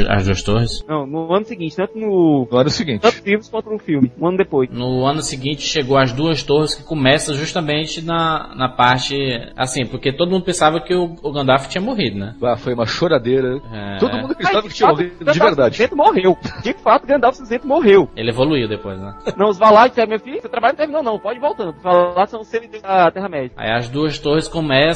As 0.10 0.26
duas 0.26 0.44
torres. 0.44 0.84
Não, 0.88 1.06
no 1.06 1.34
ano 1.34 1.46
seguinte, 1.46 1.76
tanto 1.76 1.98
no... 1.98 2.48
No 2.50 2.58
ano 2.58 2.70
seguinte. 2.70 3.02
Tanto 3.02 3.22
livros 3.26 3.50
quanto 3.50 3.70
no 3.70 3.80
filme. 3.80 4.12
Um 4.20 4.28
ano 4.28 4.38
depois. 4.38 4.70
No 4.72 5.06
ano 5.06 5.22
seguinte 5.22 5.62
chegou 5.62 5.98
as 5.98 6.12
duas 6.12 6.44
torres 6.44 6.76
que 6.76 6.84
começa 6.84 7.34
justamente 7.34 8.02
na, 8.02 8.54
na 8.56 8.70
parte, 8.70 9.16
assim, 9.56 9.86
porque 9.86 10.12
todo 10.12 10.32
mundo 10.32 10.46
pensava 10.46 10.80
que 10.80 10.94
o, 10.94 11.16
o 11.22 11.32
Gandalf 11.32 11.68
tinha 11.68 11.82
morrido, 11.82 12.18
né? 12.18 12.36
Ah, 12.44 12.56
foi 12.56 12.74
uma 12.74 12.86
choradeira. 12.86 13.62
É... 13.72 13.98
Todo 13.98 14.18
mundo 14.18 14.36
pensava 14.36 14.68
que 14.68 14.74
tinha 14.74 14.90
morrido 14.90 15.32
de 15.32 15.40
verdade. 15.40 15.76
Cinzento 15.76 15.96
morreu. 15.96 16.38
De 16.64 16.74
fato, 16.74 17.06
Gandalf 17.06 17.36
Cinzento 17.36 17.68
morreu. 17.68 18.10
Ele 18.16 18.30
evoluiu 18.30 18.68
depois, 18.68 19.00
né? 19.00 19.14
Não, 19.38 19.50
os 19.50 19.58
Valar 19.58 19.90
disseram, 19.90 20.10
meu 20.10 20.20
filho, 20.20 20.42
seu 20.42 20.50
trabalho 20.50 20.74
não 20.74 20.78
terminou 20.78 21.04
não, 21.04 21.20
pode 21.20 21.38
ir 21.38 21.42
voltando. 21.42 21.76
Os 21.76 21.84
Valar 21.84 22.28
são 22.28 22.42
os 22.42 22.54
da 22.82 23.12
Terra-média. 23.12 23.52
Aí 23.58 23.72
as 23.72 23.90
duas 23.90 24.20
torres 24.20 24.48
começam 24.48 24.93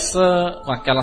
com 0.64 0.72
aquela 0.72 1.02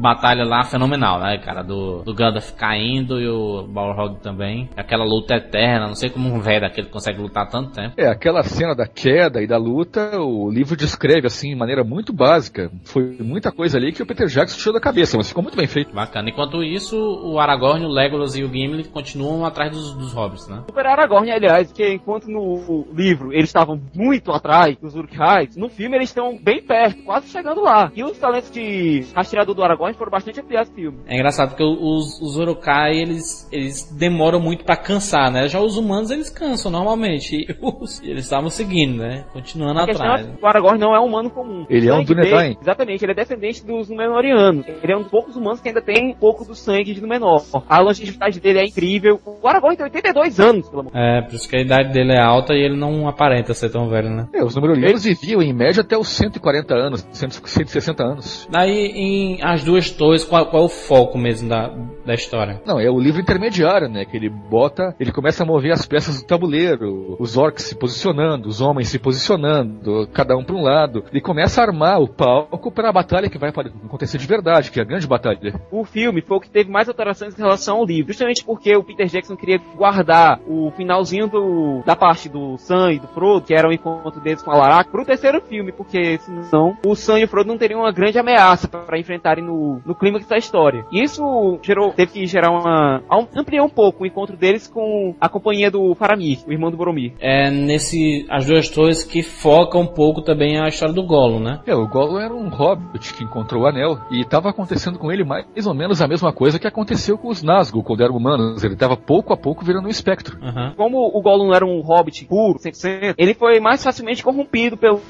batalha 0.00 0.44
lá 0.44 0.64
fenomenal, 0.64 1.20
né, 1.20 1.38
cara? 1.38 1.62
Do, 1.62 2.02
do 2.02 2.14
Gandalf 2.14 2.52
caindo 2.52 3.20
e 3.20 3.28
o 3.28 3.66
Balrog 3.66 4.20
também. 4.20 4.68
Aquela 4.76 5.04
luta 5.04 5.34
eterna, 5.34 5.86
não 5.86 5.94
sei 5.94 6.10
como 6.10 6.32
um 6.32 6.40
velho 6.40 6.62
daquele 6.62 6.88
consegue 6.88 7.20
lutar 7.20 7.48
tanto 7.48 7.72
tempo. 7.72 7.94
É, 7.96 8.08
aquela 8.08 8.42
cena 8.42 8.74
da 8.74 8.86
queda 8.86 9.42
e 9.42 9.46
da 9.46 9.56
luta, 9.56 10.18
o 10.20 10.50
livro 10.50 10.76
descreve 10.76 11.26
assim, 11.26 11.50
de 11.50 11.56
maneira 11.56 11.84
muito 11.84 12.12
básica. 12.12 12.70
Foi 12.84 13.16
muita 13.20 13.52
coisa 13.52 13.78
ali 13.78 13.92
que 13.92 14.02
o 14.02 14.06
Peter 14.06 14.26
Jackson 14.26 14.58
tirou 14.58 14.74
da 14.74 14.80
cabeça, 14.80 15.16
mas 15.16 15.28
ficou 15.28 15.42
muito 15.42 15.56
bem 15.56 15.66
feito. 15.66 15.94
Bacana. 15.94 16.30
Enquanto 16.30 16.62
isso, 16.62 16.96
o 16.96 17.38
Aragorn, 17.38 17.84
o 17.84 17.88
Legolas 17.88 18.36
e 18.36 18.44
o 18.44 18.48
Gimli 18.48 18.84
continuam 18.84 19.44
atrás 19.44 19.72
dos, 19.72 19.94
dos 19.94 20.12
hobbits, 20.12 20.48
né? 20.48 20.62
Super 20.66 20.86
Aragorn, 20.86 21.30
aliás, 21.30 21.72
que 21.72 21.86
enquanto 21.92 22.28
no 22.28 22.86
livro 22.92 23.32
eles 23.32 23.48
estavam 23.48 23.80
muito 23.94 24.32
atrás 24.32 24.76
dos 24.76 24.94
Uruk-hais, 24.94 25.56
no 25.56 25.68
filme 25.68 25.96
eles 25.96 26.10
estão 26.10 26.38
bem 26.40 26.62
perto, 26.62 27.02
quase 27.02 27.28
chegando 27.28 27.60
lá. 27.60 27.90
E 27.94 28.04
os 28.04 28.19
talentos 28.20 28.50
de 28.50 29.06
rastreador 29.14 29.54
do 29.54 29.62
Aragorn 29.62 29.94
foram 29.94 30.10
bastante 30.10 30.40
ampliados 30.40 30.70
no 30.70 30.76
filme. 30.76 30.98
É 31.06 31.14
engraçado 31.14 31.50
porque 31.50 31.64
os, 31.64 32.20
os 32.20 32.36
Urukai, 32.36 32.96
eles, 32.96 33.48
eles 33.50 33.90
demoram 33.90 34.40
muito 34.40 34.64
para 34.64 34.76
cansar, 34.76 35.30
né? 35.30 35.48
Já 35.48 35.60
os 35.60 35.76
humanos, 35.76 36.10
eles 36.10 36.30
cansam 36.30 36.70
normalmente. 36.70 37.36
E 37.40 37.56
os, 37.60 38.02
eles 38.02 38.24
estavam 38.24 38.50
seguindo, 38.50 38.98
né? 38.98 39.24
Continuando 39.32 39.80
atrás. 39.80 40.26
É 40.26 40.30
o 40.40 40.46
Aragorn 40.46 40.78
não 40.78 40.94
é 40.94 41.00
um 41.00 41.06
humano 41.06 41.30
comum. 41.30 41.66
Ele 41.68 41.88
é 41.88 41.94
um 41.94 42.04
Dunedain. 42.04 42.56
Exatamente, 42.60 43.04
ele 43.04 43.12
é 43.12 43.14
descendente 43.14 43.64
dos 43.64 43.88
Númenóreanos. 43.88 44.66
Ele 44.66 44.92
é 44.92 44.96
um 44.96 45.02
dos 45.02 45.10
poucos 45.10 45.36
humanos 45.36 45.60
que 45.60 45.68
ainda 45.68 45.82
tem 45.82 46.10
um 46.10 46.14
pouco 46.14 46.44
do 46.44 46.54
sangue 46.54 46.94
de 46.94 47.00
Númenor. 47.00 47.42
A 47.68 47.80
longevidade 47.80 48.40
dele 48.40 48.60
é 48.60 48.64
incrível. 48.64 49.20
O 49.24 49.46
Aragorn 49.46 49.76
tem 49.76 49.84
82 49.84 50.40
anos, 50.40 50.68
pelo 50.68 50.80
amor. 50.82 50.92
É, 50.94 51.22
por 51.22 51.34
isso 51.34 51.48
que 51.48 51.56
a 51.56 51.60
idade 51.60 51.92
dele 51.92 52.12
é 52.12 52.20
alta 52.20 52.54
e 52.54 52.62
ele 52.62 52.76
não 52.76 53.08
aparenta 53.08 53.54
ser 53.54 53.70
tão 53.70 53.88
velho, 53.88 54.10
né? 54.10 54.28
É, 54.32 54.44
os 54.44 54.54
Númenóreanos 54.54 55.04
viviam 55.04 55.40
em 55.42 55.52
média 55.52 55.82
até 55.82 55.96
os 55.96 56.08
140 56.08 56.74
anos, 56.74 57.06
160 57.12 58.02
anos. 58.02 58.09
Daí, 58.50 58.92
em 58.94 59.42
As 59.42 59.64
Duas 59.64 59.90
Torres, 59.90 60.24
qual, 60.24 60.46
qual 60.46 60.62
é 60.62 60.66
o 60.66 60.68
foco 60.68 61.18
mesmo 61.18 61.48
da, 61.48 61.68
da 62.04 62.14
história? 62.14 62.60
Não, 62.66 62.78
é 62.80 62.90
o 62.90 62.98
livro 62.98 63.20
intermediário, 63.20 63.88
né? 63.88 64.04
Que 64.04 64.16
ele 64.16 64.28
bota, 64.28 64.94
ele 64.98 65.12
começa 65.12 65.42
a 65.42 65.46
mover 65.46 65.72
as 65.72 65.86
peças 65.86 66.20
do 66.20 66.26
tabuleiro, 66.26 67.16
os 67.18 67.36
orcs 67.36 67.64
se 67.64 67.74
posicionando, 67.74 68.48
os 68.48 68.60
homens 68.60 68.88
se 68.88 68.98
posicionando, 68.98 70.08
cada 70.12 70.36
um 70.36 70.44
para 70.44 70.56
um 70.56 70.62
lado. 70.62 71.04
Ele 71.10 71.20
começa 71.20 71.60
a 71.60 71.64
armar 71.64 72.00
o 72.00 72.08
palco 72.08 72.70
para 72.70 72.88
a 72.88 72.92
batalha 72.92 73.28
que 73.28 73.38
vai 73.38 73.50
acontecer 73.50 74.18
de 74.18 74.26
verdade, 74.26 74.70
que 74.70 74.78
é 74.78 74.82
a 74.82 74.86
grande 74.86 75.06
batalha. 75.06 75.60
O 75.70 75.84
filme 75.84 76.22
foi 76.22 76.36
o 76.36 76.40
que 76.40 76.50
teve 76.50 76.70
mais 76.70 76.88
alterações 76.88 77.34
em 77.34 77.42
relação 77.42 77.78
ao 77.78 77.84
livro, 77.84 78.12
justamente 78.12 78.44
porque 78.44 78.74
o 78.76 78.82
Peter 78.82 79.06
Jackson 79.06 79.36
queria 79.36 79.60
guardar 79.76 80.40
o 80.46 80.70
finalzinho 80.76 81.28
do, 81.28 81.82
da 81.84 81.96
parte 81.96 82.28
do 82.28 82.56
Sam 82.58 82.92
e 82.92 82.98
do 82.98 83.08
Frodo, 83.08 83.46
que 83.46 83.54
era 83.54 83.68
o 83.68 83.72
encontro 83.72 84.20
deles 84.20 84.42
com 84.42 84.50
a 84.50 84.56
Larak, 84.56 84.90
pro 84.90 85.04
terceiro 85.04 85.40
filme, 85.40 85.72
porque 85.72 86.18
senão 86.18 86.76
o 86.84 86.94
Sam 86.94 87.20
e 87.20 87.24
o 87.24 87.28
Frodo 87.28 87.48
não 87.48 87.58
teriam 87.58 87.84
uma 87.90 87.92
grande 87.92 88.18
ameaça 88.18 88.68
para 88.68 88.98
enfrentarem 88.98 89.44
no, 89.44 89.80
no 89.84 89.94
clímax 89.94 90.26
da 90.26 90.38
história. 90.38 90.86
E 90.92 91.02
isso 91.02 91.58
gerou, 91.62 91.92
teve 91.92 92.12
que 92.12 92.26
gerar 92.26 92.50
uma. 92.50 93.02
ampliar 93.34 93.64
um 93.64 93.68
pouco 93.68 94.04
o 94.04 94.06
encontro 94.06 94.36
deles 94.36 94.68
com 94.68 95.14
a 95.20 95.28
companhia 95.28 95.70
do 95.70 95.94
Faramir, 95.96 96.38
o 96.46 96.52
irmão 96.52 96.70
do 96.70 96.76
Boromir. 96.76 97.12
É 97.20 97.50
nesse. 97.50 98.26
As 98.30 98.46
duas 98.46 98.68
torres 98.68 99.02
que 99.02 99.22
foca 99.22 99.76
um 99.76 99.86
pouco 99.86 100.22
também 100.22 100.60
a 100.60 100.68
história 100.68 100.94
do 100.94 101.02
Gollum, 101.02 101.40
né? 101.40 101.60
É, 101.66 101.74
o 101.74 101.86
Gollum 101.88 102.18
era 102.18 102.34
um 102.34 102.48
hobbit 102.48 103.14
que 103.14 103.24
encontrou 103.24 103.64
o 103.64 103.66
anel 103.66 103.98
e 104.10 104.20
estava 104.20 104.50
acontecendo 104.50 104.98
com 104.98 105.10
ele 105.10 105.24
mais 105.24 105.66
ou 105.66 105.74
menos 105.74 106.00
a 106.00 106.08
mesma 106.08 106.32
coisa 106.32 106.58
que 106.58 106.66
aconteceu 106.66 107.18
com 107.18 107.28
os 107.28 107.42
Nazgûl 107.42 107.82
quando 107.82 108.04
eram 108.04 108.16
humanos. 108.16 108.62
Ele 108.62 108.74
estava 108.74 108.96
pouco 108.96 109.32
a 109.32 109.36
pouco 109.36 109.64
virando 109.64 109.86
um 109.86 109.90
espectro. 109.90 110.38
Uhum. 110.40 110.74
Como 110.76 111.10
o 111.12 111.20
Gollum 111.20 111.52
era 111.52 111.66
um 111.66 111.80
hobbit 111.80 112.24
puro, 112.26 112.58
100%, 112.58 113.14
ele 113.18 113.34
foi 113.34 113.58
mais 113.58 113.82
facilmente 113.82 114.22
corrompido 114.22 114.76
pelo 114.76 115.00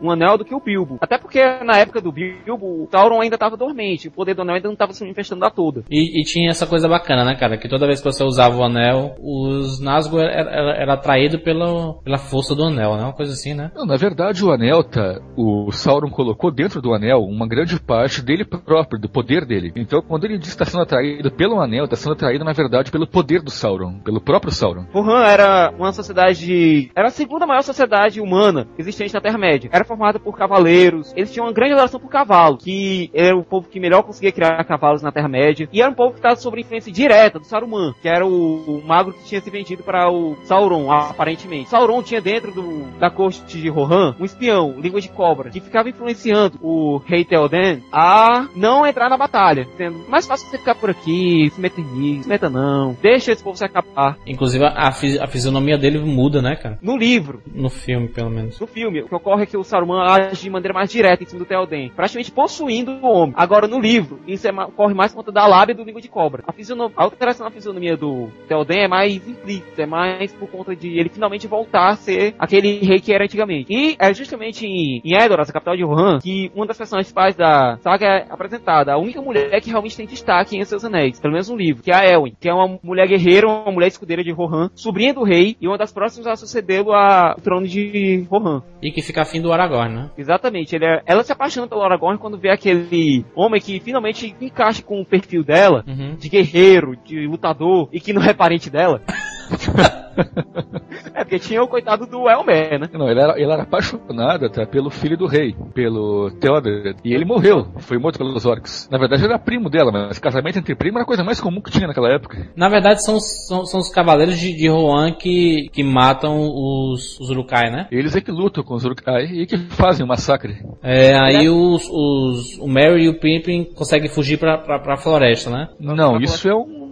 um 0.00 0.10
anel 0.10 0.38
do 0.38 0.44
que 0.44 0.54
o 0.54 0.60
Bilbo. 0.60 0.98
Até 1.00 1.18
porque 1.18 1.40
na 1.64 1.76
época 1.76 2.00
do 2.00 2.12
Bilbo, 2.44 2.84
o 2.84 2.88
Sauron 2.90 3.20
ainda 3.20 3.36
estava 3.36 3.56
dormente, 3.56 4.08
o 4.08 4.12
poder 4.12 4.34
do 4.34 4.42
anel 4.42 4.56
ainda 4.56 4.68
não 4.68 4.74
estava 4.74 4.92
se 4.92 5.02
manifestando 5.02 5.40
da 5.40 5.50
toda. 5.50 5.84
E, 5.90 6.20
e, 6.20 6.24
tinha 6.24 6.50
essa 6.50 6.66
coisa 6.66 6.88
bacana, 6.88 7.24
né, 7.24 7.34
cara? 7.34 7.56
Que 7.56 7.68
toda 7.68 7.86
vez 7.86 8.00
que 8.00 8.04
você 8.04 8.24
usava 8.24 8.56
o 8.56 8.64
anel, 8.64 9.14
os 9.20 9.80
Nazgûl 9.80 10.20
era, 10.20 10.50
era, 10.50 10.76
era 10.76 10.94
atraído 10.94 11.38
pela, 11.38 11.94
pela 12.02 12.18
força 12.18 12.54
do 12.54 12.64
anel, 12.64 12.96
né? 12.96 13.04
Uma 13.04 13.12
coisa 13.12 13.32
assim, 13.32 13.54
né? 13.54 13.70
Não, 13.74 13.86
na 13.86 13.96
verdade 13.96 14.44
o 14.44 14.52
anel 14.52 14.84
tá, 14.84 15.20
o 15.36 15.70
Sauron 15.72 16.10
colocou 16.10 16.50
dentro 16.50 16.80
do 16.80 16.92
anel 16.92 17.20
uma 17.20 17.46
grande 17.46 17.78
parte 17.80 18.22
dele 18.22 18.44
próprio, 18.44 19.00
do 19.00 19.08
poder 19.08 19.44
dele. 19.44 19.72
Então 19.76 20.02
quando 20.02 20.24
ele 20.24 20.38
diz 20.38 20.48
que 20.48 20.62
está 20.62 20.64
sendo 20.64 20.82
atraído 20.82 21.30
pelo 21.30 21.60
anel, 21.60 21.84
está 21.84 21.96
sendo 21.96 22.12
atraído 22.12 22.44
na 22.44 22.52
verdade 22.52 22.90
pelo 22.90 23.06
poder 23.06 23.42
do 23.42 23.50
Sauron, 23.50 24.00
pelo 24.00 24.20
próprio 24.20 24.52
Sauron. 24.52 24.86
Wuhan 24.94 25.24
era 25.24 25.72
uma 25.76 25.92
sociedade, 25.92 26.90
era 26.94 27.08
a 27.08 27.10
segunda 27.10 27.46
maior 27.46 27.62
sociedade 27.62 28.20
humana 28.20 28.68
existente 28.78 29.14
na 29.14 29.20
Terra-média. 29.20 29.70
Era 29.72 29.84
formada 29.84 30.18
por 30.18 30.36
cavaleiros, 30.36 31.12
eles 31.16 31.32
tinham 31.32 31.46
uma 31.46 31.52
grande 31.52 31.74
relação 31.74 32.00
por 32.00 32.09
cavalo, 32.10 32.58
que 32.58 33.10
era 33.14 33.36
o 33.36 33.44
povo 33.44 33.68
que 33.68 33.80
melhor 33.80 34.02
conseguia 34.02 34.32
criar 34.32 34.62
cavalos 34.64 35.02
na 35.02 35.12
Terra-média, 35.12 35.68
e 35.72 35.80
era 35.80 35.90
um 35.90 35.94
povo 35.94 36.12
que 36.12 36.18
estava 36.18 36.36
sob 36.36 36.60
influência 36.60 36.92
direta 36.92 37.38
do 37.38 37.44
Saruman, 37.44 37.94
que 38.00 38.08
era 38.08 38.26
o, 38.26 38.78
o 38.78 38.82
mago 38.86 39.12
que 39.12 39.24
tinha 39.24 39.40
se 39.40 39.50
vendido 39.50 39.82
para 39.82 40.10
o 40.10 40.36
Sauron, 40.44 40.90
aparentemente. 40.90 41.70
Sauron 41.70 42.02
tinha 42.02 42.20
dentro 42.20 42.52
do, 42.52 42.98
da 42.98 43.10
corte 43.10 43.40
de 43.46 43.68
Rohan 43.68 44.14
um 44.18 44.24
espião, 44.24 44.78
língua 44.78 45.00
de 45.00 45.08
cobra, 45.08 45.50
que 45.50 45.60
ficava 45.60 45.88
influenciando 45.88 46.58
o 46.62 46.98
rei 47.06 47.24
Theoden 47.24 47.82
a 47.92 48.48
não 48.54 48.86
entrar 48.86 49.08
na 49.08 49.16
batalha, 49.16 49.66
sendo 49.76 50.08
mais 50.08 50.26
fácil 50.26 50.48
você 50.48 50.58
ficar 50.58 50.74
por 50.74 50.90
aqui, 50.90 51.50
se 51.50 51.60
meter 51.60 51.84
nisso, 51.84 52.24
se 52.24 52.28
meta 52.28 52.50
não, 52.50 52.96
deixa 53.00 53.32
esse 53.32 53.42
povo 53.42 53.56
se 53.56 53.64
acabar. 53.64 54.16
Inclusive 54.26 54.64
a, 54.64 54.88
a 54.88 55.26
fisionomia 55.26 55.78
dele 55.78 55.98
muda, 55.98 56.42
né, 56.42 56.56
cara? 56.56 56.78
No 56.82 56.96
livro. 56.96 57.42
No 57.54 57.68
filme, 57.68 58.08
pelo 58.08 58.30
menos. 58.30 58.58
No 58.58 58.66
filme, 58.66 59.02
o 59.02 59.08
que 59.08 59.14
ocorre 59.14 59.44
é 59.44 59.46
que 59.46 59.56
o 59.56 59.64
Saruman 59.64 60.02
age 60.02 60.42
de 60.42 60.50
maneira 60.50 60.74
mais 60.74 60.90
direta 60.90 61.22
em 61.22 61.26
cima 61.26 61.40
do 61.40 61.46
Theoden, 61.46 61.90
praticamente 62.00 62.32
possuindo 62.32 62.92
o 62.92 63.06
homem. 63.06 63.34
Agora, 63.36 63.68
no 63.68 63.78
livro, 63.78 64.20
isso 64.26 64.48
é, 64.48 64.52
corre 64.74 64.94
mais 64.94 65.12
conta 65.12 65.30
da 65.30 65.46
lábia 65.46 65.74
do 65.74 65.84
língua 65.84 66.00
de 66.00 66.08
cobra. 66.08 66.42
A, 66.46 66.52
fisionom, 66.52 66.90
a 66.96 67.02
alteração 67.02 67.44
na 67.44 67.50
fisionomia 67.50 67.94
do 67.96 68.28
Theoden 68.48 68.84
é 68.84 68.88
mais 68.88 69.28
implícita, 69.28 69.82
é 69.82 69.86
mais 69.86 70.32
por 70.32 70.48
conta 70.48 70.74
de 70.74 70.98
ele 70.98 71.10
finalmente 71.10 71.46
voltar 71.46 71.90
a 71.90 71.96
ser 71.96 72.34
aquele 72.38 72.78
rei 72.78 73.00
que 73.00 73.12
era 73.12 73.24
antigamente. 73.24 73.70
E 73.70 73.96
é 73.98 74.14
justamente 74.14 74.66
em, 74.66 75.02
em 75.04 75.14
Edoras, 75.14 75.50
a 75.50 75.52
capital 75.52 75.76
de 75.76 75.84
Rohan, 75.84 76.20
que 76.20 76.50
uma 76.54 76.66
das 76.66 76.78
personagens 76.78 77.10
principais 77.10 77.36
da 77.36 77.76
saga 77.82 78.06
é 78.06 78.26
apresentada. 78.30 78.92
A 78.92 78.98
única 78.98 79.20
mulher 79.20 79.60
que 79.60 79.68
realmente 79.68 79.96
tem 79.96 80.06
destaque 80.06 80.56
em 80.56 80.64
Seus 80.64 80.84
Anéis, 80.84 81.20
pelo 81.20 81.32
menos 81.32 81.48
no 81.50 81.56
livro, 81.56 81.82
que 81.82 81.90
é 81.90 81.94
a 81.94 82.06
Elwin, 82.06 82.34
que 82.40 82.48
é 82.48 82.54
uma 82.54 82.78
mulher 82.82 83.06
guerreira, 83.06 83.46
uma 83.46 83.70
mulher 83.70 83.88
escudeira 83.88 84.24
de 84.24 84.30
Rohan, 84.30 84.70
sobrinha 84.74 85.12
do 85.12 85.22
rei 85.22 85.56
e 85.60 85.68
uma 85.68 85.76
das 85.76 85.92
próximas 85.92 86.26
a 86.26 86.36
sucedê-lo 86.36 86.92
ao 86.92 87.34
trono 87.36 87.66
de 87.66 88.26
Rohan. 88.30 88.62
E 88.80 88.90
que 88.90 89.02
fica 89.02 89.22
afim 89.22 89.42
do 89.42 89.52
Aragorn, 89.52 89.94
né? 89.94 90.10
Exatamente. 90.16 90.76
É, 90.76 91.02
ela 91.04 91.22
se 91.22 91.32
apaixona 91.32 91.66
pelo 91.66 91.82
Aragorn 91.90 92.18
quando 92.18 92.38
vê 92.38 92.50
aquele 92.50 93.24
homem 93.34 93.60
que 93.60 93.80
finalmente 93.80 94.34
encaixa 94.40 94.82
com 94.82 95.00
o 95.00 95.06
perfil 95.06 95.42
dela, 95.42 95.84
uhum. 95.86 96.14
de 96.14 96.28
guerreiro, 96.28 96.96
de 97.04 97.26
lutador, 97.26 97.88
e 97.92 98.00
que 98.00 98.12
não 98.12 98.22
é 98.22 98.32
parente 98.32 98.70
dela. 98.70 99.02
é 101.14 101.24
porque 101.24 101.38
tinha 101.38 101.62
o 101.62 101.68
coitado 101.68 102.06
do 102.06 102.28
Elmer, 102.28 102.78
né? 102.78 102.88
Não, 102.92 103.08
ele 103.08 103.20
era, 103.20 103.40
ele 103.40 103.52
era 103.52 103.62
apaixonado 103.62 104.46
até 104.46 104.66
pelo 104.66 104.90
filho 104.90 105.16
do 105.16 105.26
rei, 105.26 105.54
pelo 105.74 106.30
Theoden. 106.32 106.94
E 107.04 107.14
ele 107.14 107.24
morreu, 107.24 107.66
foi 107.78 107.98
morto 107.98 108.18
pelos 108.18 108.46
orcs. 108.46 108.88
Na 108.90 108.98
verdade, 108.98 109.22
ele 109.24 109.32
era 109.32 109.38
primo 109.38 109.68
dela, 109.68 109.90
mas 109.92 110.18
casamento 110.18 110.58
entre 110.58 110.74
primo 110.74 110.98
era 110.98 111.04
a 111.04 111.06
coisa 111.06 111.24
mais 111.24 111.40
comum 111.40 111.60
que 111.60 111.70
tinha 111.70 111.86
naquela 111.86 112.12
época. 112.12 112.50
Na 112.56 112.68
verdade, 112.68 113.04
são, 113.04 113.18
são, 113.20 113.64
são 113.64 113.80
os 113.80 113.90
cavaleiros 113.90 114.38
de, 114.38 114.54
de 114.54 114.68
Rohan 114.68 115.12
que, 115.12 115.68
que 115.72 115.82
matam 115.82 116.40
os, 116.40 117.18
os 117.20 117.30
Urukai, 117.30 117.70
né? 117.70 117.86
Eles 117.90 118.14
é 118.16 118.20
que 118.20 118.30
lutam 118.30 118.64
com 118.64 118.74
os 118.74 118.84
Urukai 118.84 119.24
e 119.24 119.46
que 119.46 119.58
fazem 119.58 120.04
o 120.04 120.08
massacre. 120.08 120.58
É, 120.82 121.18
aí 121.18 121.46
é. 121.46 121.50
Os, 121.50 121.88
os, 121.88 122.58
o 122.58 122.68
Merry 122.68 123.04
e 123.04 123.08
o 123.08 123.18
Pippin 123.18 123.64
conseguem 123.64 124.08
fugir 124.08 124.38
pra, 124.38 124.58
pra, 124.58 124.78
pra 124.78 124.96
floresta, 124.96 125.50
né? 125.50 125.68
Não, 125.78 126.18
isso 126.18 126.48
é 126.48 126.54
um 126.54 126.89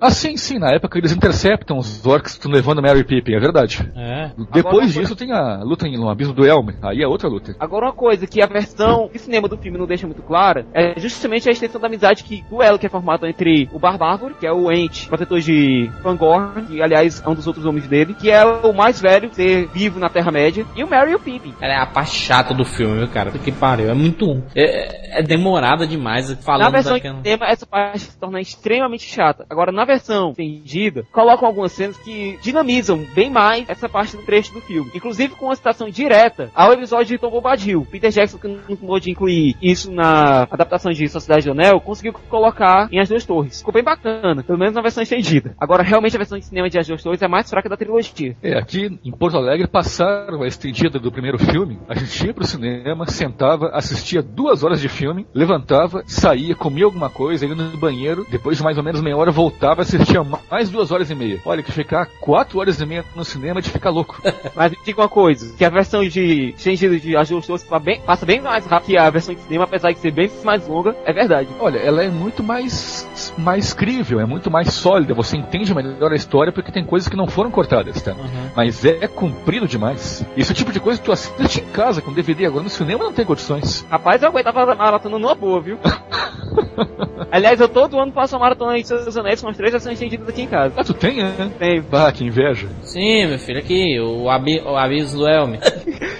ah, 0.00 0.10
sim, 0.10 0.36
sim. 0.36 0.58
Na 0.58 0.74
época 0.74 0.98
eles 0.98 1.12
interceptam 1.12 1.78
os 1.78 2.04
orcs 2.06 2.32
que 2.32 2.38
estão 2.38 2.50
levando 2.50 2.82
Mary 2.82 3.04
Pippin, 3.04 3.34
é 3.34 3.40
verdade. 3.40 3.90
É. 3.96 4.30
Depois 4.52 4.90
Agora, 4.90 5.02
disso 5.02 5.16
tem 5.16 5.32
a 5.32 5.62
luta 5.62 5.86
no 5.88 6.08
Abismo 6.08 6.34
do 6.34 6.46
Elmer. 6.46 6.76
Aí 6.82 7.02
é 7.02 7.06
outra 7.06 7.28
luta. 7.28 7.54
Agora 7.58 7.86
uma 7.86 7.92
coisa 7.92 8.26
que 8.26 8.42
a 8.42 8.46
versão 8.46 9.10
de 9.12 9.18
cinema 9.18 9.48
do 9.48 9.56
filme 9.56 9.78
não 9.78 9.86
deixa 9.86 10.06
muito 10.06 10.22
clara 10.22 10.66
é 10.72 10.98
justamente 10.98 11.48
a 11.48 11.52
extensão 11.52 11.80
da 11.80 11.86
amizade 11.86 12.24
que 12.24 12.42
duelo 12.48 12.78
que 12.78 12.86
é 12.86 12.88
formado 12.88 13.26
entre 13.26 13.68
o 13.72 13.78
Barbárvore, 13.78 14.34
que 14.34 14.46
é 14.46 14.52
o 14.52 14.70
Ent, 14.70 15.08
protetor 15.08 15.40
de 15.40 15.90
Fangorn, 16.02 16.66
que 16.66 16.82
aliás 16.82 17.22
é 17.24 17.28
um 17.28 17.34
dos 17.34 17.46
outros 17.46 17.64
homens 17.64 17.86
dele, 17.86 18.14
que 18.14 18.30
é 18.30 18.44
o 18.44 18.72
mais 18.72 19.00
velho 19.00 19.32
ser 19.32 19.68
vivo 19.68 19.98
na 19.98 20.08
Terra-média, 20.08 20.64
e 20.76 20.84
o 20.84 20.88
Mary 20.88 21.12
e 21.12 21.14
o 21.14 21.20
Pippin. 21.20 21.54
É 21.60 21.76
a 21.76 21.86
parte 21.86 22.16
chata 22.16 22.54
do 22.54 22.64
filme, 22.64 22.98
viu, 22.98 23.08
cara? 23.08 23.30
Que 23.30 23.52
pariu. 23.52 23.90
É 23.90 23.94
muito. 23.94 24.42
É, 24.54 25.20
é 25.20 25.22
demorada 25.22 25.86
demais 25.86 26.32
falando 26.44 26.62
Na 26.62 26.70
versão 26.70 26.94
daquela... 26.94 27.14
de 27.16 27.22
cinema, 27.22 27.46
essa 27.46 27.66
parte 27.66 28.00
se 28.00 28.18
torna 28.18 28.40
extremamente 28.40 29.04
chata. 29.04 29.41
Agora, 29.48 29.72
na 29.72 29.84
versão 29.84 30.30
estendida, 30.30 31.04
colocam 31.12 31.46
algumas 31.46 31.72
cenas 31.72 31.96
que 31.96 32.38
dinamizam 32.42 33.04
bem 33.14 33.30
mais 33.30 33.68
essa 33.68 33.88
parte 33.88 34.16
do 34.16 34.22
trecho 34.22 34.52
do 34.52 34.60
filme. 34.60 34.90
Inclusive 34.94 35.34
com 35.34 35.46
uma 35.46 35.56
citação 35.56 35.88
direta 35.88 36.50
ao 36.54 36.72
episódio 36.72 37.16
de 37.16 37.18
Tom 37.18 37.30
Bombadil. 37.30 37.86
Peter 37.90 38.10
Jackson, 38.10 38.38
que 38.38 38.48
não 38.48 38.76
pôde 38.76 39.10
incluir 39.10 39.56
isso 39.60 39.90
na 39.90 40.46
adaptação 40.50 40.92
de 40.92 41.08
Sociedade 41.08 41.46
do 41.46 41.52
Anel, 41.52 41.80
conseguiu 41.80 42.12
colocar 42.12 42.88
em 42.90 43.00
As 43.00 43.08
Duas 43.08 43.24
Torres. 43.24 43.58
Ficou 43.58 43.74
bem 43.74 43.82
bacana, 43.82 44.42
pelo 44.42 44.58
menos 44.58 44.74
na 44.74 44.82
versão 44.82 45.02
estendida. 45.02 45.54
Agora, 45.58 45.82
realmente, 45.82 46.16
a 46.16 46.18
versão 46.18 46.38
de 46.38 46.44
cinema 46.44 46.68
de 46.68 46.78
As 46.78 46.86
Duas 46.86 47.02
Torres 47.02 47.22
é 47.22 47.28
mais 47.28 47.48
fraca 47.48 47.68
da 47.68 47.76
trilogia. 47.76 48.36
É, 48.42 48.58
aqui 48.58 48.98
em 49.04 49.10
Porto 49.10 49.36
Alegre 49.36 49.66
passaram 49.66 50.42
a 50.42 50.46
estendida 50.46 50.98
do 50.98 51.10
primeiro 51.10 51.38
filme. 51.38 51.78
A 51.88 51.94
gente 51.94 52.26
ia 52.26 52.34
pro 52.34 52.46
cinema, 52.46 53.06
sentava, 53.06 53.70
assistia 53.72 54.22
duas 54.22 54.62
horas 54.62 54.80
de 54.80 54.88
filme, 54.88 55.26
levantava, 55.34 56.02
saía, 56.06 56.54
comia 56.54 56.84
alguma 56.84 57.10
coisa, 57.10 57.46
ia 57.46 57.54
no 57.54 57.76
banheiro, 57.76 58.26
depois 58.30 58.56
de 58.56 58.62
mais 58.62 58.78
ou 58.78 58.84
menos 58.84 59.00
meia 59.00 59.16
hora 59.16 59.31
voltava, 59.32 59.82
assistia 59.82 60.22
mais 60.50 60.68
duas 60.70 60.90
horas 60.90 61.10
e 61.10 61.14
meia. 61.14 61.40
Olha, 61.44 61.62
que 61.62 61.72
ficar 61.72 62.06
quatro 62.20 62.58
horas 62.58 62.80
e 62.80 62.86
meia 62.86 63.04
no 63.14 63.24
cinema 63.24 63.60
é 63.60 63.62
de 63.62 63.70
ficar 63.70 63.90
louco. 63.90 64.20
Mas 64.54 64.72
diga 64.84 65.00
uma 65.00 65.08
coisa, 65.08 65.54
que 65.56 65.64
a 65.64 65.70
versão 65.70 66.06
de 66.06 66.54
sentido 66.56 66.98
de 66.98 67.16
ajustos 67.16 67.64
bem, 67.82 68.00
passa 68.00 68.26
bem 68.26 68.40
mais 68.40 68.66
rápido 68.66 68.82
que 68.82 68.96
a 68.96 69.08
versão 69.10 69.34
de 69.34 69.40
cinema, 69.42 69.64
apesar 69.64 69.92
de 69.92 69.98
ser 69.98 70.10
bem 70.10 70.30
mais 70.44 70.66
longa, 70.66 70.96
é 71.04 71.12
verdade. 71.12 71.48
Olha, 71.60 71.78
ela 71.78 72.02
é 72.02 72.08
muito 72.08 72.42
mais 72.42 73.08
mais 73.38 73.72
crível, 73.72 74.20
é 74.20 74.24
muito 74.24 74.50
mais 74.50 74.72
sólida, 74.72 75.14
você 75.14 75.36
entende 75.36 75.74
melhor 75.74 76.12
a 76.12 76.16
história 76.16 76.52
porque 76.52 76.72
tem 76.72 76.84
coisas 76.84 77.08
que 77.08 77.16
não 77.16 77.26
foram 77.26 77.50
cortadas, 77.50 78.00
tá? 78.02 78.12
Uhum. 78.12 78.50
Mas 78.56 78.84
é, 78.84 78.98
é 79.02 79.08
comprido 79.08 79.66
demais. 79.66 80.24
Isso 80.36 80.52
é 80.52 80.54
o 80.54 80.56
tipo 80.56 80.72
de 80.72 80.80
coisa 80.80 80.98
que 80.98 81.04
tu 81.04 81.12
assiste 81.12 81.60
em 81.60 81.66
casa 81.72 82.02
com 82.02 82.12
DVD, 82.12 82.46
agora 82.46 82.64
no 82.64 82.70
cinema 82.70 83.04
não 83.04 83.12
tem 83.12 83.24
condições. 83.24 83.86
Rapaz, 83.90 84.22
eu 84.22 84.28
aguentava 84.28 84.74
maratona 84.74 85.18
numa 85.18 85.34
boa, 85.34 85.60
viu? 85.60 85.78
Aliás, 87.30 87.60
eu 87.60 87.68
todo 87.68 87.98
ano 87.98 88.12
passo 88.12 88.36
a 88.36 88.38
maratona 88.38 88.76
de 88.76 88.86
Seus 88.86 89.16
Anéis 89.16 89.40
com 89.40 89.48
as 89.48 89.56
três 89.56 89.72
versões 89.72 89.94
estendidas 89.94 90.28
aqui 90.28 90.42
em 90.42 90.46
casa. 90.46 90.74
Ah, 90.76 90.84
tu 90.84 90.92
tem, 90.92 91.22
né? 91.22 91.50
Tem. 91.58 91.82
Ah, 91.92 92.12
que 92.12 92.24
inveja. 92.24 92.68
Sim, 92.82 93.26
meu 93.26 93.38
filho, 93.38 93.58
aqui, 93.58 93.98
o, 94.00 94.28
abi, 94.28 94.60
o 94.60 94.76
Abismo 94.76 95.20
do 95.20 95.28
Elme. 95.28 95.58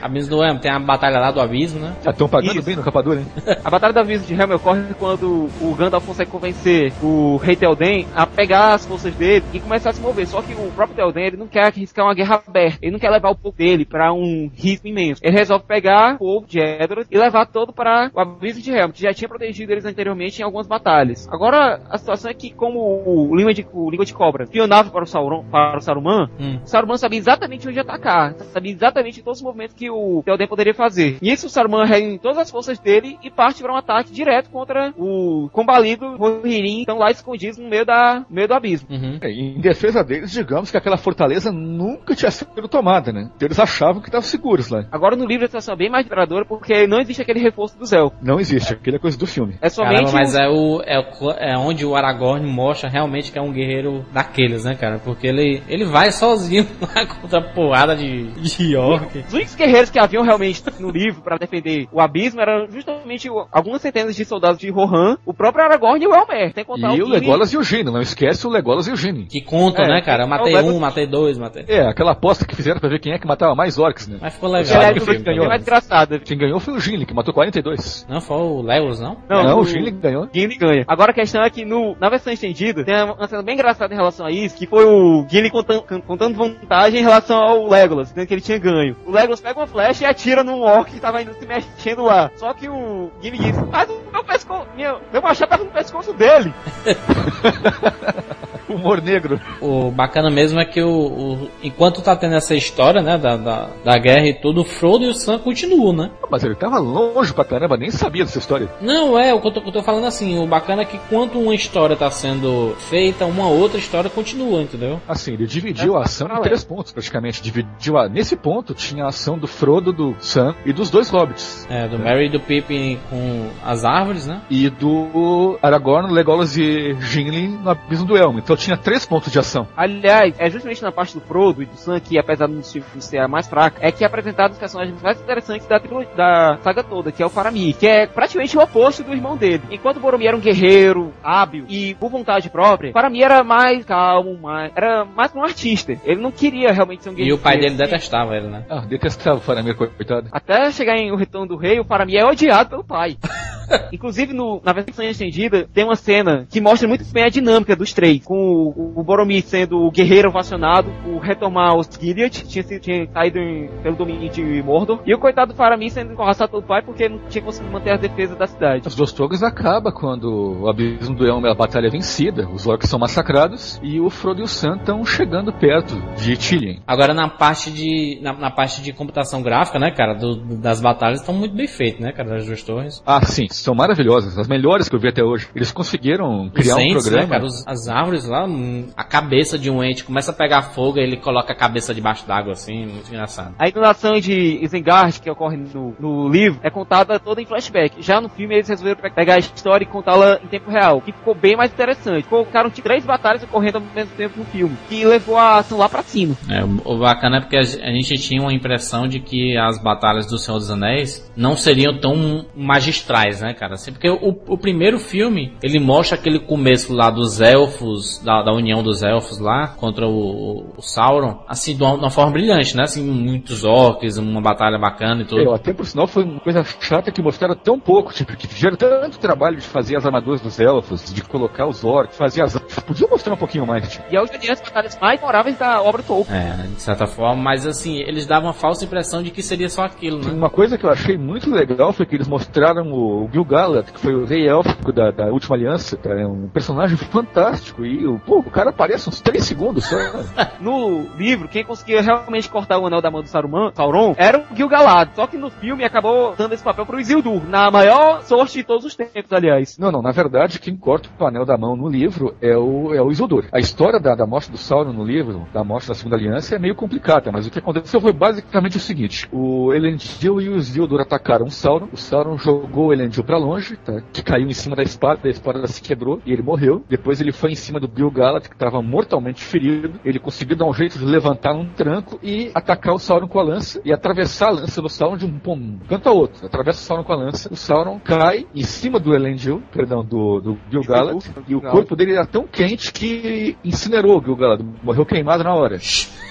Abismo 0.03 0.36
do 0.36 0.44
Elme, 0.44 0.61
tem 0.61 0.70
a 0.70 0.78
batalha 0.78 1.18
lá 1.18 1.30
do 1.30 1.40
Abismo, 1.40 1.80
né? 1.80 1.94
Já 2.03 2.11
estão 2.11 2.28
pagando 2.28 2.57
Isso. 2.57 2.66
bem 2.66 2.76
no 2.76 2.82
capadura, 2.82 3.20
hein? 3.20 3.26
a 3.64 3.70
batalha 3.70 3.92
do 3.92 4.00
Abismo 4.00 4.26
de 4.26 4.34
Helm 4.34 4.53
ocorre 4.53 4.82
quando 4.98 5.48
o 5.61 5.74
Gandalf 5.74 6.05
consegue 6.07 6.30
convencer 6.30 6.92
o 7.03 7.36
Rei 7.36 7.57
Telden 7.57 8.07
a 8.14 8.26
pegar 8.26 8.74
as 8.74 8.84
forças 8.84 9.14
dele 9.14 9.44
e 9.53 9.61
começar 9.61 9.90
a 9.90 9.92
se 9.92 10.00
mover. 10.00 10.26
Só 10.26 10.42
que 10.42 10.55
o 10.55 10.70
próprio 10.72 10.96
Telden, 10.96 11.26
ele 11.26 11.36
não 11.36 11.46
quer 11.46 11.66
arriscar 11.66 12.05
uma 12.05 12.14
guerra 12.14 12.42
aberta. 12.46 12.78
Ele 12.82 12.92
não 12.92 12.98
quer 12.98 13.11
levar 13.11 13.30
o 13.30 13.36
povo 13.36 13.57
dele 13.57 13.84
para 13.84 14.12
um 14.12 14.50
risco 14.55 14.88
imenso. 14.88 15.20
Ele 15.24 15.36
resolve 15.36 15.64
pegar 15.66 16.16
o 16.16 16.18
povo 16.18 16.46
de 16.46 16.59
Edoras 16.59 17.07
e 17.11 17.16
levar 17.16 17.46
todo 17.46 17.72
para 17.72 18.11
o 18.12 18.20
Abismo 18.20 18.62
de 18.62 18.70
Helm, 18.70 18.90
que 18.90 19.03
já 19.03 19.12
tinha 19.14 19.28
protegido 19.28 19.72
eles 19.72 19.84
anteriormente 19.84 20.40
em 20.40 20.44
algumas 20.44 20.66
batalhas. 20.66 21.28
Agora, 21.28 21.80
a 21.88 21.98
situação 21.98 22.30
é 22.30 22.34
que 22.34 22.50
como 22.50 22.80
o 23.07 23.34
Língua 23.36 23.55
de, 23.55 23.66
o 23.72 23.90
Língua 23.90 24.05
de 24.05 24.14
Cobra 24.14 24.46
pionava 24.46 24.90
para 24.90 25.05
o, 25.05 25.07
Sauron, 25.07 25.44
para 25.50 25.78
o 25.78 25.80
Saruman, 25.80 26.28
hum. 26.38 26.59
o 26.62 26.66
Saruman 26.66 26.96
sabia 26.96 27.18
exatamente 27.18 27.68
onde 27.68 27.78
atacar. 27.78 28.34
Sabia 28.53 28.72
exatamente 28.72 29.22
todos 29.22 29.38
os 29.38 29.44
movimentos 29.44 29.74
que 29.74 29.91
o 29.93 30.22
Telden 30.24 30.49
poderia 30.49 30.74
fazer. 30.74 31.18
E 31.20 31.32
isso 31.32 31.47
o 31.47 31.51
Saruman 31.51 31.84
reúne 31.84 32.18
todas 32.18 32.38
as 32.38 32.51
forças 32.51 32.78
dele 32.78 33.18
e 33.22 33.30
parte 33.30 33.62
para 33.62 33.72
um 33.72 33.76
ataque 33.76 34.12
direto 34.12 34.51
contra 34.51 34.93
o 34.97 35.49
combalido 35.53 36.16
Rohirrim, 36.16 36.80
estão 36.80 36.99
lá 36.99 37.11
escondidos 37.11 37.59
no 37.59 37.68
meio, 37.68 37.84
da, 37.84 38.20
no 38.28 38.34
meio 38.34 38.49
do 38.49 38.55
abismo. 38.55 38.88
Uhum. 38.90 39.18
É, 39.20 39.30
em 39.30 39.61
defesa 39.61 40.03
deles, 40.03 40.30
digamos 40.30 40.70
que 40.70 40.76
aquela 40.76 40.97
fortaleza 40.97 41.53
nunca 41.53 42.14
tinha 42.14 42.30
sido 42.30 42.68
tomada, 42.68 43.12
né? 43.12 43.30
Eles 43.40 43.59
achavam 43.59 44.01
que 44.01 44.09
estavam 44.09 44.26
seguros 44.26 44.68
lá. 44.68 44.84
Agora 44.90 45.16
no 45.16 45.26
livro 45.26 45.45
a 45.45 45.49
situação 45.49 45.74
é 45.74 45.78
bem 45.78 45.90
mais 45.90 46.07
duradora 46.07 46.45
porque 46.45 46.86
não 46.86 47.01
existe 47.01 47.22
aquele 47.22 47.40
reforço 47.40 47.78
do 47.78 47.86
Zéu. 47.86 48.12
Não 48.22 48.40
existe, 48.40 48.74
aquele 48.74 48.97
é 48.97 48.99
coisa 48.99 49.18
do 49.18 49.26
filme. 49.26 49.57
É 49.61 49.68
somente. 49.68 49.93
Caramba, 49.93 50.12
mas 50.12 50.34
é, 50.34 50.49
o, 50.49 50.82
é, 50.84 50.99
o, 50.99 51.30
é 51.32 51.59
onde 51.59 51.84
o 51.84 51.95
Aragorn 51.95 52.47
mostra 52.47 52.88
realmente 52.88 53.32
que 53.32 53.38
é 53.38 53.43
um 53.43 53.53
guerreiro 53.53 54.05
daqueles, 54.12 54.64
né, 54.64 54.74
cara? 54.74 54.99
Porque 54.99 55.26
ele, 55.26 55.62
ele 55.68 55.84
vai 55.84 56.12
sozinho 56.12 56.66
lá 56.80 57.07
contra 57.07 57.40
a 57.40 57.55
porrada 57.55 57.97
de, 57.97 58.30
de 58.32 58.76
orc. 58.76 59.18
Os 59.18 59.32
únicos 59.32 59.55
guerreiros 59.55 59.82
que 59.91 59.99
haviam 59.99 60.22
realmente 60.22 60.62
no 60.78 60.91
livro 60.91 61.22
para 61.22 61.37
defender 61.37 61.89
o 61.93 62.01
abismo 62.01 62.41
eram 62.41 62.66
justamente 62.70 63.28
algumas 63.51 63.83
centenas 63.83 64.16
de 64.16 64.24
soldados 64.24 64.59
de 64.59 64.70
Rohan, 64.70 65.16
o 65.24 65.35
próprio 65.35 65.64
Aragorn 65.64 66.03
e 66.03 66.07
o 66.07 66.14
Elmer. 66.14 66.53
Tem 66.53 66.64
contar 66.64 66.95
e 66.95 67.03
o, 67.03 67.07
o 67.07 67.09
Legolas 67.09 67.53
e 67.53 67.57
o 67.57 67.62
Gini, 67.62 67.91
não 67.91 68.01
esquece 68.01 68.47
o 68.47 68.51
Legolas 68.51 68.87
e 68.87 68.93
o 68.93 68.97
Gini. 68.97 69.26
Que 69.26 69.41
contam, 69.41 69.85
é, 69.85 69.89
né, 69.89 70.03
cara? 70.03 70.24
Eu 70.24 70.28
matei 70.28 70.57
um, 70.57 70.78
matei 70.78 71.07
dois, 71.07 71.39
matei. 71.39 71.64
É, 71.68 71.87
aquela 71.89 72.12
aposta 72.12 72.47
que 72.47 72.57
fizeram 72.57 72.80
pra 72.80 72.89
ver 72.89 73.01
quem 73.01 73.12
é 73.12 73.18
que 73.18 73.26
matava 73.26 73.55
mais 73.55 73.78
orcs, 73.78 74.09
né? 74.09 74.18
Mas 74.20 74.35
ficou 74.35 74.51
legal. 74.51 74.83
É, 74.83 74.93
que 74.93 75.01
foi 75.01 75.16
que 75.16 75.22
ganhou. 75.22 75.47
mais 75.47 75.62
engraçado. 75.62 76.20
Quem 76.20 76.39
ganhou 76.39 76.61
foi 76.61 76.74
o 76.74 76.80
Gini, 76.80 77.07
que 77.07 77.14
matou 77.14 77.35
42. 77.35 78.07
Não, 78.09 78.20
foi 78.20 78.37
o 78.37 78.62
Legolas, 78.62 79.01
não? 79.01 79.16
Não, 79.28 79.43
não 79.43 79.59
o, 79.59 79.62
o 79.62 79.91
ganhou. 80.01 80.28
Gini 80.33 80.57
ganha. 80.57 80.85
Agora 80.87 81.12
a 81.12 81.14
questão 81.14 81.43
é 81.43 81.51
que 81.51 81.64
no, 81.64 81.97
na 81.99 82.09
versão 82.09 82.33
estendida, 82.33 82.85
tem 82.85 82.95
uma 83.03 83.26
cena 83.28 83.43
bem 83.43 83.55
engraçada 83.55 83.93
em 83.93 83.97
relação 83.97 84.26
a 84.26 84.30
isso, 84.30 84.57
que 84.57 84.66
foi 84.66 84.85
o 84.85 85.26
Gini 85.28 85.51
contando, 85.51 85.83
contando 86.07 86.37
vantagem 86.37 87.01
em 87.01 87.03
relação 87.03 87.39
ao 87.39 87.68
Legolas, 87.68 88.09
dizendo 88.09 88.26
que 88.26 88.35
ele 88.35 88.41
tinha 88.41 88.59
ganho. 88.59 88.97
O 89.07 89.12
Legolas 89.12 89.41
pega 89.41 89.59
uma 89.59 89.66
flecha 89.73 90.05
e 90.05 90.07
atira 90.07 90.45
num 90.45 90.61
orc 90.61 90.93
que 90.93 91.01
tava 91.01 91.23
indo 91.23 91.35
se 91.35 91.47
mexendo 91.47 92.05
lá. 92.05 92.31
Só 92.37 92.53
que 92.53 92.68
o 92.68 93.11
Gini 93.20 93.39
diz, 93.39 93.57
mas 93.70 93.89
o 93.89 94.01
meu 94.12 94.23
pescoço, 94.23 94.66
meu, 94.77 95.01
meu 95.12 95.23
machado 95.23 95.49
tava 95.49 95.64
no 95.64 95.70
pescoço 95.70 96.12
dele. 96.12 96.53
Humor 98.68 99.03
negro. 99.03 99.41
O 99.61 99.91
bacana 99.91 100.31
mesmo 100.31 100.59
é 100.59 100.64
que 100.64 100.83
o, 100.83 100.89
o, 100.89 101.49
enquanto 101.62 102.01
tá 102.01 102.16
tendo 102.16 102.35
essa 102.35 102.55
história, 102.55 103.03
né, 103.03 103.18
da, 103.18 103.37
da, 103.37 103.68
da, 103.85 103.99
guerra 103.99 104.27
e 104.27 104.35
tudo, 104.35 104.62
o 104.62 104.64
Frodo 104.64 105.05
e 105.05 105.09
o 105.09 105.14
Sam 105.14 105.39
continuam, 105.39 105.93
né? 105.93 106.11
Mas 106.31 106.43
ele 106.43 106.55
tava 106.55 106.79
longe 106.79 107.33
pra 107.35 107.45
caramba, 107.45 107.77
nem 107.77 107.91
sabia 107.91 108.25
dessa 108.25 108.39
história. 108.39 108.70
Não, 108.81 109.18
é, 109.18 109.35
o 109.35 109.41
que 109.41 109.49
eu 109.49 109.53
tô, 109.53 109.61
eu 109.61 109.73
tô 109.73 109.83
falando 109.83 110.07
assim, 110.07 110.39
o 110.43 110.47
bacana 110.47 110.83
é 110.83 110.85
que 110.85 110.99
quando 111.11 111.39
uma 111.39 111.55
história 111.55 111.97
tá 111.97 112.11
sendo 112.11 112.75
feita, 112.79 113.27
uma 113.27 113.49
outra 113.49 113.79
história 113.79 114.09
continua, 114.09 114.62
entendeu? 114.62 115.01
Assim, 115.07 115.35
ele 115.35 115.47
dividiu 115.47 115.97
é, 115.97 115.99
a 115.99 116.03
ação 116.03 116.29
em 116.29 116.41
três 116.41 116.64
pontos, 116.64 116.93
praticamente. 116.93 117.43
Dividiu 117.43 117.99
a, 117.99 118.09
nesse 118.09 118.37
ponto 118.37 118.75
tinha 118.75 119.05
a 119.05 119.09
ação 119.09 119.39
do 119.39 119.47
Frodo, 119.62 119.92
do 119.92 120.16
Sam 120.18 120.56
e 120.66 120.72
dos 120.72 120.90
dois 120.90 121.08
hobbits. 121.08 121.68
É, 121.70 121.86
do 121.86 121.96
Merry 121.96 122.26
e 122.26 122.30
do 122.30 122.40
Pippin 122.40 122.98
com 123.08 123.48
as 123.64 123.84
árvores, 123.84 124.26
né? 124.26 124.42
E 124.50 124.68
do 124.68 125.56
Aragorn, 125.62 126.12
Legolas 126.12 126.56
e 126.56 126.96
Gimli 126.98 127.46
no 127.46 127.70
abismo 127.70 128.04
do 128.04 128.16
Elmo. 128.16 128.40
Então 128.40 128.56
tinha 128.56 128.76
três 128.76 129.06
pontos 129.06 129.30
de 129.30 129.38
ação. 129.38 129.68
Aliás, 129.76 130.34
é 130.36 130.50
justamente 130.50 130.82
na 130.82 130.90
parte 130.90 131.14
do 131.14 131.20
Frodo 131.20 131.62
e 131.62 131.66
do 131.66 131.76
Sam, 131.76 132.00
que 132.00 132.18
apesar 132.18 132.48
do 132.48 132.60
filme 132.60 132.82
ser 132.98 133.18
a 133.18 133.28
mais 133.28 133.46
fraca, 133.46 133.78
é 133.80 133.92
que 133.92 134.02
é 134.02 134.06
apresentado 134.08 134.50
os 134.50 134.58
personagens 134.58 135.00
mais 135.00 135.20
interessantes 135.20 135.64
da, 135.68 135.78
da 135.78 136.58
saga 136.60 136.82
toda, 136.82 137.12
que 137.12 137.22
é 137.22 137.26
o 137.26 137.30
Faramir, 137.30 137.76
que 137.76 137.86
é 137.86 138.08
praticamente 138.08 138.58
o 138.58 138.60
oposto 138.60 139.04
do 139.04 139.12
irmão 139.12 139.36
dele. 139.36 139.62
Enquanto 139.70 139.98
o 139.98 140.00
Boromir 140.00 140.26
era 140.26 140.36
um 140.36 140.40
guerreiro, 140.40 141.12
hábil 141.22 141.66
e 141.68 141.94
por 141.94 142.10
vontade 142.10 142.50
própria, 142.50 142.92
Faramir 142.92 143.22
era 143.22 143.44
mais 143.44 143.84
calmo, 143.84 144.36
mais, 144.42 144.72
era 144.74 145.04
mais 145.04 145.32
um 145.36 145.44
artista. 145.44 145.96
Ele 146.04 146.20
não 146.20 146.32
queria 146.32 146.72
realmente 146.72 147.04
ser 147.04 147.10
um 147.10 147.14
guerreiro. 147.14 147.36
E 147.36 147.38
o 147.38 147.40
pai 147.40 147.60
dele 147.60 147.76
detestava 147.76 148.34
ele, 148.34 148.48
né? 148.48 148.64
Ah, 148.68 148.80
detestava 148.80 149.38
Faramir, 149.43 149.76
coitado. 149.76 150.28
Até 150.32 150.70
chegar 150.70 150.97
em 150.97 151.12
O 151.12 151.16
Retorno 151.16 151.49
do 151.49 151.57
Rei, 151.57 151.80
o 151.80 151.84
Faramir 151.84 152.20
é 152.20 152.24
odiado 152.24 152.70
pelo 152.70 152.84
pai. 152.84 153.16
Inclusive, 153.93 154.32
no, 154.32 154.61
na 154.64 154.72
versão 154.72 155.05
estendida, 155.05 155.68
tem 155.72 155.84
uma 155.84 155.97
cena 155.97 156.47
que 156.51 156.61
mostra 156.61 156.88
muito 156.88 157.05
bem 157.12 157.24
a 157.24 157.28
dinâmica 157.28 157.76
dos 157.76 157.93
três. 157.93 158.24
Com 158.24 158.36
o, 158.36 159.01
o 159.01 159.03
Boromir 159.03 159.43
sendo 159.43 159.78
o 159.78 159.90
guerreiro 159.90 160.28
ovacionado 160.28 160.90
por 161.02 161.19
retomar 161.19 161.77
os 161.77 161.89
Gilead, 162.01 162.44
tinha, 162.47 162.64
tinha 162.78 163.06
caído 163.06 163.39
em, 163.39 163.69
pelo 163.82 163.97
domínio 163.97 164.31
de 164.31 164.62
Mordor. 164.62 165.01
E 165.06 165.14
o 165.14 165.19
coitado 165.19 165.52
do 165.52 165.56
Faramir 165.56 165.90
sendo 165.90 166.12
encorraçado 166.12 166.51
pelo 166.51 166.62
pai 166.62 166.82
porque 166.82 167.09
não 167.09 167.19
tinha 167.28 167.43
conseguido 167.43 167.73
manter 167.73 167.93
a 167.93 167.97
defesa 167.97 168.35
da 168.35 168.47
cidade. 168.47 168.86
Os 168.86 168.94
Dostogos 168.94 169.43
acaba 169.43 169.93
quando 169.93 170.60
o 170.62 170.69
Abismo 170.69 171.14
do 171.14 171.27
Elmo 171.27 171.47
é 171.47 171.51
a 171.51 171.55
batalha 171.55 171.90
vencida, 171.90 172.48
os 172.48 172.66
orcs 172.66 172.89
são 172.89 172.98
massacrados 172.98 173.81
e 173.82 174.01
o 174.01 174.10
Frodo 174.10 174.40
e 174.40 174.44
o 174.44 174.48
Sam 174.48 174.77
estão 174.77 175.05
chegando 175.05 175.52
perto 175.52 175.94
de 176.16 176.36
Tilien. 176.36 176.82
Agora 176.86 177.14
na 177.14 177.28
parte 177.28 177.70
de 177.70 178.19
na, 178.23 178.32
na, 178.32 178.51
parte 178.51 178.82
de 178.82 178.93
computação 178.93 179.31
gráfica, 179.40 179.78
né, 179.78 179.90
cara, 179.90 180.14
do, 180.14 180.36
das 180.56 180.80
batalhas 180.80 181.20
estão 181.20 181.34
muito 181.34 181.54
bem 181.54 181.68
feitas, 181.68 182.00
né, 182.00 182.12
cara, 182.12 182.30
das 182.30 182.46
duas 182.46 182.62
torres. 182.62 183.02
Ah, 183.06 183.24
sim, 183.24 183.46
são 183.50 183.74
maravilhosas, 183.74 184.36
as 184.36 184.48
melhores 184.48 184.88
que 184.88 184.96
eu 184.96 185.00
vi 185.00 185.09
até 185.09 185.22
hoje. 185.22 185.48
Eles 185.54 185.70
conseguiram 185.70 186.50
criar 186.50 186.82
entes, 186.82 186.96
um 186.96 187.00
programa. 187.00 187.26
Né, 187.26 187.30
cara, 187.30 187.44
os, 187.44 187.66
as 187.66 187.88
árvores 187.88 188.26
lá, 188.26 188.44
hum, 188.44 188.88
a 188.96 189.04
cabeça 189.04 189.59
de 189.59 189.70
um 189.70 189.82
ente 189.82 190.04
começa 190.04 190.32
a 190.32 190.34
pegar 190.34 190.62
fogo 190.62 190.98
e 190.98 191.02
ele 191.02 191.16
coloca 191.16 191.52
a 191.52 191.56
cabeça 191.56 191.94
debaixo 191.94 192.26
d'água, 192.26 192.52
assim, 192.52 192.86
muito 192.86 193.09
engraçado. 193.09 193.54
A 193.59 193.68
inundação 193.68 194.18
de 194.18 194.59
Isengard, 194.62 195.20
que 195.20 195.30
ocorre 195.30 195.56
no, 195.56 195.94
no 195.98 196.28
livro, 196.28 196.59
é 196.62 196.70
contada 196.70 197.18
toda 197.20 197.40
em 197.40 197.46
flashback. 197.46 198.02
Já 198.02 198.20
no 198.20 198.28
filme 198.28 198.54
eles 198.54 198.68
resolveram 198.68 199.00
pegar 199.14 199.34
a 199.34 199.38
história 199.38 199.84
e 199.84 199.88
contá-la 199.88 200.40
em 200.42 200.48
tempo 200.48 200.70
real, 200.70 201.00
que 201.00 201.12
ficou 201.12 201.34
bem 201.34 201.56
mais 201.56 201.72
interessante. 201.72 202.26
Colocaram 202.26 202.70
três 202.70 203.04
batalhas 203.04 203.42
ocorrendo 203.42 203.78
ao 203.78 203.84
mesmo 203.94 204.14
tempo 204.16 204.38
no 204.38 204.44
filme, 204.46 204.76
que 204.88 205.04
levou 205.04 205.36
a 205.38 205.59
ação 205.59 205.78
lá 205.78 205.88
pra 205.88 206.02
cima. 206.02 206.36
É, 206.50 206.62
o 206.64 206.98
bacana 206.98 207.38
é 207.38 207.40
porque 207.40 207.56
a 207.56 207.62
gente 207.62 208.14
tinha 208.18 208.40
uma 208.40 208.52
impressão 208.52 209.06
de 209.06 209.20
que 209.23 209.57
as 209.57 209.82
batalhas 209.82 210.27
do 210.27 210.39
Senhor 210.39 210.59
dos 210.59 210.70
Anéis 210.70 211.31
não 211.36 211.57
seriam 211.57 211.99
tão 211.99 212.44
magistrais, 212.55 213.40
né, 213.40 213.55
cara? 213.55 213.74
Assim, 213.74 213.93
porque 213.93 214.09
o, 214.09 214.36
o 214.47 214.59
primeiro 214.59 214.99
filme, 214.99 215.57
ele 215.62 215.78
mostra 215.78 216.16
aquele 216.16 216.39
começo 216.39 216.93
lá 216.93 217.11
dos 217.11 217.40
elfos, 217.40 218.23
da, 218.24 218.43
da 218.43 218.53
união 218.53 218.82
dos 218.82 219.03
elfos 219.03 219.39
lá, 219.39 219.69
contra 219.69 220.07
o, 220.07 220.74
o 220.77 220.82
Sauron, 220.82 221.43
assim, 221.49 221.77
de 221.77 221.82
uma, 221.82 221.94
de 221.94 222.01
uma, 222.01 222.11
forma 222.11 222.32
brilhante, 222.32 222.77
né? 222.77 222.85
Assim, 222.85 223.03
muitos 223.03 223.65
orcs, 223.65 224.19
uma 224.19 224.40
batalha 224.40 224.78
bacana 224.78 225.23
e 225.23 225.24
tudo. 225.24 225.40
Eu, 225.40 225.55
até 225.55 225.73
por 225.73 225.86
sinal 225.86 226.07
foi 226.07 226.24
uma 226.24 226.40
coisa 226.40 226.62
chata 226.81 227.11
que 227.11 227.23
mostraram 227.23 227.55
tão 227.55 227.78
pouco, 227.78 228.12
tipo, 228.12 228.36
que 228.36 228.47
fizeram 228.47 228.77
tanto 228.77 229.19
trabalho 229.19 229.57
de 229.57 229.66
fazer 229.66 229.97
as 229.97 230.05
armaduras 230.05 230.40
dos 230.40 230.59
elfos, 230.61 231.12
de 231.12 231.23
colocar 231.23 231.66
os 231.66 231.85
orcs, 231.85 232.16
fazer 232.16 232.43
as... 232.43 232.59
Podia 232.86 233.07
mostrar 233.09 233.35
um 233.35 233.39
pouquinho 233.39 233.66
mais, 233.66 233.89
tipo. 233.89 234.05
E 234.11 234.16
é 234.16 234.20
uma 234.20 234.27
das 234.28 234.61
batalhas 234.61 234.99
mais 235.01 235.20
memoráveis 235.20 235.59
da 235.59 235.81
obra 235.82 236.03
Tolkien. 236.03 236.36
É, 236.36 236.66
de 236.66 236.82
certa 236.82 237.07
forma, 237.07 237.40
mas 237.43 237.66
assim, 237.66 237.99
eles 238.01 238.27
davam 238.27 238.51
a 238.51 238.53
falsa 238.53 238.85
impressão 238.85 239.11
de 239.20 239.32
que 239.32 239.43
seria 239.43 239.68
só 239.68 239.82
aquilo, 239.82 240.18
né? 240.18 240.32
Uma 240.32 240.48
coisa 240.48 240.78
que 240.78 240.84
eu 240.84 240.90
achei 240.90 241.18
muito 241.18 241.51
legal 241.51 241.93
foi 241.93 242.06
que 242.06 242.14
eles 242.14 242.28
mostraram 242.28 242.93
o 242.93 243.28
Gil-galad, 243.32 243.90
que 243.90 243.98
foi 243.98 244.14
o 244.14 244.24
rei 244.24 244.48
élfico 244.48 244.93
da, 244.93 245.10
da 245.10 245.26
Última 245.26 245.56
Aliança, 245.56 245.98
é 246.05 246.24
um 246.24 246.48
personagem 246.48 246.97
fantástico, 246.97 247.84
e 247.84 248.06
pô, 248.20 248.39
o 248.39 248.51
cara 248.51 248.70
aparece 248.70 249.09
uns 249.09 249.20
3 249.20 249.44
segundos 249.44 249.84
só. 249.86 249.97
no 250.60 251.09
livro, 251.16 251.48
quem 251.48 251.64
conseguia 251.64 252.01
realmente 252.01 252.48
cortar 252.48 252.78
o 252.78 252.86
anel 252.86 253.02
da 253.02 253.10
mão 253.10 253.22
do 253.22 253.28
Saruman, 253.28 253.72
Sauron 253.74 254.14
era 254.16 254.39
o 254.39 254.56
Gil-galad, 254.56 255.10
só 255.14 255.26
que 255.26 255.36
no 255.36 255.51
filme 255.51 255.84
acabou 255.84 256.34
dando 256.36 256.52
esse 256.52 256.62
papel 256.62 256.86
pro 256.86 257.01
Isildur, 257.01 257.43
na 257.48 257.70
maior 257.70 258.22
sorte 258.22 258.59
de 258.59 258.64
todos 258.64 258.84
os 258.84 258.94
tempos, 258.94 259.32
aliás. 259.32 259.76
Não, 259.78 259.90
não, 259.90 260.02
na 260.02 260.12
verdade, 260.12 260.60
quem 260.60 260.76
corta 260.76 261.09
o 261.18 261.26
anel 261.26 261.44
da 261.44 261.56
mão 261.59 261.74
no 261.74 261.89
livro 261.89 262.34
é 262.40 262.56
o, 262.56 262.94
é 262.94 263.02
o 263.02 263.10
Isildur. 263.10 263.47
A 263.52 263.59
história 263.59 263.98
da, 263.98 264.14
da 264.14 264.26
morte 264.26 264.51
do 264.51 264.59
Sauron 264.59 264.93
no 264.93 265.05
livro, 265.05 265.47
da 265.52 265.64
morte 265.64 265.89
da 265.89 265.94
Segunda 265.94 266.16
Aliança, 266.16 266.55
é 266.55 266.59
meio 266.59 266.74
complicada, 266.74 267.32
mas 267.32 267.47
o 267.47 267.51
que 267.51 267.59
aconteceu 267.59 268.01
foi 268.01 268.12
basicamente 268.12 268.76
o 268.76 268.80
seguinte: 268.80 269.02
o 269.33 269.73
Elendil 269.73 270.41
e 270.41 270.49
o 270.49 270.57
Isildur 270.57 271.01
atacaram 271.01 271.47
o 271.47 271.51
Sauron, 271.51 271.89
o 271.93 271.97
Sauron 271.97 272.37
jogou 272.37 272.89
o 272.89 272.93
Elendil 272.93 273.24
para 273.24 273.39
longe, 273.39 273.77
tá, 273.77 274.03
que 274.12 274.23
caiu 274.23 274.49
em 274.49 274.53
cima 274.53 274.77
da 274.77 274.83
espada, 274.83 275.20
a 275.24 275.31
espada 275.31 275.66
se 275.66 275.81
quebrou 275.81 276.20
e 276.24 276.33
ele 276.33 276.43
morreu. 276.43 276.83
Depois 276.89 277.20
ele 277.20 277.33
foi 277.33 277.53
em 277.53 277.55
cima 277.55 277.81
do 277.81 277.91
Gil-galad, 277.95 278.49
que 278.49 278.55
estava 278.55 278.83
mortalmente 278.83 279.43
ferido. 279.43 280.01
Ele 280.05 280.19
conseguiu 280.19 280.57
dar 280.57 280.66
um 280.66 280.74
jeito 280.74 280.99
de 280.99 281.05
levantar 281.05 281.55
um 281.55 281.66
tranco 281.66 282.19
e 282.23 282.51
atacar 282.55 282.95
o 282.95 282.99
Sauron 282.99 283.29
com 283.29 283.39
a 283.39 283.43
lança 283.43 283.81
e 283.85 283.93
atravessar 283.93 284.49
a 284.49 284.53
lança 284.53 284.83
do 284.83 284.89
Sauron 284.89 285.16
de 285.16 285.24
um, 285.24 285.41
um 285.53 285.79
canto 285.89 286.09
a 286.09 286.12
outro. 286.12 286.47
Atravessa 286.47 286.81
o 286.81 286.85
Sauron 286.85 287.05
com 287.05 287.12
a 287.12 287.16
lança, 287.16 287.53
o 287.53 287.57
Sauron 287.57 287.99
cai 287.99 288.47
em 288.55 288.62
cima 288.62 288.99
do 288.99 289.15
Elendil, 289.15 289.62
perdão, 289.73 290.05
do, 290.05 290.41
do 290.41 290.59
Gil-galad, 290.70 291.24
e 291.49 291.55
o 291.55 291.61
corpo 291.61 291.97
dele 291.97 292.12
era 292.12 292.27
tão 292.27 292.47
quente 292.47 292.93
que 292.93 293.57
incinerou 293.65 294.19
o 294.19 294.23
Gil-galad, 294.23 294.62
morreu 294.83 295.07
queimado 295.07 295.45
na 295.45 295.55
hora. 295.55 295.79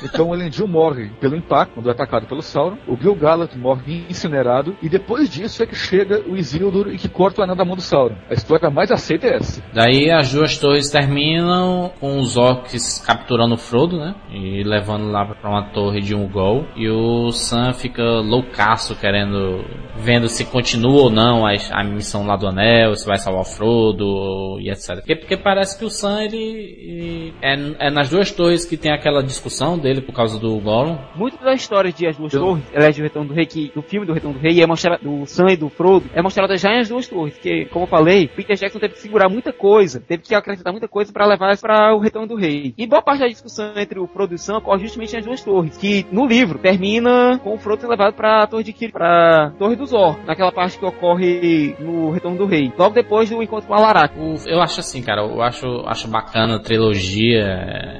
Então 0.04 0.30
o 0.30 0.36
Elendil 0.36 0.68
morre 0.68 1.10
pelo 1.20 1.36
impacto, 1.36 1.74
quando 1.74 1.90
é 1.90 1.92
atacado 1.92 2.28
pelo 2.28 2.42
Sauron, 2.42 2.61
o 2.88 2.96
Gil-galad 2.96 3.54
morre 3.56 4.06
incinerado, 4.10 4.76
e 4.82 4.90
depois 4.90 5.30
disso 5.30 5.64
é 5.64 5.66
que 5.66 5.76
chega 5.76 6.22
o 6.28 6.36
Isildur 6.36 6.90
e 6.94 6.98
que 6.98 7.10
corta 7.10 7.42
o 7.42 7.44
anel 7.44 7.56
da 7.56 7.66
mão 7.66 7.76
do 7.76 7.82
Sauron. 7.82 8.16
A 8.30 8.34
história 8.34 8.70
mais 8.70 8.92
aceita 8.92 9.28
é 9.28 9.36
essa. 9.36 9.64
Daí 9.74 10.12
as 10.12 10.32
duas 10.34 10.58
torres 10.58 10.90
terminam 10.90 11.92
com 12.00 12.20
os 12.20 12.38
orcs 12.38 13.04
capturando 13.06 13.56
o 13.56 13.58
Frodo, 13.58 13.98
né? 13.98 14.16
E 14.32 14.64
levando 14.64 15.12
lá 15.12 15.26
pra 15.26 15.50
uma 15.50 15.72
torre 15.72 16.02
de 16.02 16.16
um 16.16 16.28
gol. 16.28 16.66
E 16.76 16.90
o 16.90 17.32
Sam 17.32 17.74
fica 17.74 18.04
loucaço 18.04 18.96
querendo, 18.96 19.64
vendo 19.96 20.28
se 20.28 20.46
continua 20.46 21.04
ou 21.04 21.10
não 21.10 21.46
a, 21.46 21.52
a 21.72 21.84
missão 21.84 22.26
lá 22.26 22.36
do 22.36 22.48
anel, 22.48 22.96
se 22.96 23.06
vai 23.06 23.18
salvar 23.18 23.42
o 23.42 23.46
Frodo 23.46 24.60
e 24.60 24.70
etc. 24.70 24.96
Porque, 24.96 25.16
porque 25.16 25.38
parece 25.38 25.78
que 25.78 25.86
o 25.86 25.90
Sam 25.90 26.24
ele, 26.24 26.38
ele 26.38 27.34
é, 27.42 27.88
é, 27.88 27.92
nas 27.92 28.10
duas 28.10 28.32
torres 28.32 28.66
que 28.66 28.78
tem 28.78 28.92
aquela 28.92 29.22
discussão 29.24 29.78
dele 29.78 30.02
por 30.02 30.14
causa 30.14 30.40
do 30.40 30.58
Gollum. 30.60 30.98
Muito 31.16 31.44
da 31.44 31.54
história 31.54 31.92
de 31.92 32.08
As 32.08 32.18
Duas 32.18 32.34
Eu... 32.34 32.42
Torres, 32.52 32.96
de 32.96 33.02
Retorno 33.02 33.30
do 33.30 33.34
Rei, 33.34 33.46
que 33.46 33.72
do 33.74 33.82
filme 33.82 34.06
do 34.06 34.14
Retorno 34.14 34.38
do 34.38 34.42
Rei 34.42 34.62
é 34.62 34.68
mostrada 34.68 35.00
do 35.02 35.26
Sam 35.26 35.52
e 35.52 35.58
do 35.58 35.70
Frodo, 35.70 36.10
é 36.14 36.22
mostrada 36.22 36.58
já 36.58 36.74
em 36.74 36.80
As 36.80 36.90
Duas 36.90 37.08
Torres, 37.08 37.38
que 37.38 37.66
como 37.66 37.86
eu 37.86 37.90
falei, 37.90 38.28
Peter 38.28 38.56
Jackson 38.56 38.80
teve 38.80 38.94
que 38.94 39.00
segurar 39.00 39.30
muita 39.30 39.54
coisa, 39.54 40.00
teve 40.00 40.24
que 40.24 40.36
acrescentar 40.36 40.74
muita 40.74 40.88
coisa 40.88 41.12
para 41.14 41.26
levar 41.26 41.58
para 41.58 41.94
o 41.96 42.00
Retorno 42.00 42.28
do 42.28 42.36
Rei. 42.36 42.74
E 42.78 42.88
boa 42.88 43.02
parte 43.02 43.22
da 43.22 43.28
discussão 43.28 43.74
entre 43.76 44.00
o 44.00 44.08
Frodo 44.08 44.34
e 44.34 44.36
o 44.36 44.40
Sam 44.40 44.58
ocorre 44.58 44.82
justamente 44.82 45.16
nas 45.16 45.26
duas 45.26 45.44
torres, 45.44 45.78
que 45.78 46.06
no 46.12 46.26
livro 46.26 46.60
termina 46.60 47.40
com 47.44 47.54
o 47.54 47.58
Frodo 47.58 47.82
sendo 47.82 47.92
levado 47.92 48.14
para 48.14 48.44
a 48.44 48.48
Torre 48.48 48.64
de 48.64 48.74
Kir, 48.74 48.92
para 48.92 49.52
Torre 49.58 49.76
do 49.76 49.86
Zor, 49.86 50.20
naquela 50.26 50.52
parte 50.52 50.78
que 50.78 50.86
ocorre 50.86 51.76
no 51.80 52.12
Retorno 52.12 52.38
do 52.38 52.46
Rei, 52.46 52.72
logo 52.78 52.94
depois 52.94 53.30
do 53.30 53.42
encontro 53.42 53.68
com 53.68 53.74
Alarak. 53.74 54.16
Eu 54.46 54.62
acho 54.62 54.80
assim, 54.80 55.02
cara, 55.02 55.22
eu 55.22 55.42
acho, 55.42 55.66
acho 55.86 56.08
bacana 56.08 56.56
a 56.56 56.60
trilogia, 56.60 57.42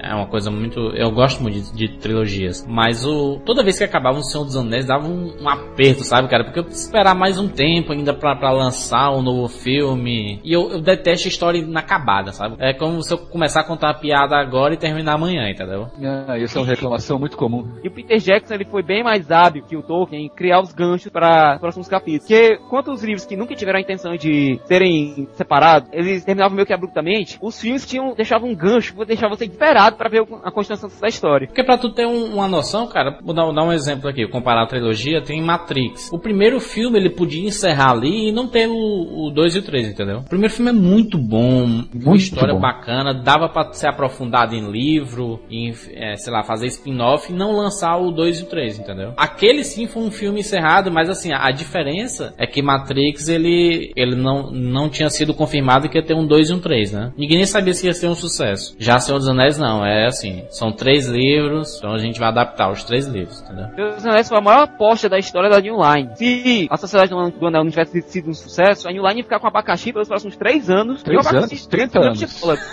é 0.04 0.14
uma 0.14 0.28
coisa 0.28 0.52
muito, 0.52 0.80
eu 0.96 1.12
gosto 1.12 1.42
muito 1.42 1.74
de, 1.74 1.88
de 1.88 1.98
trilogias, 2.00 2.66
mas 2.68 3.06
o 3.06 3.40
toda 3.46 3.64
vez 3.64 3.78
que 3.78 3.84
acabava 3.84 4.18
o 4.18 4.24
Senhor 4.42 4.46
dos 4.46 4.58
Anéis 4.58 4.86
dava 4.86 5.08
um, 5.08 5.34
um 5.42 5.50
aperto, 5.50 6.04
sabe, 6.04 6.28
cara, 6.28 6.44
porque 6.44 6.60
eu 6.60 6.68
esperar 6.68 7.16
mais 7.16 7.38
um 7.38 7.48
tempo 7.48 7.92
ainda 7.92 8.14
para 8.14 8.52
lançar 8.52 9.12
um 9.12 9.22
novo 9.22 9.48
filme, 9.48 10.40
e 10.44 10.54
eu, 10.54 10.72
eu 10.72 10.82
detesto 10.82 11.28
história 11.28 11.60
inacabada, 11.60 12.32
sabe? 12.32 12.56
É 12.60 12.74
como 12.74 13.02
se 13.04 13.14
eu 13.14 13.18
começar 13.18 13.62
a 13.62 13.64
contar 13.64 13.90
a 13.90 13.94
piada 13.94 14.36
agora 14.36 14.74
e 14.74 14.78
terminar 14.78 15.16
amanhã, 15.16 15.50
entendeu? 15.50 15.88
Ah, 16.28 16.38
isso 16.38 16.58
é 16.58 16.62
uma 16.62 16.68
reclamação 16.68 17.20
muito 17.20 17.38
comum. 17.38 17.68
E 17.84 17.88
o 17.88 17.92
Peter 17.92 18.18
Jackson 18.18 18.54
ele 18.54 18.66
foi 18.66 18.84
bem 18.84 19.04
mais 19.04 19.32
hábil 19.32 19.64
que 19.64 19.76
o 19.76 19.82
Tolkien 19.82 20.26
em 20.26 20.30
criar 20.30 20.62
os 20.62 20.74
ganchos 20.74 21.12
para 21.12 21.58
próximos 21.60 21.88
capítulos. 21.88 22.28
Porque 22.28 22.58
quanto 22.70 22.92
os 22.92 23.04
livros 23.04 23.26
que 23.26 23.36
nunca 23.36 23.56
tiveram 23.56 23.80
a 23.80 23.82
intenção 23.82 24.16
de 24.16 24.60
serem 24.66 25.28
separados, 25.34 25.90
eles 25.92 26.24
terminavam 26.24 26.56
meio 26.56 26.66
que 26.66 26.74
abruptamente, 26.74 27.38
os 27.42 27.60
filmes 27.60 27.86
tinham 27.86 28.14
deixavam 28.14 28.50
um 28.50 28.56
gancho, 28.56 28.94
deixavam 29.06 29.36
você 29.36 29.46
esperado 29.46 29.96
para 29.98 30.10
ver 30.10 30.26
a 30.44 30.52
continuação 30.52 30.90
da 31.00 31.08
história. 31.08 31.48
Porque 31.48 31.64
para 31.64 31.78
tu 31.78 31.92
ter 31.92 32.06
um, 32.06 32.36
uma 32.36 32.48
noção, 32.48 32.88
cara, 32.88 33.20
vou 33.22 33.34
dar, 33.34 33.52
dar, 33.52 33.64
um 33.64 33.72
exemplo 33.72 34.10
aqui, 34.10 34.21
comparar 34.28 34.64
a 34.64 34.68
trilogia, 34.68 35.22
tem 35.22 35.42
Matrix. 35.42 36.12
O 36.12 36.20
primeiro 36.20 36.60
filme 36.60 37.00
ele 37.00 37.10
podia 37.10 37.48
encerrar 37.48 37.92
ali 37.92 38.30
e 38.30 38.32
não 38.32 38.48
ter 38.48 38.68
o 38.68 39.32
2 39.34 39.56
e 39.56 39.60
o 39.60 39.62
3, 39.62 39.90
entendeu? 39.90 40.20
O 40.20 40.30
primeiro 40.30 40.54
filme 40.54 40.72
é 40.72 40.74
muito 40.74 41.18
bom, 41.18 41.66
muito 41.68 42.08
uma 42.08 42.16
história 42.16 42.54
bom. 42.54 42.60
bacana, 42.60 43.14
dava 43.14 43.48
para 43.48 43.72
ser 43.74 43.88
aprofundado 43.88 44.56
em 44.56 44.70
livro, 44.70 45.40
em, 45.50 45.74
é, 45.94 46.16
sei 46.16 46.34
lá, 46.34 46.44
fazer 46.44 46.68
spin-off 46.68 47.32
e 47.32 47.36
não 47.36 47.56
lançar 47.56 47.98
o 47.98 48.12
2 48.12 48.40
e 48.40 48.44
o 48.44 48.46
3, 48.48 48.80
entendeu? 48.80 49.14
Aquele 49.16 49.64
sim 49.64 49.88
foi 49.88 50.04
um 50.04 50.12
filme 50.12 50.42
encerrado, 50.42 50.92
mas 50.92 51.10
assim, 51.10 51.32
a, 51.32 51.48
a 51.48 51.52
diferença 51.52 52.34
é 52.38 52.46
que 52.46 52.62
Matrix 52.62 53.30
ele, 53.30 53.92
ele 53.96 54.16
não, 54.16 54.52
não 54.52 54.90
tinha 54.90 55.10
sido 55.10 55.34
confirmado 55.34 55.88
que 55.88 55.98
ia 55.98 56.06
ter 56.06 56.16
um 56.16 56.26
2 56.26 56.50
e 56.50 56.54
um 56.54 56.60
3, 56.60 56.92
né? 56.92 57.14
Ninguém 57.18 57.38
nem 57.38 57.46
sabia 57.46 57.74
se 57.74 57.86
ia 57.86 57.94
ser 57.94 58.08
um 58.08 58.16
sucesso. 58.16 58.76
Já 58.78 59.00
Senhor 59.00 59.18
dos 59.18 59.28
Anéis 59.28 59.58
não, 59.58 59.86
é 59.86 60.02
é 60.02 60.06
assim, 60.08 60.44
são 60.50 60.72
três 60.72 61.08
livros, 61.08 61.78
então 61.78 61.94
a 61.94 61.98
gente 61.98 62.20
vai 62.20 62.30
adaptar 62.30 62.72
os 62.72 62.84
três 62.84 63.06
livros, 63.08 63.42
entendeu? 63.42 63.68
Anéis 64.12 64.28
foi 64.30 64.38
a 64.38 64.42
maior 64.42 64.64
aposta 64.64 65.10
da 65.10 65.18
história 65.18 65.50
da 65.50 65.60
New 65.60 65.76
Line. 65.78 66.10
Se 66.16 66.68
a 66.70 66.78
Sociedade 66.78 67.12
do 67.12 67.48
Anel 67.48 67.64
não 67.64 67.70
tivesse 67.72 68.02
sido 68.04 68.30
um 68.30 68.34
sucesso, 68.34 68.88
a 68.88 68.92
New 68.92 69.02
Line 69.08 69.20
ia 69.20 69.24
ficar 69.24 69.40
com 69.40 69.48
abacaxi 69.48 69.92
pelos 69.92 70.08
próximos 70.08 70.36
três 70.38 70.70
anos. 70.70 71.02
Três 71.04 71.16
e 71.16 71.18
o 71.18 71.28
abacaxi 71.30 71.56
anos? 71.56 71.68
30 71.68 72.00
anos. 72.00 72.22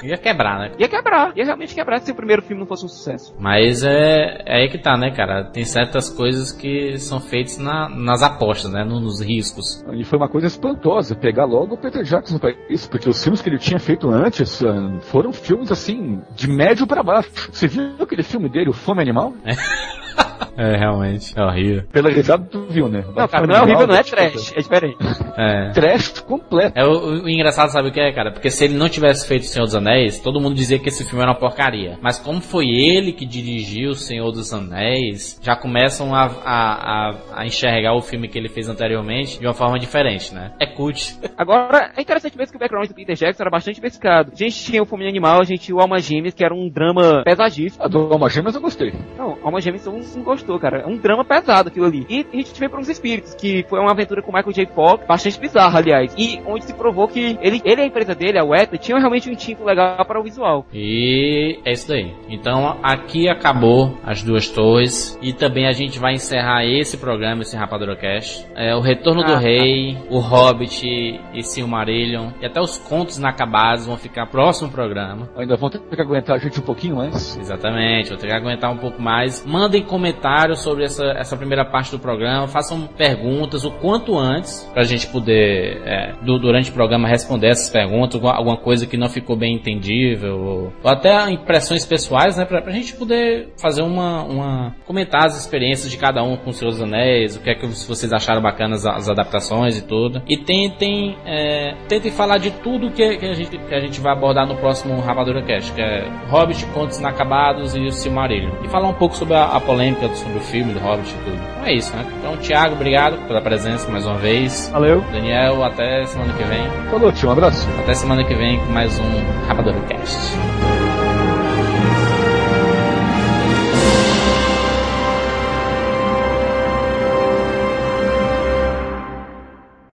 Ia 0.02 0.16
quebrar, 0.18 0.58
né? 0.58 0.72
Ia 0.78 0.88
quebrar, 0.88 1.32
ia 1.36 1.44
realmente 1.44 1.74
quebrar 1.74 2.00
se 2.00 2.10
o 2.12 2.14
primeiro 2.14 2.42
filme 2.42 2.60
não 2.60 2.66
fosse 2.66 2.84
um 2.84 2.88
sucesso. 2.88 3.34
Mas 3.38 3.82
é, 3.84 4.42
é 4.46 4.56
aí 4.62 4.68
que 4.68 4.78
tá, 4.78 4.96
né, 4.96 5.10
cara? 5.10 5.44
Tem 5.44 5.64
certas 5.64 6.08
coisas 6.10 6.52
que 6.52 6.98
são 6.98 7.20
feitas 7.20 7.58
na, 7.58 7.88
nas 7.88 8.22
apostas, 8.22 8.70
né? 8.70 8.84
No- 8.84 8.98
Nos 9.00 9.20
riscos. 9.20 9.84
E 9.92 10.04
foi 10.04 10.18
uma 10.18 10.28
coisa 10.28 10.46
espantosa 10.48 11.14
pegar 11.14 11.44
logo 11.44 11.74
o 11.74 11.78
Peter 11.78 12.02
Jackson 12.02 12.38
pra 12.38 12.52
isso, 12.68 12.90
porque 12.90 13.08
os 13.08 13.22
filmes 13.22 13.40
que 13.40 13.48
ele 13.48 13.58
tinha 13.58 13.78
feito 13.78 14.10
antes 14.10 14.62
ah, 14.62 14.98
foram 15.02 15.32
filmes 15.32 15.70
assim, 15.72 16.20
de 16.34 16.48
médio 16.48 16.86
pra 16.86 17.02
baixo. 17.02 17.30
Você 17.52 17.66
viu 17.68 17.92
aquele 18.00 18.22
filme 18.22 18.48
dele, 18.48 18.70
O 18.70 18.72
Fome 18.72 19.00
Animal? 19.00 19.32
É, 19.44 19.52
realmente. 20.56 21.38
É 21.38 21.42
horrível. 21.42 21.84
Pela 21.92 22.10
risada 22.10 22.44
tu 22.44 22.66
viu, 22.68 22.88
né? 22.88 23.04
Não, 23.14 23.28
cara, 23.28 23.46
não 23.46 23.54
é 23.54 23.62
horrível, 23.62 23.86
não 23.86 23.94
é 23.94 24.02
trash, 24.02 24.52
é 24.54 24.60
diferente. 24.60 24.96
É. 25.36 25.70
Trash 25.70 26.20
completo. 26.20 26.78
É, 26.78 26.84
o, 26.84 27.24
o 27.24 27.28
engraçado 27.28 27.70
sabe 27.70 27.88
o 27.88 27.92
que 27.92 28.00
é, 28.00 28.12
cara? 28.12 28.32
Porque 28.32 28.50
se 28.50 28.64
ele 28.64 28.74
não 28.74 28.88
tivesse 28.88 29.26
feito 29.26 29.42
O 29.42 29.46
Senhor 29.46 29.64
dos 29.64 29.74
Anéis, 29.74 30.18
todo 30.18 30.40
mundo 30.40 30.54
dizia 30.54 30.78
que 30.78 30.88
esse 30.88 31.04
filme 31.04 31.22
era 31.22 31.30
uma 31.30 31.38
porcaria. 31.38 31.98
Mas 32.00 32.18
como 32.18 32.40
foi 32.40 32.66
ele 32.66 33.12
que 33.12 33.26
dirigiu 33.26 33.90
O 33.90 33.94
Senhor 33.94 34.30
dos 34.32 34.52
Anéis, 34.52 35.38
já 35.42 35.56
começam 35.56 36.14
a, 36.14 36.24
a, 36.44 37.10
a, 37.10 37.14
a 37.36 37.46
enxergar 37.46 37.94
o 37.94 38.02
filme 38.02 38.28
que 38.28 38.38
ele 38.38 38.48
fez 38.48 38.68
anteriormente 38.68 39.38
de 39.38 39.46
uma 39.46 39.54
forma 39.54 39.78
diferente, 39.78 40.34
né? 40.34 40.52
É 40.60 40.66
cult. 40.66 41.18
Agora, 41.36 41.92
é 41.96 42.02
interessante 42.02 42.36
mesmo 42.36 42.52
que 42.52 42.56
o 42.56 42.60
background 42.60 42.88
do 42.88 42.94
Peter 42.94 43.14
Jackson 43.14 43.42
era 43.42 43.50
bastante 43.50 43.76
diversificado. 43.76 44.32
A 44.32 44.36
gente 44.36 44.56
tinha 44.56 44.82
o 44.82 44.86
Fome 44.86 45.08
Animal, 45.08 45.40
a 45.40 45.44
gente 45.44 45.62
tinha 45.62 45.76
o 45.76 45.80
Alma 45.80 45.98
Gêmeas, 45.98 46.34
que 46.34 46.44
era 46.44 46.54
um 46.54 46.68
drama 46.68 47.22
pesadíssimo. 47.24 47.84
A 47.84 47.88
do 47.88 48.12
Alma 48.12 48.28
Gêmeas 48.28 48.54
eu 48.54 48.60
gostei. 48.60 48.92
Não, 49.16 49.38
Alma 49.42 49.60
Gêmeas 49.60 49.86
não, 49.86 49.98
não 49.98 50.24
gostou, 50.28 50.58
cara. 50.58 50.80
É 50.80 50.86
um 50.86 50.96
drama 50.96 51.24
pesado 51.24 51.68
aquilo 51.68 51.86
ali. 51.86 52.06
E 52.08 52.26
a 52.32 52.36
gente 52.36 52.58
veio 52.58 52.70
para 52.70 52.80
uns 52.80 52.88
espíritos, 52.88 53.34
que 53.34 53.64
foi 53.68 53.80
uma 53.80 53.90
aventura 53.90 54.22
com 54.22 54.30
o 54.30 54.34
Michael 54.34 54.52
J. 54.52 54.66
Fox, 54.74 55.06
bastante 55.06 55.40
bizarra, 55.40 55.78
aliás. 55.78 56.14
E 56.16 56.40
onde 56.46 56.64
se 56.64 56.74
provou 56.74 57.08
que 57.08 57.38
ele, 57.40 57.62
ele 57.64 57.80
e 57.80 57.84
a 57.84 57.86
empresa 57.86 58.14
dele, 58.14 58.38
a 58.38 58.44
Weta, 58.44 58.76
tinham 58.76 58.98
realmente 58.98 59.28
um 59.28 59.32
instinto 59.32 59.64
legal 59.64 60.04
para 60.04 60.20
o 60.20 60.22
visual. 60.22 60.66
E 60.72 61.58
é 61.64 61.72
isso 61.72 61.88
daí. 61.88 62.12
Então 62.28 62.78
aqui 62.82 63.28
acabou 63.28 63.96
as 64.04 64.22
duas 64.22 64.48
torres. 64.50 65.18
E 65.22 65.32
também 65.32 65.66
a 65.66 65.72
gente 65.72 65.98
vai 65.98 66.14
encerrar 66.14 66.64
esse 66.64 66.96
programa, 66.98 67.42
esse 67.42 67.56
Rapadurocast. 67.56 68.46
É, 68.54 68.74
o 68.74 68.80
Retorno 68.80 69.22
do 69.22 69.32
Ah, 69.32 69.36
tá. 69.36 69.38
Rei, 69.38 69.96
o 70.10 70.18
Hobbit 70.18 71.20
e 71.32 71.42
Silmarillion. 71.42 72.30
E 72.40 72.46
até 72.46 72.60
os 72.60 72.76
contos 72.78 73.18
inacabados 73.18 73.86
vão 73.86 73.96
ficar 73.96 74.26
no 74.26 74.30
próximo 74.30 74.70
programa. 74.70 75.28
Ainda 75.36 75.56
vão 75.56 75.70
ter 75.70 75.78
que 75.78 76.00
aguentar 76.00 76.36
a 76.36 76.38
gente 76.38 76.60
um 76.60 76.62
pouquinho 76.62 76.96
mais. 76.96 77.36
Exatamente, 77.38 78.10
vou 78.10 78.18
ter 78.18 78.26
que 78.26 78.32
aguentar 78.32 78.70
um 78.70 78.76
pouco 78.76 79.00
mais. 79.00 79.44
Mandem 79.46 79.82
comentários 79.82 80.17
sobre 80.56 80.84
essa, 80.84 81.04
essa 81.16 81.36
primeira 81.36 81.64
parte 81.64 81.90
do 81.90 81.98
programa. 81.98 82.46
Façam 82.48 82.86
perguntas 82.86 83.64
o 83.64 83.70
quanto 83.70 84.18
antes, 84.18 84.68
pra 84.72 84.82
gente 84.82 85.06
poder, 85.08 85.82
é, 85.84 86.14
du- 86.22 86.38
durante 86.38 86.70
o 86.70 86.74
programa, 86.74 87.08
responder 87.08 87.48
essas 87.48 87.70
perguntas. 87.70 88.20
Alguma, 88.22 88.56
coisa 88.56 88.86
que 88.86 88.96
não 88.96 89.08
ficou 89.08 89.36
bem 89.36 89.54
entendível. 89.54 90.38
Ou, 90.38 90.72
ou 90.82 90.90
até 90.90 91.30
impressões 91.30 91.84
pessoais, 91.86 92.36
né? 92.36 92.44
Pra, 92.44 92.60
pra 92.62 92.72
gente 92.72 92.94
poder 92.96 93.48
fazer 93.60 93.82
uma, 93.82 94.22
uma. 94.24 94.74
comentar 94.86 95.24
as 95.26 95.38
experiências 95.38 95.90
de 95.90 95.96
cada 95.96 96.22
um 96.22 96.36
com 96.36 96.52
seus 96.52 96.80
anéis. 96.80 97.36
O 97.36 97.40
que 97.40 97.50
é 97.50 97.54
que 97.54 97.66
vocês 97.66 98.12
acharam 98.12 98.42
bacanas 98.42 98.86
as 98.86 99.08
adaptações 99.08 99.78
e 99.78 99.86
tudo. 99.86 100.22
E 100.28 100.36
tentem, 100.36 101.16
é, 101.26 101.74
tentem 101.88 102.10
falar 102.10 102.38
de 102.38 102.50
tudo 102.50 102.90
que, 102.90 103.16
que, 103.16 103.26
a 103.26 103.32
gente, 103.34 103.56
que 103.58 103.74
a 103.74 103.80
gente 103.80 104.00
vai 104.00 104.12
abordar 104.12 104.46
no 104.46 104.56
próximo 104.56 104.98
Rapadura 105.00 105.42
Cast, 105.42 105.72
que 105.72 105.80
é 105.80 106.04
Hobbit, 106.28 106.64
Contos 106.66 106.98
Inacabados 106.98 107.74
e 107.76 107.80
o 107.80 107.90
Silmarillion. 107.92 108.50
E 108.64 108.68
falar 108.68 108.88
um 108.88 108.94
pouco 108.94 109.14
sobre 109.14 109.34
a, 109.34 109.44
a 109.44 109.60
polêmica 109.60 110.07
sobre 110.16 110.38
o 110.38 110.40
filme 110.40 110.72
do 110.72 110.80
Hobbit 110.80 111.10
e 111.10 111.24
tudo. 111.24 111.36
Então 111.36 111.66
é 111.66 111.74
isso, 111.74 111.94
né? 111.94 112.04
Então, 112.18 112.36
Thiago, 112.36 112.74
obrigado 112.74 113.18
pela 113.26 113.40
presença 113.40 113.88
mais 113.90 114.06
uma 114.06 114.16
vez. 114.16 114.68
Valeu. 114.72 115.00
Daniel, 115.12 115.62
até 115.64 116.04
semana 116.06 116.32
que 116.32 116.44
vem. 116.44 116.68
Falou, 116.90 117.12
tio, 117.12 117.28
um 117.28 117.32
abraço. 117.32 117.68
Até 117.80 117.94
semana 117.94 118.24
que 118.24 118.34
vem 118.34 118.58
com 118.58 118.72
mais 118.72 118.98
um 118.98 119.46
Rapadura 119.46 119.80
Cast. 119.88 120.77